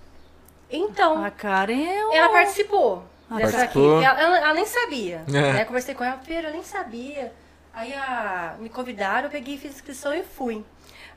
Então, 0.71 1.25
A 1.25 1.31
Karen 1.31 1.81
é 1.83 2.07
o... 2.07 2.13
ela 2.13 2.29
participou 2.31 3.05
dessa 3.37 3.57
participou? 3.59 3.97
aqui. 3.97 4.05
Ela, 4.07 4.21
ela- 4.21 4.39
ela 4.39 4.55
nem 4.55 4.67
sabia. 4.67 5.23
É. 5.29 5.31
Né? 5.53 5.65
Conversei 5.65 5.95
com 5.95 6.05
ela, 6.05 6.19
Pedro, 6.25 6.49
eu 6.49 6.53
nem 6.53 6.63
sabia. 6.63 7.33
Aí 7.75 7.93
a, 7.95 8.55
me 8.59 8.69
convidaram, 8.69 9.25
eu 9.25 9.31
peguei, 9.31 9.57
fiz 9.59 9.73
inscrição 9.73 10.15
e 10.15 10.23
fui. 10.23 10.65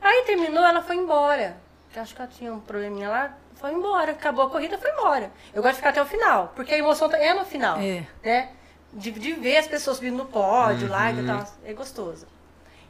Aí 0.00 0.22
terminou, 0.24 0.64
ela 0.64 0.82
foi 0.82 0.96
embora. 0.96 1.56
Eu 1.94 2.02
Acho 2.02 2.14
que 2.14 2.20
ela 2.20 2.30
tinha 2.30 2.52
um 2.52 2.60
probleminha 2.60 3.08
lá, 3.08 3.34
foi 3.54 3.72
embora. 3.72 4.12
Acabou 4.12 4.46
a 4.46 4.50
corrida, 4.50 4.76
foi 4.78 4.90
embora. 4.90 5.30
Eu 5.54 5.62
gosto 5.62 5.72
de 5.74 5.76
ficar 5.78 5.90
até 5.90 6.02
o 6.02 6.06
final, 6.06 6.52
porque 6.54 6.74
a 6.74 6.78
emoção 6.78 7.08
tá- 7.08 7.18
é 7.18 7.32
no 7.34 7.44
final. 7.44 7.78
É. 7.78 8.04
Né? 8.22 8.50
De, 8.92 9.10
de 9.10 9.32
ver 9.32 9.56
as 9.58 9.66
pessoas 9.66 9.96
subindo 9.96 10.16
no 10.16 10.26
pódio 10.26 10.88
lá 10.88 11.10
Uhum. 11.10 11.22
e 11.22 11.26
tal. 11.26 11.44
É 11.64 11.72
gostoso. 11.74 12.26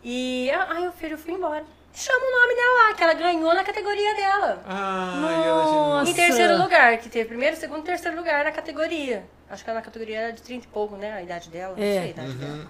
E 0.04 0.50
aí 0.68 0.86
o 0.86 0.92
filho 0.92 1.16
foi 1.18 1.32
embora. 1.34 1.64
Chama 1.98 2.26
o 2.26 2.30
nome 2.30 2.54
dela 2.54 2.88
lá, 2.88 2.94
que 2.94 3.02
ela 3.02 3.14
ganhou 3.14 3.54
na 3.54 3.64
categoria 3.64 4.14
dela. 4.14 4.62
Ela 4.68 5.16
Nossa. 5.16 6.10
Em 6.10 6.14
terceiro 6.14 6.58
lugar, 6.58 6.98
que 6.98 7.08
teve 7.08 7.24
primeiro, 7.26 7.56
segundo 7.56 7.80
e 7.80 7.84
terceiro 7.84 8.14
lugar 8.18 8.44
na 8.44 8.52
categoria. 8.52 9.24
Acho 9.48 9.64
que 9.64 9.70
ela 9.70 9.78
na 9.78 9.84
categoria 9.84 10.18
era 10.20 10.32
de 10.32 10.42
30 10.42 10.66
e 10.66 10.68
pouco, 10.68 10.94
né? 10.96 11.14
A 11.14 11.22
idade 11.22 11.48
dela, 11.48 11.74
não 11.74 11.82
É. 11.82 11.86
sei 11.92 11.98
a 11.98 12.06
idade 12.08 12.32
dela. 12.34 12.66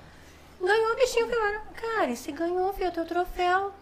Ganhou 0.60 0.92
o 0.92 0.96
bichinho, 0.96 1.28
lá. 1.28 1.60
Cara, 1.74 2.14
você 2.14 2.30
ganhou, 2.30 2.68
o 2.70 2.72
teu 2.92 3.04
troféu. 3.04 3.72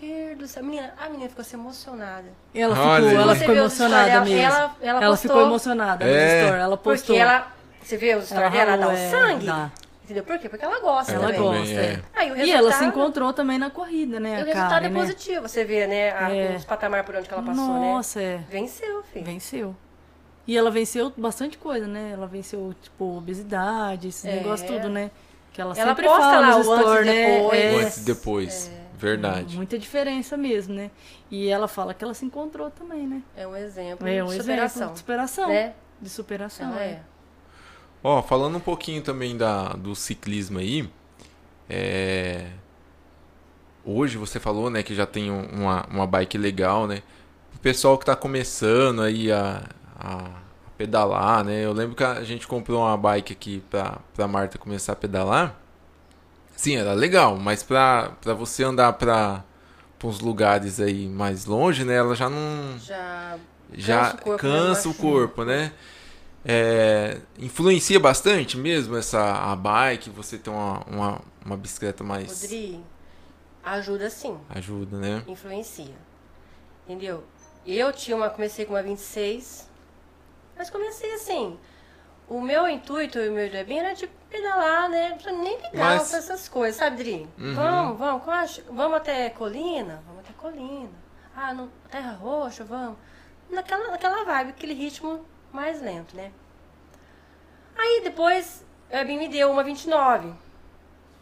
Fer 0.00 0.34
do 0.36 0.48
céu. 0.48 0.64
Menina, 0.64 0.94
a 0.98 1.10
menina 1.10 1.28
ficou 1.28 1.42
assim, 1.42 1.56
emocionada. 1.58 2.28
Ela 2.54 2.74
Olha 2.80 3.04
ficou, 3.08 3.20
ela 3.22 3.34
Você 3.34 3.40
ficou 3.40 3.54
emocionada 3.56 4.10
stories 4.10 4.28
mesmo. 4.30 4.42
dela, 4.42 4.56
ela- 4.58 4.76
ela 4.80 5.04
ela 5.04 5.10
postou. 5.10 5.30
ficou 5.30 5.46
emocionada 5.46 6.04
É. 6.06 6.08
no 6.08 6.40
story. 6.46 6.60
Ela 6.62 6.76
postou. 6.78 7.06
Porque 7.16 7.20
ela. 7.20 7.52
Você 7.82 7.96
vê 7.98 8.14
os 8.14 8.24
stories 8.26 8.52
dela, 8.52 8.72
ela 8.72 8.76
dá 8.78 8.88
o 8.88 8.92
é, 8.92 9.10
sangue. 9.10 9.46
dá. 9.46 9.70
Entendeu? 10.10 10.24
Por 10.24 10.38
quê? 10.40 10.48
Porque 10.48 10.64
ela 10.64 10.80
gosta 10.80 11.12
Ela 11.12 11.24
Ela 11.26 11.32
também. 11.34 11.60
gosta. 11.60 11.74
é. 11.74 11.84
é. 11.92 12.02
Aí 12.14 12.32
o 12.32 12.36
E 12.36 12.50
ela 12.50 12.62
se 12.72 12.78
resultado- 12.80 12.84
encontrou 12.88 13.32
também 13.32 13.58
na 13.58 13.70
corrida, 13.70 14.18
né? 14.18 14.40
E 14.40 14.42
o 14.42 14.46
resultado 14.46 14.70
Karen, 14.70 14.86
é 14.86 14.88
né? 14.90 15.00
positivo. 15.00 15.48
Você 15.48 15.64
vê, 15.64 15.86
né? 15.86 16.10
A, 16.10 16.34
É. 16.34 16.56
Os 16.56 16.64
patamar 16.64 17.04
por 17.04 17.14
onde 17.14 17.28
que 17.28 17.32
ela 17.34 17.42
passou, 17.42 17.68
né? 17.74 17.80
Nossa, 17.80 18.20
é. 18.20 18.38
Venceu, 18.50 19.02
filho. 19.04 19.24
Venceu. 19.24 19.76
E 20.46 20.56
ela 20.56 20.70
venceu 20.70 21.12
bastante 21.16 21.56
coisa, 21.56 21.86
né? 21.86 22.10
Ela 22.12 22.26
venceu, 22.26 22.74
tipo, 22.82 23.18
obesidade, 23.18 24.08
esses 24.08 24.24
É. 24.24 24.34
negócios 24.36 24.68
tudo, 24.68 24.88
né? 24.88 25.10
Que 25.52 25.60
ela, 25.60 25.74
Ela 25.76 25.88
sempre 25.90 26.06
posta 26.06 26.20
fala 26.22 26.40
lá 26.40 26.58
nos 26.58 26.66
o 26.66 26.72
antes 26.72 26.84
stories, 26.86 27.06
né? 27.06 27.36
depois. 27.36 27.60
É, 27.60 27.74
Antes 27.84 27.96
e 27.96 28.04
depois. 28.04 28.70
Verdade. 28.94 29.56
Muita 29.56 29.78
diferença 29.78 30.36
mesmo, 30.36 30.74
né? 30.74 30.90
E 31.30 31.48
ela 31.48 31.66
fala 31.68 31.94
que 31.94 32.02
ela 32.04 32.14
se 32.14 32.24
encontrou 32.24 32.70
também, 32.70 33.06
né? 33.06 33.22
É 33.36 33.46
um 33.46 33.56
exemplo 33.56 34.06
É 34.06 34.22
um 34.22 34.26
de 34.26 34.32
exemplo 34.32 34.42
superação. 34.42 34.92
de 34.92 34.98
superação. 34.98 35.48
Né? 35.48 35.72
De 36.00 36.08
superação. 36.08 36.72
Ela 36.72 36.82
é. 36.82 37.00
Ó, 38.02 38.22
falando 38.22 38.56
um 38.56 38.60
pouquinho 38.60 39.02
também 39.02 39.36
da, 39.36 39.70
do 39.74 39.94
ciclismo 39.94 40.58
aí, 40.58 40.88
é... 41.68 42.48
hoje 43.84 44.16
você 44.18 44.38
falou, 44.40 44.70
né, 44.70 44.82
que 44.82 44.94
já 44.94 45.06
tem 45.06 45.30
um- 45.30 45.46
uma, 45.46 45.86
uma 45.90 46.06
bike 46.06 46.38
legal, 46.38 46.86
né? 46.86 47.02
O 47.54 47.58
pessoal 47.58 47.98
que 47.98 48.04
tá 48.06 48.16
começando 48.16 49.02
aí 49.02 49.30
a, 49.30 49.62
a 49.98 50.30
pedalar, 50.78 51.44
né? 51.44 51.64
Eu 51.64 51.72
lembro 51.72 51.94
que 51.94 52.02
a 52.04 52.22
gente 52.24 52.46
comprou 52.46 52.80
uma 52.80 52.96
bike 52.96 53.32
aqui 53.32 53.62
pra, 53.70 53.98
pra 54.14 54.26
Marta 54.26 54.56
começar 54.58 54.92
a 54.92 54.96
pedalar. 54.96 55.58
Sim, 56.56 56.76
era 56.76 56.92
legal, 56.94 57.36
mas 57.36 57.62
pra, 57.62 58.12
pra 58.20 58.34
você 58.34 58.64
andar 58.64 58.92
pra, 58.94 59.44
pra 59.98 60.08
uns 60.08 60.20
lugares 60.20 60.80
aí 60.80 61.08
mais 61.08 61.44
longe, 61.46 61.84
né? 61.84 61.96
Ela 61.96 62.14
já 62.14 62.28
não 62.30 62.78
Já 62.78 63.38
já 63.72 64.10
Cansa 64.10 64.16
o 64.16 64.18
corpo, 64.20 64.46
né, 64.48 64.52
cansa 64.58 64.88
o 64.88 64.92
baixinho. 64.92 65.12
corpo, 65.12 65.44
né? 65.44 65.72
É, 66.44 67.20
influencia 67.38 68.00
bastante 68.00 68.56
mesmo 68.56 68.96
essa 68.96 69.20
a 69.52 69.54
bike, 69.54 70.08
você 70.10 70.38
ter 70.38 70.48
uma, 70.50 70.82
uma, 70.86 71.20
uma 71.44 71.56
bicicleta 71.56 72.02
mais 72.02 72.42
Rodri, 72.42 72.82
ajuda 73.62 74.08
sim, 74.08 74.38
ajuda, 74.48 74.96
né? 74.96 75.22
influencia. 75.26 75.94
Entendeu? 76.86 77.22
Eu 77.66 77.92
tinha 77.92 78.16
uma, 78.16 78.30
comecei 78.30 78.64
com 78.64 78.72
uma 78.72 78.82
26, 78.82 79.68
mas 80.56 80.70
comecei 80.70 81.12
assim. 81.14 81.58
O 82.26 82.40
meu 82.40 82.68
intuito 82.68 83.18
e 83.18 83.28
o 83.28 83.32
meu 83.32 83.46
ideia 83.46 83.80
era 83.80 83.92
de 83.92 84.06
pedalar, 84.30 84.88
né? 84.88 85.18
Não 85.26 85.42
nem 85.42 85.56
ligar 85.56 85.72
Mas- 85.74 86.08
pra 86.08 86.18
essas 86.18 86.48
coisas, 86.48 86.76
sabe, 86.76 86.96
Dri? 86.96 87.28
Uhum. 87.36 87.54
Vamos, 87.54 87.98
vamos, 87.98 88.62
vamos 88.70 88.96
até 88.98 89.28
Colina? 89.30 90.02
Vamos 90.06 90.20
até 90.20 90.32
Colina. 90.34 90.88
Ah, 91.34 91.52
no 91.52 91.68
Terra 91.90 92.12
Roxa, 92.12 92.64
vamos. 92.64 92.96
Naquela, 93.50 93.90
naquela 93.90 94.24
vibe, 94.24 94.50
aquele 94.50 94.74
ritmo 94.74 95.24
mais 95.52 95.80
lento, 95.80 96.16
né? 96.16 96.32
Aí 97.76 98.02
depois 98.04 98.64
a 98.92 99.04
Bim 99.04 99.18
me 99.18 99.28
deu 99.28 99.50
uma 99.50 99.62
29. 99.62 100.32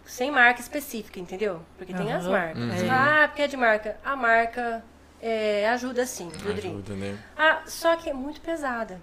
Sem 0.04 0.30
marca 0.30 0.60
específica, 0.60 1.20
entendeu? 1.20 1.60
Porque 1.76 1.92
tem 1.92 2.10
as 2.12 2.26
marcas. 2.26 2.62
Uhum. 2.62 2.70
Você 2.70 2.86
fala, 2.86 3.24
Ah, 3.24 3.28
porque 3.28 3.42
é 3.42 3.46
de 3.46 3.56
marca. 3.58 3.98
A 4.02 4.16
marca 4.16 4.82
é, 5.20 5.68
ajuda 5.68 6.06
sim? 6.06 6.30
Ajuda, 6.34 6.94
né? 6.94 7.18
Ah, 7.36 7.62
só 7.66 7.94
que 7.96 8.08
é 8.08 8.14
muito 8.14 8.40
pesada. 8.40 9.00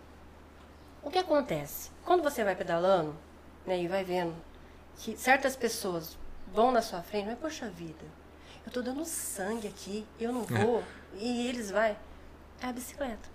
O 1.04 1.12
que 1.12 1.20
acontece? 1.20 1.92
Quando 2.04 2.24
você 2.24 2.44
vai 2.44 2.56
pedalando, 2.56 3.16
né, 3.68 3.80
e 3.80 3.88
vai 3.88 4.04
vendo 4.04 4.34
que 4.98 5.16
certas 5.16 5.56
pessoas 5.56 6.18
vão 6.52 6.72
na 6.72 6.82
sua 6.82 7.04
frente, 7.04 7.28
mas 7.28 7.38
poxa 7.38 7.70
vida, 7.70 8.06
eu 8.66 8.72
tô 8.72 8.82
dando 8.82 9.06
sangue 9.06 9.68
aqui, 9.68 10.08
eu 10.20 10.32
não 10.34 10.42
vou, 10.42 10.84
e 11.14 11.48
eles 11.48 11.70
vai. 11.70 11.96
É 12.62 12.68
a 12.68 12.74
bicicleta. 12.74 13.30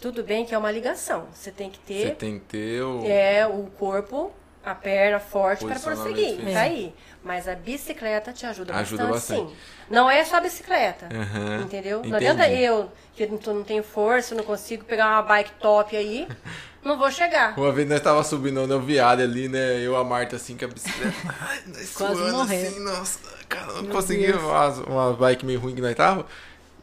Tudo 0.00 0.22
bem 0.24 0.44
que 0.44 0.54
é 0.54 0.58
uma 0.58 0.70
ligação. 0.70 1.28
Você 1.32 1.50
tem 1.52 1.70
que 1.70 1.78
Você 1.94 2.10
ter 2.10 2.16
tem 2.16 2.38
que 2.38 2.44
ter 2.46 2.82
o 2.82 3.02
é, 3.06 3.46
o 3.46 3.64
corpo, 3.78 4.32
a 4.64 4.74
perna 4.74 5.20
forte 5.20 5.64
para 5.64 5.78
prosseguir, 5.78 6.36
tá 6.52 6.60
aí. 6.62 6.92
Mas 7.22 7.46
a 7.46 7.54
bicicleta 7.54 8.32
te 8.32 8.44
ajuda, 8.46 8.74
Ajuda 8.74 9.06
bastante, 9.06 9.42
bastante. 9.42 9.50
sim. 9.52 9.56
Não 9.88 10.10
é 10.10 10.24
só 10.24 10.36
a 10.36 10.40
bicicleta, 10.40 11.08
Aham, 11.12 11.62
entendeu? 11.62 11.98
Não 11.98 12.16
entendi. 12.16 12.16
adianta 12.16 12.48
eu, 12.50 12.90
que 13.14 13.26
não, 13.26 13.38
não 13.54 13.62
tenho 13.64 13.84
força, 13.84 14.34
não 14.34 14.42
consigo 14.42 14.84
pegar 14.84 15.06
uma 15.08 15.22
bike 15.22 15.52
top 15.60 15.96
aí, 15.96 16.26
não 16.82 16.98
vou 16.98 17.10
chegar. 17.10 17.56
Uma 17.56 17.70
vez 17.70 17.88
nós 17.88 18.00
tava 18.00 18.24
subindo 18.24 18.66
no 18.66 18.80
viário 18.80 19.22
ali, 19.22 19.48
né? 19.48 19.78
Eu 19.80 19.96
a 19.96 20.02
Marta 20.02 20.34
assim 20.36 20.56
com 20.56 20.64
a 20.64 20.68
bicicleta. 20.68 21.14
Ai, 21.40 21.62
nós 21.66 21.92
Quase 21.92 22.16
suando 22.16 22.38
morrendo. 22.38 22.66
assim, 22.66 22.80
nossa, 22.80 23.18
cara, 23.48 23.72
não 23.74 23.86
conseguia 23.86 24.36
uma, 24.36 24.68
uma 24.86 25.12
bike 25.14 25.46
meio 25.46 25.60
ruim 25.60 25.74
que 25.74 25.80
nós 25.80 25.94
tava. 25.94 26.26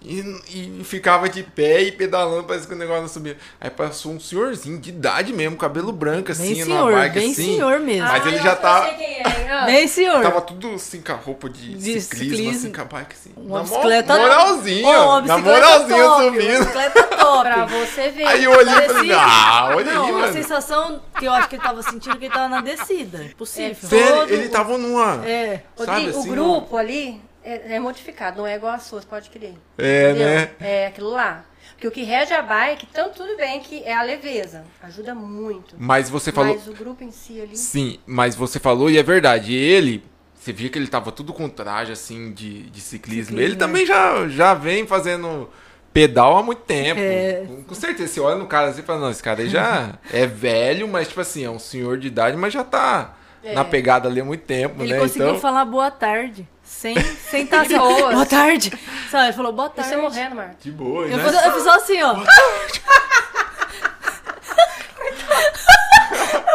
E, 0.02 0.20
e 0.48 0.82
ficava 0.86 1.28
de 1.28 1.44
pé 1.44 1.82
e 1.82 1.92
pedalando, 1.92 2.46
parece 2.46 2.66
que 2.66 2.74
o 2.74 2.78
negócio 2.78 3.02
não 3.02 3.10
subia. 3.10 3.36
Aí 3.60 3.70
passou 3.70 4.14
um 4.14 4.20
senhorzinho 4.20 4.80
de 4.80 4.92
idade 4.92 5.34
mesmo, 5.34 5.58
cabelo 5.58 5.92
branco 5.92 6.32
assim, 6.32 6.54
Bem 6.56 6.64
numa 6.64 6.76
senhor, 6.78 6.94
bike 6.94 7.16
bem 7.20 7.32
assim. 7.32 7.44
senhor 7.56 7.80
mesmo. 7.82 8.08
Mas 8.08 8.26
Ah, 8.26 8.28
ele 8.30 8.38
já 8.38 8.56
que 8.56 8.62
tá- 8.62 8.88
é. 8.88 9.66
Bem 9.66 9.88
senhor. 9.90 10.22
Tava 10.22 10.40
tudo 10.40 10.74
assim 10.76 11.02
com 11.02 11.12
a 11.12 11.16
roupa 11.16 11.50
de, 11.50 11.74
De 11.74 12.00
ciclismo, 12.00 12.36
ciclismo. 12.38 12.52
assim, 12.52 12.72
com 12.72 12.82
a 12.82 12.86
bike 12.86 13.14
assim. 13.14 13.32
Uma 13.36 13.58
na 13.58 13.64
mo- 13.66 13.70
bicicleta 13.70 14.18
moralzinha, 14.18 14.88
Ó, 14.88 15.10
uma 15.20 15.22
na 15.22 15.38
moralzinha 15.38 16.04
top, 16.04 16.22
Uma 16.22 16.24
subindo. 16.32 16.60
bicicleta 16.60 17.04
top. 17.04 17.42
Pra 17.44 17.66
você 17.66 18.10
ver. 18.10 18.26
Aí 18.26 18.44
eu 18.46 18.52
olhei 18.52 18.74
e 18.86 18.88
falei, 18.90 19.12
ah, 19.12 19.74
olha 19.76 19.94
Não, 19.94 20.06
aí, 20.06 20.10
a 20.12 20.14
mano. 20.14 20.34
sensação 20.34 21.02
que 21.20 21.26
eu 21.26 21.34
acho 21.34 21.50
que 21.50 21.56
ele 21.56 21.62
tava 21.64 21.84
sentindo 21.84 22.18
que 22.18 22.26
ele 22.26 22.34
tava 22.34 22.48
na 22.48 22.62
descida. 22.62 23.22
Impossível. 23.24 23.76
Sério, 23.90 24.16
todo- 24.22 24.32
ele 24.32 24.48
tava 24.48 24.78
numa... 24.78 25.26
É. 25.28 25.64
Sabe 25.76 25.92
Rodrigo, 25.92 26.20
assim, 26.20 26.30
o 26.30 26.32
grupo 26.32 26.78
ali 26.78 27.22
é, 27.52 27.76
é 27.76 27.80
modificado, 27.80 28.38
não 28.38 28.48
é 28.48 28.56
igual 28.56 28.74
a 28.74 28.80
sua, 28.80 29.02
você 29.02 29.08
pode 29.08 29.30
crer. 29.30 29.54
É, 29.78 30.10
Entendeu? 30.12 30.28
né? 30.28 30.50
É 30.60 30.88
aquilo 30.88 31.10
lá. 31.10 31.46
Porque 31.74 31.88
o 31.88 31.92
que 31.92 32.04
rege 32.04 32.34
a 32.34 32.42
bike, 32.42 32.88
tanto 32.88 33.24
tudo 33.24 33.38
bem 33.38 33.60
que 33.62 33.84
é 33.84 33.94
a 33.94 34.04
leveza. 34.04 34.66
Ajuda 34.84 35.16
muito. 35.16 35.76
Mas 35.78 36.10
você 36.10 36.32
falou... 36.32 36.54
Mas 36.54 36.68
o 36.68 36.74
grupo 36.74 37.04
em 37.04 37.12
si 37.12 37.40
ali. 37.42 37.56
Sim, 37.56 38.00
mas 38.06 38.36
você 38.36 38.60
falou 38.60 38.90
e 38.90 38.98
é 38.98 39.04
verdade. 39.04 39.54
Ele, 39.54 40.04
você 40.36 40.52
via 40.52 40.70
que 40.70 40.78
ele 40.78 40.88
tava 40.88 41.12
tudo 41.12 41.34
com 41.34 41.48
traje 41.48 41.92
assim 41.92 42.34
de, 42.34 42.64
de 42.70 42.82
ciclismo. 42.82 43.28
Ciclismo, 43.30 43.40
ele 43.40 43.54
é. 43.54 43.58
também 43.58 43.86
já, 43.86 44.28
já 44.28 44.54
vem 44.54 44.86
fazendo 44.86 45.50
pedal 45.94 46.38
há 46.38 46.44
muito 46.44 46.64
tempo. 46.64 47.00
É. 47.00 47.48
Com, 47.66 47.74
certeza, 47.76 48.14
você 48.14 48.20
olha 48.20 48.36
no 48.38 48.48
cara 48.48 48.68
assim 48.68 48.82
e 48.82 48.84
fala, 48.84 49.00
não, 49.00 49.10
esse 49.12 49.24
cara 49.24 49.42
aí 49.42 49.50
já 49.50 49.98
é 50.12 50.26
velho, 50.26 50.88
mas 50.88 51.08
tipo 51.08 51.22
assim, 51.22 51.46
é 51.46 51.50
um 51.50 51.60
senhor 51.60 51.98
de 51.98 52.08
idade, 52.08 52.36
mas 52.36 52.52
já 52.54 52.64
tá 52.64 53.16
É. 53.44 53.54
na 53.54 53.64
pegada 53.64 54.08
ali 54.10 54.20
há 54.20 54.26
muito 54.26 54.44
tempo, 54.44 54.84
Ele 54.84 54.94
né? 54.94 55.00
conseguiu 55.00 55.30
Então, 55.30 55.40
falar 55.40 55.64
boa 55.66 55.90
tarde. 55.90 56.48
Sem 56.70 56.96
sem 57.30 57.44
estar 57.44 57.62
assim, 57.62 57.78
boa 57.78 58.26
tarde. 58.26 58.72
Sabe, 59.10 59.26
ele 59.26 59.34
falou 59.34 59.52
boa 59.52 59.70
tarde. 59.70 59.90
você 59.90 59.98
morrendo, 59.98 60.36
Marta. 60.36 60.56
de 60.62 60.72
boa, 60.72 61.06
Eu 61.08 61.18
né? 61.18 61.24
fiz, 61.26 61.34
eu 61.46 61.52
fiz 61.54 61.64
só 61.64 61.76
assim, 61.76 62.02
ó. 62.04 62.14
eu 62.14 62.22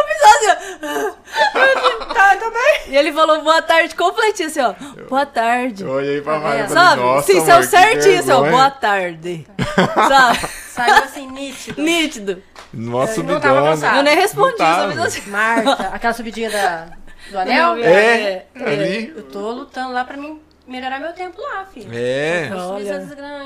fiz 0.07 0.21
só 0.21 0.29
assim, 0.37 0.49
ó. 0.51 1.15
Tá, 2.15 2.37
tá 2.37 2.51
bem. 2.51 2.93
E 2.93 2.97
ele 2.97 3.13
falou 3.13 3.43
boa 3.43 3.61
tarde 3.61 3.95
completinho, 3.97 4.49
assim, 4.49 4.61
ó. 4.61 4.73
Boa 5.09 5.27
tarde. 5.27 5.83
Eu 5.83 5.91
olhei 5.91 6.21
pra 6.21 6.35
Tá 6.35 6.39
Maria 6.41 6.65
e 6.65 6.69
Sabe? 6.69 7.03
nossa, 7.03 7.27
Sim, 7.27 7.33
amor, 7.39 7.47
saiu 7.47 7.63
certinho, 7.65 8.19
assim, 8.21 8.31
ó. 8.31 8.51
Boa 8.51 8.71
tarde. 8.71 9.47
Sabe? 10.09 10.39
Saiu 10.69 10.95
assim, 11.05 11.27
nítido. 11.31 11.83
Nítido. 11.83 12.43
Nossa, 12.73 13.15
subidona. 13.15 13.97
Eu 13.97 14.03
nem 14.05 14.15
respondi, 14.17 14.57
só 14.59 14.89
fiz 14.91 14.99
assim. 14.99 15.31
Marta, 15.31 15.73
aquela 15.93 16.13
subidinha 16.15 16.51
da, 16.51 16.87
do 17.31 17.39
anel. 17.39 17.77
Não, 17.77 17.85
É, 17.85 18.47
É, 18.55 18.65
ali. 18.65 19.09
Eu 19.17 19.23
tô 19.25 19.51
lutando 19.51 19.93
lá 19.93 20.05
pra 20.05 20.17
mim 20.17 20.41
melhorar 20.67 20.99
meu 20.99 21.13
tempo 21.13 21.41
lá, 21.41 21.67
filho. 21.67 21.91
É, 21.93 22.47
Eu 22.51 22.57
vou 22.57 22.79
subir 22.79 22.89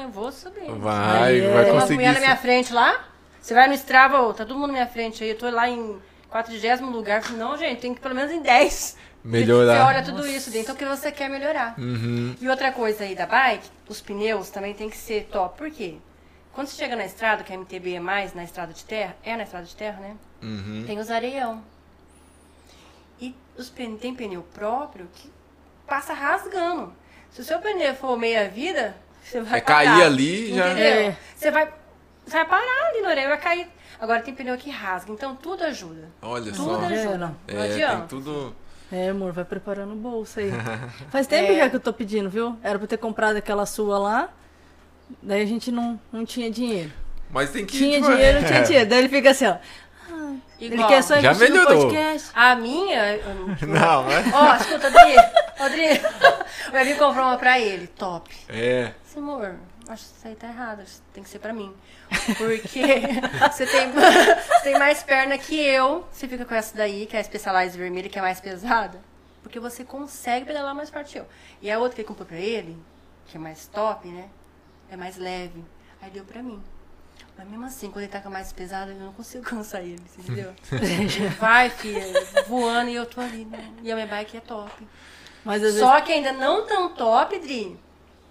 eu 0.02 0.08
vou 0.10 0.32
subir. 0.32 0.70
vai, 0.78 1.40
é. 1.40 1.52
vai 1.52 1.64
Tem 1.64 1.72
uma 1.72 1.80
conseguir. 1.80 1.94
mulher 1.94 2.14
na 2.14 2.20
minha 2.20 2.36
frente 2.36 2.72
lá. 2.72 3.04
Você 3.40 3.54
vai 3.54 3.66
no 3.68 3.74
Strava, 3.74 4.18
tá 4.34 4.44
todo 4.44 4.54
mundo 4.54 4.68
na 4.68 4.72
minha 4.74 4.86
frente 4.86 5.24
aí. 5.24 5.30
Eu 5.30 5.38
tô 5.38 5.48
lá 5.50 5.68
em 5.68 5.98
40 6.28 6.84
lugar. 6.86 7.22
Falei, 7.22 7.38
não, 7.38 7.56
gente, 7.56 7.80
tem 7.80 7.94
que 7.94 8.00
ir 8.00 8.02
pelo 8.02 8.14
menos 8.14 8.30
em 8.30 8.42
10. 8.42 8.96
Melhorar. 9.24 9.74
Você 9.76 9.82
olha 9.82 10.02
tudo 10.02 10.26
isso, 10.26 10.56
então 10.56 10.74
o 10.74 10.78
que 10.78 10.84
você 10.84 11.10
quer 11.10 11.28
melhorar. 11.28 11.74
Uhum. 11.78 12.34
E 12.40 12.48
outra 12.48 12.72
coisa 12.72 13.04
aí 13.04 13.14
da 13.14 13.26
bike, 13.26 13.68
os 13.88 14.00
pneus 14.00 14.48
também 14.50 14.74
tem 14.74 14.88
que 14.88 14.96
ser 14.96 15.24
top. 15.30 15.58
Por 15.58 15.70
quê? 15.70 15.96
Quando 16.52 16.68
você 16.68 16.76
chega 16.76 16.96
na 16.96 17.04
estrada, 17.04 17.42
que 17.44 17.52
a 17.52 17.56
MTB 17.56 17.94
é 17.94 18.00
mais 18.00 18.34
na 18.34 18.44
estrada 18.44 18.72
de 18.72 18.84
terra, 18.84 19.16
é 19.24 19.36
na 19.36 19.42
estrada 19.44 19.66
de 19.66 19.74
terra, 19.76 20.00
né? 20.00 20.16
Uhum. 20.42 20.84
Tem 20.86 20.98
os 20.98 21.10
areião. 21.10 21.62
E 23.20 23.34
os 23.56 23.68
pneus, 23.68 24.00
tem 24.00 24.14
pneu 24.14 24.42
próprio 24.54 25.08
que 25.14 25.30
passa 25.86 26.12
rasgando. 26.12 26.92
Se 27.30 27.40
o 27.40 27.44
seu 27.44 27.58
pneu 27.58 27.94
for 27.94 28.16
meia 28.18 28.48
vida, 28.48 28.96
você 29.22 29.40
vai 29.40 29.58
É 29.58 29.60
cair 29.62 29.88
parar, 29.88 30.06
ali, 30.06 30.54
já- 30.54 30.66
Entendeu? 30.72 30.84
É. 31.10 31.16
Você 31.34 31.50
vai, 31.50 31.66
você 32.24 32.36
vai 32.36 32.46
parar 32.46 32.88
ali 32.90 33.02
no 33.02 33.08
areia, 33.08 33.28
vai 33.28 33.38
cair. 33.40 33.68
Agora 34.00 34.20
tem 34.22 34.32
pneu 34.34 34.56
que 34.56 34.70
rasga, 34.70 35.12
então 35.12 35.34
tudo 35.34 35.64
ajuda. 35.64 36.08
Olha 36.22 36.52
Tudo 36.52 36.56
só. 36.64 36.80
ajuda. 36.84 37.18
não. 37.18 37.28
Não 37.28 37.36
É, 37.48 37.52
tem 37.68 37.72
adianta. 37.84 38.06
tudo. 38.06 38.54
É, 38.90 39.08
amor, 39.10 39.32
vai 39.32 39.44
preparando 39.44 39.92
o 39.92 39.96
bolso 39.96 40.38
aí. 40.40 40.50
Faz 41.10 41.26
tempo 41.26 41.52
É. 41.52 41.56
já 41.56 41.68
que 41.70 41.76
eu 41.76 41.80
tô 41.80 41.92
pedindo, 41.92 42.30
viu? 42.30 42.56
Era 42.62 42.78
pra 42.78 42.86
ter 42.88 42.96
comprado 42.96 43.36
aquela 43.36 43.66
sua 43.66 43.98
lá. 43.98 44.28
Daí 45.22 45.42
a 45.42 45.46
gente 45.46 45.70
não, 45.72 46.00
não 46.12 46.24
tinha 46.24 46.50
dinheiro. 46.50 46.92
Mas 47.30 47.50
tem 47.50 47.66
que. 47.66 47.76
Tinha 47.76 47.98
tipo, 48.00 48.08
dinheiro, 48.12 48.38
não 48.40 48.44
é. 48.46 48.48
tinha 48.50 48.62
dinheiro. 48.62 48.88
Daí 48.88 48.98
ele 49.00 49.08
fica 49.08 49.30
assim, 49.30 49.46
ó. 49.46 49.56
Ele 50.60 50.74
Igual. 50.74 50.88
quer 50.88 51.02
só 51.02 51.20
Já 51.20 51.32
investir 51.32 51.50
no 51.50 51.56
melhorou. 51.56 51.82
podcast. 51.88 52.30
A 52.34 52.54
minha. 52.56 53.16
não- 53.66 54.04
né? 54.06 54.24
Ó, 54.32 54.56
escuta, 54.56 54.86
Adri. 54.88 55.16
Adri. 55.58 56.00
O 56.72 56.76
Evi 56.76 56.94
comprou 56.94 57.24
uma 57.24 57.36
pra 57.38 57.58
ele, 57.58 57.86
top. 57.86 58.34
É. 58.48 58.92
Esse 59.06 59.18
amor, 59.18 59.54
acho 59.88 60.04
que 60.04 60.16
isso 60.16 60.28
aí 60.28 60.34
tá 60.34 60.48
errado. 60.48 60.82
Tem 61.12 61.22
que 61.22 61.28
ser 61.28 61.38
pra 61.38 61.52
mim. 61.52 61.72
Porque 62.36 62.82
você 63.52 63.66
tem, 63.66 63.90
você 63.92 64.60
tem 64.64 64.78
mais 64.78 65.02
perna 65.02 65.36
que 65.38 65.58
eu. 65.60 66.06
Você 66.10 66.26
fica 66.28 66.44
com 66.44 66.54
essa 66.54 66.76
daí, 66.76 67.06
que 67.06 67.16
é 67.16 67.20
a 67.20 67.24
Specialized 67.24 67.78
vermelha, 67.78 68.08
que 68.08 68.18
é 68.18 68.22
mais 68.22 68.40
pesada. 68.40 69.00
Porque 69.42 69.60
você 69.60 69.84
consegue 69.84 70.46
pedalar 70.46 70.74
mais 70.74 70.90
forte 70.90 71.12
que 71.12 71.18
eu. 71.20 71.26
E 71.62 71.70
a 71.70 71.78
outra 71.78 71.94
que 71.94 72.00
ele 72.02 72.08
comprou 72.08 72.26
pra 72.26 72.36
ele, 72.36 72.76
que 73.26 73.36
é 73.36 73.40
mais 73.40 73.66
top, 73.66 74.08
né? 74.08 74.28
É 74.90 74.96
mais 74.96 75.16
leve. 75.16 75.64
Aí 76.02 76.10
deu 76.10 76.24
pra 76.24 76.42
mim. 76.42 76.62
Mas 77.38 77.48
mesmo 77.48 77.64
assim, 77.66 77.86
quando 77.90 78.02
ele 78.02 78.12
tá 78.12 78.20
com 78.20 78.28
a 78.28 78.30
mais 78.32 78.52
pesada, 78.52 78.90
eu 78.90 78.98
não 78.98 79.12
consigo 79.12 79.44
cansar 79.48 79.80
ele, 79.82 80.02
entendeu? 80.18 80.52
Ele 80.72 81.28
vai, 81.38 81.70
filha, 81.70 82.04
voando 82.48 82.90
e 82.90 82.96
eu 82.96 83.06
tô 83.06 83.20
ali, 83.20 83.44
né? 83.44 83.72
E 83.82 83.90
a 83.90 83.94
minha 83.94 84.06
bike 84.08 84.36
é 84.36 84.40
top. 84.40 84.72
Mas 85.44 85.62
às 85.62 85.74
Só 85.76 86.00
que 86.00 86.12
ainda 86.12 86.32
não 86.32 86.66
tão 86.66 86.88
top, 86.94 87.38
Dri, 87.38 87.78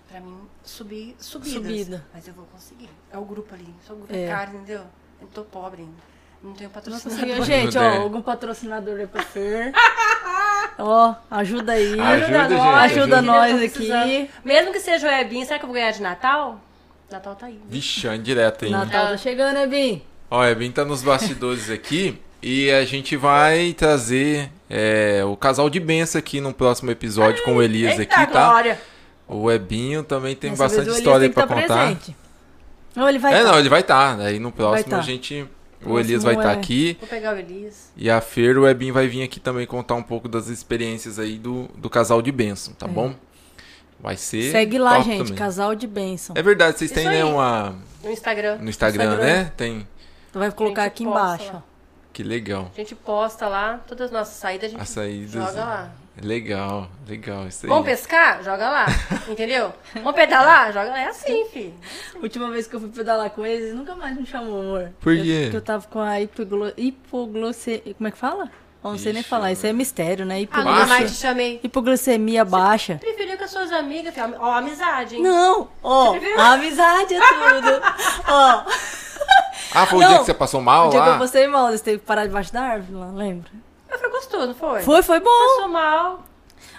pra 0.10 0.20
mim 0.20 0.38
subir 0.62 1.16
subidas. 1.18 1.54
Subida. 1.54 2.06
Mas 2.14 2.28
eu 2.28 2.34
vou 2.34 2.46
conseguir. 2.48 2.90
É 3.12 3.18
o 3.18 3.24
grupo 3.24 3.56
ali. 3.56 3.74
Sou 3.88 3.96
o 3.96 4.00
grupo 4.00 4.14
É. 4.14 4.28
cara, 4.28 4.50
entendeu? 4.50 4.84
Eu 5.22 5.28
tô 5.28 5.44
pobre 5.44 5.82
ainda. 5.84 6.18
Não 6.44 6.54
tenho 6.54 6.70
vezes... 6.70 6.74
patrocinador. 7.02 7.36
Nossa, 7.38 7.46
gente, 7.46 7.78
ó, 7.78 8.02
algum 8.02 8.22
patrocinador 8.22 9.00
aí 9.00 9.08
pra 9.08 9.24
Fer. 9.26 9.72
ó, 10.78 11.16
ajuda 11.32 11.72
aí. 11.72 12.00
Ajuda, 12.00 12.50
gente, 12.50 12.60
Ajuda 12.62 13.02
ajuda. 13.02 13.22
nós 13.22 13.56
aqui. 13.56 13.70
precisando. 13.70 14.30
Mesmo 14.44 14.72
que 14.74 14.80
seja 14.80 15.08
o 15.08 15.12
Ebinho, 15.12 15.46
será 15.46 15.58
que 15.58 15.66
eu 15.66 15.68
vou 15.68 15.74
ganhar 15.74 15.92
de 15.92 16.02
Natal? 16.02 16.60
Natal 17.10 17.36
tá 17.36 17.46
aí. 17.46 17.60
Vixe, 17.70 18.18
direto 18.20 18.66
aí. 18.66 18.72
Natal 18.72 19.08
tá 19.08 19.18
chegando, 19.18 19.54
né, 19.54 19.68
Bim? 19.68 20.02
Ó, 20.30 20.44
Ebin 20.44 20.72
tá 20.72 20.84
nos 20.84 21.02
bastidores 21.02 21.70
aqui 21.70 22.20
e 22.42 22.70
a 22.70 22.84
gente 22.84 23.16
vai 23.16 23.74
trazer 23.74 24.52
é, 24.70 25.24
o 25.26 25.38
casal 25.38 25.70
de 25.70 25.80
benção 25.80 26.20
aqui 26.20 26.42
no 26.42 26.54
próximo 26.54 26.92
episódio 26.92 27.44
com 27.44 27.56
o 27.56 27.64
Elias 27.64 27.98
Eita, 27.98 28.16
aqui, 28.16 28.34
tá? 28.34 28.46
Glória! 28.46 28.80
O 29.28 29.52
Ebinho 29.52 30.04
também 30.04 30.36
tem 30.36 30.52
Dessa 30.52 30.64
bastante 30.64 30.90
história 30.90 31.30
pra 31.30 31.48
tá 31.48 31.56
contar. 31.56 31.86
presente. 31.86 32.16
Não, 32.96 33.08
ele 33.08 33.20
vai 33.20 33.34
é, 33.34 33.44
tá. 33.44 33.52
não, 33.52 33.60
ele 33.60 33.70
vai 33.70 33.82
estar. 33.82 34.20
Aí 34.20 34.40
no 34.40 34.52
próximo 34.52 34.90
tá. 34.90 35.00
a 35.00 35.02
gente. 35.02 35.42
O 35.42 35.48
Próximo 35.80 36.00
Elias 36.00 36.24
vai 36.24 36.34
estar 36.34 36.50
é- 36.50 36.54
aqui. 36.54 36.98
Vou 37.00 37.08
pegar 37.08 37.36
o 37.36 37.38
Elias. 37.38 37.92
E 37.96 38.10
a 38.10 38.20
Fer, 38.20 38.58
o 38.58 38.68
Ebin 38.68 38.92
vai 38.92 39.08
vir 39.08 39.22
aqui 39.22 39.40
também 39.40 39.68
contar 39.68 39.94
um 39.94 40.02
pouco 40.02 40.28
das 40.28 40.48
experiências 40.48 41.20
aí 41.20 41.38
do, 41.38 41.70
do 41.78 41.88
casal 41.88 42.20
de 42.20 42.32
benção, 42.32 42.74
tá 42.74 42.88
bom? 42.88 43.14
Vai 44.00 44.16
ser. 44.16 44.50
É. 44.50 44.52
Segue 44.52 44.78
lá, 44.78 44.96
top 44.98 45.06
gente. 45.06 45.18
também. 45.24 45.36
Casal 45.36 45.76
de 45.76 45.88
bênção. 45.88 46.36
É 46.38 46.42
verdade, 46.42 46.78
vocês 46.78 46.92
Isso 46.92 47.00
têm 47.00 47.10
né, 47.10 47.18
aí. 47.18 47.24
uma. 47.24 47.76
No 48.04 48.12
Instagram. 48.12 48.58
No 48.60 48.70
Instagram, 48.70 49.04
Instagram. 49.06 49.26
né? 49.26 49.52
Tem. 49.58 49.88
Vai 50.34 50.52
colocar 50.52 50.84
aqui 50.84 51.04
posta 51.04 51.20
embaixo, 51.20 51.54
lá. 51.54 51.64
Que 52.14 52.24
legal. 52.24 52.72
A 52.74 52.78
gente 52.78 52.94
posta 52.96 53.48
lá, 53.48 53.80
todas 53.88 54.06
as 54.06 54.12
nossas 54.12 54.36
saídas 54.36 54.66
a 54.70 54.72
gente 54.72 54.82
As 54.82 54.90
saídas. 54.90 55.32
joga 55.32 55.64
lá. 55.66 55.92
Legal, 56.22 56.90
legal. 57.08 57.48
Isso 57.48 57.66
aí. 57.66 57.70
Vamos 57.70 57.86
pescar? 57.86 58.44
Joga 58.44 58.70
lá. 58.70 58.86
Entendeu? 59.30 59.72
Vamos 59.96 60.14
pedalar? 60.14 60.74
Joga 60.74 60.90
lá. 60.90 61.00
É 61.00 61.06
assim, 61.10 61.46
filho. 61.52 61.74
Última 62.22 62.50
vez 62.50 62.66
que 62.68 62.76
eu 62.76 62.80
fui 62.80 62.90
pedalar 62.90 63.30
com 63.32 63.46
eles, 63.46 63.74
nunca 63.76 63.96
mais 63.96 64.16
me 64.18 64.26
chamou, 64.26 64.62
amor. 64.62 64.92
Por 65.00 65.14
Eu- 65.16 65.24
quê? 65.24 65.40
Porque 65.44 65.58
eu 65.58 65.62
tava 65.62 65.88
com 65.88 66.00
a 66.00 66.20
hipoglo... 66.20 66.72
hipoglucemia. 66.76 67.94
Como 67.96 68.08
é 68.08 68.12
que 68.12 68.18
fala? 68.18 68.50
Eu 68.84 68.92
não 68.92 68.98
sei 68.98 69.12
nem 69.12 69.20
Ixi, 69.20 69.30
falar, 69.30 69.52
isso 69.52 69.68
é 69.68 69.74
mistério, 69.74 70.26
né? 70.26 70.36
Ah, 70.36 70.40
Hipoglucemia, 70.40 70.72
nunca 70.80 70.88
Baixa. 70.88 71.00
mais 71.02 71.12
te 71.12 71.18
chamei. 71.22 71.60
hipoglucemia 71.64 72.46
baixa. 72.46 73.00
Com 73.04 73.10
as 73.48 73.52
suas 73.52 73.72
amigas. 73.72 74.14
Ó, 74.40 74.52
amizade, 74.52 75.16
hein? 75.16 75.24
Não, 75.24 75.68
ó, 75.82 76.16
amizade 76.38 77.16
é 77.16 77.20
tudo. 77.20 77.82
ó, 78.28 78.64
Ah, 79.74 79.86
foi 79.86 80.00
o 80.00 80.02
Não. 80.02 80.08
dia 80.10 80.20
que 80.20 80.26
você 80.26 80.34
passou 80.34 80.62
mal 80.62 80.88
o 80.88 80.90
dia 80.92 81.02
que 81.02 81.08
lá? 81.08 81.16
eu 81.16 81.20
postei 81.20 81.48
mal, 81.48 81.68
você 81.72 81.84
teve 81.84 82.00
que 82.00 82.06
parar 82.06 82.26
debaixo 82.26 82.54
da 82.54 82.62
árvore 82.62 82.94
lá, 83.00 83.08
lembra? 83.14 83.50
Mas 83.90 84.00
foi 84.00 84.10
gostoso, 84.10 84.48
não 84.48 84.56
foi? 84.56 84.82
Foi, 84.82 85.02
foi 85.04 85.20
bom. 85.20 85.30
Passou 85.56 85.68
mal. 85.70 86.20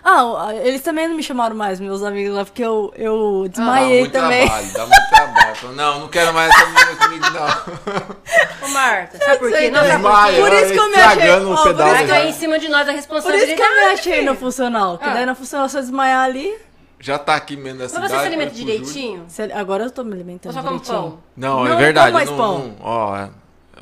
Ah, 0.04 0.50
eles 0.62 0.80
também 0.82 1.08
não 1.08 1.14
me 1.16 1.22
chamaram 1.22 1.54
mais, 1.56 1.80
meus 1.80 2.02
amigos 2.02 2.34
lá, 2.34 2.44
porque 2.44 2.62
eu, 2.62 2.92
eu 2.96 3.42
Dá 3.44 3.48
desmaiei 3.48 4.00
muito 4.00 4.12
também. 4.12 4.46
trabalho, 4.46 4.72
dá 4.72 4.86
muito 4.86 5.08
trabalho. 5.10 5.72
Não, 5.74 6.00
não 6.00 6.08
quero 6.08 6.32
mais 6.32 6.50
essa 6.54 6.66
menina 6.66 6.96
comigo, 6.96 7.24
não. 7.30 8.68
Ô, 8.68 8.72
Marta, 8.72 9.18
sabe 9.18 9.38
por 9.38 9.50
quê? 9.52 9.70
Não, 9.70 9.80
por 9.80 9.88
Desmaia? 9.90 10.40
Por 10.42 10.52
isso 10.52 10.72
que 10.72 10.78
eu 10.78 10.88
me 10.88 10.94
achei- 10.96 11.08
estragando 11.22 11.50
ó, 11.52 11.56
por 11.56 11.70
isso 11.74 11.74
que 11.74 12.06
já. 12.06 12.06
cair 12.06 12.28
em 12.28 12.32
cima 12.32 12.58
de 12.58 12.68
nós 12.68 12.82
a 12.82 12.84
Por 12.86 12.94
responsabilidade. 12.94 13.52
isso 13.52 13.62
que 13.62 13.68
eu 13.68 13.74
me 13.74 13.84
achei 13.92 14.24
no 14.24 14.34
funcional, 14.36 14.98
que 14.98 15.04
Ah. 15.08 15.14
daí 15.14 15.26
na 15.26 15.34
funcional, 15.34 15.68
se 15.68 15.76
eu 15.76 15.82
desmaiar 15.82 16.24
ali... 16.24 16.54
Já 17.00 17.16
tá 17.18 17.34
aqui 17.36 17.56
mesmo 17.56 17.78
Mas 17.80 17.90
cidade. 17.92 18.08
você 18.12 18.18
se 18.20 18.26
alimenta 18.26 18.54
Júlio. 18.54 18.66
direitinho? 18.66 19.24
se- 19.28 19.52
Agora 19.52 19.84
eu 19.84 19.90
tô 19.90 20.02
me 20.02 20.10
Ou 20.10 20.14
alimentando 20.16 20.52
só 20.52 20.62
come 20.62 20.78
direitinho. 20.80 20.98
pão? 20.98 21.18
Não, 21.36 21.64
Não, 21.64 21.72
é 21.72 21.76
verdade. 21.76 22.06
como 22.06 22.14
mais 22.18 22.30
não- 22.30 22.36
pão. 22.36 22.58
não- 22.58 22.76
ó, 22.82 23.28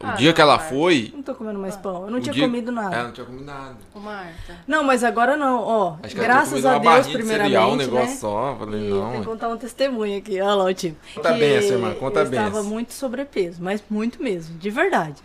O 0.03 0.07
Ah, 0.07 0.13
dia 0.13 0.29
não, 0.29 0.35
que 0.35 0.41
ela 0.41 0.57
Marta. 0.59 0.75
foi. 0.75 1.13
Não 1.15 1.23
tô 1.23 1.35
comendo 1.35 1.59
mais 1.59 1.75
pão. 1.77 2.05
Eu 2.05 2.11
não 2.11 2.21
tinha 2.21 2.33
dia- 2.33 2.45
comido 2.45 2.71
nada. 2.71 2.95
Ela 2.95 3.05
não 3.05 3.13
tinha 3.13 3.25
comido 3.27 3.45
nada. 3.45 3.77
Ô, 3.95 3.99
Marta. 3.99 4.57
Não, 4.67 4.83
mas 4.85 5.03
agora 5.03 5.37
não, 5.37 5.63
ó. 5.63 5.97
Acho 6.03 6.15
que 6.15 6.21
ela 6.21 6.29
graças 6.29 6.67
a 6.67 6.79
Deus, 6.79 7.07
primeiramente, 7.07 7.27
cereal, 7.53 7.71
um 7.73 7.77
negócio 7.77 8.09
né? 8.11 8.15
só. 8.17 8.57
Falei, 8.59 8.87
E 8.87 8.91
não. 8.91 9.03
tem 9.03 9.13
que 9.13 9.19
ué. 9.19 9.25
contar 9.25 9.49
um 9.49 9.57
testemunho 9.57 10.19
aqui. 10.19 10.41
Olha 10.41 10.55
lá 10.55 10.65
o 10.65 10.75
time. 10.75 10.97
Conta 11.15 11.33
Que 11.33 11.39
bem 11.41 11.57
essa, 11.57 11.73
irmã, 11.73 11.95
conta 11.95 12.21
eu 12.21 12.29
bem 12.29 12.39
estava 12.41 12.59
essa. 12.61 12.69
muito 12.69 12.93
sobrepeso, 12.93 13.63
mas 13.63 13.83
muito 13.89 14.23
mesmo, 14.23 14.59
de 14.59 14.71
verdade. 14.71 15.23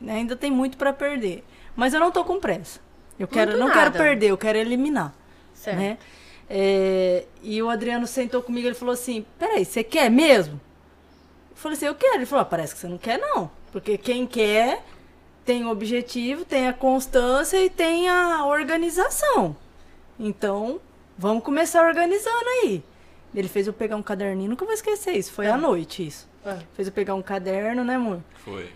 Né, 0.00 0.14
Ainda 0.14 0.36
tem 0.36 0.50
muito 0.50 0.76
pra 0.76 0.92
perder. 0.92 1.44
Mas 1.74 1.94
eu 1.94 2.00
não 2.00 2.10
tô 2.10 2.22
com 2.24 2.38
pressa. 2.38 2.80
Eu 3.18 3.26
quero, 3.28 3.52
Muito 3.52 3.60
não 3.64 3.68
quero 3.70 3.84
nada. 3.86 3.98
perder, 3.98 4.26
eu 4.30 4.36
quero 4.36 4.58
eliminar. 4.58 5.14
Certo. 5.54 5.78
Né? 5.78 5.96
É, 6.50 7.24
e 7.42 7.62
o 7.62 7.70
Adriano 7.70 8.06
sentou 8.06 8.42
comigo 8.42 8.68
e 8.68 8.74
falou 8.74 8.92
assim: 8.92 9.24
Peraí, 9.38 9.64
você 9.64 9.82
quer 9.82 10.10
mesmo? 10.10 10.60
Eu 11.50 11.56
falei 11.56 11.76
assim: 11.76 11.86
Eu 11.86 11.94
quero. 11.94 12.16
Ele 12.16 12.26
falou: 12.26 12.42
ah, 12.42 12.44
Parece 12.44 12.74
que 12.74 12.80
você 12.80 12.88
não 12.88 12.98
quer, 12.98 13.18
não. 13.18 13.50
Porque 13.72 13.96
quem 13.96 14.26
quer 14.26 14.84
tem 15.44 15.64
o 15.64 15.70
objetivo, 15.70 16.44
tem 16.44 16.68
a 16.68 16.72
constância 16.72 17.56
e 17.64 17.68
tem 17.68 18.08
a 18.08 18.44
organização. 18.46 19.56
Então, 20.20 20.80
vamos 21.18 21.42
começar 21.42 21.84
organizando 21.86 22.46
aí. 22.62 22.84
Ele 23.34 23.48
fez 23.48 23.66
eu 23.66 23.72
pegar 23.72 23.96
um 23.96 24.02
caderninho, 24.02 24.50
nunca 24.50 24.64
vou 24.64 24.74
esquecer 24.74 25.12
isso. 25.12 25.32
Foi 25.32 25.46
à 25.46 25.56
noite 25.56 26.06
isso. 26.06 26.28
Ah. 26.44 26.58
Fez 26.74 26.86
eu 26.86 26.94
pegar 26.94 27.14
um 27.14 27.22
caderno, 27.22 27.82
né, 27.82 27.94
amor? 27.94 28.20
Foi. 28.44 28.70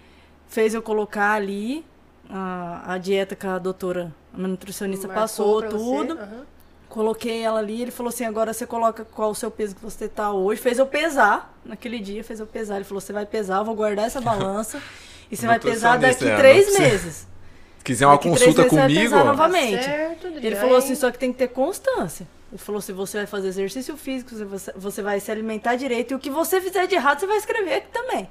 Fez 0.48 0.72
eu 0.72 0.80
colocar 0.80 1.32
ali 1.32 1.84
a, 2.28 2.94
a 2.94 2.98
dieta 2.98 3.36
que 3.36 3.46
a 3.46 3.58
doutora, 3.58 4.14
a 4.32 4.38
nutricionista 4.38 5.06
Marcou 5.06 5.22
passou, 5.22 5.60
você, 5.60 5.68
tudo. 5.68 6.18
Coloquei 6.88 7.42
ela 7.42 7.58
ali, 7.58 7.82
ele 7.82 7.90
falou 7.90 8.08
assim, 8.08 8.24
agora 8.24 8.52
você 8.52 8.66
coloca 8.66 9.04
qual 9.04 9.30
o 9.30 9.34
seu 9.34 9.50
peso 9.50 9.74
que 9.74 9.82
você 9.82 10.08
tá 10.08 10.32
hoje. 10.32 10.60
Fez 10.60 10.78
eu 10.78 10.86
pesar, 10.86 11.54
naquele 11.64 11.98
dia 11.98 12.22
fez 12.22 12.40
eu 12.40 12.46
pesar. 12.46 12.76
Ele 12.76 12.84
falou, 12.84 13.00
você 13.00 13.12
vai 13.12 13.26
pesar, 13.26 13.58
eu 13.58 13.64
vou 13.64 13.74
guardar 13.74 14.06
essa 14.06 14.20
balança. 14.20 14.80
e 15.30 15.36
você 15.36 15.46
vai 15.46 15.58
pesar 15.58 15.98
daqui 15.98 16.26
é, 16.26 16.36
três 16.36 16.78
meses. 16.78 17.26
Se 17.78 17.84
quiser 17.84 18.06
uma 18.06 18.14
Daqui 18.14 18.30
três 18.30 18.40
consulta 18.40 18.62
meses 18.62 18.70
você 18.70 18.76
vai 18.76 18.88
comigo, 18.88 19.10
pesar 19.10 19.24
novamente. 19.24 19.76
Tá 19.76 19.82
certo. 19.82 20.26
Ele 20.26 20.56
falou 20.56 20.76
assim, 20.76 20.94
só 20.94 21.10
que 21.10 21.18
tem 21.18 21.32
que 21.32 21.38
ter 21.38 21.48
constância. 21.48 22.26
Ele 22.50 22.58
falou, 22.58 22.80
se 22.80 22.92
você 22.92 23.18
vai 23.18 23.26
fazer 23.26 23.48
exercício 23.48 23.96
físico, 23.96 24.30
se 24.30 24.44
você, 24.44 24.72
você 24.76 25.02
vai 25.02 25.18
se 25.18 25.30
alimentar 25.32 25.74
direito, 25.74 26.12
e 26.12 26.14
o 26.14 26.18
que 26.18 26.30
você 26.30 26.60
fizer 26.60 26.86
de 26.86 26.94
errado, 26.94 27.18
você 27.18 27.26
vai 27.26 27.36
escrever 27.38 27.74
aqui 27.74 27.88
também. 27.92 28.30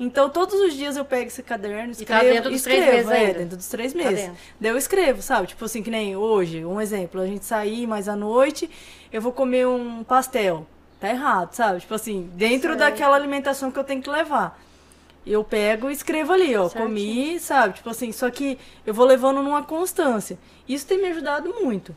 Então, 0.00 0.30
todos 0.30 0.54
os 0.54 0.72
dias 0.72 0.96
eu 0.96 1.04
pego 1.04 1.26
esse 1.26 1.42
caderno, 1.42 1.88
Uhum. 1.92 2.04
tá 2.04 2.14
escrevo, 2.24 2.34
dentro 2.34 2.50
dos 2.50 2.62
três 2.62 2.78
escrevo, 2.80 2.96
meses 2.96 3.10
é, 3.12 3.26
ainda? 3.26 3.38
dentro 3.40 3.56
dos 3.58 3.68
três 3.68 3.92
Tá 3.92 3.98
meses. 3.98 4.20
dentro. 4.24 4.36
Daí 4.58 4.70
eu 4.70 4.76
escrevo, 4.78 5.20
sabe? 5.20 5.46
Tipo 5.48 5.64
assim, 5.66 5.82
que 5.82 5.90
nem 5.90 6.16
hoje, 6.16 6.64
um 6.64 6.80
exemplo, 6.80 7.20
a 7.20 7.26
gente 7.26 7.44
sair 7.44 7.86
mais 7.86 8.08
à 8.08 8.16
noite, 8.16 8.70
eu 9.12 9.20
vou 9.20 9.32
comer 9.32 9.66
um 9.66 10.02
pastel. 10.02 10.66
Tá 10.98 11.10
errado, 11.10 11.52
sabe? 11.52 11.80
Tipo 11.80 11.94
assim, 11.94 12.30
dentro 12.34 12.74
daquela 12.76 13.16
alimentação 13.16 13.70
que 13.70 13.78
eu 13.78 13.84
tenho 13.84 14.00
que 14.00 14.08
levar. 14.08 14.58
Eu 15.26 15.44
pego 15.44 15.90
e 15.90 15.92
escrevo 15.92 16.32
ali, 16.32 16.56
ó, 16.56 16.68
Certinho. 16.68 16.84
comi, 16.84 17.38
sabe? 17.38 17.74
Tipo 17.74 17.90
assim, 17.90 18.10
só 18.12 18.30
que 18.30 18.58
eu 18.86 18.94
vou 18.94 19.04
levando 19.04 19.42
numa 19.42 19.62
constância. 19.62 20.38
Isso 20.68 20.86
tem 20.86 20.98
me 21.00 21.08
ajudado 21.08 21.52
muito. 21.62 21.94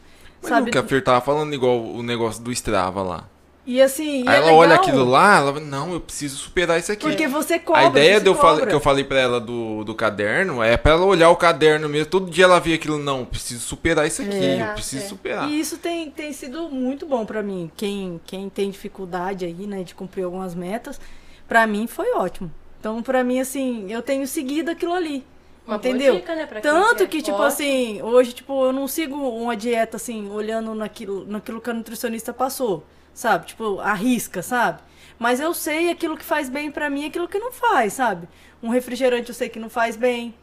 Mas 0.50 0.58
sabe? 0.58 0.70
o 0.70 0.72
que 0.72 0.78
a 0.78 0.84
Fer 0.84 1.04
tava 1.04 1.22
falando 1.22 1.54
igual 1.54 1.82
o 1.82 2.02
negócio 2.04 2.42
do 2.44 2.52
Strava 2.52 3.02
lá. 3.04 3.26
E 3.68 3.82
assim, 3.82 4.24
e 4.24 4.28
Aí 4.28 4.36
é 4.36 4.38
ela 4.38 4.54
olha 4.54 4.70
legal, 4.74 4.84
aquilo 4.84 5.04
lá, 5.06 5.38
ela 5.38 5.54
fala, 5.54 5.66
não, 5.66 5.94
eu 5.94 6.00
preciso 6.00 6.38
superar 6.38 6.80
isso 6.80 6.92
aqui. 6.92 7.02
Porque 7.02 7.28
você 7.28 7.58
cobra. 7.58 7.82
a 7.82 7.86
ideia 7.86 8.22
de 8.22 8.28
eu 8.28 8.36
que 8.36 8.74
eu 8.76 8.80
falei 8.80 9.04
pra 9.04 9.20
ela 9.20 9.40
do, 9.42 9.84
do 9.84 9.96
caderno 9.96 10.62
é 10.62 10.78
pra 10.78 10.92
ela 10.92 11.04
olhar 11.04 11.32
o 11.32 11.36
caderno 11.36 11.90
mesmo. 11.90 12.06
Todo 12.06 12.30
dia 12.30 12.44
ela 12.44 12.60
via 12.60 12.76
aquilo, 12.76 13.00
não, 13.00 13.22
eu 13.22 13.26
preciso 13.26 13.62
superar 13.62 14.06
isso 14.06 14.22
aqui, 14.22 14.36
É. 14.36 14.62
eu 14.70 14.74
preciso 14.74 15.06
É. 15.06 15.08
superar. 15.08 15.50
E 15.50 15.60
isso 15.60 15.78
tem, 15.80 16.12
tem 16.12 16.32
sido 16.32 16.70
muito 16.70 17.08
bom 17.08 17.26
pra 17.26 17.42
mim. 17.42 17.72
Quem, 17.76 18.22
quem 18.28 18.50
tem 18.50 18.70
dificuldade 18.70 19.46
aí, 19.46 19.66
né, 19.66 19.82
de 19.82 19.96
cumprir 19.96 20.26
algumas 20.26 20.54
metas, 20.54 21.02
pra 21.48 21.66
mim 21.66 21.88
foi 21.88 22.14
ótimo. 22.14 22.52
Então, 22.80 23.02
pra 23.02 23.24
mim, 23.24 23.40
assim, 23.40 23.92
eu 23.92 24.04
tenho 24.04 24.28
seguido 24.28 24.70
aquilo 24.70 24.94
ali. 24.94 25.26
Uma 25.66 25.78
entendeu? 25.78 26.16
dica, 26.16 26.36
né, 26.36 26.46
Tanto 26.62 27.08
que, 27.08 27.22
tipo 27.22 27.38
forte. 27.38 27.54
assim, 27.54 28.02
hoje, 28.02 28.34
tipo, 28.34 28.66
eu 28.66 28.72
não 28.72 28.88
sigo 28.88 29.16
uma 29.16 29.56
dieta, 29.56 29.98
assim, 29.98 30.30
olhando 30.30 30.76
naquilo, 30.76 31.26
naquilo 31.26 31.60
que 31.60 31.70
a 31.70 31.74
nutricionista 31.74 32.32
passou, 32.34 32.84
sabe? 33.14 33.48
Tipo, 33.48 33.80
arrisca, 33.80 34.44
sabe? 34.44 34.80
Mas 35.18 35.40
eu 35.40 35.54
sei 35.54 35.90
aquilo 35.90 36.18
que 36.18 36.24
faz 36.24 36.50
bem 36.50 36.70
pra 36.70 36.90
mim 36.90 37.02
e 37.04 37.06
aquilo 37.06 37.28
que 37.28 37.40
não 37.40 37.52
faz, 37.52 37.94
sabe? 37.94 38.28
Um 38.62 38.70
refrigerante 38.70 39.30
eu 39.30 39.36
sei 39.36 39.50
que 39.50 39.60
não 39.60 39.70
faz 39.70 39.96
bem. 39.96 40.36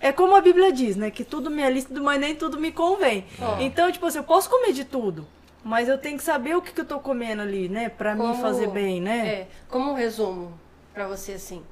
É 0.00 0.10
como 0.12 0.34
a 0.34 0.40
Bíblia 0.40 0.72
diz, 0.72 0.96
né? 0.96 1.10
Que 1.10 1.22
tudo 1.24 1.50
me 1.50 1.62
é 1.62 1.70
lícito, 1.70 2.02
mas 2.02 2.20
nem 2.20 2.34
tudo 2.34 2.58
me 2.58 2.72
convém. 2.72 3.24
Então, 3.60 3.90
tipo 3.92 4.04
assim, 4.06 4.18
eu 4.18 4.24
posso 4.24 4.50
comer 4.50 4.72
de 4.72 4.84
tudo. 4.84 5.26
Mas 5.64 5.88
eu 5.88 5.98
tenho 5.98 6.16
que 6.16 6.22
saber 6.22 6.56
o 6.56 6.62
que, 6.62 6.72
que 6.72 6.80
eu 6.80 6.84
tô 6.84 6.98
comendo 7.00 7.42
ali, 7.42 7.68
né? 7.68 7.88
Pra 7.88 8.14
mim 8.14 8.20
Como- 8.20 8.34
fazer 8.40 8.68
bem, 8.68 9.00
né? 9.00 9.26
É, 9.26 9.48
como 9.68 9.90
um 9.90 9.94
resumo 9.94 10.58
pra 10.94 11.06
você 11.08 11.32
assim. 11.32 11.62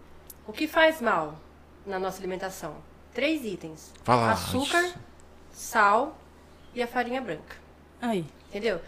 O 0.46 0.52
que 0.52 0.66
faz 0.66 1.00
mal 1.00 1.34
na 1.86 1.98
nossa 1.98 2.18
alimentação? 2.18 2.76
Três 3.12 3.44
itens: 3.44 3.92
Fala. 4.02 4.32
açúcar, 4.32 4.94
sal 5.52 6.16
e 6.74 6.82
a 6.82 6.86
farinha 6.86 7.20
branca. 7.20 7.56
Aí. 8.00 8.26
Entendeu? 8.48 8.80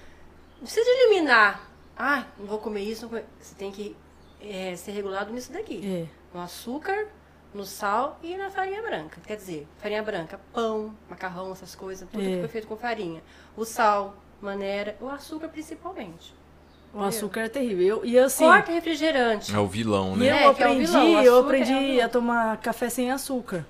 Não 0.57 0.63
precisa 0.63 0.89
eliminar. 0.89 1.69
Ah, 1.97 2.25
não 2.39 2.47
vou 2.47 2.59
comer 2.59 2.83
isso. 2.83 3.03
Não 3.03 3.11
vou 3.11 3.21
comer. 3.21 3.31
Você 3.41 3.55
tem 3.55 3.71
que 3.71 3.97
é, 4.41 4.75
ser 4.77 4.93
regulado 4.93 5.33
nisso 5.33 5.53
daqui. 5.53 5.81
É. 5.85 6.07
No 6.35 6.41
açúcar, 6.43 7.09
no 7.55 7.65
sal 7.65 8.19
e 8.23 8.37
na 8.37 8.51
farinha 8.51 8.83
branca. 8.83 9.21
Quer 9.27 9.37
dizer, 9.37 9.67
farinha 9.79 10.03
branca, 10.03 10.41
pão, 10.53 10.95
macarrão, 11.09 11.53
essas 11.53 11.75
coisas, 11.75 12.09
tudo 12.11 12.23
É. 12.23 12.27
que 12.35 12.39
foi 12.41 12.49
feito 12.49 12.67
com 12.67 12.77
farinha. 12.77 13.23
O 13.57 13.65
sal, 13.65 14.15
maneira, 14.41 14.97
o 15.01 15.09
açúcar 15.09 15.49
principalmente. 15.49 16.35
O 16.97 17.03
açúcar 17.03 17.41
é 17.43 17.49
terrível. 17.49 17.87
Eu, 17.87 18.05
e 18.05 18.19
assim. 18.19 18.45
Corta 18.45 18.73
refrigerante. 18.73 19.55
É 19.55 19.59
o 19.59 19.67
vilão, 19.67 20.17
E 20.17 20.21
né? 20.21 20.31
eu 20.31 20.35
É, 20.37 20.43
é 20.45 20.49
aprendi, 20.49 20.87
vilão, 20.87 21.23
eu 21.23 21.35
é 21.35 21.37
o 21.37 21.41
aprendi 21.45 21.73
vilão. 21.75 22.05
a 22.05 22.09
tomar 22.09 22.57
café 22.57 22.89
sem 22.89 23.11
açúcar. 23.11 23.67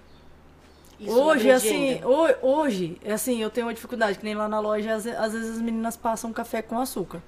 Isso 1.01 1.11
eu 1.11 1.25
hoje, 1.25 1.51
assim, 1.51 2.01
hoje, 2.41 2.99
assim, 3.13 3.43
eu 3.43 3.51
tenho 3.51 3.67
uma 3.67 3.75
dificuldade, 3.75 4.19
que 4.19 4.25
nem 4.25 4.35
lá 4.35 4.49
na 4.49 4.61
loja, 4.61 4.95
às, 4.95 5.07
às 5.07 5.33
vezes 5.33 5.57
as 5.57 5.61
meninas 5.61 5.97
passam 5.97 6.33
café 6.33 6.63
com 6.63 6.79
açúcar. 6.79 7.21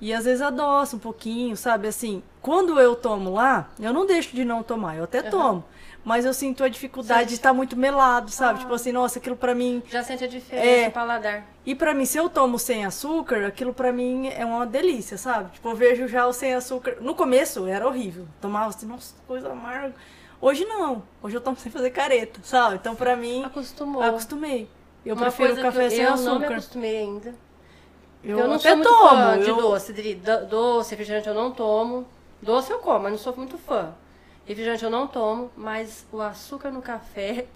E 0.00 0.14
às 0.14 0.24
vezes 0.24 0.40
adoça 0.40 0.96
um 0.96 0.98
pouquinho, 0.98 1.56
sabe? 1.56 1.88
Assim, 1.88 2.22
quando 2.40 2.80
eu 2.80 2.96
tomo 2.96 3.34
lá, 3.34 3.68
eu 3.78 3.92
não 3.92 4.06
deixo 4.06 4.34
de 4.34 4.44
não 4.46 4.62
tomar, 4.62 4.96
eu 4.96 5.04
até 5.04 5.18
Aham. 5.18 5.30
tomo. 5.30 5.64
Mas 6.02 6.24
eu 6.24 6.32
sinto 6.32 6.64
a 6.64 6.68
dificuldade 6.68 7.28
de 7.28 7.34
estar 7.34 7.52
muito 7.52 7.76
melado, 7.76 8.30
sabe? 8.30 8.58
Ah. 8.58 8.62
Tipo 8.62 8.74
assim, 8.74 8.90
nossa, 8.90 9.18
aquilo 9.18 9.36
pra 9.36 9.54
mim. 9.54 9.82
Já 9.86 10.02
sente 10.02 10.24
a 10.24 10.26
diferença 10.26 10.66
É. 10.66 10.86
no 10.86 10.92
paladar. 10.92 11.44
E 11.66 11.74
pra 11.74 11.92
mim, 11.92 12.06
se 12.06 12.16
eu 12.16 12.28
tomo 12.30 12.58
sem 12.58 12.86
açúcar, 12.86 13.46
aquilo 13.46 13.74
pra 13.74 13.92
mim 13.92 14.28
é 14.28 14.44
uma 14.44 14.64
delícia, 14.66 15.18
sabe? 15.18 15.52
Tipo, 15.52 15.68
eu 15.68 15.76
vejo 15.76 16.08
já 16.08 16.26
o 16.26 16.32
sem 16.32 16.54
açúcar. 16.54 16.96
No 17.00 17.14
começo 17.14 17.66
era 17.66 17.86
horrível. 17.86 18.26
Tomava 18.40 18.70
assim, 18.70 18.86
nossa, 18.86 19.14
coisa 19.26 19.50
amarga. 19.52 19.94
Hoje 20.40 20.64
não. 20.64 21.02
Hoje 21.22 21.36
eu 21.36 21.40
tomo 21.42 21.56
sem 21.58 21.70
fazer 21.70 21.90
careta, 21.90 22.40
sabe? 22.42 22.76
Então 22.76 22.94
pra 22.96 23.14
mim, 23.14 23.44
Acostumou. 23.44 24.02
acostumei. 24.02 24.70
Eu 25.04 25.14
Uma 25.14 25.22
prefiro 25.30 25.54
café 25.60 25.90
sem 25.90 26.00
eu 26.00 26.10
não 26.16 26.16
me 26.16 26.28
açúcar. 26.28 26.52
acostumei 26.54 26.96
ainda. 26.96 27.34
Eu, 28.24 28.38
Eu, 28.38 28.48
não 28.48 28.56
até 28.56 28.74
sou 28.74 28.82
tomo. 28.82 29.38
de 29.42 29.48
eu- 29.50 29.56
doce. 29.56 29.92
Do- 29.92 30.46
Doce, 30.46 30.90
refrigerante 30.90 31.28
eu 31.28 31.34
não 31.34 31.50
tomo. 31.50 32.06
Doce 32.40 32.70
eu 32.70 32.78
como, 32.78 33.00
mas 33.00 33.12
não 33.12 33.18
sou 33.18 33.36
muito 33.36 33.58
fã. 33.58 33.92
Refrigerante 34.50 34.82
eu 34.84 34.90
não 34.90 35.06
tomo, 35.06 35.48
mas 35.56 36.04
o 36.10 36.20
açúcar 36.20 36.72
no 36.72 36.82
café 36.82 37.46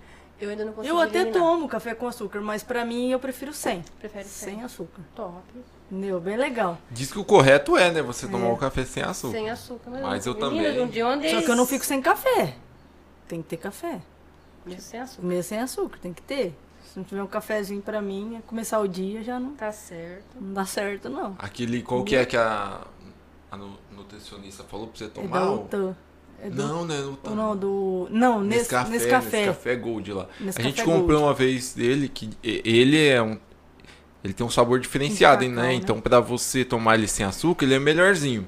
eu 0.40 0.48
ainda 0.48 0.64
não 0.64 0.72
consigo 0.72 0.94
Eu 0.94 1.00
até 1.00 1.22
eliminar. 1.22 1.42
tomo 1.42 1.68
café 1.68 1.92
com 1.92 2.06
açúcar, 2.06 2.40
mas 2.40 2.62
pra 2.62 2.84
mim 2.84 3.10
eu 3.10 3.18
prefiro 3.18 3.52
sem. 3.52 3.82
Prefere 3.98 4.24
Sem 4.24 4.54
sem. 4.54 4.62
açúcar. 4.62 5.02
Top. 5.14 5.42
Entendeu? 5.90 6.20
Bem 6.20 6.36
legal. 6.36 6.78
Diz 6.90 7.10
que 7.12 7.18
o 7.18 7.24
correto 7.24 7.76
é, 7.76 7.90
né? 7.90 8.00
Você 8.00 8.28
tomar 8.28 8.48
o 8.52 8.56
café 8.56 8.84
sem 8.84 9.02
açúcar. 9.02 9.32
Sem 9.32 9.50
açúcar. 9.50 9.90
Mas 9.90 10.24
eu 10.24 10.34
Menina, 10.34 10.50
também. 10.72 10.86
Dia 10.88 11.02
eu 11.02 11.08
andei 11.08 11.30
Só 11.30 11.42
que 11.42 11.50
eu 11.50 11.56
não 11.56 11.66
fico 11.66 11.84
sem 11.84 12.00
café. 12.00 12.54
Tem 13.26 13.42
que 13.42 13.48
ter 13.48 13.56
café. 13.56 14.00
Mesmo 14.64 14.80
sem 14.80 15.00
açúcar. 15.00 15.26
Mesmo 15.26 15.42
sem 15.42 15.58
açúcar, 15.58 15.98
tem 16.00 16.12
que 16.12 16.22
ter. 16.22 16.56
Se 16.84 16.96
não 16.98 17.04
tiver 17.04 17.22
um 17.24 17.26
cafezinho 17.26 17.82
pra 17.82 18.00
mim, 18.00 18.36
é 18.36 18.40
começar 18.46 18.78
o 18.78 18.86
dia 18.86 19.20
já 19.24 19.40
não, 19.40 19.54
Tá 19.56 19.72
certo. 19.72 20.36
não 20.40 20.52
dá 20.54 20.64
certo, 20.64 21.08
não. 21.08 21.34
Aquele, 21.40 21.82
qual 21.82 22.04
que 22.04 22.14
é 22.14 22.24
que 22.24 22.36
a, 22.36 22.80
a 23.50 23.56
nu- 23.56 23.78
nutricionista 23.90 24.62
falou 24.62 24.86
pra 24.86 24.96
você 24.98 25.04
É 25.06 25.08
tomar? 25.08 25.40
da 25.40 25.50
o- 25.50 25.64
Utan. 25.64 25.96
É 26.44 26.50
do, 26.50 26.62
Não, 26.62 26.84
né? 26.84 27.00
ou 27.24 27.34
não, 27.34 27.56
do. 27.56 28.06
Não, 28.10 28.40
nesse, 28.42 28.58
Nesse 28.58 28.70
café, 28.70 28.90
nesse 28.90 29.04
nesse 29.06 29.10
café. 29.10 29.46
café 29.46 29.76
Gold 29.76 30.12
lá. 30.12 30.26
Nesse 30.38 30.60
a 30.60 30.64
gente 30.64 30.76
café 30.76 30.84
comprou 30.90 31.18
Gold. 31.20 31.22
uma 31.24 31.32
vez 31.34 31.72
dele 31.72 32.06
que 32.08 32.28
ele 32.42 33.02
é 33.06 33.22
um 33.22 33.38
ele 34.22 34.32
tem 34.34 34.46
um 34.46 34.50
sabor 34.50 34.78
diferenciado, 34.80 35.40
cacau, 35.40 35.54
né? 35.56 35.68
né? 35.68 35.74
Então 35.74 36.00
pra 36.00 36.20
você 36.20 36.64
tomar 36.64 36.94
ele 36.96 37.06
sem 37.08 37.24
açúcar, 37.24 37.64
ele 37.64 37.74
é 37.74 37.78
melhorzinho. 37.78 38.46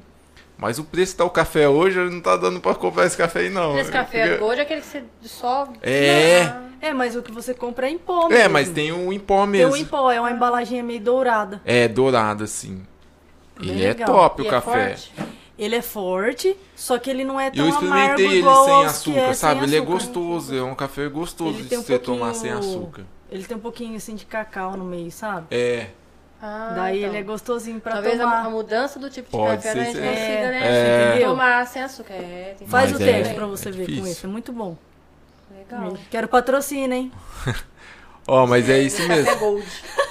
Mas 0.59 0.78
o 0.78 0.84
preço 0.84 1.12
que 1.12 1.18
tá 1.18 1.24
o 1.24 1.30
café 1.30 1.68
hoje, 1.68 1.99
não 1.99 2.20
tá 2.20 2.34
dando 2.36 2.61
pra 2.61 2.74
comprar 2.74 3.05
esse 3.07 3.16
café 3.16 3.40
aí 3.40 3.51
não. 3.51 3.78
Esse 3.78 3.90
café 3.92 4.26
Porque- 4.26 4.38
gold 4.38 4.59
é 4.59 4.62
aquele 4.62 4.80
que 4.80 4.86
você 4.86 5.05
dissolve. 5.20 5.72
É. 5.82 6.42
Ah, 6.44 6.62
É, 6.80 6.92
mas 6.94 7.14
o 7.16 7.22
que 7.22 7.32
você 7.32 7.53
compra 7.55 7.86
é 7.88 7.90
em 7.90 7.99
pó 7.99 8.26
É, 8.26 8.34
mesmo. 8.34 8.51
mas 8.53 8.68
tem 8.70 8.92
o 8.92 9.11
em 9.12 9.18
pó 9.18 9.42
Tem 9.42 9.49
mesmo. 9.53 9.72
o 9.72 9.76
em 9.76 9.84
pó, 9.84 10.11
é 10.12 10.20
uma 10.20 10.30
embalagem 10.30 10.82
meio 10.82 11.01
dourada. 11.01 11.61
É 11.64 11.88
dourado 11.88 12.44
assim. 12.44 12.82
Bem 13.59 13.70
Ele 13.70 13.84
é 13.84 13.88
legal. 13.88 14.07
top 14.07 14.42
e 14.42 14.44
o 14.44 14.49
é 14.49 14.51
café. 14.51 14.88
forte? 14.97 15.12
Ele 15.59 15.75
é 15.77 15.81
forte, 15.83 16.55
só 16.75 16.99
que 16.99 17.09
ele 17.09 17.25
não 17.25 17.41
é 17.41 17.51
tão 17.51 17.67
eu 17.67 17.75
amargo 17.75 17.87
experimentei 17.87 18.27
ele 18.27 18.39
igual 18.41 18.65
sem 18.67 18.85
açúcar, 18.85 19.19
é 19.21 19.33
sabe? 19.35 19.61
sem 19.61 19.69
Ele 19.69 19.77
é 19.77 19.79
açúcar. 19.79 19.93
gostoso, 19.95 20.55
é 20.55 20.63
um 20.63 20.75
café 20.75 21.09
gostoso 21.09 21.59
Ele 21.59 21.69
de 21.69 21.77
um 21.79 21.83
você 21.83 21.99
tomar 21.99 22.35
sem 22.35 22.53
pouquinho- 22.53 22.77
açúcar. 22.79 23.05
Ele 23.31 23.45
tem 23.45 23.57
um 23.57 23.61
pouquinho 23.61 23.97
assim 23.97 24.15
de 24.15 24.27
cacau 24.27 24.77
no 24.77 24.85
meio, 24.85 25.11
sabe? 25.11 25.47
É. 25.51 25.89
Ah, 26.43 26.75
Daí 26.77 26.99
então. 26.99 27.09
ele 27.09 27.19
é 27.19 27.23
gostosinho 27.23 27.81
pra 27.81 27.93
Talvez 27.93 28.21
a, 28.21 28.25
tomar. 28.25 28.45
a 28.45 28.51
mudança 28.51 28.99
do 28.99 29.09
tipo 29.09 29.31
de 29.31 29.33
Pode 29.37 29.57
café 29.57 29.73
ser 29.73 29.79
a 29.81 29.85
gente 29.85 29.99
né? 29.99 30.61
É. 30.63 31.09
Entendeu? 31.13 31.29
Tomar 31.31 31.67
sem 31.67 31.83
açúcar. 31.83 32.13
É, 32.13 32.55
tem 32.59 32.67
que 32.67 32.71
Faz 32.71 32.93
o 32.93 33.03
é- 33.03 33.07
teste 33.07 33.35
pra 33.35 33.47
você 33.47 33.69
é 33.71 33.73
ver 33.73 33.87
com 33.87 34.07
isso, 34.07 34.27
é 34.27 34.29
muito 34.29 34.53
bom. 34.53 34.77
Legal. 35.51 35.97
Quero 36.11 36.29
patrocínio, 36.29 36.93
hein? 36.93 37.11
Ó, 38.29 38.47
mas 38.47 38.68
é 38.68 38.81
isso 38.81 39.07
mesmo. 39.07 39.62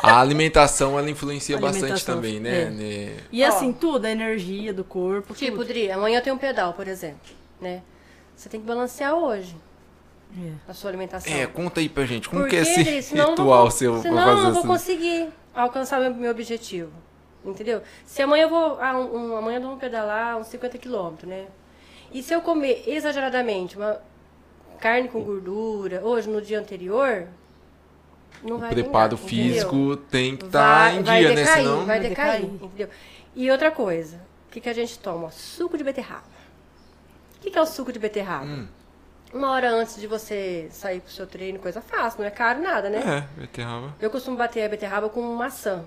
A 0.02 0.20
alimentação, 0.22 0.98
ela 0.98 1.10
influencia 1.10 1.58
bastante 1.58 1.84
Alimentação, 1.84 2.16
também, 2.16 2.40
né? 2.40 2.74
é. 2.80 3.18
E 3.32 3.44
assim, 3.44 3.74
tudo, 3.74 4.06
a 4.06 4.12
energia 4.12 4.74
do 4.74 4.84
corpo. 4.84 5.34
Tipo, 5.34 5.58
tudo. 5.58 5.68
Dri, 5.68 5.92
amanhã 5.92 6.22
tem 6.22 6.32
um 6.32 6.38
pedal, 6.38 6.74
por 6.74 6.88
exemplo, 6.88 7.20
né? 7.60 7.82
Você 8.36 8.48
tem 8.50 8.60
que 8.62 8.66
balancear 8.68 9.14
hoje 9.16 9.56
É. 10.38 10.52
a 10.70 10.74
sua 10.74 10.90
alimentação. 10.92 11.34
É, 11.34 11.46
conta 11.48 11.80
aí 11.80 11.90
pra 11.90 12.06
gente, 12.06 12.30
como 12.30 12.42
Porque, 12.42 12.62
que 12.62 12.70
é 12.70 12.98
esse 12.98 13.10
senão 13.10 13.26
eu 13.26 13.30
ritual 13.32 13.62
vou- 13.64 13.72
seu 13.72 13.94
pra 13.94 14.02
senão 14.04 14.18
eu 14.20 14.24
fazer 14.26 14.36
não 14.42 14.52
vou 14.52 14.60
assim? 14.60 14.68
conseguir 14.68 15.28
alcançar 15.54 16.00
meu, 16.00 16.14
meu 16.14 16.32
objetivo. 16.32 16.92
Entendeu? 17.44 17.82
Se 18.06 18.22
amanhã 18.24 18.44
eu 18.44 18.50
vou. 18.50 18.78
Ah, 18.82 18.98
um, 18.98 19.34
um- 19.34 19.38
amanhã 19.38 19.58
eu 19.60 19.68
vou 19.68 19.78
pedalar 19.78 20.38
uns 20.38 20.48
50 20.48 20.78
quilômetros, 20.78 21.30
né? 21.30 21.46
E 22.12 22.24
se 22.24 22.34
eu 22.34 22.42
comer 22.42 22.84
exageradamente 22.88 23.78
uma 23.78 24.00
carne 24.80 25.08
com 25.10 25.22
gordura, 25.22 26.02
hoje, 26.04 26.28
no 26.30 26.42
dia 26.42 26.60
anterior, 26.60 27.28
não 28.46 28.58
vai 28.60 28.70
preparo 28.70 29.16
vingar, 29.18 29.34
entendeu? 29.34 29.54
físico 29.54 29.98
tem 30.10 30.38
que 30.38 30.46
estar 30.46 30.94
em 30.94 31.04
vai 31.04 31.20
dia, 31.20 31.30
né? 31.30 31.36
decair, 31.36 31.58
Senão... 31.58 31.78
Vai 31.78 31.86
Vai 31.86 32.10
decair, 32.10 32.44
entendeu? 32.46 32.90
E 33.36 33.52
outra 33.52 33.72
coisa, 33.72 34.18
o 34.48 34.52
que, 34.52 34.62
que 34.62 34.70
a 34.70 34.74
gente 34.74 34.98
toma? 35.00 35.32
Suco 35.32 35.78
de 35.78 35.84
beterraba. 35.84 36.24
O 37.38 37.42
que, 37.42 37.52
que 37.52 37.58
é 37.58 37.62
o 37.62 37.66
suco 37.66 37.92
de 37.92 38.00
beterraba? 38.00 38.46
Hum. 38.46 38.68
Uma 39.34 39.52
hora 39.52 39.70
antes 39.70 40.00
de 40.00 40.08
você 40.08 40.68
sair 40.72 41.02
pro 41.02 41.12
seu 41.12 41.28
treino, 41.28 41.60
coisa 41.60 41.82
fácil, 41.82 42.22
não 42.22 42.28
é 42.28 42.32
caro 42.32 42.62
nada, 42.62 42.90
né? 42.90 43.28
É, 43.38 43.42
beterraba. 43.42 43.94
Eu 44.00 44.10
costumo 44.10 44.38
bater 44.38 44.64
a 44.64 44.70
beterraba 44.70 45.10
com 45.10 45.22
maçã. 45.22 45.84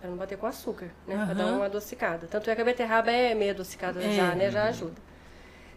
Pra 0.00 0.10
não 0.10 0.16
bater 0.18 0.36
com 0.36 0.46
açúcar, 0.46 0.90
né? 1.06 1.24
Pra 1.24 1.34
dar 1.34 1.46
uma 1.46 1.64
adocicada. 1.64 2.26
Tanto 2.30 2.50
é 2.50 2.54
que 2.54 2.60
a 2.60 2.64
beterraba 2.64 3.10
é 3.10 3.34
meio 3.34 3.52
adocicada 3.52 4.02
É. 4.02 4.12
já, 4.12 4.34
né? 4.34 4.50
Já 4.50 4.64
ajuda. 4.64 4.94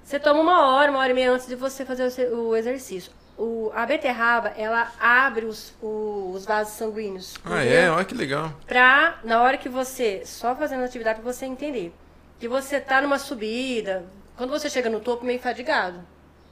Você 0.03 0.19
toma 0.19 0.41
uma 0.41 0.67
hora, 0.67 0.91
uma 0.91 0.99
hora 0.99 1.11
e 1.11 1.13
meia 1.13 1.31
antes 1.31 1.47
de 1.47 1.55
você 1.55 1.85
fazer 1.85 2.11
o 2.33 2.55
exercício. 2.55 3.11
O, 3.41 3.71
a 3.73 3.85
beterraba, 3.85 4.49
ela 4.57 4.91
abre 4.99 5.45
os, 5.45 5.73
o- 5.81 6.33
os 6.35 6.45
vasos 6.45 6.73
sanguíneos. 6.73 7.35
Ah, 7.45 7.61
entendeu? 7.63 7.79
é? 7.79 7.89
Olha 7.91 8.03
que 8.03 8.13
legal. 8.13 8.51
Pra, 8.67 9.17
na 9.23 9.41
hora 9.41 9.57
que 9.57 9.69
você, 9.69 10.23
só 10.25 10.53
fazendo 10.53 10.81
a 10.81 10.85
atividade 10.85 11.21
pra 11.21 11.31
você 11.33 11.45
entender, 11.45 11.93
que 12.37 12.49
você 12.49 12.81
tá 12.81 13.01
numa 13.01 13.17
subida, 13.17 14.05
quando 14.35 14.49
você 14.49 14.69
chega 14.69 14.89
no 14.89 14.99
topo 14.99 15.25
meio 15.25 15.39
fadigado, 15.39 16.01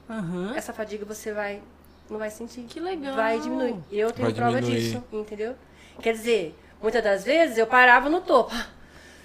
Aham. 0.09 0.53
essa 0.55 0.71
fadiga 0.71 1.03
você 1.03 1.33
vai, 1.33 1.61
não 2.09 2.17
vai 2.17 2.29
sentir. 2.29 2.61
Que 2.63 2.79
legal. 2.79 3.15
Vai 3.15 3.37
diminuir. 3.41 3.75
Eu 3.91 4.09
tenho 4.13 4.27
Vai 4.29 4.33
prova 4.33 4.61
diminuir. 4.61 4.81
disso, 4.81 5.03
entendeu? 5.11 5.55
Quer 6.01 6.13
dizer, 6.13 6.57
muitas 6.81 7.03
das 7.03 7.25
vezes 7.25 7.57
eu 7.57 7.67
parava 7.67 8.09
no 8.09 8.21
topo, 8.21 8.55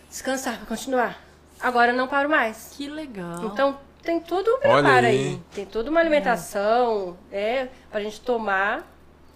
descansar 0.09 0.57
pra 0.57 0.67
continuar. 0.67 1.17
Agora 1.61 1.93
eu 1.93 1.97
não 1.97 2.09
paro 2.09 2.29
mais. 2.29 2.73
Que 2.77 2.89
legal. 2.89 3.45
Então 3.45 3.79
tem 4.03 4.21
tudo 4.21 4.51
um 4.57 4.59
preparo 4.59 5.07
aí. 5.07 5.07
aí. 5.07 5.41
Tem 5.55 5.65
toda 5.65 5.91
uma 5.91 6.01
alimentação, 6.01 7.17
é, 7.31 7.69
pra 7.91 8.01
gente 8.01 8.21
tomar 8.21 8.87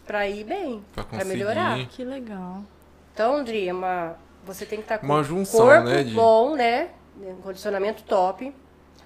pra 0.06 0.28
ir 0.28 0.44
bem, 0.44 0.84
Pra 0.94 1.04
pra, 1.04 1.24
melhorar. 1.24 1.78
Que 1.88 2.04
legal. 2.04 2.62
Então, 3.12 3.36
André, 3.36 3.66
é 3.66 3.72
uma, 3.72 4.16
você 4.44 4.64
tem 4.66 4.78
que 4.78 4.84
estar 4.84 4.98
com 4.98 5.06
Uma 5.06 5.18
um 5.20 5.24
junção, 5.24 5.66
corpo 5.66 5.84
né, 5.88 6.04
de- 6.04 6.14
bom, 6.14 6.54
né? 6.54 6.88
Um 7.18 7.36
condicionamento 7.36 8.02
top. 8.04 8.54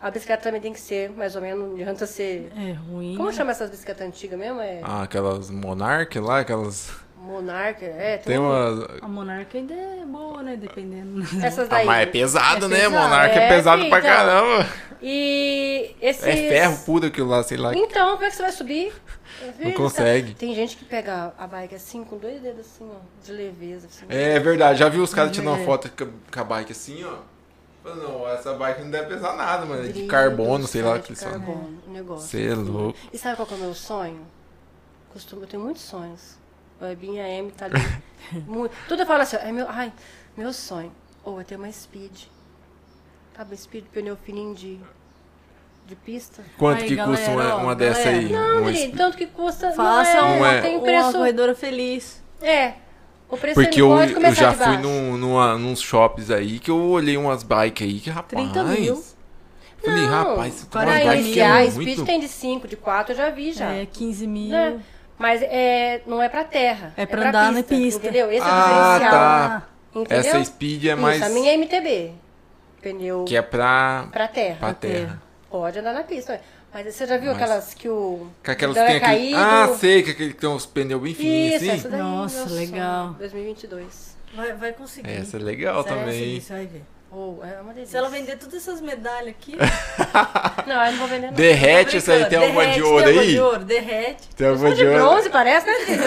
A 0.02 0.10
bicicleta 0.10 0.42
também 0.44 0.60
tem 0.62 0.72
que 0.72 0.80
ser, 0.80 1.10
mais 1.10 1.36
ou 1.36 1.42
menos, 1.42 1.68
não 1.68 1.74
adianta 1.74 2.06
ser... 2.06 2.50
É 2.56 2.72
ruim. 2.72 3.14
Como 3.16 3.28
né? 3.28 3.34
chama 3.34 3.50
essas 3.50 3.70
bicicletas 3.70 4.06
antigas 4.06 4.38
mesmo? 4.38 4.58
É 4.60 4.80
Ah, 4.82 5.02
aquelas 5.02 5.50
Monarch 5.50 6.18
lá, 6.18 6.40
aquelas... 6.40 6.90
Monarca, 7.22 7.84
é. 7.84 8.16
Tem 8.18 8.38
um- 8.38 8.46
uma... 8.48 8.88
A 9.02 9.08
monarca 9.08 9.58
ainda 9.58 9.74
é 9.74 10.04
boa, 10.06 10.42
né? 10.42 10.56
Dependendo. 10.56 11.20
Essas 11.44 11.66
Ah, 11.66 11.76
daí. 11.76 11.86
mas 11.86 12.02
é 12.02 12.06
pesado, 12.06 12.64
É 12.64 12.68
né? 12.68 12.76
pesado, 12.76 12.94
Monarch 12.94 13.38
é, 13.38 13.42
é, 13.44 13.48
pesado 13.48 13.88
pra 13.88 13.98
então. 13.98 14.10
caramba. 14.10 14.66
E 15.02 15.94
esses... 16.00 16.24
É 16.24 16.32
ferro 16.48 16.78
puro 16.84 17.06
aquilo 17.06 17.28
lá, 17.28 17.42
sei 17.42 17.56
lá. 17.58 17.74
Então, 17.74 18.12
como 18.12 18.24
é 18.24 18.30
que 18.30 18.36
você 18.36 18.42
vai 18.42 18.52
subir? 18.52 18.92
Filho, 19.58 19.74
consegue. 19.74 20.34
Tem 20.34 20.54
gente 20.54 20.76
que 20.76 20.84
pega 20.84 21.32
a 21.38 21.46
bike 21.46 21.74
assim, 21.74 22.04
com 22.04 22.16
dois 22.18 22.40
dedos 22.42 22.60
assim, 22.66 22.90
ó, 22.90 22.96
de 23.24 23.32
leveza. 23.32 23.86
Assim. 23.86 24.04
É 24.08 24.38
verdade, 24.38 24.78
já 24.78 24.88
vi 24.88 24.98
os 24.98 25.14
caras 25.14 25.30
tirando 25.32 25.48
uma 25.48 25.60
É. 25.60 25.64
foto 25.64 25.90
com 25.90 26.40
a- 26.40 26.44
bike 26.44 26.72
assim, 26.72 27.04
ó. 27.04 27.18
Não, 27.94 28.28
essa 28.28 28.52
bike 28.54 28.82
não 28.82 28.90
deve 28.90 29.06
pesar 29.08 29.34
nada, 29.36 29.64
mano. 29.64 29.84
É 29.84 29.88
de 29.88 30.04
carbono, 30.06 30.66
sei 30.66 30.82
lá 30.82 30.98
que 30.98 31.14
carbono, 31.14 31.78
o 31.86 31.90
negócio. 31.90 32.28
Você 32.28 32.48
é 32.48 32.54
louco. 32.54 32.98
E 33.12 33.16
sabe 33.16 33.36
qual 33.36 33.46
que 33.46 33.54
é 33.54 33.56
o 33.56 33.60
meu 33.60 33.74
sonho? 33.74 34.20
Costumo, 35.12 35.42
eu 35.42 35.46
tenho 35.46 35.62
muitos 35.62 35.82
sonhos. 35.82 36.38
A 36.80 36.92
Ebinha 36.92 37.28
M 37.28 37.50
tá 37.52 37.66
ali. 37.66 37.74
muito, 38.46 38.74
tudo 38.88 39.02
eu 39.02 39.06
falo 39.06 39.22
assim, 39.22 39.36
é 39.36 39.52
meu, 39.52 39.66
ai, 39.68 39.92
meu 40.36 40.52
sonho. 40.52 40.92
Ou 41.24 41.38
eu 41.38 41.44
tenho 41.44 41.60
uma 41.60 41.70
speed. 41.70 42.12
Sabe, 43.36 43.56
speed, 43.56 43.84
pneu 43.92 44.16
fininho 44.16 44.54
de, 44.54 44.78
de 45.86 45.94
pista. 45.96 46.42
Quanto 46.58 46.82
Aí, 46.82 46.88
que 46.88 46.96
custa 46.96 47.26
galera, 47.30 47.32
uma, 47.32 47.54
ó, 47.54 47.62
uma 47.64 47.74
dessa 47.76 48.04
galera. 48.04 48.18
aí? 48.18 48.32
Não, 48.32 48.62
Uma 48.62 48.70
sp- 48.72 48.96
tanto 48.96 49.16
que 49.16 49.26
custa. 49.26 49.72
Faça 49.72 50.14
não, 50.20 50.28
é, 50.28 50.38
Não 50.38 50.46
é. 50.46 50.62
não 50.62 50.70
uma 50.76 50.80
preço. 50.82 51.12
corredora 51.12 51.54
feliz. 51.54 52.22
É. 52.42 52.74
O 53.28 53.36
preço 53.36 53.60
Porque 53.60 53.80
eu, 53.80 53.88
pode 53.88 54.12
eu 54.12 54.34
já 54.34 54.50
de 54.52 54.56
fui 54.56 54.76
num, 54.78 55.16
numa, 55.16 55.56
nos 55.56 55.80
shops 55.80 56.30
aí 56.30 56.58
que 56.58 56.70
eu 56.70 56.76
olhei 56.90 57.16
umas 57.16 57.42
bikes 57.42 57.86
aí 57.86 58.00
que, 58.00 58.10
rapaz. 58.10 58.42
30 58.52 58.64
mil. 58.64 59.04
Falei, 59.82 60.02
Não, 60.02 60.08
rapaz, 60.10 60.54
isso 60.54 60.64
umas 60.64 60.84
Quarenta 60.84 60.98
bikes 61.10 61.12
que 61.14 61.26
iniciar, 61.28 61.62
é 61.64 61.70
Speed 61.70 61.86
muito... 61.86 62.04
tem 62.04 62.20
de 62.20 62.28
5, 62.28 62.68
de 62.68 62.76
4, 62.76 63.12
eu 63.12 63.16
já 63.16 63.30
vi 63.30 63.52
já. 63.52 63.72
É 63.72 63.86
15 63.86 64.26
mil. 64.26 64.50
Né? 64.50 64.80
Mas 65.20 65.42
é, 65.42 66.00
não 66.06 66.22
é 66.22 66.30
pra 66.30 66.44
terra. 66.44 66.94
É 66.96 67.04
pra 67.04 67.28
andar 67.28 67.52
na 67.52 67.62
pista. 67.62 68.00
Entendeu? 68.00 68.32
Esse 68.32 68.40
é 68.40 68.42
o 68.42 68.46
Ah, 68.50 68.94
diferencial. 68.94 69.10
tá. 69.12 69.68
Entendeu? 69.94 70.18
Essa 70.18 70.44
Speed 70.44 70.84
é 70.86 70.92
Isso, 70.92 70.96
mais... 71.02 71.22
a 71.22 71.28
minha 71.28 71.52
é 71.52 71.54
MTB. 71.58 72.12
Pneu 72.80 73.24
Que 73.26 73.36
é 73.36 73.42
pra, 73.42 74.08
pra 74.10 74.26
terra. 74.26 74.56
pra 74.58 74.72
terra. 74.72 75.22
Pode 75.50 75.78
andar 75.78 75.92
na 75.92 76.02
pista. 76.04 76.40
Mas 76.72 76.94
você 76.94 77.06
já 77.06 77.18
viu 77.18 77.32
Mas- 77.34 77.42
aquelas 77.42 77.74
que 77.74 77.88
o. 77.88 78.28
Com 78.44 78.50
aquelas 78.50 78.74
que 78.76 78.82
é 78.82 78.86
tem 78.86 78.96
aquele... 78.96 79.32
caído? 79.34 79.36
Ah, 79.36 79.76
sei, 79.78 80.02
que 80.02 80.10
aquele 80.12 80.32
que 80.32 80.40
tem 80.40 80.48
uns 80.48 80.64
pneus 80.64 81.02
bem 81.02 81.14
fininhos 81.14 81.54
Isso, 81.62 81.64
assim. 81.70 81.78
essa 81.80 81.88
daí. 81.90 82.00
Nossa, 82.00 82.48
legal. 82.50 83.06
sonho, 83.08 83.18
2022. 83.18 84.16
Vai, 84.34 84.52
vai 84.54 84.72
conseguir. 84.72 85.10
Essa 85.10 85.36
é 85.36 85.40
legal 85.40 85.82
Sério? 85.82 85.98
também. 85.98 86.40
Você 86.40 86.52
vai 86.52 86.66
ver. 86.66 86.82
Oh, 87.12 87.38
é 87.44 87.60
uma 87.60 87.74
delícia. 87.74 87.90
Se 87.90 87.96
ela 87.96 88.08
vender 88.08 88.36
todas 88.38 88.54
essas 88.54 88.80
medalhas 88.80 89.30
aqui. 89.30 89.56
Não, 90.66 90.84
eu 90.84 90.92
não 90.92 90.98
vou 91.00 91.08
vender 91.08 91.26
não. 91.28 91.32
Derrete 91.34 91.96
essa 91.96 92.12
aí, 92.12 92.24
tem 92.26 92.38
alguma 92.38 92.62
de 92.66 92.80
derrete, 92.80 92.82
ouro 92.84 93.04
tem 93.04 93.12
uma 93.14 93.22
aí? 93.22 93.30
de 93.32 93.40
ouro, 93.40 93.64
derrete. 93.64 94.28
Tem 94.36 94.46
alguma 94.46 94.68
sou 94.68 94.76
de 94.76 94.86
ouro? 94.86 94.98
bronze, 94.98 95.30
parece, 95.30 95.66
né? 95.66 95.74
Cid? 95.86 95.98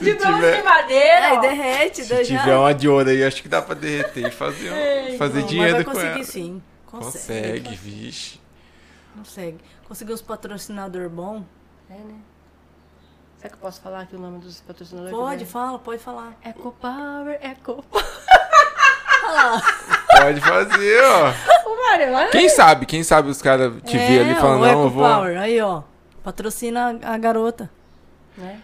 de 0.00 0.14
bronze 0.14 0.34
tiver- 0.36 0.56
de 0.56 0.62
madeira. 0.62 1.26
Aí 1.28 1.40
derrete, 1.40 2.04
Se 2.04 2.10
daí 2.14 2.24
já. 2.24 2.38
tiver 2.40 2.56
uma 2.56 2.74
de 2.74 2.88
ouro 2.88 3.08
aí, 3.10 3.24
acho 3.24 3.42
que 3.42 3.48
dá 3.48 3.60
pra 3.62 3.74
derreter 3.74 4.28
e 4.28 4.30
fazer, 4.30 4.70
um- 4.70 4.74
É, 4.74 5.16
fazer 5.18 5.38
então, 5.38 5.48
dinheiro 5.48 5.84
com 5.84 5.90
ela. 5.92 6.00
conseguir 6.00 6.24
sim. 6.24 6.62
Consegue. 6.86 7.60
Consegue, 7.62 7.76
vixe. 7.76 8.40
Consegue. 9.16 9.58
Conseguir 9.88 10.12
uns 10.12 10.22
patrocinador 10.22 11.08
bom? 11.08 11.44
É, 11.90 11.94
né? 11.94 12.14
Será 13.42 13.50
que 13.50 13.56
eu 13.56 13.60
posso 13.60 13.80
falar 13.80 14.02
aqui 14.02 14.14
o 14.14 14.20
nome 14.20 14.38
dos 14.38 14.60
patrocinadores? 14.60 15.16
Pode, 15.18 15.44
fala, 15.46 15.76
pode 15.76 16.00
falar. 16.00 16.38
EcoPower, 16.44 17.40
EcoPower. 17.42 18.04
Pode 20.20 20.40
fazer, 20.40 21.02
ó. 21.02 21.30
Ô, 21.66 21.76
Mário, 21.76 22.30
Quem 22.30 22.48
sabe, 22.48 22.86
quem 22.86 23.02
sabe 23.02 23.30
os 23.30 23.40
caras 23.42 23.72
te 23.82 23.96
é, 23.96 24.06
ver 24.06 24.20
ali 24.20 24.34
falando, 24.36 24.62
o 24.62 24.66
não, 24.66 24.82
eu 24.84 24.90
vou... 24.90 25.04
EcoPower, 25.04 25.38
Aí, 25.38 25.60
ó. 25.60 25.82
Patrocina 26.22 26.98
a 27.02 27.18
garota. 27.18 27.68
Né? 28.36 28.60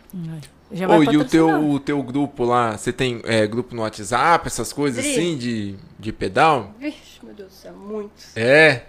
Já 0.71 0.87
vai 0.87 0.99
Ô, 0.99 1.03
e 1.03 1.17
o 1.17 1.25
teu, 1.25 1.71
o 1.71 1.81
teu 1.81 2.01
grupo 2.03 2.45
lá, 2.45 2.77
você 2.77 2.93
tem 2.93 3.21
é, 3.25 3.47
grupo 3.49 3.75
no 3.75 3.83
WhatsApp, 3.83 4.47
essas 4.47 4.73
coisas 4.73 5.03
Dri. 5.03 5.13
assim, 5.13 5.37
de, 5.37 5.77
de 5.99 6.13
pedal? 6.13 6.73
Vixe, 6.79 7.19
meu 7.25 7.35
Deus 7.35 7.49
do 7.49 7.55
céu, 7.55 7.73
muitos. 7.73 8.37
É. 8.37 8.85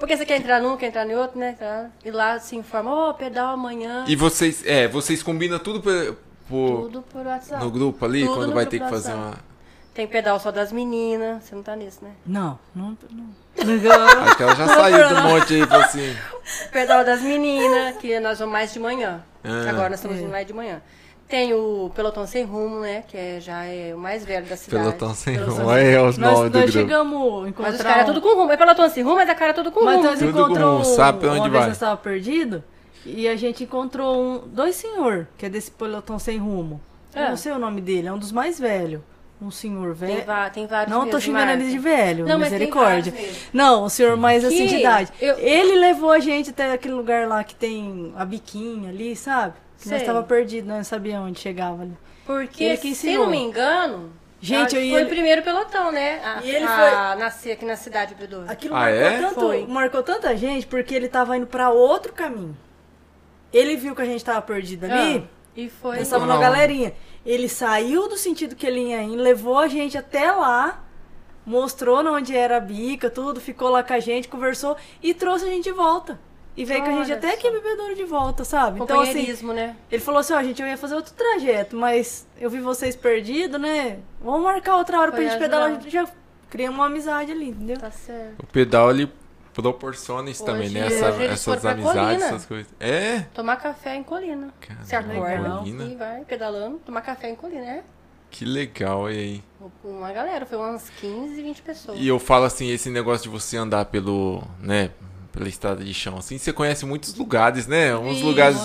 Porque 0.00 0.16
você 0.16 0.24
quer 0.26 0.38
entrar 0.38 0.60
num, 0.60 0.76
quer 0.76 0.86
entrar 0.86 1.06
em 1.06 1.14
outro, 1.14 1.38
né? 1.38 1.54
Tá? 1.58 1.86
E 2.04 2.10
lá 2.10 2.40
se 2.40 2.56
informa, 2.56 2.90
ó, 2.92 3.12
pedal 3.12 3.52
amanhã. 3.54 4.04
E 4.08 4.16
vocês, 4.16 4.64
é, 4.66 4.88
vocês 4.88 5.22
combinam 5.22 5.58
tudo 5.60 5.80
por, 5.80 6.16
por- 6.48 6.82
Tudo 6.82 7.02
por 7.02 7.24
WhatsApp. 7.26 7.62
no 7.62 7.70
grupo 7.70 8.04
ali, 8.04 8.24
Tudo 8.24 8.34
quando 8.36 8.54
vai 8.54 8.66
ter 8.66 8.80
que 8.80 8.88
fazer 8.88 9.10
WhatsApp. 9.12 9.36
uma... 9.36 9.50
Tem 9.94 10.06
pedal 10.06 10.38
só 10.40 10.50
das 10.50 10.72
meninas. 10.72 11.44
Você 11.44 11.54
não 11.54 11.62
tá 11.62 11.76
nisso, 11.76 11.98
né? 12.02 12.12
Não, 12.24 12.58
não, 12.74 12.96
não. 13.10 13.40
Acho 14.24 14.36
que 14.36 14.42
ela 14.42 14.54
já 14.54 14.66
saiu 14.68 15.08
do 15.10 15.22
monte 15.22 15.54
aí, 15.54 15.62
assim... 15.62 16.16
Pedal 16.72 17.04
das 17.04 17.20
meninas, 17.20 17.96
que 17.96 18.18
nós 18.20 18.38
vamos 18.38 18.52
mais 18.52 18.72
de 18.72 18.78
manhã. 18.80 19.22
Ah. 19.44 19.68
Agora 19.68 19.90
nós 19.90 19.98
estamos 19.98 20.16
É. 20.16 20.20
indo 20.22 20.30
mais 20.30 20.46
de 20.46 20.52
manhã. 20.54 20.80
Tem 21.30 21.54
o 21.54 21.90
Pelotão 21.94 22.26
Sem 22.26 22.44
Rumo, 22.44 22.80
né? 22.80 23.04
Que 23.06 23.16
é, 23.16 23.40
já 23.40 23.64
é 23.64 23.94
o 23.94 23.98
mais 23.98 24.24
velho 24.24 24.44
da 24.46 24.56
cidade. 24.56 24.82
Pelotão 24.82 25.14
sem 25.14 25.34
Pelotão 25.36 25.56
rumo, 25.58 25.70
aí 25.70 25.86
é 25.94 26.02
os 26.02 26.18
Nós, 26.18 26.32
nomes 26.34 26.50
do 26.50 26.58
nós 26.58 26.70
grupo. 26.70 26.78
chegamos 26.88 27.48
encontrar... 27.48 27.70
Mas 27.70 27.74
os 27.80 27.82
caras 27.86 28.02
é 28.02 28.04
tudo 28.04 28.20
com 28.20 28.34
rumo. 28.36 28.50
É 28.52 28.56
Pelotão 28.56 28.90
Sem 28.90 29.02
Rumo, 29.04 29.14
mas 29.16 29.28
a 29.30 29.34
cara 29.36 29.50
é 29.50 29.54
tudo 29.54 29.70
com 29.70 29.84
Mas 29.84 29.96
rumo. 29.96 30.08
nós 30.10 30.18
Tudo 30.18 30.30
encontramos... 30.40 30.88
com- 30.88 30.94
sabe 30.96 31.20
pra 31.20 31.28
onde 31.30 31.38
uma 31.40 31.48
vai. 31.48 31.50
vez 31.52 31.64
nós 31.66 31.72
estávamos 31.76 32.00
perdidos 32.02 32.62
e 33.06 33.28
a 33.28 33.36
gente 33.36 33.62
encontrou 33.64 34.20
um, 34.20 34.38
dois 34.48 34.74
senhor, 34.74 35.28
que 35.38 35.46
é 35.46 35.48
desse 35.48 35.70
pelotão 35.70 36.18
sem 36.18 36.36
rumo. 36.36 36.80
Eu 37.14 37.22
Ah. 37.22 37.28
não 37.30 37.36
sei 37.36 37.52
o 37.52 37.58
nome 37.58 37.80
dele, 37.80 38.08
é 38.08 38.12
um 38.12 38.18
dos 38.18 38.32
mais 38.32 38.58
velhos. 38.58 39.00
Um 39.40 39.50
senhor 39.50 39.96
Tem, 39.96 40.08
velho. 40.16 40.26
va- 40.26 40.50
tem 40.50 40.66
vários 40.66 40.94
Não 40.94 41.08
tô 41.08 41.18
xingando 41.18 41.52
ele 41.52 41.70
de 41.70 41.78
velho, 41.78 42.26
Não, 42.26 42.38
mas 42.38 42.50
tem 42.50 42.58
misericórdia. 42.58 43.14
Não, 43.54 43.84
o 43.84 43.88
senhor 43.88 44.14
mais 44.16 44.44
assim 44.44 44.66
de 44.66 44.74
Que 44.74 44.80
idade. 44.80 45.10
eu- 45.18 45.38
Ele 45.38 45.76
levou 45.78 46.10
a 46.10 46.18
gente 46.18 46.50
até 46.50 46.72
aquele 46.72 46.92
lugar 46.92 47.26
lá 47.26 47.42
que 47.42 47.54
tem 47.54 48.12
a 48.18 48.24
biquinha 48.24 48.90
ali, 48.90 49.16
sabe? 49.16 49.54
Que 49.80 49.88
nós 49.88 49.98
Sei. 49.98 50.06
tava 50.06 50.22
perdido, 50.22 50.66
nós 50.68 50.76
não 50.78 50.84
sabia 50.84 51.20
onde 51.20 51.40
chegava 51.40 51.82
ali. 51.82 51.96
Porque, 52.26 52.62
Ele 52.64 52.76
que 52.76 52.94
se 52.94 53.16
não 53.16 53.28
me 53.30 53.38
engano, 53.38 54.12
Gente, 54.40 54.76
eu 54.76 54.82
eu- 54.82 54.90
foi 54.90 55.00
ele- 55.00 55.06
o 55.06 55.08
primeiro 55.08 55.42
pelotão, 55.42 55.90
né? 55.90 56.20
A, 56.24 56.42
E 56.44 56.50
ele 56.50 56.64
a 56.66 57.16
nascer 57.18 57.52
aqui 57.52 57.64
na 57.64 57.76
cidade 57.76 58.14
de 58.14 58.20
Bedouro. 58.20 58.44
Aquilo 58.50 58.74
Ah, 58.74 58.80
marcou, 58.80 59.00
é? 59.00 59.18
tanto, 59.20 59.40
Foi. 59.40 59.66
marcou 59.66 60.02
tanta 60.02 60.36
gente 60.36 60.66
porque 60.66 60.94
ele 60.94 61.08
tava 61.08 61.36
indo 61.36 61.46
pra 61.46 61.70
outro 61.70 62.12
caminho. 62.12 62.56
Ele 63.52 63.76
viu 63.76 63.94
que 63.96 64.02
a 64.02 64.04
gente 64.04 64.24
tava 64.24 64.40
perdido 64.42 64.84
ali, 64.84 65.24
Ah, 65.26 65.28
e 65.56 65.68
foi. 65.68 65.96
nós 65.98 66.08
tava 66.08 66.24
numa 66.26 66.38
galerinha. 66.38 66.92
Ele 67.26 67.48
saiu 67.48 68.08
do 68.08 68.16
sentido 68.16 68.54
que 68.54 68.66
ele 68.66 68.80
ia 68.90 69.02
indo, 69.02 69.22
levou 69.22 69.58
a 69.58 69.66
gente 69.66 69.96
até 69.98 70.30
lá, 70.30 70.84
mostrou 71.44 71.98
onde 72.06 72.36
era 72.36 72.58
a 72.58 72.60
bica, 72.60 73.10
tudo, 73.10 73.40
ficou 73.40 73.68
lá 73.70 73.82
com 73.82 73.92
a 73.94 73.98
gente, 73.98 74.28
conversou 74.28 74.76
e 75.02 75.12
trouxe 75.12 75.46
a 75.46 75.48
gente 75.48 75.64
de 75.64 75.72
volta. 75.72 76.18
E 76.60 76.64
veio 76.64 76.82
com 76.82 76.88
a 76.88 76.92
gente 76.92 77.04
Olha 77.06 77.16
até 77.16 77.28
só. 77.28 77.34
aqui 77.34 77.46
em 77.48 77.52
Bebedouro 77.52 77.94
de 77.94 78.04
volta, 78.04 78.44
sabe? 78.44 78.80
Então, 78.80 79.00
assim, 79.00 79.32
né? 79.54 79.76
ele 79.90 80.02
falou 80.02 80.20
assim, 80.20 80.32
ó, 80.34 80.42
gente, 80.42 80.60
eu 80.60 80.68
ia 80.68 80.76
fazer 80.76 80.94
outro 80.94 81.14
trajeto, 81.14 81.76
mas 81.76 82.26
eu 82.38 82.50
vi 82.50 82.60
vocês 82.60 82.94
perdidos, 82.94 83.60
né? 83.60 83.98
Vamos 84.20 84.42
marcar 84.42 84.76
outra 84.76 84.98
hora 85.00 85.10
pra 85.10 85.20
Foi 85.20 85.28
gente 85.30 85.38
pedalar, 85.38 85.64
a 85.64 85.66
ajudar. 85.70 85.82
gente 85.84 85.92
já 85.92 86.06
criamos 86.50 86.78
uma 86.78 86.86
amizade 86.86 87.32
ali, 87.32 87.48
entendeu? 87.48 87.78
Tá 87.78 87.90
certo. 87.90 88.40
O 88.42 88.46
pedal 88.46 88.90
ele 88.90 89.10
proporciona 89.54 90.30
isso 90.30 90.42
Hoje- 90.44 90.52
também, 90.52 90.68
né? 90.70 90.86
hoje 90.86 90.94
Essa- 90.96 91.08
eles 91.22 91.32
essas 91.32 91.60
pra 91.60 91.70
amizades, 91.72 92.22
essas 92.24 92.46
coisas. 92.46 92.72
É? 92.78 93.20
Tomar 93.34 93.56
café 93.56 93.94
em 93.96 94.02
Colina. 94.02 94.52
Caramba, 94.60 94.84
Você 94.84 94.96
acorda 94.96 95.50
Colina. 95.58 95.84
e 95.84 95.96
vai 95.96 96.24
pedalando, 96.24 96.78
tomar 96.78 97.00
café 97.00 97.30
em 97.30 97.34
Colina, 97.36 97.62
né? 97.62 97.82
Que 98.30 98.44
legal, 98.44 99.10
e 99.10 99.16
aí? 99.18 99.44
Uma 99.82 100.12
galera, 100.12 100.46
foi 100.46 100.56
umas 100.56 100.88
15, 101.00 101.42
20 101.42 101.62
pessoas. 101.62 101.98
E 101.98 102.06
eu 102.06 102.18
falo 102.20 102.44
assim, 102.44 102.70
esse 102.70 102.88
negócio 102.88 103.24
de 103.24 103.28
você 103.28 103.56
andar 103.56 103.86
pelo, 103.86 104.40
né, 104.60 104.90
pela 105.32 105.48
estrada 105.48 105.84
de 105.84 105.94
chão, 105.94 106.16
assim, 106.16 106.38
você 106.38 106.52
conhece 106.52 106.84
muitos 106.84 107.14
lugares, 107.14 107.66
né? 107.66 107.96
Uns 107.96 108.16
Ixi. 108.16 108.24
lugares 108.24 108.56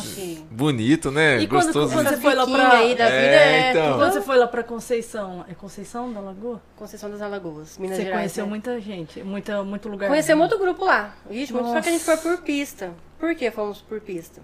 bonitos, 0.50 1.14
né? 1.14 1.40
E 1.40 1.48
quando- 1.48 1.64
Gostosos. 1.66 1.94
quando- 1.94 2.08
você 2.10 2.18
foi 2.18 2.34
lá 2.36 2.46
pra- 2.48 2.78
aí 2.78 2.96
da 2.96 3.06
vida 3.06 3.16
É, 3.16 3.62
é, 3.68 3.70
então. 3.72 3.98
Quando 3.98 4.14
você 4.14 4.22
foi 4.22 4.38
lá 4.38 4.48
pra 4.48 4.64
Conceição, 4.64 5.46
é 5.48 5.54
Conceição 5.54 6.12
da 6.12 6.20
Lagoa? 6.20 6.62
Conceição 6.76 7.10
das 7.12 7.22
Alagoas, 7.22 7.78
Minas 7.78 7.98
você 7.98 8.04
Gerais. 8.04 8.20
conheceu 8.22 8.46
né? 8.46 8.50
muita 8.50 8.82
gente, 8.82 9.22
muita, 9.24 9.64
muito 9.64 9.88
lugar. 9.90 10.10
Conhecemos 10.10 10.44
outro 10.44 10.60
grupo 10.60 10.84
lá. 10.86 11.16
Ixi, 11.30 11.54
muito 11.54 11.68
só 11.70 11.82
que 11.82 11.90
a 11.90 11.92
gente 11.92 12.04
foi 12.04 12.18
por 12.18 12.38
pista. 12.40 12.92
Por 13.20 13.36
que 13.36 13.52
fomos 13.52 13.82
por 13.82 14.02
pista? 14.02 14.42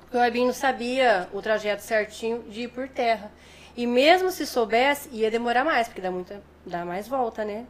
Porque 0.00 0.16
o 0.16 0.24
Ebinho 0.24 0.46
não 0.46 0.54
sabia 0.54 1.28
o 1.32 1.40
trajeto 1.42 1.82
certinho 1.82 2.42
de 2.48 2.62
ir 2.62 2.68
por 2.68 2.88
terra. 2.88 3.30
E 3.76 3.86
mesmo 3.86 4.30
se 4.30 4.46
soubesse, 4.46 5.08
ia 5.12 5.30
demorar 5.30 5.64
mais, 5.64 5.86
porque 5.88 6.00
dá, 6.00 6.10
muita, 6.10 6.40
dá 6.64 6.84
mais 6.84 7.06
volta, 7.06 7.44
né? 7.44 7.64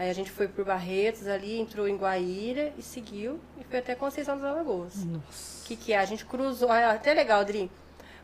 Aí 0.00 0.08
a 0.08 0.14
gente 0.14 0.30
foi 0.30 0.48
por 0.48 0.64
Barretos 0.64 1.26
ali, 1.28 1.60
entrou 1.60 1.86
em 1.86 1.94
Guaíra 1.94 2.72
e 2.78 2.80
seguiu 2.82 3.38
e 3.60 3.64
foi 3.64 3.80
até 3.80 3.94
Conceição 3.94 4.34
das 4.38 4.46
Alagoas. 4.46 5.04
Nossa. 5.04 5.66
que, 5.66 5.76
que 5.76 5.92
é? 5.92 5.98
A 5.98 6.06
gente 6.06 6.24
cruzou. 6.24 6.72
Ah, 6.72 6.92
até 6.92 7.12
legal, 7.12 7.44
Dri. 7.44 7.70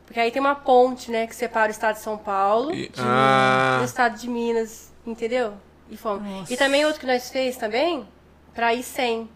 Porque 0.07 0.18
aí 0.18 0.31
tem 0.31 0.41
uma 0.41 0.55
ponte, 0.55 1.11
né, 1.11 1.27
que 1.27 1.37
separa 1.37 1.68
o 1.68 1.70
estado 1.70 1.97
de 1.97 2.01
São 2.01 2.16
Paulo 2.16 2.72
E- 2.72 2.89
de- 2.89 2.95
ah. 3.01 3.77
do 3.79 3.85
estado 3.85 4.18
de 4.18 4.27
Minas, 4.27 4.91
entendeu? 5.07 5.53
E 5.91 5.99
fomos. 5.99 6.22
Nossa. 6.27 6.51
E 6.51 6.57
também 6.57 6.83
outro 6.87 6.99
que 6.99 7.07
nós 7.07 7.29
fez 7.29 7.59
também, 7.59 8.09
pra 8.55 8.72
ir 8.72 8.83
sem. 8.83 9.29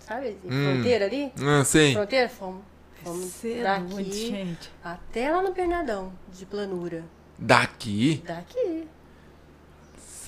Sabe? 0.00 0.36
Hum. 0.44 0.74
Fronteira 0.74 1.06
ali? 1.06 1.32
Não 1.34 1.64
sei. 1.64 1.94
Fronteira, 1.94 2.28
fomos. 2.28 2.60
Fomos 3.02 3.42
é 3.46 3.62
daqui 3.62 4.12
gente. 4.28 4.70
até 4.84 5.30
lá 5.30 5.40
no 5.40 5.52
Bernadão, 5.52 6.12
de 6.30 6.44
planura. 6.44 7.04
Daqui? 7.38 8.22
Daqui. 8.26 8.86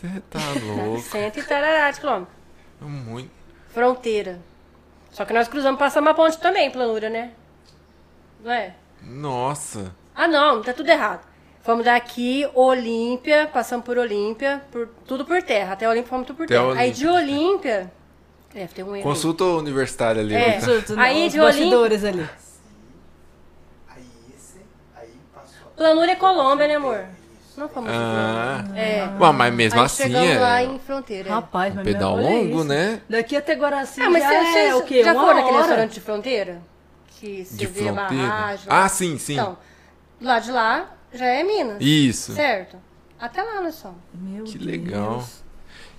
Você 0.00 0.20
tá 0.30 0.38
louco. 0.64 1.00
Cento 1.02 1.38
e 1.38 1.42
tarará 1.42 1.90
de 1.90 2.00
quilômetros. 2.00 2.34
Muito. 2.80 3.30
Fronteira. 3.68 4.40
Só 5.10 5.24
que 5.24 5.32
nós 5.32 5.48
cruzamos, 5.48 5.78
passamos 5.78 6.10
a 6.10 6.14
ponte 6.14 6.38
também, 6.38 6.70
planura, 6.70 7.10
né? 7.10 7.32
Não 8.42 8.50
é? 8.50 8.74
Nossa. 9.02 9.94
Ah, 10.14 10.26
não, 10.26 10.62
tá 10.62 10.72
tudo 10.72 10.88
errado. 10.88 11.28
Fomos 11.62 11.84
daqui, 11.84 12.48
Olímpia, 12.54 13.48
passamos 13.52 13.84
por 13.84 13.98
Olímpia, 13.98 14.62
por, 14.72 14.88
tudo 15.06 15.26
por 15.26 15.42
terra. 15.42 15.74
Até 15.74 15.88
Olímpia 15.88 16.08
fomos 16.08 16.26
tudo 16.26 16.36
por 16.36 16.44
Até 16.44 16.54
terra. 16.54 16.66
Aí 16.72 16.72
Olímpia. 16.72 16.92
de 16.94 17.06
Olímpia. 17.08 17.92
É, 18.54 18.66
tem 18.66 18.84
um 18.84 18.88
erro. 18.88 18.96
aí. 18.96 19.02
Consulta 19.02 19.44
o 19.44 19.58
universitário 19.58 20.20
ali. 20.20 20.34
É. 20.34 20.58
tá? 20.58 20.66
Aí, 21.02 21.28
de 21.28 21.38
bastidores 21.38 22.02
ali. 22.04 22.28
Aí 23.88 24.04
esse, 24.34 24.58
aí 24.96 25.12
passou 25.34 25.68
a 25.68 25.76
Planura 25.76 26.12
é 26.12 26.16
Colômbia, 26.16 26.66
né, 26.66 26.76
amor? 26.76 27.04
Não 27.60 27.68
fomos 27.68 27.90
de 27.90 27.96
Ah. 27.96 28.64
É. 28.74 29.02
Ué, 29.20 29.32
mas 29.32 29.54
mesmo 29.54 29.78
Aí 29.80 29.84
assim 29.86 30.02
chegamos 30.04 30.28
é 30.30 30.38
lá 30.40 30.62
em 30.62 30.78
Fronteira. 30.78 31.28
é. 31.28 31.32
Rapaz, 31.32 31.74
mas 31.74 31.84
pedal 31.84 32.16
longo, 32.16 32.64
né? 32.64 33.02
Daqui 33.08 33.36
até 33.36 33.54
Guaraci 33.54 34.00
Ah, 34.00 34.08
mas 34.08 34.22
já 34.22 34.28
vocês 34.30 34.56
é 34.70 34.74
o 34.74 34.82
quê? 34.82 35.04
já 35.04 35.12
foram 35.14 35.34
naquele 35.34 35.58
restaurante 35.58 35.92
de 35.92 36.00
Fronteira? 36.00 36.62
Que 37.08 37.44
se 37.44 37.54
De 37.56 37.66
vê 37.66 37.82
fronteira. 37.84 38.22
barragem. 38.26 38.66
Ah, 38.70 38.88
sim, 38.88 39.18
sim. 39.18 39.34
Então, 39.34 39.58
lá 40.22 40.38
de 40.38 40.50
lá 40.50 40.88
já 41.12 41.26
é 41.26 41.42
Minas. 41.44 41.76
Isso. 41.80 42.32
Certo? 42.32 42.78
Até 43.20 43.42
lá 43.42 43.60
nós 43.60 43.74
somos. 43.74 43.98
Meu 44.14 44.44
Que 44.44 44.56
Deus. 44.56 44.64
legal. 44.64 45.24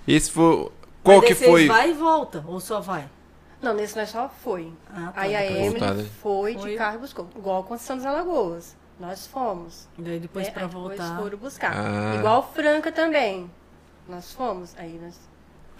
Esse 0.08 0.32
foi. 0.32 0.68
Qual 1.04 1.18
Mas 1.18 1.26
que 1.28 1.34
foi? 1.36 1.66
vai 1.68 1.90
e 1.90 1.94
volta? 1.94 2.44
Ou 2.48 2.58
só 2.58 2.80
vai? 2.80 3.04
Não, 3.60 3.72
nesse 3.72 3.96
nós 3.96 4.08
só 4.08 4.28
foi. 4.42 4.72
Ah, 4.92 5.12
tá. 5.14 5.20
Aí 5.20 5.36
a 5.36 5.46
Emily 5.46 5.78
foi, 6.20 6.54
Foi. 6.54 6.56
de 6.56 6.76
carro 6.76 6.96
e 6.96 6.98
buscou. 6.98 7.28
Igual 7.36 7.60
a 7.60 7.62
Conceição 7.62 7.96
das 7.96 8.06
Alagoas. 8.06 8.76
Nós 9.02 9.26
fomos. 9.26 9.88
Daí 9.98 10.20
depois 10.20 10.46
né? 10.46 10.52
pra 10.52 10.62
Aí 10.62 10.68
depois 10.68 10.96
voltar. 10.96 11.18
foram 11.18 11.38
buscar. 11.38 11.72
Ah. 11.74 12.14
Igual 12.14 12.52
Franca 12.54 12.92
também. 12.92 13.50
Nós 14.08 14.32
fomos. 14.32 14.74
Aí 14.78 14.96
nós, 15.02 15.18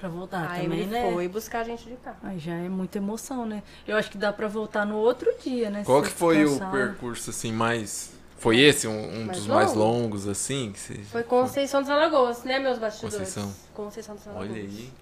Pra 0.01 0.09
voltar 0.09 0.39
a 0.41 0.55
Ah, 0.55 0.61
também, 0.61 0.89
né? 0.89 1.13
foi 1.13 1.29
buscar 1.29 1.61
a 1.61 1.65
gente 1.65 1.85
de 1.89 1.95
carro. 1.99 2.17
Aí 2.25 2.37
já 2.41 2.55
é 2.55 2.69
muita 2.69 2.99
emoção, 2.99 3.47
né? 3.47 3.63
Eu 3.87 3.97
acho 3.97 4.11
que 4.11 4.19
dá 4.19 4.33
pra 4.33 4.49
voltar 4.49 4.85
no 4.85 4.97
outro 4.97 5.33
dia, 5.39 5.71
né? 5.71 5.85
Qual 5.85 6.03
que 6.03 6.09
foi 6.09 6.45
o 6.45 6.59
percurso 6.73 7.31
assim 7.31 7.53
mais. 7.53 8.11
Foi 8.39 8.59
esse 8.59 8.89
um, 8.89 8.91
um 9.21 9.25
Mais 9.27 9.39
dos 9.39 9.47
mais 9.47 9.73
longo? 9.73 9.79
longos 10.01 10.27
assim? 10.27 10.73
Que 10.73 10.81
você... 10.81 10.95
Foi 11.05 11.23
Conceição 11.23 11.81
dos 11.81 11.91
Alagoas, 11.91 12.43
né, 12.43 12.59
meus 12.59 12.77
bastidores? 12.81 13.17
Conceição. 13.17 13.55
Conceição 13.73 14.17
dos 14.17 14.27
Alagoas. 14.27 14.51
Olha 14.51 14.61
aí. 14.61 14.93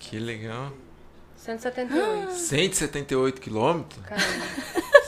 Que 0.00 0.18
legal. 0.18 0.72
178. 1.36 2.32
178 2.32 3.40
quilômetros? 3.40 4.04
Caramba. 4.04 4.44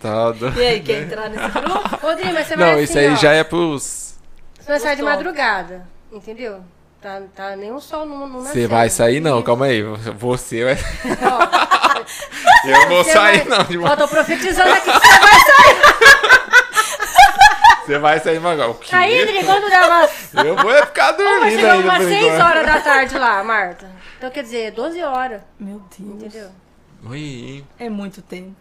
Tá. 0.00 0.30
do- 0.32 0.48
E 0.60 0.66
aí, 0.66 0.80
quer 0.80 1.02
entrar 1.02 1.28
nesse 1.28 1.48
grupo? 1.50 1.96
Rodrigo, 1.96 2.32
mas 2.34 2.46
você 2.46 2.56
vai 2.56 2.66
Não, 2.66 2.74
assim, 2.74 2.82
isso 2.84 2.98
aí 2.98 3.12
ó, 3.12 3.16
já 3.16 3.32
é 3.32 3.44
pros. 3.44 4.14
Você 4.60 4.66
vai 4.68 4.80
sair 4.80 4.96
de 4.96 5.02
madrugada, 5.02 5.86
entendeu? 6.12 6.60
Tá, 7.00 7.20
tá 7.34 7.54
nenhum 7.56 7.78
sol 7.80 8.04
no, 8.06 8.26
no 8.26 8.40
Você 8.40 8.66
vai 8.66 8.88
sair 8.90 9.20
não, 9.20 9.42
calma 9.42 9.66
aí. 9.66 9.82
Você 10.18 10.64
vai. 10.64 10.74
Ó, 10.74 12.66
Eu 12.66 12.72
não 12.80 12.88
vou 12.88 13.04
você 13.04 13.12
sair 13.12 13.44
vai- 13.44 13.58
não. 13.58 13.64
De... 13.64 13.78
Ó, 13.78 13.96
tô 13.96 14.08
profetizando 14.08 14.70
aqui 14.72 14.90
que 14.90 14.98
você 14.98 15.18
vai 15.18 15.40
sair. 15.40 15.76
Você 17.86 17.98
vai 17.98 18.18
sair 18.18 18.40
magal. 18.40 18.70
O 18.72 18.74
quê? 18.74 18.92
Aí, 18.96 19.24
Dri, 19.26 19.44
quando 19.44 19.70
dá 19.70 19.86
umas... 19.86 20.34
Eu 20.44 20.56
vou 20.56 20.72
é 20.72 20.84
ficar 20.86 21.12
dormindo 21.12 21.50
chegamos 21.50 21.70
ainda 21.72 21.86
umas 21.88 21.98
por 21.98 22.08
6 22.08 22.24
enquanto. 22.24 22.40
horas 22.44 22.66
da 22.66 22.80
tarde 22.80 23.16
lá, 23.18 23.44
Marta. 23.44 23.90
Então, 24.18 24.30
quer 24.30 24.42
dizer, 24.42 24.72
12 24.72 25.02
horas, 25.04 25.40
Meu 25.60 25.80
Deus. 25.96 26.10
entendeu? 26.24 26.48
Oi. 27.08 27.64
É 27.78 27.88
muito 27.88 28.22
tempo. 28.22 28.56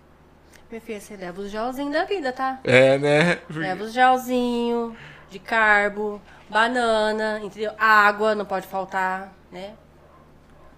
Minha 0.69 0.81
filha, 0.81 0.99
você 0.99 1.15
leva 1.15 1.41
os 1.41 1.51
gelzinhos 1.51 1.93
da 1.93 2.05
vida, 2.05 2.31
tá? 2.33 2.59
É, 2.63 2.97
né? 2.97 3.39
Leva 3.49 3.83
os 3.83 3.93
gelzinhos 3.93 4.95
de 5.29 5.39
carbo, 5.39 6.21
banana, 6.49 7.39
entendeu? 7.43 7.71
Água 7.77 8.33
não 8.35 8.45
pode 8.45 8.67
faltar, 8.67 9.33
né? 9.51 9.73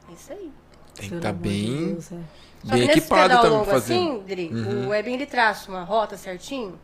É 0.09 0.13
isso 0.13 0.31
aí. 0.33 0.51
Tem 0.95 1.09
que 1.09 1.15
estar 1.15 1.31
de 1.31 1.38
bem, 1.39 1.93
Deus, 1.93 2.11
é. 2.11 2.15
Só 2.63 2.71
bem 2.73 2.81
que 2.81 2.88
nesse 2.88 2.99
equipado 2.99 3.21
pedal 3.29 3.41
também 3.41 3.51
longo 3.57 3.63
pra 3.65 3.73
fazer. 3.75 3.93
assim, 3.93 4.23
Dri, 4.27 4.49
Uhum. 4.53 4.88
o 4.88 4.89
Webin 4.89 5.13
ele 5.13 5.25
traça 5.25 5.69
uma 5.71 5.83
rota 5.83 6.17
certinho 6.17 6.77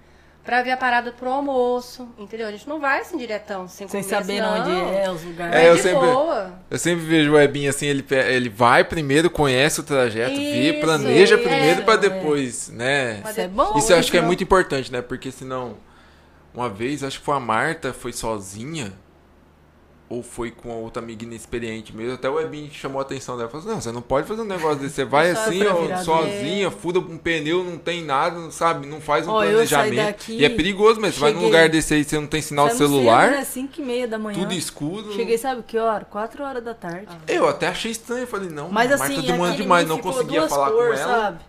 pra 0.44 0.62
ver 0.62 0.72
a 0.72 0.78
parada 0.78 1.12
pro 1.12 1.30
almoço, 1.30 2.08
entendeu? 2.18 2.48
A 2.48 2.52
gente 2.52 2.68
não 2.68 2.80
vai 2.80 3.00
assim 3.00 3.18
diretão, 3.18 3.68
sem 3.68 3.88
Sem 3.88 4.02
comer, 4.04 4.16
saber 4.16 4.42
não. 4.42 4.60
onde 4.62 4.72
é 4.98 5.10
os 5.10 5.24
lugares. 5.24 5.56
É, 5.56 5.70
eu 5.70 5.76
de 5.76 5.82
sempre- 5.82 6.00
boa. 6.08 6.54
Eu 6.70 6.78
sempre 6.78 7.06
vejo 7.06 7.32
o 7.32 7.36
Webinho 7.36 7.70
assim, 7.70 7.86
ele, 7.88 8.06
ele 8.28 8.50
vai 8.50 8.84
primeiro, 8.84 9.30
conhece 9.30 9.80
o 9.80 9.84
trajeto, 9.84 10.36
vê, 10.36 10.72
Isso, 10.72 10.82
planeja 10.82 11.36
é. 11.36 11.38
primeiro 11.38 11.84
pra 11.84 11.96
depois, 11.96 12.70
né? 12.70 13.22
Mas 13.24 13.32
Isso 13.32 13.42
é 13.42 13.48
bom. 13.48 13.78
Isso 13.78 13.94
eu 13.94 13.98
acho 13.98 14.12
que 14.12 14.18
é 14.18 14.22
não. 14.22 14.28
muito 14.28 14.44
importante, 14.44 14.92
né? 14.92 15.02
Porque 15.02 15.32
senão, 15.32 15.76
uma 16.54 16.70
vez, 16.70 17.04
acho 17.04 17.20
que 17.20 17.26
foi 17.26 17.36
a 17.36 17.40
Marta, 17.40 17.94
foi 17.94 18.12
sozinha, 18.12 18.92
ou 20.14 20.22
foi 20.22 20.52
com 20.52 20.72
a 20.72 20.76
outra 20.76 21.02
amiga 21.02 21.24
inexperiente 21.26 21.96
mesmo, 21.96 22.14
até 22.14 22.30
o 22.30 22.34
Webinho 22.36 22.70
chamou 22.72 23.00
a 23.00 23.02
atenção 23.02 23.36
dela, 23.36 23.50
falou 23.50 23.66
assim, 23.66 23.74
não, 23.74 23.82
você 23.82 23.92
não 23.92 24.02
pode 24.02 24.28
fazer 24.28 24.42
um 24.42 24.46
negócio 24.46 24.78
desse, 24.80 24.96
você 24.96 25.06
vai 25.06 25.30
assim, 25.32 25.62
ó, 25.66 25.98
sozinha, 26.04 26.70
fura 26.70 27.00
um 27.00 27.18
pneu, 27.18 27.64
não 27.64 27.78
tem 27.78 28.04
nada, 28.04 28.38
não 28.40 28.52
sabe, 28.52 28.86
não 28.86 29.02
faz 29.02 29.28
um 29.28 29.32
Ó, 29.32 29.42
planejamento. 29.42 29.96
daqui, 30.06 30.38
e 30.38 30.46
é 30.46 30.50
perigoso 30.50 31.02
mesmo, 31.02 31.16
você 31.16 31.20
vai 31.20 31.34
num 31.34 31.44
lugar 31.44 31.68
desse 31.68 31.96
aí, 31.96 32.04
você 32.04 32.20
não 32.20 32.28
tem 32.28 32.42
sinal 32.42 32.68
de 32.70 32.76
celular, 32.76 33.32
né? 33.32 33.44
5 33.44 33.82
e 33.82 33.84
meia 33.84 34.08
da 34.08 34.20
manhã. 34.20 34.40
tudo 34.40 34.54
escuro. 34.54 35.14
Cheguei, 35.14 35.38
sabe 35.38 35.64
que 35.64 35.78
hora? 35.80 36.06
4 36.06 36.44
horas 36.44 36.64
da 36.64 36.74
tarde. 36.76 37.08
Eu 37.28 37.48
até 37.48 37.68
achei 37.68 37.92
estranho, 37.92 38.22
eu 38.24 38.28
falei, 38.28 38.50
não, 38.50 38.70
Mas 38.72 38.92
a 38.92 38.96
assim, 38.96 39.14
Marta 39.16 39.22
demorando 39.24 39.54
aquele 39.54 39.64
demais, 39.64 39.88
não 39.88 39.98
conseguia 39.98 40.40
duas 40.42 40.50
falar 40.52 40.70
cor, 40.72 40.88
com 40.88 40.94
ela. 40.94 41.22
Sabe? 41.24 41.40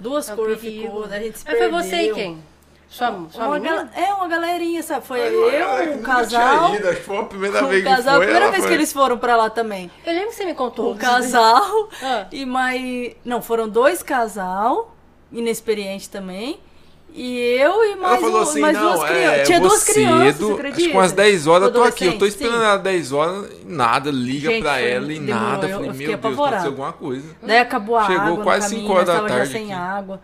Duas 0.00 0.28
É 0.28 0.34
cores 0.34 0.58
ficou, 0.60 1.04
a 1.04 1.18
gente 1.20 1.38
se 1.38 1.44
Mas 1.44 1.58
foi 1.58 1.68
perdeu. 1.70 1.78
você 1.82 1.96
e 2.10 2.14
quem? 2.14 2.42
Sua, 2.90 3.24
sua 3.30 3.46
Uma 3.46 3.58
gal- 3.60 3.86
É, 3.94 4.12
uma 4.14 4.26
galerinha, 4.26 4.82
sabe? 4.82 5.06
Foi 5.06 5.20
eu, 5.20 5.46
um 5.92 5.96
nunca 5.98 6.12
casal. 6.16 6.66
tinha 6.66 6.78
ido, 6.80 6.88
acho 6.88 6.96
que 6.98 7.02
foi 7.04 7.18
a 7.18 7.22
primeira 7.22 7.62
vez 7.64 7.84
que 7.84 7.88
casal, 7.88 8.14
a 8.14 8.16
foi. 8.16 8.24
primeira 8.26 8.44
ela 8.46 8.50
vez 8.50 8.62
foi. 8.64 8.68
que 8.68 8.74
eles 8.76 8.92
foram 8.92 9.16
pra 9.16 9.36
lá 9.36 9.48
também. 9.48 9.88
Eu 10.04 10.12
lembro 10.12 10.30
que 10.30 10.34
você 10.34 10.44
me 10.44 10.54
contou. 10.54 10.92
Um 10.92 10.96
casal 10.96 11.88
Ah. 12.02 12.26
e 12.32 12.44
mais. 12.44 13.12
Não, 13.24 13.40
foram 13.40 13.68
dois 13.68 14.02
casal 14.02 14.94
inexperiente 15.32 16.10
também. 16.10 16.58
E 17.12 17.38
eu 17.60 17.84
e 17.92 17.96
mais, 17.96 18.12
ela 18.12 18.20
falou 18.20 18.38
um- 18.38 18.42
assim, 18.42 18.60
mais 18.60 18.76
não, 18.76 18.82
duas 18.92 19.02
é, 19.02 19.06
crianças. 19.12 19.38
eu 19.38 19.44
Tinha 19.46 19.60
duas 19.60 19.84
crianças, 19.84 20.36
cedo, 20.36 20.52
acredita? 20.54 20.78
acho 20.80 20.88
que 20.90 20.96
umas 20.96 21.12
10 21.12 21.46
horas 21.48 21.66
eu 21.68 21.72
tô 21.74 21.82
aqui, 21.82 22.06
eu 22.06 22.18
tô 22.18 22.26
esperando 22.26 22.58
sim. 22.58 22.64
ela 22.64 22.76
10 22.76 23.12
horas 23.12 23.50
e 23.62 23.64
nada, 23.66 24.10
liga 24.12 24.48
Gente, 24.50 24.62
pra 24.62 24.74
foi- 24.74 24.90
ela 24.90 25.12
e 25.12 25.18
demorou, 25.18 25.48
nada. 25.48 25.66
eu- 25.66 25.70
Eu 25.70 25.74
falei, 25.76 25.90
eu 25.90 25.94
meu 25.94 26.06
Deus, 26.06 26.14
apavorada. 26.14 26.56
aconteceu 26.58 26.70
alguma 26.70 26.92
coisa. 26.92 27.36
Daí 27.42 27.58
acabou 27.58 27.96
a 27.96 28.06
Chegou 28.06 28.22
água 28.22 28.44
quase 28.44 28.66
caminho, 28.68 28.80
cinco 28.82 28.92
horas 28.94 29.06
da 29.08 29.14
tava 29.14 29.28
já 29.28 29.34
tarde 29.34 29.52
sem 29.52 29.62
aqui. 29.64 29.72
água, 29.72 30.20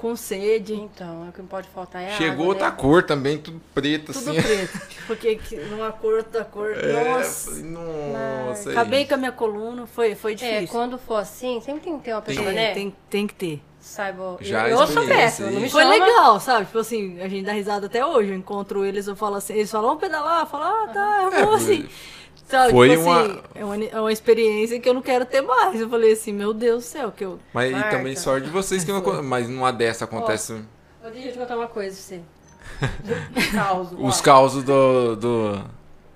com 0.00 0.16
sede, 0.16 0.74
Então, 0.74 1.28
o 1.28 1.32
que 1.32 1.40
não 1.40 1.46
pode 1.48 1.68
faltar 1.68 2.02
é 2.02 2.10
Chegou 2.16 2.32
água, 2.32 2.46
outra 2.46 2.70
né? 2.70 2.76
cor 2.78 3.02
também, 3.02 3.36
tudo 3.38 3.60
preto 3.74 4.12
tudo 4.12 4.30
assim. 4.30 4.40
preto. 4.42 4.80
Porque 5.06 5.36
que- 5.36 5.56
numa 5.56 5.92
cor, 5.92 6.14
outra 6.14 6.44
cor. 6.44 6.70
É, 6.72 6.92
Nossa, 7.16 7.50
nossa. 7.62 8.70
acabei 8.70 9.00
aí. 9.00 9.06
com 9.06 9.14
a 9.14 9.16
minha 9.18 9.32
coluna, 9.32 9.86
foi, 9.86 10.14
foi 10.14 10.32
É, 10.32 10.34
difícil. 10.36 10.68
quando 10.68 10.96
for 10.98 11.16
assim, 11.16 11.60
sempre 11.60 11.82
tem 11.82 11.98
que 11.98 12.04
ter 12.04 12.12
uma 12.14 12.22
Tem, 12.22 12.34
pessoa, 12.34 12.52
né? 12.52 12.72
tem, 12.72 12.94
tem 13.10 13.26
que 13.26 13.34
ter. 13.34 13.62
Saiba. 13.78 14.36
Já 14.40 14.68
eu, 14.68 14.78
eu 14.78 14.86
sou 14.86 15.06
péssima, 15.06 15.50
não 15.50 15.60
me. 15.60 15.70
Foi 15.70 15.82
chama. 15.82 15.94
legal, 15.94 16.38
sabe? 16.40 16.66
Tipo 16.66 16.78
assim, 16.78 17.20
a 17.20 17.28
gente 17.28 17.44
dá 17.46 17.52
risada 17.52 17.86
até 17.86 18.04
hoje. 18.04 18.30
Eu 18.30 18.36
encontro 18.36 18.84
eles, 18.84 19.06
eu 19.06 19.16
falo 19.16 19.36
assim, 19.36 19.54
eles 19.54 19.70
falam, 19.70 19.88
vamos 19.88 20.02
pedalar? 20.02 20.40
Eu 20.40 20.46
falo, 20.46 20.64
ah, 20.64 20.88
tá, 20.92 21.20
eu 21.22 21.46
vou 21.46 21.54
É, 21.54 21.56
assim. 21.56 21.88
Sabe, 22.50 22.72
foi 22.72 22.90
tipo 22.90 23.02
uma- 23.02 23.20
assim, 23.22 23.40
é 23.54 23.64
uma, 23.64 23.84
é 23.84 24.00
uma 24.00 24.12
experiência 24.12 24.80
que 24.80 24.88
eu 24.88 24.94
não 24.94 25.02
quero 25.02 25.24
ter 25.24 25.40
mais. 25.40 25.80
Eu 25.80 25.88
falei 25.88 26.12
assim, 26.12 26.32
meu 26.32 26.52
Deus 26.52 26.84
do 26.84 26.86
céu, 26.88 27.12
que 27.12 27.24
eu. 27.24 27.38
Mas 27.54 27.70
e 27.70 27.74
Marca. 27.74 27.90
também 27.96 28.16
sorte 28.16 28.46
de 28.46 28.50
vocês 28.52 28.82
que 28.84 28.90
não. 28.92 29.00
Mas 29.22 29.48
numa 29.48 29.72
dessa 29.72 30.04
acontece 30.04 30.62
Vou 31.02 31.10
deixa 31.10 31.28
eu 31.28 31.32
te 31.32 31.38
contar 31.38 31.56
uma 31.56 31.68
coisa 31.68 31.96
pra 31.96 32.88
você. 32.88 33.50
Caos. 33.52 33.88
os 33.98 34.20
ó. 34.20 34.22
causos 34.22 34.62
do, 34.64 35.16
do- 35.16 35.64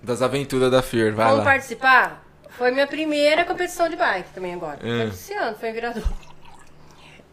das 0.02 0.20
aventuras 0.22 0.70
da 0.70 0.82
Fear. 0.82 1.12
Vai 1.14 1.24
Vamos 1.26 1.38
lá. 1.38 1.44
participar? 1.44 2.24
Foi 2.50 2.70
minha 2.70 2.86
primeira 2.86 3.44
competição 3.44 3.88
de 3.88 3.96
bike 3.96 4.30
também 4.34 4.54
agora. 4.54 4.78
É. 4.82 4.98
Foi 4.98 5.06
esse 5.08 5.32
ano, 5.34 5.56
foi 5.56 5.68
em 5.70 5.72
Viradouro. 5.72 6.08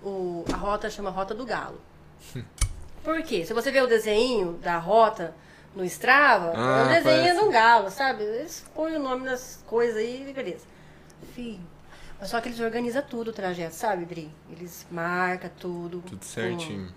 O, 0.03 0.43
a 0.51 0.55
rota 0.57 0.89
chama 0.89 1.11
Rota 1.11 1.35
do 1.35 1.45
Galo. 1.45 1.79
Por 3.03 3.21
quê? 3.21 3.45
Se 3.45 3.53
você 3.53 3.69
vê 3.71 3.81
o 3.81 3.87
desenho 3.87 4.53
da 4.53 4.79
rota 4.79 5.35
no 5.75 5.83
Strava, 5.85 6.53
Ah, 6.55 6.79
é 6.79 6.83
um 6.85 6.87
desenho 6.89 7.21
parece. 7.23 7.39
de 7.39 7.45
um 7.45 7.51
galo, 7.51 7.89
sabe? 7.89 8.23
Eles 8.23 8.65
põem 8.75 8.95
o 8.95 8.99
nome 8.99 9.25
das 9.25 9.63
coisas 9.67 9.97
aí 9.97 10.29
e 10.29 10.33
beleza. 10.33 10.65
Filho, 11.33 11.59
mas 12.19 12.29
só 12.29 12.41
que 12.41 12.49
eles 12.49 12.59
organizam 12.59 13.01
tudo 13.03 13.29
o 13.29 13.33
trajeto, 13.33 13.75
sabe, 13.75 14.05
Dri? 14.05 14.29
Eles 14.51 14.85
marcam 14.91 15.49
tudo. 15.59 16.01
Tudo 16.07 16.23
certinho. 16.25 16.91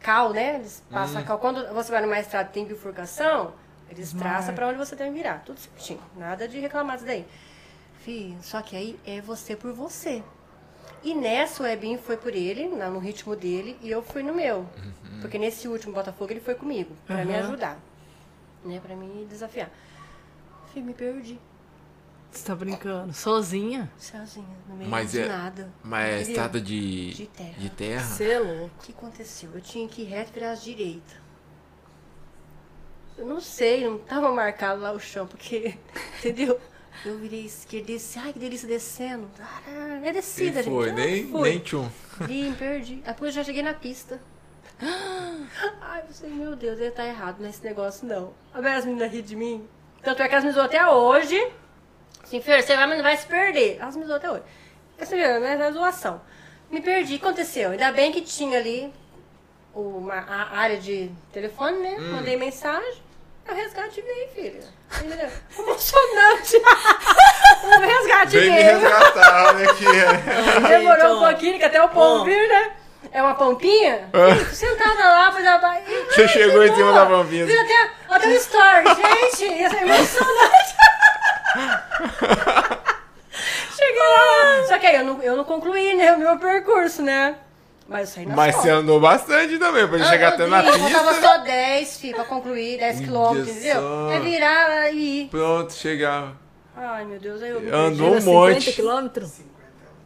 cal, 0.00 0.32
né? 0.34 0.56
Eles 0.56 0.82
passam 0.90 1.16
Hum. 1.20 1.24
a 1.24 1.26
cal. 1.26 1.38
Quando 1.38 1.66
você 1.74 1.90
vai 1.90 2.02
numa 2.02 2.18
estrada 2.20 2.50
e 2.50 2.52
tem 2.52 2.64
bifurcação, 2.66 3.54
eles 3.90 4.12
traçam 4.12 4.54
pra 4.54 4.68
onde 4.68 4.76
você 4.78 4.94
tem 4.94 5.08
que 5.10 5.16
virar. 5.16 5.42
Tudo 5.46 5.58
certinho. 5.58 6.00
Nada 6.16 6.46
de 6.46 6.58
reclamar 6.60 6.96
disso 6.96 7.06
daí. 7.06 7.26
Fih, 8.00 8.36
só 8.42 8.60
que 8.60 8.76
aí 8.76 9.00
é 9.06 9.20
você 9.22 9.56
por 9.56 9.72
você. 9.72 10.22
E 11.02 11.14
nessa 11.14 11.62
o 11.62 11.66
Ebinho 11.66 11.98
foi 11.98 12.16
por 12.18 12.34
ele, 12.34 12.66
no 12.68 12.98
ritmo 12.98 13.34
dele, 13.34 13.78
e 13.82 13.90
eu 13.90 14.02
fui 14.02 14.22
no 14.22 14.34
meu. 14.34 14.58
Uhum. 14.58 15.20
Porque 15.22 15.38
nesse 15.38 15.66
último 15.68 15.94
Botafogo 15.94 16.30
ele 16.32 16.40
foi 16.40 16.54
comigo, 16.54 16.94
pra 17.06 17.24
me 17.24 17.34
Aham. 17.34 17.46
ajudar. 17.48 17.78
Né? 18.64 18.80
Pra 18.80 18.96
me 18.96 19.24
desafiar. 19.26 19.70
Fih, 20.72 20.80
me 20.80 20.94
perdi. 20.94 21.38
Você 22.30 22.44
tá 22.46 22.54
brincando? 22.56 23.12
Sozinha? 23.12 23.88
Sozinha, 23.96 24.56
no 24.68 24.74
meio 24.74 24.90
Mas 24.90 25.12
de 25.12 25.20
é- 25.20 25.28
nada. 25.28 25.72
Mas 25.84 26.14
é 26.14 26.22
estrada 26.22 26.60
de, 26.60 27.14
De 27.14 27.26
terra. 27.26 27.54
de 27.58 27.70
terra? 27.70 28.02
Você 28.04 28.24
é 28.30 28.38
louco. 28.40 28.74
O 28.80 28.82
que 28.82 28.90
aconteceu? 28.92 29.50
Eu 29.54 29.60
tinha 29.60 29.86
que 29.86 30.02
ir 30.02 30.06
reto 30.06 30.30
e 30.30 30.34
virar 30.34 30.50
à 30.52 30.54
direita. 30.56 31.22
Eu 33.16 33.26
não 33.26 33.40
sei, 33.40 33.84
não 33.88 33.98
tava 33.98 34.32
marcado 34.32 34.80
lá 34.80 34.90
o 34.90 34.98
chão, 34.98 35.26
porque, 35.28 35.78
entendeu? 36.18 36.58
Eu 37.04 37.18
virei 37.18 37.44
esquerda 37.44 37.92
e 37.92 37.94
disse, 37.94 38.18
ai 38.18 38.32
que 38.32 38.38
delícia 38.40 38.66
descendo. 38.66 39.28
É 40.02 40.08
E 40.08 40.12
descida, 40.12 40.62
foi, 40.64 40.88
gente. 40.88 41.00
Ah, 41.00 41.04
nem, 41.04 41.28
fui. 41.28 41.50
nem 41.50 41.58
tchum. 41.60 41.88
Vi, 42.22 42.50
me 42.50 42.56
perdi. 42.56 42.94
Aí 42.94 43.12
depois 43.12 43.28
eu 43.36 43.42
já 43.42 43.44
cheguei 43.44 43.62
na 43.62 43.74
pista. 43.74 44.20
Ai, 45.80 46.02
eu 46.08 46.12
sei, 46.12 46.30
meu 46.30 46.56
Deus, 46.56 46.78
ele 46.78 46.90
tá 46.90 47.04
errado 47.04 47.36
nesse 47.40 47.62
negócio, 47.64 48.06
não. 48.06 48.32
Aí 48.52 48.66
as 48.66 48.84
meninas 48.84 49.12
ri 49.12 49.22
de 49.22 49.36
mim. 49.36 49.68
Tanto 50.02 50.22
é 50.22 50.28
que 50.28 50.34
elas 50.34 50.44
me 50.44 50.50
zoam 50.52 50.66
até 50.66 50.86
hoje. 50.86 51.52
Assim, 52.22 52.40
Fer, 52.40 52.62
você 52.62 52.74
vai, 52.76 52.86
mas 52.86 52.96
não 52.96 53.04
vai 53.04 53.16
se 53.16 53.26
perder. 53.26 53.78
Elas 53.80 53.96
me 53.96 54.04
zoam 54.04 54.16
até 54.16 54.30
hoje. 54.30 54.42
Você 54.98 55.16
viu, 55.16 55.40
né? 55.40 55.58
É 55.60 55.72
zoação. 55.72 56.20
Me 56.70 56.80
perdi. 56.80 57.16
O 57.16 57.18
que 57.18 57.24
aconteceu? 57.24 57.70
Ainda 57.70 57.92
bem 57.92 58.12
que 58.12 58.20
tinha 58.20 58.58
ali 58.58 58.92
uma, 59.74 60.14
a 60.14 60.56
área 60.58 60.78
de 60.78 61.10
telefone, 61.32 61.78
né? 61.78 61.96
Hum. 61.98 62.12
Mandei 62.12 62.36
mensagem. 62.36 63.02
Eu 63.46 63.54
resgate 63.54 64.00
veio, 64.00 64.28
filha. 64.30 64.60
Entendeu? 64.96 65.28
Emocionante. 65.58 66.56
o 66.56 67.80
resgate 67.80 68.38
Vem 68.38 68.50
me 68.50 68.56
veio. 68.56 68.78
resgatar, 68.80 69.46
olha 69.54 69.70
aqui. 69.70 69.86
é. 69.86 70.68
Demorou 70.68 71.00
Gente, 71.08 71.12
um 71.16 71.28
pouquinho, 71.28 71.58
que 71.58 71.64
até 71.64 71.82
o 71.82 71.88
pombo 71.90 72.22
Ó. 72.22 72.24
vir, 72.24 72.48
né? 72.48 72.76
É 73.12 73.22
uma 73.22 73.34
pompinha? 73.34 74.08
Fico 74.38 74.54
sentada 74.54 75.08
lá, 75.08 75.30
pois 75.32 75.44
ela 75.44 75.58
vai. 75.58 75.82
Você 76.10 76.26
chegou 76.28 76.64
em 76.64 76.74
cima 76.74 76.92
da 76.92 77.06
pompinha. 77.06 77.46
Fiz 77.46 77.58
até, 77.58 77.90
até 78.10 78.28
um 78.28 78.32
story, 78.32 78.84
gente. 78.88 79.62
Isso 79.62 79.76
é 79.76 79.82
emocionante. 79.82 80.74
Cheguei 83.76 84.00
lá. 84.00 84.64
Só 84.68 84.78
que 84.78 84.86
aí 84.86 84.96
eu 84.96 85.04
não, 85.04 85.22
eu 85.22 85.36
não 85.36 85.44
concluí, 85.44 85.94
né? 85.94 86.12
O 86.12 86.18
meu 86.18 86.38
percurso, 86.38 87.02
né? 87.02 87.36
Mas 87.88 88.08
eu 88.08 88.14
saí 88.14 88.26
na 88.26 88.34
Mas 88.34 88.54
você 88.56 88.70
andou 88.70 88.98
bastante 88.98 89.58
também, 89.58 89.86
pra 89.86 89.98
Ah, 89.98 90.04
chegar 90.04 90.28
até 90.30 90.46
na 90.46 90.62
Faltava 90.62 91.10
pista. 91.12 91.20
só 91.26 91.38
10, 91.38 91.98
filho, 91.98 92.14
pra 92.14 92.24
concluir, 92.24 92.78
10 92.78 92.96
Olha 92.96 93.04
quilômetros, 93.06 93.56
entendeu? 93.56 94.10
É 94.10 94.20
virar 94.20 94.90
e 94.90 95.22
ir. 95.24 95.28
Pronto, 95.28 95.72
chegava. 95.74 96.32
Ai, 96.76 97.04
meu 97.04 97.20
Deus, 97.20 97.42
aí 97.42 97.50
eu 97.50 97.60
me 97.60 97.70
Andou 97.70 98.12
perdi. 98.12 98.28
um 98.28 98.32
monte. 98.32 98.60
50 98.62 98.72
quilômetros? 98.72 99.32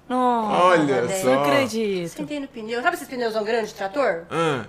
Não, 0.09 0.51
Olha 0.69 1.03
Deus. 1.07 1.23
não 1.25 1.35
só. 1.35 1.43
acredito. 1.43 2.09
Sentei 2.09 2.41
no 2.41 2.49
pneu. 2.49 2.81
Sabe 2.83 2.97
esses 2.97 3.09
pneuzão 3.09 3.45
grandes 3.45 3.71
de 3.71 3.75
trator? 3.77 4.25
Ah, 4.31 4.65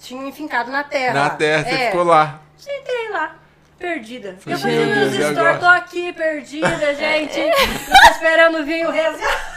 Tinha 0.00 0.26
enfincado 0.26 0.70
na 0.70 0.82
terra. 0.82 1.14
na 1.14 1.30
terra, 1.30 1.62
você 1.64 1.70
É. 1.70 1.90
ficou 1.90 2.04
lá. 2.04 2.40
Sentei 2.56 3.10
lá, 3.10 3.36
perdida. 3.78 4.36
Meu 4.46 4.54
Eu 4.56 4.60
falei, 4.60 4.76
Deus, 4.86 5.12
stories, 5.14 5.38
agora? 5.38 5.58
tô 5.58 5.66
aqui, 5.66 6.12
perdida, 6.12 6.68
gente. 6.94 7.38
Eu 7.38 7.50
tô 7.50 8.10
esperando 8.12 8.64
vir 8.64 8.86
o 8.86 8.90
resgate. 8.90 9.52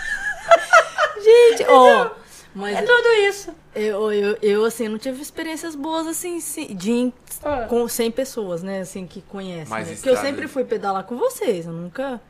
Gente, 1.24 1.66
ó. 1.70 2.10
Mas 2.54 2.78
É 2.78 2.82
tudo 2.84 3.08
isso. 3.28 3.54
eu, 3.76 4.12
eu, 4.14 4.38
eu, 4.42 4.64
assim, 4.66 4.88
não 4.88 4.98
tive 4.98 5.22
experiências 5.22 5.76
boas, 5.76 6.08
assim, 6.08 6.38
de, 6.76 7.12
Ah. 7.44 7.66
com 7.68 7.88
100 7.88 8.12
pessoas, 8.12 8.62
né, 8.64 8.80
assim, 8.82 9.06
que 9.08 9.22
conhecem. 9.22 9.68
Mas 9.70 9.88
né? 9.90 9.96
Porque 9.96 10.10
eu 10.10 10.18
sempre 10.18 10.48
fui 10.48 10.64
pedalar 10.64 11.04
com 11.04 11.18
vocês, 11.18 11.66
eu 11.66 11.74
nunca 11.74 12.22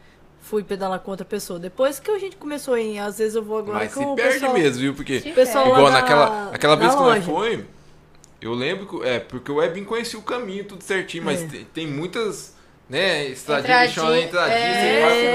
fui 0.46 0.64
pedalar 0.64 1.00
com 1.00 1.12
outra 1.12 1.26
pessoa. 1.26 1.58
Depois 1.60 2.00
que 2.00 2.10
a 2.12 2.20
gente 2.20 2.36
começou 2.38 2.78
em, 2.78 3.00
às 3.00 3.18
vezes 3.18 3.36
eu 3.36 3.44
vou 3.44 3.58
agora 3.60 3.80
Mas 3.80 3.92
se 3.92 4.00
com 4.00 4.14
o 4.14 4.16
perde 4.16 4.34
pessoal... 4.36 4.54
mesmo, 4.54 4.80
viu? 4.80 4.94
Porque 4.94 5.20
Se 5.20 5.32
pessoal 5.32 5.68
igual 5.68 5.86
da- 5.86 5.92
naquela 5.92 6.50
aquela 6.54 6.76
da 6.76 6.82
vez 6.82 6.94
que 6.96 7.02
nós 7.02 7.26
loja. 7.28 7.32
foi, 7.32 7.66
eu 8.42 8.54
lembro 8.54 8.86
que 9.02 9.08
é 9.08 9.20
porque 9.20 9.52
o 9.52 9.56
Webin 9.56 9.84
conhecia 9.84 10.20
o 10.20 10.22
caminho 10.22 10.64
tudo 10.66 10.84
certinho, 10.84 11.24
mas 11.26 11.42
É. 11.42 11.48
tem, 11.48 11.64
tem 11.66 11.88
muitas, 11.88 12.54
né, 12.90 13.26
estradinhas, 13.26 13.90
Entradinha. 13.92 14.26
entradinha, 14.26 14.58
É, 14.58 15.02
você 15.02 15.20
se 15.20 15.32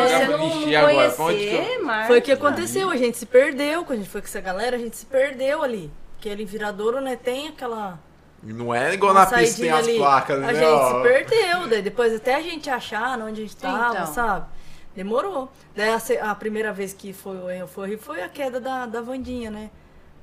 lugar 0.65 0.83
pra 0.85 0.91
agora, 0.91 1.11
pra 1.11 1.25
onde 1.25 1.39
que 1.39 1.55
eu... 1.55 2.07
Foi 2.07 2.19
o 2.19 2.23
que 2.23 2.33
aconteceu, 2.33 2.91
a 2.91 2.97
gente 2.97 3.19
se 3.19 3.27
perdeu, 3.27 3.85
quando 3.85 3.99
a 3.99 4.03
gente 4.03 4.11
foi 4.11 4.21
com 4.21 4.29
essa 4.29 4.41
galera, 4.41 4.77
a 4.77 4.79
gente 4.79 4.97
se 4.97 5.07
perdeu 5.07 5.63
ali. 5.63 5.91
Porque 6.17 6.29
ali 6.31 6.43
em 6.43 6.47
Viradouro, 6.47 7.01
né, 7.01 7.17
tem 7.17 7.49
aquela... 7.49 7.99
Não 8.43 8.75
é 8.75 8.95
igual 8.95 9.13
uma 9.13 9.25
na 9.25 9.27
pista 9.27 9.61
tem 9.61 9.71
as 9.71 9.87
ali. 9.87 9.99
placas, 9.99 10.37
A 10.39 10.41
né? 10.47 10.55
gente 10.55 10.65
ó. 10.65 10.97
se 10.97 11.03
perdeu, 11.03 11.67
daí 11.69 11.83
depois 11.83 12.15
até 12.15 12.37
a 12.37 12.41
gente 12.41 12.71
achar 12.71 13.19
onde 13.19 13.41
a 13.43 13.45
gente 13.45 13.57
tava, 13.57 13.95
Então. 14.01 14.15
sabe? 14.15 14.47
Demorou. 14.95 15.51
Daí 15.75 15.91
a, 15.91 15.99
se- 15.99 16.19
a 16.19 16.35
primeira 16.35 16.73
vez 16.73 16.93
que 16.93 17.13
foi, 17.13 17.37
eu 17.61 17.69
fui, 17.69 17.97
foi 17.97 18.23
a 18.23 18.29
queda 18.29 18.61
da, 18.61 18.87
da 18.87 19.01
Vandinha, 19.01 19.51
né? 19.51 19.71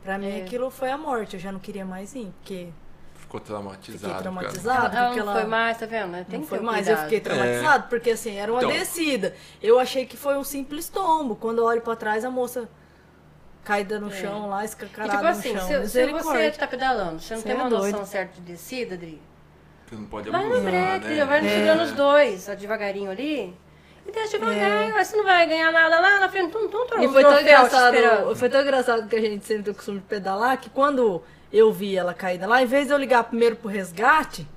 Pra 0.03 0.17
mim 0.17 0.29
É. 0.39 0.41
aquilo 0.43 0.69
foi 0.69 0.89
a 0.91 0.97
morte, 0.97 1.35
eu 1.35 1.39
já 1.39 1.51
não 1.51 1.59
queria 1.59 1.85
mais 1.85 2.13
ir, 2.15 2.31
porque 2.41 2.69
Ficou 3.15 3.39
traumatizado. 3.39 3.97
fiquei 3.97 4.09
cara. 4.09 4.21
traumatizada. 4.21 4.87
Ela, 4.87 4.97
ela 4.99 5.07
porque 5.09 5.23
não 5.23 5.33
foi 5.33 5.43
mais, 5.45 5.77
tá 5.77 5.85
vendo? 5.85 6.07
né? 6.11 6.25
Tem 6.29 6.39
não 6.39 6.43
que 6.43 6.49
foi 6.49 6.59
mais, 6.59 6.87
eu 6.87 6.93
cuidado. 6.95 7.03
fiquei 7.05 7.19
traumatizada, 7.19 7.83
porque 7.89 8.09
assim, 8.11 8.35
era 8.37 8.51
uma 8.51 8.61
Então. 8.61 8.71
descida. 8.71 9.35
Eu 9.61 9.79
achei 9.79 10.05
que 10.05 10.15
foi 10.15 10.37
um 10.37 10.43
simples 10.43 10.87
tombo. 10.89 11.35
Quando 11.35 11.57
eu 11.59 11.65
olho 11.65 11.81
pra 11.81 11.95
trás, 11.95 12.23
a 12.23 12.29
moça 12.29 12.69
caída 13.65 13.99
no 13.99 14.07
É. 14.07 14.11
chão 14.11 14.47
lá, 14.49 14.61
E 14.63 14.65
escancarada 14.65 15.11
tipo 15.13 15.23
no 15.23 15.29
assim, 15.29 15.53
chão. 15.57 15.67
se, 15.83 15.89
se 15.89 16.11
você 16.13 16.51
tá 16.51 16.67
pedalando, 16.67 17.19
você 17.19 17.33
não 17.33 17.41
Você 17.41 17.47
tem 17.47 17.57
é 17.57 17.59
uma 17.61 17.69
noção 17.69 17.91
doido. 17.91 18.05
certa 18.05 18.33
de 18.35 18.41
descida, 18.41 18.95
Adri, 18.95 19.21
Você 19.89 19.95
não 19.95 20.05
pode 20.05 20.29
vai 20.29 20.41
no 20.41 20.47
abusar, 20.53 20.63
break, 20.71 21.05
né? 21.07 21.25
vai 21.25 21.41
no 21.41 21.47
É. 21.49 21.83
os 21.83 21.91
dois, 21.91 22.47
ó, 22.49 22.55
devagarinho 22.55 23.11
ali. 23.11 23.57
E 24.07 24.11
deixa 24.11 24.39
devagar, 24.39 24.83
É. 24.87 24.91
mas 24.91 25.07
você 25.07 25.17
não 25.17 25.23
vai 25.25 25.45
ganhar 25.47 25.71
nada 25.71 25.99
lá 25.99 26.19
na 26.19 26.29
frente, 26.29 26.51
tum, 26.51 26.67
tum, 26.69 26.85
tum, 26.87 27.01
E 27.03 27.07
foi 27.09 27.23
tão, 27.23 27.39
engraçado, 27.41 27.93
esperando. 27.95 28.35
foi 28.35 28.49
tão 28.49 28.61
engraçado 28.61 29.07
que 29.09 29.15
a 29.15 29.21
gente 29.21 29.45
sempre 29.45 29.63
tem 29.63 29.71
o 29.73 29.75
costume 29.75 29.99
de 29.99 30.05
pedalar 30.05 30.57
que 30.57 30.69
quando 30.69 31.21
eu 31.51 31.71
vi 31.73 31.97
ela 31.97 32.13
caída 32.13 32.47
lá, 32.47 32.61
em 32.61 32.65
vez 32.65 32.87
de 32.87 32.93
eu 32.93 32.97
ligar 32.97 33.23
primeiro 33.25 33.55
pro 33.57 33.69
resgate, 33.69 34.47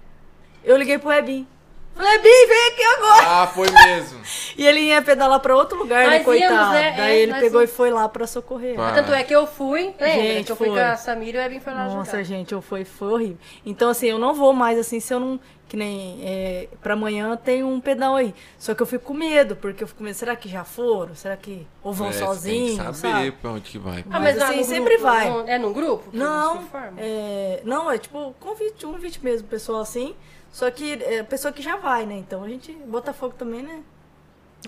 eu 0.65 0.77
liguei 0.77 0.99
pro 0.99 1.11
Ebin. 1.13 1.47
Falei, 1.93 2.15
Ebin, 2.15 2.47
vem 2.47 2.69
aqui 2.73 2.83
agora! 2.85 3.27
Ah, 3.43 3.47
foi 3.49 3.69
mesmo. 3.71 4.21
E 4.57 4.67
ele 4.67 4.81
ia 4.81 5.01
pedalar 5.01 5.41
pra 5.41 5.57
outro 5.57 5.79
lugar, 5.79 6.07
né, 6.07 6.17
Nós 6.17 6.25
coitado. 6.25 6.53
íamos, 6.55 6.73
né? 6.75 6.95
Daí 6.97 7.17
É, 7.19 7.23
ele 7.23 7.35
pegou 7.35 7.61
e 7.61 7.65
íamos. 7.65 7.71
foi 7.77 7.91
lá 7.91 8.09
pra 8.09 8.27
socorrer. 8.27 8.77
Vai. 8.77 8.95
Tanto 8.95 9.13
é 9.13 9.23
que 9.25 9.35
eu 9.35 9.47
fui, 9.47 9.85
lembra? 9.99 10.07
Gente, 10.11 10.47
que 10.47 10.53
eu 10.53 10.57
fui 10.57 10.69
foi. 10.69 10.77
com 10.79 10.85
a 10.85 10.97
Samira 10.97 11.39
e 11.39 11.41
o 11.41 11.45
Ebin 11.47 11.61
foi 11.61 11.73
lá 11.73 11.85
Nossa, 11.87 12.19
ajudar. 12.19 12.23
gente, 12.25 12.53
eu 12.53 12.61
foi, 12.61 12.85
foi 12.85 13.09
horrível. 13.13 13.39
Então, 13.65 13.89
assim, 13.89 14.09
eu 14.09 14.19
não 14.19 14.35
vou 14.35 14.53
mais 14.53 14.79
assim 14.79 15.01
se 15.01 15.13
eu 15.15 15.19
não. 15.21 15.41
Que 15.71 15.77
nem. 15.77 16.19
É, 16.25 16.69
pra 16.83 16.95
amanhã 16.95 17.37
tem 17.37 17.63
um 17.63 17.81
pedal 17.81 18.17
aí. 18.17 18.35
Só 18.59 18.75
que 18.75 18.83
eu 18.83 18.87
fico 18.87 19.05
com 19.05 19.15
medo, 19.15 19.55
porque 19.55 19.85
eu 19.85 19.87
fico 19.87 19.99
com 19.99 20.05
medo. 20.05 20.17
Será 20.17 20.35
que 20.35 20.49
já 20.49 20.65
foram? 20.65 21.15
Será 21.15 21.37
que. 21.37 21.65
Ou 21.81 21.93
vão 21.93 22.09
É, 22.09 22.13
você 22.13 22.19
tem 22.19 22.27
sozinhos? 22.27 22.71
que 22.71 22.77
saber 22.77 22.97
sabe? 23.15 23.31
pra 23.33 23.51
onde 23.53 23.71
que 23.71 23.79
vai. 23.79 24.05
Ah, 24.11 24.19
Mas, 24.19 24.37
lá 24.37 24.49
assim, 24.49 24.65
sempre 24.65 24.97
grupo, 24.97 25.03
vai. 25.05 25.45
é 25.47 25.59
num 25.59 25.73
grupo? 25.73 26.11
Não, 26.13 26.69
é, 26.99 27.61
não, 27.65 27.89
é 27.89 27.99
tipo 27.99 28.35
convite, 28.41 28.85
um 28.85 28.93
convite 28.95 29.23
mesmo, 29.25 29.47
pessoal 29.47 29.81
assim. 29.81 30.13
Só 30.51 30.69
que 30.73 30.95
é 31.05 31.23
pessoa 31.23 31.53
que 31.53 31.63
já 31.63 31.77
vai, 31.77 32.05
né? 32.05 32.17
Então 32.17 32.43
a 32.43 32.49
gente. 32.49 32.73
Botafogo 32.73 33.35
também, 33.39 33.63
né? 33.63 33.81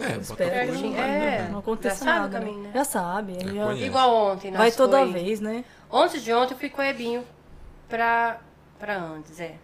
É, 0.00 0.18
Espera 0.18 0.50
Botafogo 0.66 0.76
que 0.78 0.82
não 0.84 0.90
não- 0.90 0.96
vai, 0.96 1.10
é. 1.10 1.18
né? 1.18 1.48
Não 1.50 1.58
acontece 1.58 1.98
Já 1.98 2.04
sabe 2.04 2.18
o 2.18 2.22
nada. 2.22 2.38
caminho, 2.38 2.58
né? 2.60 2.68
né? 2.68 2.72
Já 2.76 2.84
sabe. 2.84 3.32
já 3.40 3.64
conhece. 3.64 3.84
Igual 3.86 4.14
ontem, 4.14 4.50
nós 4.52 4.58
vai 4.60 4.70
toda 4.70 4.98
foi- 4.98 5.12
vez, 5.12 5.40
né? 5.40 5.64
Ontem 5.90 6.20
de 6.20 6.32
ontem 6.32 6.54
eu 6.54 6.58
fui 6.60 6.70
com 6.70 6.80
o 6.80 6.84
Ebinho 6.84 7.24
pra, 7.88 8.38
pra 8.78 8.96
antes, 8.96 9.40
é. 9.40 9.56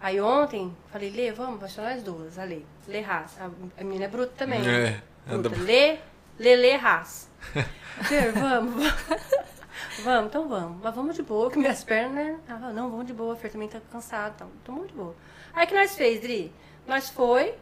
Aí 0.00 0.20
ontem, 0.20 0.74
falei, 0.92 1.10
Lê, 1.10 1.32
vamos, 1.32 1.58
vai 1.60 1.68
ser 1.68 1.80
nós 1.80 2.02
duas, 2.02 2.38
a 2.38 2.44
Lê. 2.44 2.60
Lê 2.86 3.00
raça. 3.00 3.44
A, 3.44 3.80
a 3.80 3.84
menina 3.84 4.04
é 4.04 4.08
bruta 4.08 4.32
também. 4.36 4.60
né? 4.60 5.02
É, 5.28 5.32
anda- 5.34 5.48
Bruta. 5.48 5.64
Lê, 5.64 5.98
Lê, 6.38 6.56
Lê 6.56 6.76
raça. 6.76 7.28
Fer, 8.04 8.32
vamos, 8.32 8.74
vamos. 8.74 8.94
Vamos, 10.02 10.26
então 10.26 10.48
vamos. 10.48 10.80
Mas 10.82 10.94
vamos 10.94 11.14
de 11.16 11.22
boa, 11.22 11.50
que 11.50 11.58
minhas 11.58 11.82
pernas, 11.84 12.12
né? 12.14 12.38
Ah, 12.48 12.72
não, 12.72 12.90
vamos 12.90 13.06
de 13.06 13.12
boa, 13.12 13.34
a 13.34 13.36
Fer 13.36 13.50
também 13.52 13.68
tá 13.68 13.80
cansado, 13.92 14.32
então, 14.34 14.48
então 14.62 14.74
vamos 14.74 14.90
de 14.90 14.96
boa. 14.96 15.14
Aí 15.52 15.66
que 15.66 15.74
nós 15.74 15.94
fez, 15.96 16.20
Dri? 16.20 16.52
Nós 16.86 17.08
foi, 17.10 17.54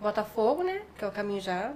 Botafogo, 0.00 0.62
né? 0.64 0.82
Que 0.98 1.04
é 1.04 1.08
o 1.08 1.12
caminho 1.12 1.40
já. 1.40 1.72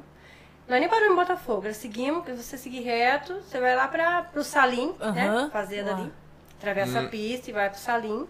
Nós 0.69 0.81
nem 0.81 0.89
paramos 0.89 1.13
em 1.13 1.17
Botafogo, 1.17 1.63
nós 1.67 1.77
seguimos, 1.77 2.25
que 2.25 2.33
você 2.33 2.57
seguir 2.59 2.81
reto, 2.81 3.35
você 3.35 3.61
vai 3.61 3.77
lá 3.77 3.87
pra, 3.87 4.23
pro 4.23 4.43
Salim, 4.43 4.93
né? 5.15 5.49
Fazenda 5.53 5.93
ali. 5.95 6.13
Atravessa 6.59 7.01
a 7.01 7.09
pista 7.09 7.51
e 7.51 7.53
vai 7.53 7.71
pro 7.71 7.79
Salim. 7.79 8.27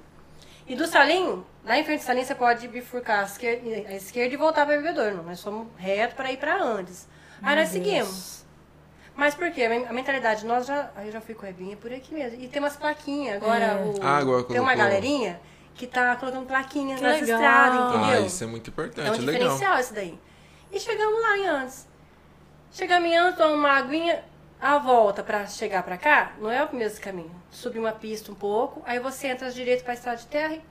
E 0.66 0.74
do 0.76 0.86
Salim, 0.86 1.42
lá 1.66 1.78
em 1.78 1.84
frente 1.84 2.01
do 2.01 2.05
Salim, 2.05 2.24
você 2.24 2.34
pode 2.34 2.66
bifurcar 2.68 3.20
à 3.20 3.24
esquerda, 3.24 3.68
à 3.88 3.94
esquerda 3.94 4.32
e 4.32 4.36
voltar 4.36 4.64
para 4.64 4.76
Bebedouro. 4.76 5.22
Nós 5.22 5.43
fomos 5.43 5.66
reto 5.76 6.14
para 6.14 6.32
ir 6.32 6.38
para 6.38 6.56
Andes. 6.62 7.06
Aí 7.43 7.55
nós 7.56 7.68
seguimos. 7.68 8.47
Mas 9.14 9.34
por 9.34 9.51
quê? 9.51 9.64
A 9.64 9.68
men- 9.68 9.86
a 9.86 9.93
mentalidade, 9.93 10.44
nós 10.47 10.66
já. 10.66 10.90
Aí 10.94 11.06
eu 11.09 11.12
já 11.12 11.20
fui 11.20 11.34
com 11.34 11.44
a 11.47 11.48
Ebinha 11.51 11.76
por 11.76 11.93
aqui 11.93 12.14
mesmo. 12.14 12.40
E 12.40 12.48
tem 12.48 12.60
umas 12.62 12.76
plaquinhas. 12.76 13.36
Agora, 13.43 13.64
É. 13.64 13.74
o, 13.76 13.94
Ah, 14.02 14.16
agora 14.18 14.44
tem 14.44 14.60
uma 14.60 14.74
galerinha 14.74 15.40
que 15.74 15.86
tá 15.86 16.16
colocando 16.16 16.47
plaquinha 16.47 16.97
Que 16.97 17.02
nas 17.02 17.20
legal. 17.20 17.38
estradas, 17.40 17.80
Ah, 17.80 17.97
entendeu? 18.06 18.26
isso 18.26 18.44
é 18.44 18.47
muito 18.47 18.68
É 18.68 18.70
um 18.70 18.72
importante, 18.72 19.20
legal. 19.20 19.34
diferencial 19.48 19.78
esse 19.78 19.93
daí. 19.94 20.18
E 20.72 20.78
chegamos 20.80 21.20
lá 21.22 21.38
em 21.38 21.47
Andes. 21.47 21.86
Chegamos 22.72 23.09
em 23.09 23.16
Andes, 23.16 23.36
tomamos 23.36 23.59
uma 23.59 23.72
aguinha, 23.72 24.22
a 24.60 24.78
volta 24.78 25.22
pra 25.22 25.47
chegar 25.47 25.82
pra 25.82 25.97
cá, 25.97 26.32
não 26.38 26.51
é 26.51 26.62
o 26.64 26.74
mesmo 26.74 27.01
caminho. 27.01 27.34
Subir 27.51 27.78
uma 27.78 27.93
pista 27.93 28.30
um 28.32 28.34
pouco, 28.34 28.82
aí 28.86 28.98
você 28.98 29.28
entra 29.28 29.51
direito 29.51 29.82
pra 29.84 29.94
estrada 29.94 30.18
de 30.18 30.26
terra 30.26 30.55
e, 30.55 30.62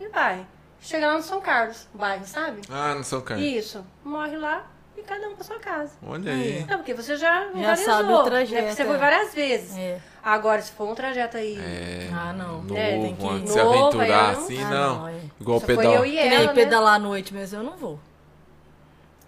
e 0.00 0.08
vai. 0.08 0.46
Chega 0.80 1.06
lá 1.08 1.14
no 1.14 1.22
São 1.22 1.40
Carlos, 1.40 1.86
bairro, 1.94 2.24
sabe? 2.24 2.62
Ah, 2.70 2.94
não 2.94 3.04
são 3.04 3.20
carne. 3.20 3.56
Isso. 3.58 3.84
Morre 4.02 4.36
lá 4.38 4.64
e 4.96 5.02
cada 5.02 5.28
um 5.28 5.34
pra 5.34 5.44
sua 5.44 5.58
casa. 5.58 5.92
Olha 6.02 6.32
aí. 6.32 6.64
Não, 6.68 6.78
porque 6.78 6.94
você 6.94 7.16
já 7.16 7.48
Já 7.54 7.76
sabe 7.76 8.10
o 8.12 8.18
né? 8.18 8.24
trajeto, 8.24 8.62
Porque 8.62 8.74
Você 8.76 8.82
é. 8.82 8.86
foi 8.86 8.96
várias 8.96 9.34
vezes. 9.34 9.76
É. 9.76 10.00
Agora, 10.22 10.60
se 10.62 10.72
for 10.72 10.88
um 10.88 10.94
trajeto 10.94 11.36
aí... 11.36 11.58
É, 11.58 12.08
Ah, 12.12 12.32
não. 12.32 12.62
Novo, 12.62 12.76
É, 12.76 12.90
tem 12.98 13.14
que- 13.14 13.40
de 13.40 13.50
se 13.50 13.56
Novo, 13.58 13.78
aventurar 13.78 14.32
não- 14.34 14.40
assim, 14.42 14.62
Ah, 14.62 14.70
não. 14.70 14.98
não, 15.00 15.08
é. 15.08 15.20
Igual 15.40 15.60
só 15.60 15.66
pedal. 15.66 15.84
foi 15.84 15.96
eu 15.96 16.04
e 16.06 16.18
ela, 16.18 16.46
né? 16.46 16.52
pedalar 16.54 16.94
à 16.94 16.98
noite 16.98 17.34
mesmo, 17.34 17.58
eu 17.58 17.62
não 17.62 17.76
vou. 17.76 17.98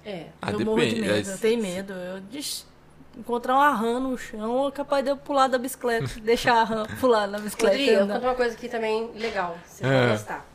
É. 0.05 0.27
Ah, 0.41 0.51
eu 0.53 0.61
morro 0.61 0.81
de 0.81 0.87
depende. 0.87 1.01
medo, 1.03 1.15
é- 1.31 1.33
eu 1.35 1.39
tenho 1.39 1.63
medo. 1.63 1.93
Eu 1.93 2.21
de 2.21 2.65
encontrar 3.17 3.55
uma 3.55 3.71
rã 3.75 4.01
no 4.01 4.17
chão, 4.19 4.69
é 4.69 4.71
capaz 4.73 5.05
de 5.05 5.11
eu 5.11 5.17
pular 5.17 5.47
da 5.49 5.59
bicicleta, 5.59 6.07
deixar 6.21 6.55
a 6.61 6.65
rã 6.65 6.83
pular 6.99 7.27
na 7.29 7.39
bicicleta. 7.39 7.77
Rodrigo, 7.77 8.01
eu 8.01 8.09
conto 8.09 8.23
uma 8.25 8.35
coisa 8.35 8.55
aqui 8.55 8.69
também 8.69 9.11
legal, 9.15 9.57
você 9.67 9.85
É. 9.85 9.89
vai 9.89 10.09
gostar. 10.13 10.47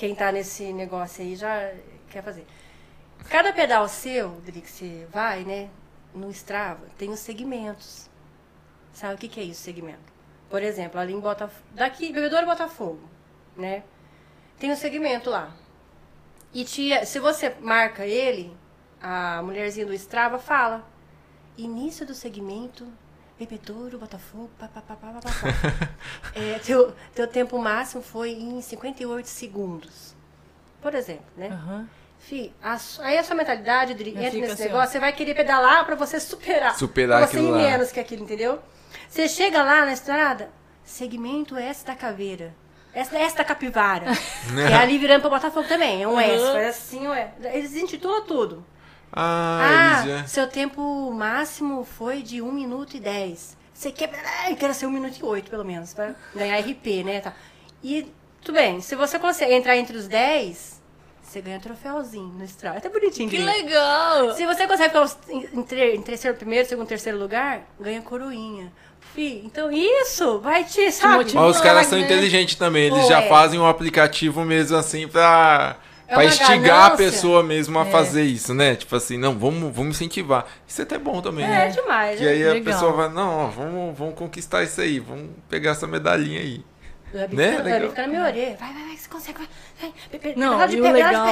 Quem 0.00 0.14
tá 0.14 0.32
nesse 0.32 0.72
negócio 0.72 1.22
aí 1.22 1.36
já 1.36 1.74
quer 2.08 2.22
fazer. 2.22 2.46
Cada 3.28 3.52
pedal 3.52 3.86
seu, 3.86 4.30
Rodrigo, 4.30 4.62
que 4.62 4.72
você 4.72 5.06
vai, 5.12 5.44
né, 5.44 5.68
no 6.14 6.30
Strava, 6.30 6.86
tem 6.96 7.10
os 7.10 7.20
segmentos. 7.20 8.08
Sabe 8.94 9.16
o 9.16 9.18
que, 9.18 9.28
que 9.28 9.38
é 9.38 9.42
isso, 9.42 9.60
segmento? 9.60 10.10
Por 10.48 10.62
exemplo, 10.62 10.98
ali 10.98 11.12
em 11.12 11.20
Botafogo, 11.20 11.66
daqui, 11.74 12.14
Bebedouro 12.14 12.46
Botafogo, 12.46 13.06
né, 13.54 13.82
tem 14.58 14.72
um 14.72 14.74
segmento 14.74 15.28
lá. 15.28 15.54
E 16.54 16.64
te, 16.64 17.04
se 17.04 17.20
você 17.20 17.54
marca 17.60 18.06
ele, 18.06 18.56
a 19.02 19.42
mulherzinha 19.42 19.84
do 19.84 19.92
Strava 19.92 20.38
fala, 20.38 20.82
início 21.58 22.06
do 22.06 22.14
segmento, 22.14 22.90
Bebedouro, 23.40 23.96
Botafogo, 23.96 24.50
papapá, 24.58 24.96
é, 26.36 26.58
teu, 26.58 26.92
teu 27.14 27.26
tempo 27.26 27.56
máximo 27.58 28.02
foi 28.02 28.32
em 28.32 28.60
58 28.60 29.26
segundos. 29.26 30.14
Por 30.82 30.94
exemplo, 30.94 31.24
né? 31.38 31.48
Aham. 31.48 31.88
Fih, 32.18 32.52
a 32.62 32.76
aí 32.98 33.16
a 33.16 33.24
sua 33.24 33.34
mentalidade, 33.34 33.94
Dri, 33.94 34.10
entra 34.10 34.24
nesse 34.24 34.52
assim, 34.52 34.62
ó. 34.64 34.66
negócio, 34.66 34.92
você 34.92 34.98
vai 34.98 35.14
querer 35.14 35.34
pedalar 35.34 35.86
pra 35.86 35.94
você 35.94 36.20
superar. 36.20 36.76
Superar 36.76 37.26
você 37.26 37.38
aquilo 37.38 37.48
ir 37.48 37.50
lá. 37.52 37.70
menos 37.70 37.90
que 37.90 37.98
aquilo, 37.98 38.24
entendeu? 38.24 38.58
Você 39.08 39.26
chega 39.26 39.62
lá 39.62 39.86
na 39.86 39.94
estrada, 39.94 40.50
segmento 40.84 41.56
S 41.56 41.82
da 41.82 41.94
caveira. 41.94 42.54
S, 42.92 43.16
S 43.16 43.34
da 43.34 43.42
capivara. 43.42 44.04
que 44.06 44.60
é 44.70 44.76
ali 44.76 44.98
virando 44.98 45.22
pra 45.22 45.30
Botafogo 45.30 45.66
também. 45.66 46.02
É 46.02 46.06
um 46.06 46.20
S. 46.20 46.44
Uhum. 46.44 46.52
Faz 46.52 46.68
assim, 46.68 47.08
ué. 47.08 47.32
Eles 47.54 47.74
intitulam 47.74 48.22
tudo. 48.26 48.66
Ah, 49.12 50.00
Ah, 50.02 50.06
já... 50.06 50.26
seu 50.26 50.46
tempo 50.46 51.10
máximo 51.12 51.84
foi 51.84 52.22
de 52.22 52.40
1 52.40 52.52
minuto 52.52 52.96
e 52.96 53.00
10. 53.00 53.56
Você 53.74 53.90
quer. 53.90 54.10
Quero 54.58 54.74
ser 54.74 54.86
1 54.86 54.90
minuto 54.90 55.16
e 55.18 55.24
8, 55.24 55.50
pelo 55.50 55.64
menos, 55.64 55.92
pra 55.94 56.14
ganhar 56.34 56.58
RP, 56.60 57.02
né? 57.04 57.20
Tá. 57.20 57.32
E, 57.82 58.06
tudo 58.42 58.54
bem, 58.54 58.80
se 58.80 58.94
você 58.94 59.18
consegue 59.18 59.54
entrar 59.54 59.76
entre 59.76 59.96
os 59.96 60.06
10, 60.06 60.80
você 61.22 61.40
ganha 61.40 61.56
um 61.56 61.60
troféuzinho 61.60 62.26
no 62.36 62.44
Strava. 62.44 62.76
É 62.76 62.78
até 62.78 62.88
bonitinho. 62.90 63.28
Que 63.30 63.38
legal! 63.38 64.34
Se 64.34 64.44
você 64.46 64.66
consegue 64.66 64.88
ficar 64.90 65.02
os- 65.02 65.16
em, 65.28 65.48
em 65.54 65.62
tre- 65.62 65.94
em 65.96 66.02
terceiro, 66.02 66.36
primeiro, 66.36 66.68
segundo, 66.68 66.86
terceiro 66.86 67.18
lugar, 67.18 67.62
ganha 67.80 68.02
coroinha. 68.02 68.70
Fih, 69.14 69.42
então 69.44 69.72
isso 69.72 70.38
vai 70.40 70.62
te, 70.62 70.92
sabe? 70.92 71.24
Mas 71.34 71.56
os 71.56 71.60
caras 71.62 71.86
são 71.86 71.98
né? 71.98 72.04
inteligentes 72.04 72.54
também. 72.56 72.84
Eles 72.84 73.00
Pô, 73.02 73.08
já 73.08 73.22
é. 73.22 73.28
fazem 73.28 73.58
um 73.58 73.66
aplicativo 73.66 74.44
mesmo 74.44 74.76
assim 74.76 75.08
pra, 75.08 75.76
É 76.10 76.14
pra 76.14 76.24
instigar 76.24 76.54
a 76.56 76.56
ganância. 76.88 76.96
pessoa 76.96 77.42
mesmo 77.42 77.78
É. 77.78 77.82
a 77.82 77.84
fazer 77.86 78.24
isso, 78.24 78.52
né? 78.52 78.74
Tipo 78.74 78.96
assim, 78.96 79.16
não, 79.16 79.38
vamos, 79.38 79.74
vamos 79.74 79.96
incentivar. 79.96 80.44
Isso 80.66 80.80
é 80.80 80.84
até 80.84 80.98
bom 80.98 81.22
também, 81.22 81.44
É 81.44 81.48
né? 81.48 81.68
demais. 81.68 82.18
Que 82.18 82.24
né? 82.24 82.30
aí 82.32 82.42
a 82.48 82.52
Legal. 82.54 82.74
pessoa 82.74 82.92
vai, 82.92 83.08
não, 83.08 83.38
ó, 83.38 83.46
vamos, 83.46 83.96
vamos 83.96 84.14
conquistar 84.16 84.62
isso 84.64 84.80
aí, 84.80 84.98
vamos 84.98 85.30
pegar 85.48 85.70
essa 85.70 85.86
medalhinha 85.86 86.40
aí. 86.40 86.64
Vai 87.12 87.26
né? 87.26 87.50
ficar- 87.50 87.62
vai 87.64 87.72
Legal. 87.72 87.88
ficar 87.90 88.02
na 88.02 88.08
minha 88.08 88.22
orelha. 88.24 88.56
Vai, 88.60 88.72
vai, 88.72 88.84
vai, 88.84 88.96
você 88.96 89.08
consegue. 89.08 89.38
Vai, 89.80 90.34
Não, 90.36 90.68
e 90.70 90.80
o 90.80 90.92
legal, 90.92 91.26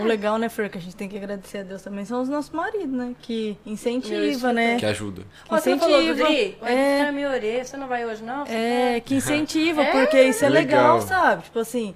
o 0.00 0.04
legal, 0.04 0.36
né, 0.38 0.48
Fer, 0.50 0.68
que 0.68 0.76
a 0.76 0.80
gente 0.80 0.94
tem 0.94 1.08
que 1.08 1.16
agradecer 1.16 1.58
a 1.58 1.62
Deus 1.62 1.80
também, 1.80 2.04
são 2.04 2.20
os 2.20 2.28
nossos 2.28 2.50
maridos, 2.50 2.90
né? 2.94 3.14
Que 3.22 3.56
incentiva, 3.64 4.52
né? 4.52 4.76
Que 4.78 4.84
ajuda. 4.84 5.22
Ó, 5.48 5.56
Você 5.58 5.70
não 5.70 5.78
falou 5.78 6.02
incentiva. 6.02 6.28
Dri? 6.28 6.58
Vai 6.60 6.72
É. 6.74 6.92
ficar 6.96 7.06
na 7.06 7.12
minha 7.12 7.30
orelha. 7.30 7.64
Você 7.64 7.76
não 7.78 7.88
vai 7.88 8.04
hoje, 8.04 8.22
não? 8.22 8.44
É, 8.46 9.00
que 9.04 9.14
incentiva, 9.14 9.80
É, 9.84 9.90
porque 9.92 10.22
isso 10.22 10.44
é 10.44 10.48
legal, 10.50 10.98
legal. 10.98 11.08
sabe? 11.08 11.44
Tipo 11.44 11.60
assim, 11.60 11.94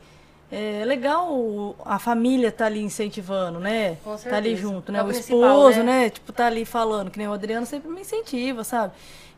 é 0.51 0.85
legal 0.85 1.33
o- 1.33 1.77
a 1.85 1.99
família 1.99 2.53
tá 2.53 2.67
ali 2.67 2.81
incentivando, 2.83 3.59
né? 3.61 3.99
Com 4.03 4.17
Tá 4.29 4.37
ali 4.37 4.57
certeza. 4.57 4.57
junto, 4.57 4.93
É 4.93 4.93
né? 4.93 5.03
o 5.03 5.05
O 5.05 5.09
principal, 5.09 5.69
esposo, 5.69 5.83
né? 5.83 5.83
né? 5.83 6.11
Tipo, 6.11 6.33
tá 6.33 6.47
ali 6.47 6.65
falando, 6.65 7.11
que 7.11 7.19
nem 7.19 7.29
o 7.29 7.33
Adriano 7.33 7.67
sempre 7.67 7.89
me 7.91 8.01
incentiva, 8.03 8.65
sabe? 8.65 8.93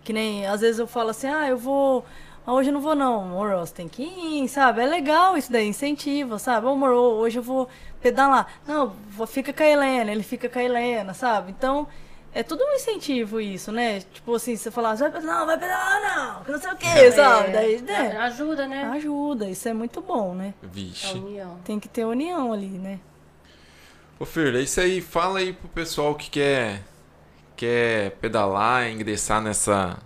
Que 0.05 0.13
nem, 0.13 0.47
às 0.47 0.61
vezes 0.61 0.79
eu 0.79 0.87
falo 0.87 1.11
assim, 1.11 1.27
ah, 1.29 1.49
eu 1.49 1.57
vou... 1.59 2.05
ah, 2.47 2.53
hoje 2.53 2.71
eu 2.71 2.75
não 2.75 2.81
vou 2.81 2.95
não, 2.95 3.23
amor, 3.23 3.57
você 3.57 3.75
tem 3.75 3.89
que 3.89 4.03
ir, 4.03 4.49
sabe? 4.49 4.81
É 4.83 4.87
legal 4.87 5.37
isso 5.37 5.51
daí, 5.53 5.67
incentiva, 5.69 6.39
sabe? 6.39 6.67
Ô, 6.67 6.71
amor, 6.71 6.91
hoje 6.93 7.39
eu 7.39 7.43
vou 7.43 7.69
pedalar. 8.01 8.47
Não, 8.67 8.93
fica 9.27 9.53
com 9.53 9.63
a 9.63 9.67
Helena, 9.67 10.13
ele 10.13 10.23
fica 10.23 10.49
com 10.49 10.59
a 10.59 10.63
Helena, 10.65 11.15
sabe? 11.15 11.51
Então... 11.57 11.87
É 12.35 12.43
tudo 12.43 12.63
um 12.63 12.73
incentivo 12.75 13.41
isso, 13.41 13.73
né? 13.73 14.01
Tipo 14.13 14.35
assim, 14.35 14.55
você 14.55 14.71
falar, 14.71 14.95
vai 14.95 15.11
pedalar, 15.11 15.39
não, 15.41 15.47
vai 15.47 15.59
pedalar 15.59 16.01
não, 16.37 16.45
que 16.45 16.53
não 16.53 16.61
sei 16.61 16.71
o 16.71 16.77
que, 16.77 17.13
sabe? 17.13 17.53
Daí, 17.53 17.81
né? 17.83 18.17
Ajuda, 18.19 18.69
né? 18.69 18.85
Ajuda, 18.85 19.49
isso 19.49 19.69
é 19.69 19.73
muito 19.73 20.01
bom, 20.01 20.35
né? 20.35 20.55
Vixe. 20.63 21.17
união. 21.17 21.59
Tem 21.65 21.81
que 21.81 21.89
ter 21.89 22.05
união 22.05 22.53
ali, 22.53 22.67
né? 22.69 23.01
Ô, 24.21 24.25
Fer, 24.25 24.55
é 24.55 24.61
isso 24.61 24.81
aí. 24.81 25.01
Fala 25.01 25.39
aí 25.39 25.53
pro 25.53 25.69
pessoal 25.69 26.15
que 26.15 26.29
quer, 26.29 26.83
quer 27.57 28.11
pedalar, 28.21 28.89
ingressar 28.91 29.41
nessa, 29.41 29.97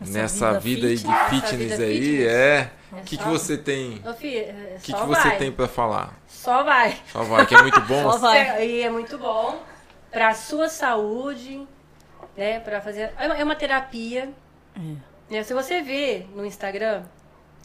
Nessa 0.00 0.12
nessa 0.18 0.58
vida, 0.58 0.88
vida 0.88 0.96
de 1.02 1.06
Essa 1.10 1.24
fitness 1.30 1.70
vida 1.70 1.84
aí. 1.84 2.00
fitness. 2.02 2.26
É. 2.32 2.70
O 2.92 2.96
É 2.96 3.00
que, 3.02 3.16
que 3.16 3.22
só- 3.22 3.30
você 3.30 3.56
tem? 3.56 4.02
Ô, 4.04 4.12
filho, 4.14 4.36
é, 4.38 4.76
O 4.76 4.80
que, 4.82 4.90
só 4.90 5.00
que 5.00 5.06
você 5.06 5.28
vai. 5.28 5.36
tem 5.38 5.52
pra 5.52 5.68
falar? 5.68 6.18
Só 6.26 6.62
vai. 6.64 6.96
Só 7.12 7.22
vai, 7.22 7.46
que 7.46 7.54
é 7.54 7.62
muito 7.62 7.80
bom. 7.82 8.02
Só 8.12 8.18
vai. 8.18 8.66
E 8.68 8.82
é 8.82 8.90
muito 8.90 9.16
bom 9.16 9.62
pra 10.12 10.34
sua 10.34 10.68
saúde, 10.68 11.66
né? 12.36 12.60
Pra 12.60 12.80
fazer. 12.80 13.12
É 13.18 13.26
uma, 13.26 13.36
é 13.38 13.44
uma 13.44 13.56
terapia. 13.56 14.30
Né? 15.30 15.42
Se 15.42 15.52
você 15.54 15.82
vê 15.82 16.26
no 16.34 16.44
Instagram 16.46 17.02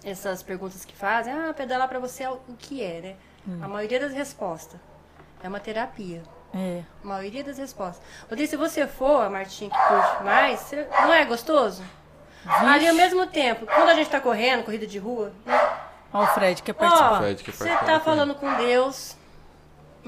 essas 0.03 0.41
perguntas 0.41 0.85
que 0.85 0.95
fazem, 0.95 1.33
ah, 1.33 1.53
pedalar 1.53 1.87
pra 1.87 1.99
você 1.99 2.23
é 2.23 2.29
o 2.29 2.39
que 2.57 2.81
é, 2.83 3.01
né? 3.01 3.15
A 3.61 3.67
maioria 3.67 3.99
das 3.99 4.13
respostas 4.13 4.79
é 5.43 5.47
uma 5.47 5.59
terapia. 5.59 6.21
É. 6.55 6.81
A 7.03 7.07
maioria 7.07 7.43
das 7.43 7.57
respostas. 7.57 8.01
Rodrigo, 8.29 8.49
se 8.49 8.55
você 8.55 8.87
for, 8.87 9.21
a 9.21 9.29
Martinha 9.29 9.69
que 9.69 9.77
curte 9.77 10.23
mais, 10.23 10.59
você- 10.61 10.87
não 11.01 11.13
é 11.13 11.25
gostoso? 11.25 11.83
Ali 12.45 12.87
ao 12.87 12.95
mesmo 12.95 13.27
tempo, 13.27 13.65
quando 13.65 13.89
a 13.89 13.93
gente 13.93 14.09
tá 14.09 14.21
correndo, 14.21 14.63
corrida 14.63 14.87
de 14.87 14.97
rua, 14.97 15.33
né? 15.45 15.59
Ó, 16.13 16.23
o 16.23 16.27
Fred 16.27 16.61
quer 16.63 16.71
participar. 16.73 17.11
Ó, 17.13 17.17
Fred 17.17 17.43
quer 17.43 17.51
você 17.51 17.57
participar 17.65 17.85
tá 17.91 17.97
do 17.97 18.03
falando 18.05 18.35
com 18.35 18.53
Deus, 18.55 19.16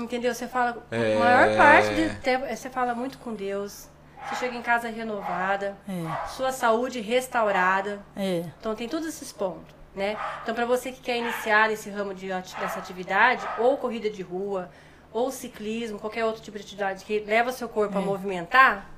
entendeu? 0.03 0.33
Você 0.33 0.47
fala, 0.47 0.77
É. 0.91 1.15
a 1.15 1.19
maior 1.19 1.57
parte 1.57 1.89
do 1.93 2.21
tempo, 2.21 2.45
é, 2.45 2.55
você 2.55 2.69
fala 2.69 2.93
muito 2.95 3.17
com 3.17 3.33
Deus. 3.33 3.87
Você 4.27 4.35
chega 4.35 4.55
em 4.57 4.61
casa 4.61 4.89
renovada, 4.89 5.77
É, 5.87 6.27
sua 6.27 6.51
saúde 6.51 6.99
restaurada. 6.99 7.99
é. 8.15 8.43
Então 8.59 8.75
tem 8.75 8.87
todos 8.89 9.07
esses 9.07 9.31
pontos, 9.31 9.73
né? 9.95 10.17
Então 10.43 10.53
para 10.53 10.65
você 10.65 10.91
que 10.91 10.99
quer 11.01 11.17
iniciar 11.17 11.69
nesse 11.69 11.89
ramo 11.89 12.13
de 12.13 12.27
dessa 12.27 12.79
atividade, 12.79 13.47
ou 13.57 13.77
corrida 13.77 14.09
de 14.09 14.21
rua, 14.21 14.69
ou 15.11 15.31
ciclismo, 15.31 15.97
qualquer 15.97 16.25
outro 16.25 16.41
tipo 16.41 16.57
de 16.57 16.63
atividade 16.63 17.05
que 17.05 17.19
leva 17.21 17.51
seu 17.51 17.67
corpo 17.69 17.97
a 17.97 18.01
movimentar, 18.01 18.89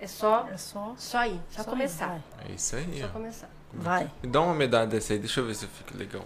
é 0.00 0.06
só 0.06 0.46
É 0.52 0.56
só. 0.56 0.92
só 0.96 1.24
ir, 1.24 1.40
só, 1.50 1.62
só 1.62 1.70
começar. 1.70 2.08
Vai. 2.36 2.50
É 2.50 2.52
isso 2.52 2.76
aí, 2.76 3.00
Só 3.00 3.08
começar. 3.08 3.48
vai. 3.72 4.10
Me 4.22 4.28
dá 4.28 4.40
uma 4.42 4.54
medalha 4.54 4.86
dessa 4.86 5.12
aí, 5.12 5.18
deixa 5.20 5.40
eu 5.40 5.46
ver 5.46 5.54
se 5.54 5.66
fica 5.68 5.96
legal. 5.96 6.24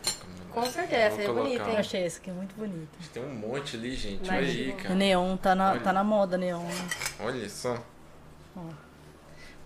Com 0.53 0.65
certeza, 0.71 1.17
Vou 1.17 1.23
é 1.25 1.43
bonito, 1.43 1.63
hein? 1.69 1.75
Eu 1.75 1.79
achei 1.81 2.05
essa 2.05 2.19
aqui 2.19 2.31
muito 2.31 2.55
bonita. 2.55 2.89
Tem 3.13 3.23
um 3.25 3.35
monte 3.35 3.77
ali, 3.77 3.95
gente. 3.95 4.29
Olha 4.29 4.39
aí, 4.41 4.71
O 4.71 4.77
cara. 4.83 4.95
neon 4.95 5.37
tá 5.37 5.55
na, 5.55 5.71
Olha. 5.73 5.81
tá 5.81 5.93
na 5.93 6.05
moda, 6.05 6.37
neon. 6.37 6.63
né? 6.63 6.89
Olha 7.21 7.49
só. 7.49 7.79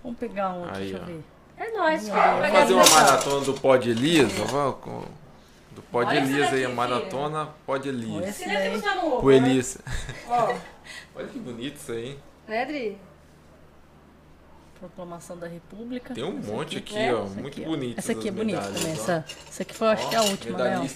Vamos 0.02 0.18
pegar 0.18 0.50
um 0.52 0.64
aqui, 0.64 0.76
Aí, 0.78 0.82
deixa 0.92 0.96
eu 0.98 1.02
ó. 1.02 1.06
ver. 1.06 1.24
É 1.58 1.70
nóis, 1.72 2.02
filho. 2.02 2.14
Vamos 2.14 2.40
Pegar 2.46 2.60
fazer 2.60 2.74
uma 2.74 2.88
maratona 2.90 3.44
do 3.44 3.54
Pod 3.54 3.90
Elias, 3.90 4.32
ó, 4.40 4.44
vamos 4.44 4.76
com- 4.80 5.04
do 5.72 5.82
Pod 5.82 6.06
Olha 6.08 6.18
essa 6.20 6.30
Elias 6.30 6.52
aí, 6.52 6.64
a 6.64 6.68
maratona 6.68 7.46
Pod 7.66 7.88
Olha 7.88 7.96
Elias. 7.96 8.28
esse 8.28 8.38
Você 8.38 8.44
deve 8.44 8.56
ter 8.56 8.62
daí. 8.70 8.80
gostado 8.80 9.00
no 9.00 9.14
ovo, 9.14 9.26
O 9.26 9.30
né? 9.30 9.36
Elias. 9.36 9.78
Ó, 10.28 10.54
Olha 11.16 11.26
que 11.28 11.38
bonito 11.38 11.76
isso 11.76 11.92
aí. 11.92 12.18
né, 12.46 12.62
Adri? 12.62 12.98
Proclamação 14.80 15.36
da 15.38 15.46
República. 15.46 16.14
Tem 16.14 16.22
um 16.24 16.38
Essa 16.38 16.52
monte 16.52 16.78
aqui, 16.78 16.94
né? 16.94 17.14
ó. 17.14 17.24
Essa 17.24 17.34
muito 17.40 17.46
aqui, 17.48 17.62
ó. 17.62 17.68
bonito. 17.70 17.98
Essa 17.98 18.12
aqui 18.12 18.28
é 18.28 18.30
bonita 18.30 18.60
medalhas, 18.60 18.80
também. 18.80 18.92
ó. 18.92 19.00
Essa, 19.02 19.24
essa 19.48 19.62
aqui 19.62 19.74
foi, 19.74 19.88
acho 19.88 20.08
que 20.08 20.14
é 20.14 20.18
a 20.18 20.22
Ó, 20.22 20.26
última, 20.28 20.58
né? 20.58 20.90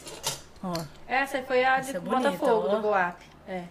ó. 0.62 0.69
Ó, 0.69 0.74
Essa 1.09 1.43
foi 1.43 1.65
a 1.65 1.81
de 1.81 1.89
Essa 1.89 1.97
é 1.97 2.01
bonita, 2.01 2.31
Botafogo, 2.31 2.69
ó. 2.69 2.74
do 2.77 2.82
Goap. 2.82 3.16
É, 3.48 3.65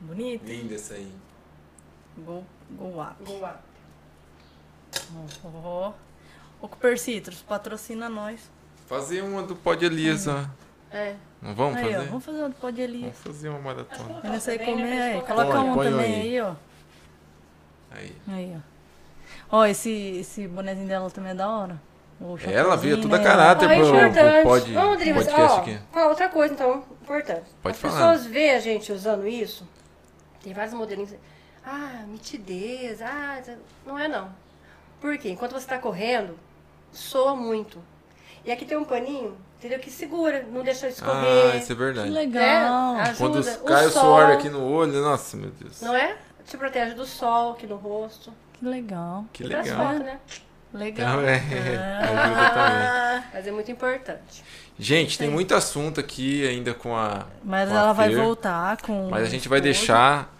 bonita. 0.00 0.44
Linda 0.46 0.74
essa 0.74 0.94
aí. 0.94 1.12
Go, 2.18 2.44
go 2.70 3.00
up. 3.02 3.14
Goap. 3.24 3.60
Ó, 5.44 5.48
ó. 5.64 5.92
Ô, 6.60 6.68
Cooper 6.68 6.98
Citrus, 6.98 7.42
patrocina 7.42 8.08
nós. 8.08 8.50
Fazer 8.86 9.22
uma 9.22 9.42
do 9.42 9.54
Pod 9.56 9.84
Elias, 9.84 10.26
ó. 10.26 10.44
É. 10.90 11.16
Não 11.40 11.54
vamos 11.54 11.76
Aí, 11.78 11.88
ó, 11.88 11.92
fazer? 11.92 12.06
vamos 12.08 12.24
fazer 12.24 12.38
uma 12.38 12.48
do 12.50 12.54
Pode 12.56 12.82
ali. 12.82 13.00
Vamos 13.00 13.18
fazer 13.18 13.48
uma 13.48 13.58
maratona. 13.58 14.20
Aí 14.22 14.58
Bem, 14.58 14.58
né, 14.58 14.64
comer 14.64 14.86
pra 14.96 15.04
aí. 15.04 15.22
Coloca 15.22 15.58
Põe, 15.58 15.68
um 15.70 15.74
põe 15.74 15.90
também 15.90 16.14
aí. 16.14 16.20
aí, 16.20 16.40
ó. 16.40 16.54
Aí. 17.90 18.16
Aí, 18.28 18.56
ó. 18.56 18.71
Ó, 19.52 19.66
esse, 19.66 19.90
esse 20.18 20.48
bonezinho 20.48 20.88
dela 20.88 21.10
também 21.10 21.32
é 21.32 21.34
da 21.34 21.48
hora. 21.48 21.80
O 22.18 22.38
Ela 22.38 22.76
veio 22.76 22.96
chapeuzinho, 22.96 23.02
tudo 23.02 23.14
a 23.14 23.18
né? 23.18 23.24
caráter 23.24 23.68
Ó, 23.68 23.70
é 23.70 23.76
pro, 23.76 23.86
importante. 23.88 24.14
pro 24.14 24.42
pod, 24.50 24.72
Vamos, 24.72 24.94
Adri, 24.94 25.12
mas, 25.12 25.24
podcast 25.26 25.52
ó, 25.52 25.60
aqui. 25.60 25.78
falar 25.92 26.08
outra 26.08 26.28
coisa, 26.28 26.54
então, 26.54 26.84
importante. 27.02 27.42
Pode 27.62 27.74
As 27.76 27.80
falar. 27.82 27.94
pessoas 28.12 28.26
veem 28.26 28.50
a 28.52 28.60
gente 28.60 28.92
usando 28.92 29.26
isso, 29.28 29.68
tem 30.42 30.52
vários 30.54 30.72
modelinhos. 30.72 31.12
Ah, 31.66 32.02
nitidez, 32.08 33.02
ah, 33.02 33.40
não 33.86 33.98
é 33.98 34.08
não. 34.08 34.28
Por 35.00 35.18
quê? 35.18 35.30
Enquanto 35.30 35.52
você 35.52 35.58
está 35.58 35.78
correndo, 35.78 36.38
soa 36.92 37.34
muito. 37.36 37.78
E 38.44 38.50
aqui 38.52 38.64
tem 38.64 38.76
um 38.78 38.84
paninho, 38.84 39.36
entendeu? 39.58 39.78
Que 39.80 39.90
segura, 39.90 40.46
não 40.50 40.62
deixa 40.62 40.88
escorrer. 40.88 41.52
Ah, 41.52 41.56
isso 41.56 41.72
é 41.72 41.74
Que 41.74 41.74
verdade. 41.74 42.08
legal. 42.10 42.94
né? 42.94 43.14
Quando 43.18 43.64
cai 43.64 43.86
o 43.86 43.90
sol, 43.90 44.02
suor 44.02 44.30
aqui 44.30 44.48
no 44.48 44.64
olho, 44.64 44.92
nossa, 45.02 45.36
meu 45.36 45.50
Deus. 45.50 45.80
Não 45.82 45.94
é? 45.94 46.16
Te 46.46 46.56
protege 46.56 46.94
do 46.94 47.04
sol 47.04 47.52
aqui 47.52 47.66
no 47.66 47.76
rosto. 47.76 48.32
Que 48.62 48.68
legal. 48.68 49.24
Que 49.32 49.42
legal. 49.42 49.94
né? 49.94 50.20
Legal. 50.72 51.20
É, 51.20 51.34
ajuda 51.98 52.50
também. 52.50 53.30
Mas 53.34 53.46
é 53.48 53.50
muito 53.50 53.72
importante. 53.72 54.44
Gente, 54.78 55.18
tem 55.18 55.28
muito 55.28 55.52
assunto 55.52 55.98
aqui 55.98 56.46
ainda 56.46 56.72
com 56.72 56.96
a. 56.96 57.26
Mas 57.42 57.68
com 57.68 57.74
a 57.74 57.78
ela 57.78 57.92
vai 57.92 58.10
Fer, 58.10 58.16
voltar 58.16 58.76
com. 58.80 59.08
Mas 59.10 59.24
a 59.24 59.28
gente 59.28 59.48
vai 59.48 59.60
deixar. 59.60 60.32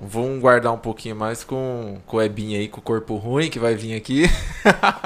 Vamos 0.00 0.40
guardar 0.40 0.72
um 0.72 0.78
pouquinho 0.78 1.16
mais 1.16 1.44
com, 1.44 1.98
com 2.06 2.16
o 2.16 2.22
Ebinha 2.22 2.58
aí, 2.58 2.68
com 2.68 2.80
o 2.80 2.82
corpo 2.82 3.16
ruim, 3.16 3.50
que 3.50 3.58
vai 3.58 3.74
vir 3.74 3.94
aqui. 3.94 4.22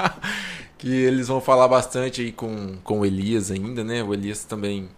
que 0.77 0.87
eles 0.87 1.27
vão 1.27 1.41
falar 1.41 1.67
bastante 1.67 2.21
aí 2.21 2.31
com, 2.31 2.77
com 2.83 3.01
o 3.01 3.05
Elias 3.05 3.51
ainda, 3.51 3.83
né? 3.83 4.01
O 4.01 4.13
Elias 4.13 4.45
também. 4.45 4.89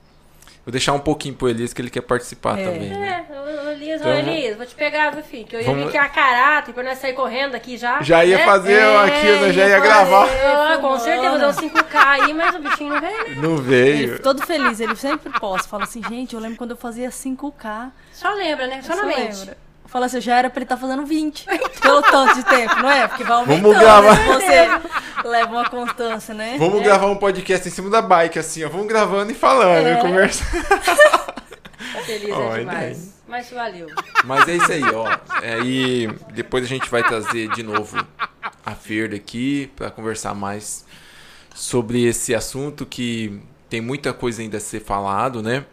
Vou 0.67 0.71
deixar 0.73 0.91
um 0.91 0.99
pouquinho 0.99 1.33
pro 1.33 1.47
Elias 1.47 1.71
que 1.73 1.81
ele 1.81 1.89
quer 1.89 2.01
participar 2.01 2.59
É. 2.59 2.63
também. 2.65 2.89
Né? 2.89 3.25
É, 3.29 3.33
ô, 3.33 3.67
ô, 3.67 3.71
Elias, 3.71 4.01
Então, 4.01 4.11
ô, 4.13 4.17
Elias, 4.19 4.57
vou 4.57 4.65
te 4.65 4.75
pegar, 4.75 5.13
meu 5.13 5.23
filho, 5.23 5.45
que 5.47 5.55
eu 5.55 5.61
ia 5.61 5.65
vamos- 5.65 5.83
vir 5.83 5.87
aqui 5.87 5.97
a 5.97 6.09
caráter 6.09 6.73
pra 6.73 6.83
nós 6.83 6.97
sair 6.97 7.13
correndo 7.13 7.55
aqui 7.55 7.77
já. 7.77 8.01
Já 8.01 8.25
ia 8.25 8.37
né? 8.39 8.43
fazer 8.43 8.73
É, 8.73 8.97
aqui, 9.05 9.27
eu 9.27 9.53
já 9.53 9.65
ia 9.65 9.79
gravar. 9.79 10.27
Ah, 10.27 10.77
com 10.81 10.99
certeza, 10.99 11.29
vou 11.29 11.39
dar 11.39 11.47
um 11.47 11.53
5K 11.53 12.09
aí, 12.11 12.33
mas 12.33 12.53
o 12.53 12.59
bichinho 12.59 12.93
não 12.95 12.99
veio? 12.99 13.41
Não 13.41 13.53
Ele 13.53 13.61
veio. 13.61 14.19
todo 14.21 14.45
feliz, 14.45 14.81
ele 14.81 14.95
sempre 14.97 15.31
posta. 15.39 15.69
Fala 15.69 15.85
assim, 15.85 16.01
gente, 16.03 16.33
eu 16.35 16.39
lembro 16.41 16.57
quando 16.57 16.71
eu 16.71 16.77
fazia 16.77 17.09
5K. 17.11 17.89
Só 18.11 18.33
lembra, 18.33 18.67
né? 18.67 18.81
Só 18.81 18.93
na 18.93 19.03
Você 19.03 19.05
mente. 19.05 19.39
lembra? 19.39 19.57
Fala 19.87 20.05
assim, 20.07 20.19
já 20.21 20.35
era 20.37 20.49
pra 20.49 20.59
ele 20.59 20.65
estar 20.65 20.77
fazendo 20.77 21.05
20. 21.05 21.45
Pelo 21.81 22.01
tanto 22.01 22.35
de 22.35 22.43
tempo, 22.43 22.75
não 22.75 22.91
é? 22.91 23.07
Porque 23.07 23.23
vai 23.23 23.37
aumentando. 23.37 23.61
Vamos 23.61 23.79
gravar. 23.79 24.15
né? 24.15 24.81
Você 25.21 25.27
leva 25.27 25.51
uma 25.51 25.69
constância, 25.69 26.33
né? 26.33 26.55
Vamos 26.59 26.81
gravar 26.83 27.07
um 27.07 27.15
podcast 27.15 27.67
em 27.67 27.71
cima 27.71 27.89
da 27.89 28.01
bike, 28.01 28.37
assim, 28.37 28.63
ó. 28.63 28.69
Vamos 28.69 28.87
gravando 28.87 29.31
e 29.31 29.35
falando, 29.35 29.87
É. 29.87 29.97
e 29.97 30.01
conversa. 30.01 30.43
Feliz 32.05 32.31
Ó, 32.33 32.55
é 32.55 32.59
demais. 32.59 33.13
Mas 33.27 33.49
valeu. 33.51 33.87
Mas 34.23 34.47
é 34.47 34.55
isso 34.55 34.71
aí, 34.71 34.83
ó. 34.83 35.09
É, 35.41 35.59
e 35.59 36.07
depois 36.33 36.63
a 36.63 36.67
gente 36.67 36.89
vai 36.89 37.03
trazer 37.03 37.49
de 37.49 37.63
novo 37.63 37.97
a 38.65 38.71
Fer 38.71 39.13
aqui 39.13 39.69
para 39.75 39.91
conversar 39.91 40.33
mais 40.33 40.85
sobre 41.53 42.05
esse 42.05 42.33
assunto 42.33 42.85
que 42.85 43.41
tem 43.69 43.81
muita 43.81 44.13
coisa 44.13 44.41
ainda 44.41 44.57
a 44.57 44.61
ser 44.61 44.79
falado, 44.81 45.43
né? 45.43 45.65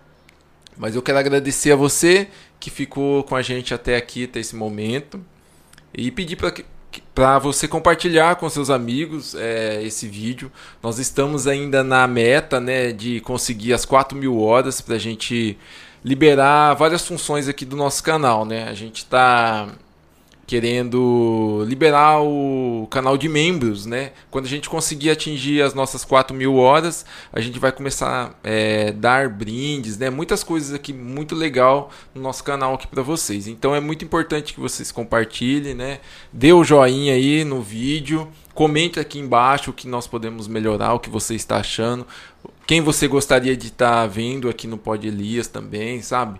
Mas 0.77 0.95
eu 0.95 1.03
quero 1.03 1.19
agradecer 1.19 1.73
a 1.73 1.77
você 1.77 2.29
que 2.59 2.71
ficou 2.71 3.23
com 3.25 3.37
a 3.37 3.43
gente 3.43 3.75
até 3.75 3.97
aqui, 3.97 4.25
até 4.25 4.41
esse 4.41 4.57
momento. 4.57 5.25
E 5.93 6.11
pedir 6.11 6.37
para 6.37 6.53
para 7.15 7.39
você 7.39 7.67
compartilhar 7.67 8.37
com 8.37 8.49
seus 8.49 8.71
amigos 8.71 9.35
é, 9.35 9.83
esse 9.83 10.07
vídeo. 10.09 10.51
Nós 10.83 10.99
estamos 10.99 11.47
ainda 11.47 11.83
na 11.83 12.07
meta 12.07 12.61
né, 12.61 12.93
de 12.93 13.21
conseguir 13.21 13.73
as 13.73 13.85
4 13.85 14.17
mil 14.17 14.41
horas 14.41 14.81
para 14.81 14.97
a 14.97 14.99
gente 14.99 15.59
liberar 16.05 16.75
várias 16.75 17.07
funções 17.07 17.49
aqui 17.49 17.65
do 17.65 17.77
nosso 17.77 18.03
canal. 18.03 18.45
Né? 18.45 18.69
A 18.69 18.75
gente 18.75 18.99
está 18.99 19.69
querendo 20.47 21.65
liberar 21.67 22.23
o 22.23 22.87
canal 22.91 23.17
de 23.17 23.29
membros, 23.29 23.87
né? 23.87 24.13
Quando 24.31 24.45
a 24.45 24.49
gente 24.49 24.69
conseguir 24.69 25.11
atingir 25.11 25.63
as 25.63 25.75
nossas 25.75 26.05
4 26.05 26.37
mil 26.37 26.57
horas, 26.57 27.05
a 27.33 27.41
gente 27.41 27.59
vai 27.59 27.73
começar 27.73 28.37
a 28.45 28.49
é, 28.49 28.93
dar 28.93 29.29
brindes, 29.29 29.99
né? 29.99 30.11
Muitas 30.11 30.45
coisas 30.45 30.75
aqui 30.75 30.93
muito 30.93 31.35
legal 31.35 31.91
no 32.15 32.21
nosso 32.21 32.45
canal 32.45 32.75
aqui 32.75 32.87
para 32.87 33.03
vocês. 33.03 33.47
Então 33.47 33.75
é 33.75 33.81
muito 33.81 34.05
importante 34.05 34.53
que 34.53 34.61
vocês 34.61 34.93
compartilhem, 34.93 35.75
né? 35.75 36.01
Dê 36.33 36.53
o 36.53 36.63
joinha 36.63 37.15
aí 37.15 37.45
no 37.45 37.63
vídeo, 37.63 38.29
comente 38.55 39.01
aqui 39.01 39.19
embaixo 39.19 39.71
o 39.71 39.75
que 39.75 39.89
nós 39.89 40.07
podemos 40.07 40.47
melhorar, 40.47 40.95
o 40.95 41.01
que 41.01 41.11
você 41.11 41.35
está 41.35 41.57
achando, 41.57 42.07
quem 42.67 42.81
você 42.81 43.09
gostaria 43.09 43.57
de 43.57 43.69
estar 43.69 44.07
vendo 44.07 44.49
aqui 44.49 44.67
no 44.67 44.79
Pod 44.79 45.07
Elias 45.07 45.49
também, 45.49 46.01
sabe? 46.03 46.39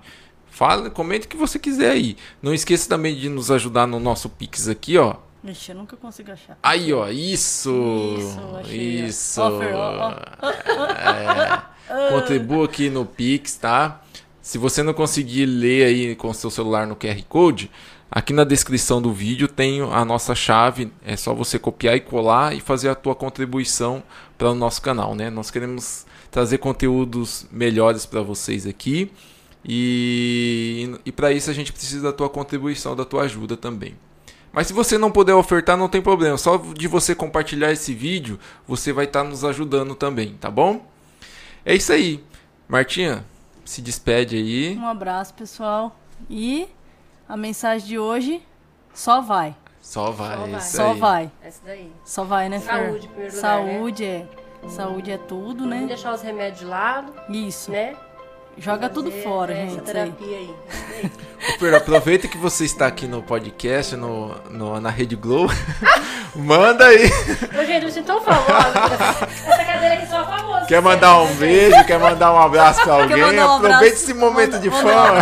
Fala, 0.55 0.89
comente 0.89 1.27
o 1.27 1.29
que 1.29 1.37
você 1.37 1.59
quiser 1.59 1.91
aí. 1.91 2.17
Não 2.41 2.55
esqueça 2.55 2.89
também 2.89 3.17
de 3.17 3.29
nos 3.29 3.51
ajudar 3.51 3.89
no 3.89 3.99
nosso 3.99 4.29
Pix 4.29 4.69
aqui, 4.69 4.97
ó. 4.97 5.17
Ixi, 5.43 5.73
eu 5.73 5.77
nunca 5.77 5.97
consigo 5.97 6.31
achar. 6.31 6.57
Aí, 6.63 6.93
ó, 6.93 7.09
isso. 7.09 8.17
Isso, 8.17 8.41
achei. 8.61 9.05
Isso. 9.05 9.41
Ó, 9.43 9.59
Fer, 9.59 9.75
ó, 9.75 10.15
É. 11.91 12.09
Contribua 12.09 12.67
aqui 12.67 12.89
no 12.89 13.05
Pix, 13.05 13.57
tá? 13.57 14.01
Se 14.41 14.57
você 14.57 14.81
não 14.81 14.95
conseguir 14.95 15.45
ler 15.45 15.87
aí 15.87 16.15
com 16.15 16.29
o 16.29 16.35
seu 16.35 16.51
celular 16.51 16.87
no 16.87 16.95
QR 16.95 17.21
Code, 17.29 17.69
aqui 18.09 18.33
na 18.33 18.45
descrição 18.45 19.03
do 19.03 19.13
vídeo 19.13 19.49
tem 19.49 19.81
a 19.81 20.05
nossa 20.05 20.37
chave. 20.37 20.93
É 21.05 21.17
só 21.17 21.35
você 21.35 21.59
copiar 21.59 21.97
e 21.97 22.01
colar 22.01 22.55
e 22.55 22.61
fazer 22.61 22.91
a 22.91 22.95
tua 22.95 23.17
contribuição 23.17 24.05
para 24.39 24.53
o 24.53 24.55
nosso 24.55 24.81
canal, 24.81 25.17
né? 25.17 25.31
Nós 25.31 25.51
queremos 25.51 26.07
trazer 26.31 26.59
conteúdos 26.59 27.45
melhores 27.51 28.07
para 28.07 28.23
vocês 28.23 28.69
aqui. 28.69 29.11
E, 29.65 30.95
e 31.05 31.13
para 31.13 31.33
isso 31.33 31.51
a 31.51 31.55
gente 31.55 31.73
precisa 31.73 32.03
da 32.03 32.13
tua 32.13 32.29
contribuição, 32.29 32.95
da 32.95 33.05
tua 33.05 33.23
ajuda 33.23 33.57
também. 33.57 33.97
Mas 34.53 34.69
se 34.69 34.73
você 34.73 34.97
não 34.97 35.11
puder 35.11 35.35
ofertar, 35.35 35.77
não 35.77 35.89
tem 35.89 36.01
problema. 36.01 36.37
Só 36.39 36.57
de 36.57 36.87
você 36.87 37.15
compartilhar 37.15 37.73
esse 37.73 37.93
vídeo, 37.93 38.39
você 38.69 38.93
vai 38.93 39.05
estar 39.07 39.25
nos 39.25 39.45
ajudando 39.45 39.95
também, 39.95 40.35
tá 40.35 40.51
bom? 40.51 40.87
É 41.65 41.75
isso 41.75 41.93
aí. 41.93 42.23
Martinha, 42.69 43.25
se 43.65 43.83
despede 43.83 44.37
aí. 44.37 44.77
Um 44.77 44.87
abraço, 44.87 45.35
pessoal. 45.35 45.99
E 46.31 46.69
a 47.29 47.37
mensagem 47.37 47.89
de 47.89 47.99
hoje 47.99 48.43
só 48.93 49.21
vai. 49.21 49.57
Só 49.81 50.11
vai. 50.13 50.37
Só 50.37 50.45
é 50.45 50.51
vai. 50.51 50.61
isso 50.61 50.77
Só 50.77 50.93
aí. 50.93 50.99
vai. 50.99 51.31
Essa 51.43 51.61
daí. 51.65 51.93
Só 52.05 52.25
vai, 52.25 52.49
né, 52.49 52.61
Fer? 52.61 52.67
Saúde, 52.87 53.09
primeiro 53.09 53.35
lugar, 53.35 53.41
Saúde 53.59 54.05
é. 54.05 54.29
Saúde 54.69 55.11
é 55.11 55.19
tudo, 55.19 55.63
Não 55.67 55.69
né? 55.81 55.87
deixar 55.87 56.15
os 56.15 56.23
remédios 56.23 56.61
de 56.61 56.65
lado, 56.65 57.13
Isso. 57.29 57.71
né? 57.71 57.95
Joga 58.59 58.89
tudo 58.89 59.11
Fazer 59.11 59.23
fora, 59.23 59.53
essa 59.53 59.61
gente. 59.63 59.71
isso 59.73 59.81
aí. 59.81 59.87
terapia 59.87 60.37
aí. 60.39 60.55
Cooper, 61.51 61.75
aproveita 61.75 62.29
que 62.29 62.39
você 62.39 62.65
está 62.65 62.87
aqui 62.87 63.07
no 63.07 63.23
podcast, 63.23 63.97
no, 63.97 64.35
no- 64.51 64.81
na 64.81 64.91
Rede 64.91 65.17
Globo. 65.17 65.53
Manda 66.35 66.87
aí. 66.87 67.05
Ô, 67.07 67.65
gente, 67.65 67.81
eu 67.83 67.87
me 67.87 67.93
sinto 67.93 68.07
tão 68.07 68.21
famosa. 68.21 68.47
Essa 69.49 69.65
cadeira 69.65 69.95
aqui 69.95 70.07
só 70.09 70.21
é 70.23 70.25
famosa. 70.25 70.67
Quer 70.67 70.81
mandar 70.81 71.21
um 71.23 71.35
beijo, 71.35 71.85
quer 71.85 71.99
mandar 71.99 72.33
um 72.33 72.39
abraço 72.41 72.83
pra 72.83 72.95
alguém? 72.95 73.23
um 73.23 73.29
Aproveita 73.29 73.55
abraço? 73.55 73.85
esse 73.85 74.15
momento 74.15 74.53
Manda- 74.53 74.59
de 74.61 74.69
um 74.69 74.73
fama. 74.73 75.19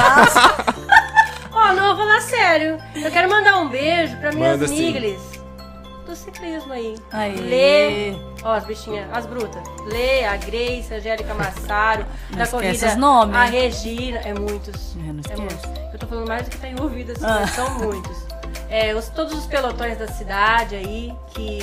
Ó, 1.52 1.72
não, 1.72 1.88
eu 1.90 1.96
vou 1.96 2.06
falar 2.06 2.20
sério. 2.22 2.78
Eu 2.94 3.10
quero 3.10 3.28
mandar 3.28 3.56
um 3.60 3.68
beijo 3.68 4.16
pra 4.18 4.30
minhas 4.32 4.52
Manda 4.52 4.68
sim. 4.68 4.76
Do 6.12 6.16
ciclismo 6.16 6.72
aí. 6.72 6.94
Aê. 7.10 7.32
Lê, 7.36 8.12
ó, 8.44 8.52
as 8.52 8.64
bichinhas, 8.64 9.06
as 9.12 9.24
brutas. 9.26 9.62
Lê, 9.86 10.24
a 10.24 10.36
Grace, 10.36 10.92
a 10.92 10.96
Angélica 10.98 11.32
Massaro, 11.34 12.04
da 12.30 12.44
esquece 12.44 12.50
corrida. 12.50 12.86
A? 13.40 13.44
Regina, 13.44 14.18
é 14.18 14.34
muitos. 14.34 14.94
É, 14.96 15.12
não 15.12 15.22
É 15.30 15.36
muitos. 15.36 15.64
Eu 15.92 15.98
tô 15.98 16.06
falando 16.06 16.28
mais 16.28 16.44
do 16.44 16.50
que 16.50 16.58
tá 16.58 16.68
envolvido, 16.68 17.12
assim, 17.12 17.24
Ah. 17.24 17.46
são 17.48 17.78
muitos. 17.78 18.16
É, 18.68 18.94
os- 18.94 19.08
todos 19.08 19.32
os 19.34 19.46
pelotões 19.46 19.98
da 19.98 20.08
cidade 20.08 20.76
aí, 20.76 21.12
que 21.34 21.58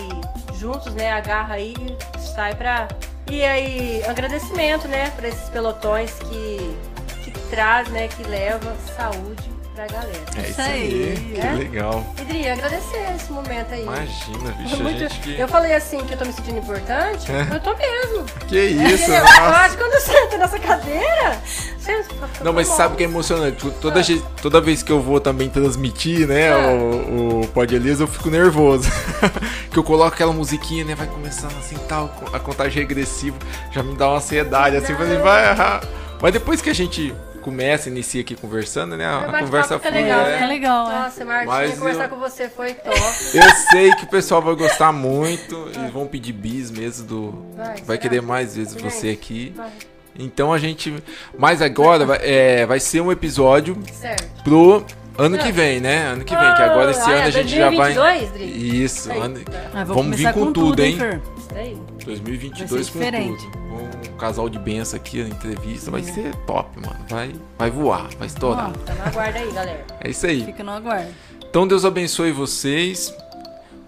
juntos, 0.56 0.94
né, 0.94 1.12
agarra 1.12 1.56
aí 1.56 1.74
e 2.16 2.20
sai 2.36 2.56
pra. 2.56 2.88
E 3.30 3.44
aí, 3.44 4.04
agradecimento, 4.08 4.88
né, 4.88 5.12
pra 5.12 5.28
esses 5.28 5.48
pelotões 5.50 6.14
que, 6.20 6.76
que 7.24 7.32
traz, 7.52 7.88
né, 7.90 8.08
que 8.08 8.24
leva 8.24 8.76
saúde 8.98 9.50
pra 9.80 9.88
galera. 9.88 10.20
É 10.36 10.42
isso 10.42 10.50
Isso 10.50 10.62
aí, 10.62 10.68
aí. 10.74 11.32
que 11.36 11.40
É? 11.48 11.52
legal. 11.54 12.06
Idri, 12.22 12.50
agradecer 12.50 13.16
esse 13.16 13.32
momento 13.32 13.74
aí. 13.74 13.84
Imagina, 13.84 14.52
bicho, 14.52 14.84
Muito- 14.84 15.00
gente 15.00 15.20
que... 15.22 15.40
Eu 15.40 15.48
falei 15.48 15.74
assim 15.74 16.00
que 16.04 16.14
eu 16.14 16.18
tô 16.18 16.26
me 16.26 16.34
sentindo 16.34 16.58
importante, 16.58 17.32
É. 17.32 17.56
eu 17.56 17.60
tô 17.62 17.74
mesmo. 17.76 18.26
Que 18.48 18.60
isso? 18.60 19.10
Eu 19.12 19.22
nossa. 19.22 19.42
acho 19.42 19.78
que 19.78 19.82
quando 19.84 19.94
eu 19.94 20.02
sento 20.02 20.38
nessa 20.38 20.60
cadeira, 20.60 21.38
você 21.78 22.04
Não, 22.44 22.52
mas 22.52 22.68
sabe 22.68 22.94
o 22.94 22.98
que 22.98 23.04
é 23.04 23.08
emocionante? 23.08 23.58
Tipo, 23.58 23.72
Toda, 23.80 24.04
ge- 24.04 24.22
toda 24.42 24.60
vez 24.60 24.84
que 24.84 24.92
eu 24.92 25.00
vou 25.00 25.20
também 25.22 25.50
transmitir, 25.50 26.28
né, 26.28 26.52
Ah. 26.52 26.68
o, 26.72 27.42
o 27.44 27.48
Pod 27.48 27.74
Elias, 27.74 28.02
eu 28.02 28.08
fico 28.08 28.30
nervoso. 28.30 28.90
que 29.72 29.80
eu 29.80 29.84
coloco 29.84 30.14
aquela 30.14 30.34
musiquinha, 30.34 30.84
né, 30.84 30.94
vai 30.96 31.08
começando 31.08 31.58
assim, 31.58 31.78
tal, 31.88 32.14
a 32.34 32.40
contagem 32.40 32.82
regressiva, 32.82 33.38
já 33.72 33.82
me 33.82 33.96
dá 33.96 34.10
uma 34.10 34.18
ansiedade, 34.18 34.76
assim, 34.76 34.94
falei, 34.96 35.18
vai 35.20 35.50
errar. 35.52 35.82
Mas 36.22 36.34
depois 36.34 36.62
que 36.62 36.70
a 36.70 36.74
gente 36.76 37.14
começa, 37.50 37.90
inicia 37.90 38.22
aqui 38.22 38.36
conversando, 38.36 38.96
né, 38.96 39.06
a, 39.06 39.20
a 39.20 39.40
conversa 39.40 39.78
fica 39.78 39.90
flui, 39.90 40.02
legal, 40.04 40.24
né? 40.24 40.32
né? 40.40 40.44
É 40.44 40.48
legal, 40.48 40.88
né? 40.88 41.00
Nossa, 41.00 41.26
Martinha, 41.26 41.46
Mas 41.48 41.78
conversar 41.80 42.04
eu- 42.06 42.10
com 42.10 42.16
você 42.18 42.50
foi 42.50 42.74
top. 42.74 42.98
Eu 43.34 43.50
sei 43.72 43.92
que 43.96 44.04
o 44.06 44.08
pessoal 44.08 44.42
vai 44.42 44.56
gostar 44.56 44.92
muito, 44.92 45.70
eles 45.76 45.92
vão 45.92 46.08
pedir 46.08 46.34
bis 46.34 46.70
mesmo 46.72 47.08
do... 47.08 47.46
Vai, 47.56 47.76
Vai 47.86 47.98
querer 47.98 48.22
mais 48.22 48.56
vezes 48.56 48.74
você 48.80 49.10
aqui. 49.10 49.54
Vai. 49.56 49.70
Então 50.18 50.52
a 50.54 50.58
gente... 50.58 50.94
Mas 51.38 51.62
agora 51.62 52.06
vai, 52.06 52.20
é, 52.22 52.66
vai 52.66 52.80
ser 52.80 53.02
um 53.02 53.12
episódio 53.12 53.78
Certo. 53.94 54.44
pro 54.44 54.86
ano 55.18 55.38
que 55.38 55.52
vem, 55.52 55.80
né? 55.80 56.08
Ano 56.08 56.24
que 56.24 56.36
vem, 56.36 56.56
que 56.56 56.62
agora 56.62 56.92
esse 56.92 57.02
Ah, 57.02 57.10
ano 57.14 57.18
é 57.18 57.24
a 57.24 57.30
gente 57.30 57.56
já 57.56 57.70
vai. 57.72 57.94
2022, 57.94 58.32
Dri? 58.32 58.84
Isso, 58.84 59.12
Aí, 59.12 59.20
ano... 59.20 59.40
Ah, 59.74 59.84
vamos 59.84 60.18
vir 60.18 60.32
começar 60.32 60.34
com, 60.34 60.54
tudo, 60.54 60.84
hein? 60.84 60.98
Fer? 60.98 61.22
Isso 61.38 61.48
daí. 61.54 61.78
2022 62.10 62.90
com 62.90 63.00
tudo. 63.00 64.12
Um 64.14 64.18
casal 64.18 64.50
de 64.50 64.60
benção 64.60 65.00
aqui 65.00 65.24
na 65.24 65.30
entrevista. 65.30 65.92
Vai 65.92 66.04
ser 66.04 66.36
top, 66.46 66.80
mano. 66.80 67.00
Vai, 67.08 67.34
vai 67.58 67.70
voar, 67.70 68.10
vai 68.18 68.28
estourar. 68.28 68.72
Fica 68.72 68.86
tá 68.86 68.94
no 68.96 69.04
aguardo 69.04 69.38
aí, 69.38 69.52
galera. 69.52 69.86
É 70.02 70.10
isso 70.10 70.26
aí. 70.26 70.46
Fica 70.46 70.64
no 70.64 70.72
aguardo. 70.72 71.10
Então 71.50 71.68
Deus 71.68 71.86
abençoe 71.86 72.32
vocês. 72.32 73.14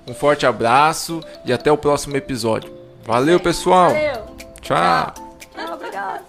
Um 0.08 0.14
forte 0.14 0.46
abraço 0.46 1.22
e 1.46 1.54
até 1.54 1.72
o 1.72 1.78
próximo 1.78 2.16
episódio. 2.16 2.72
Valeu, 3.06 3.40
pessoal. 3.40 3.90
Valeu. 3.90 4.26
Tchau. 4.62 5.14
Tchau, 5.54 5.74
obrigado. 5.74 6.26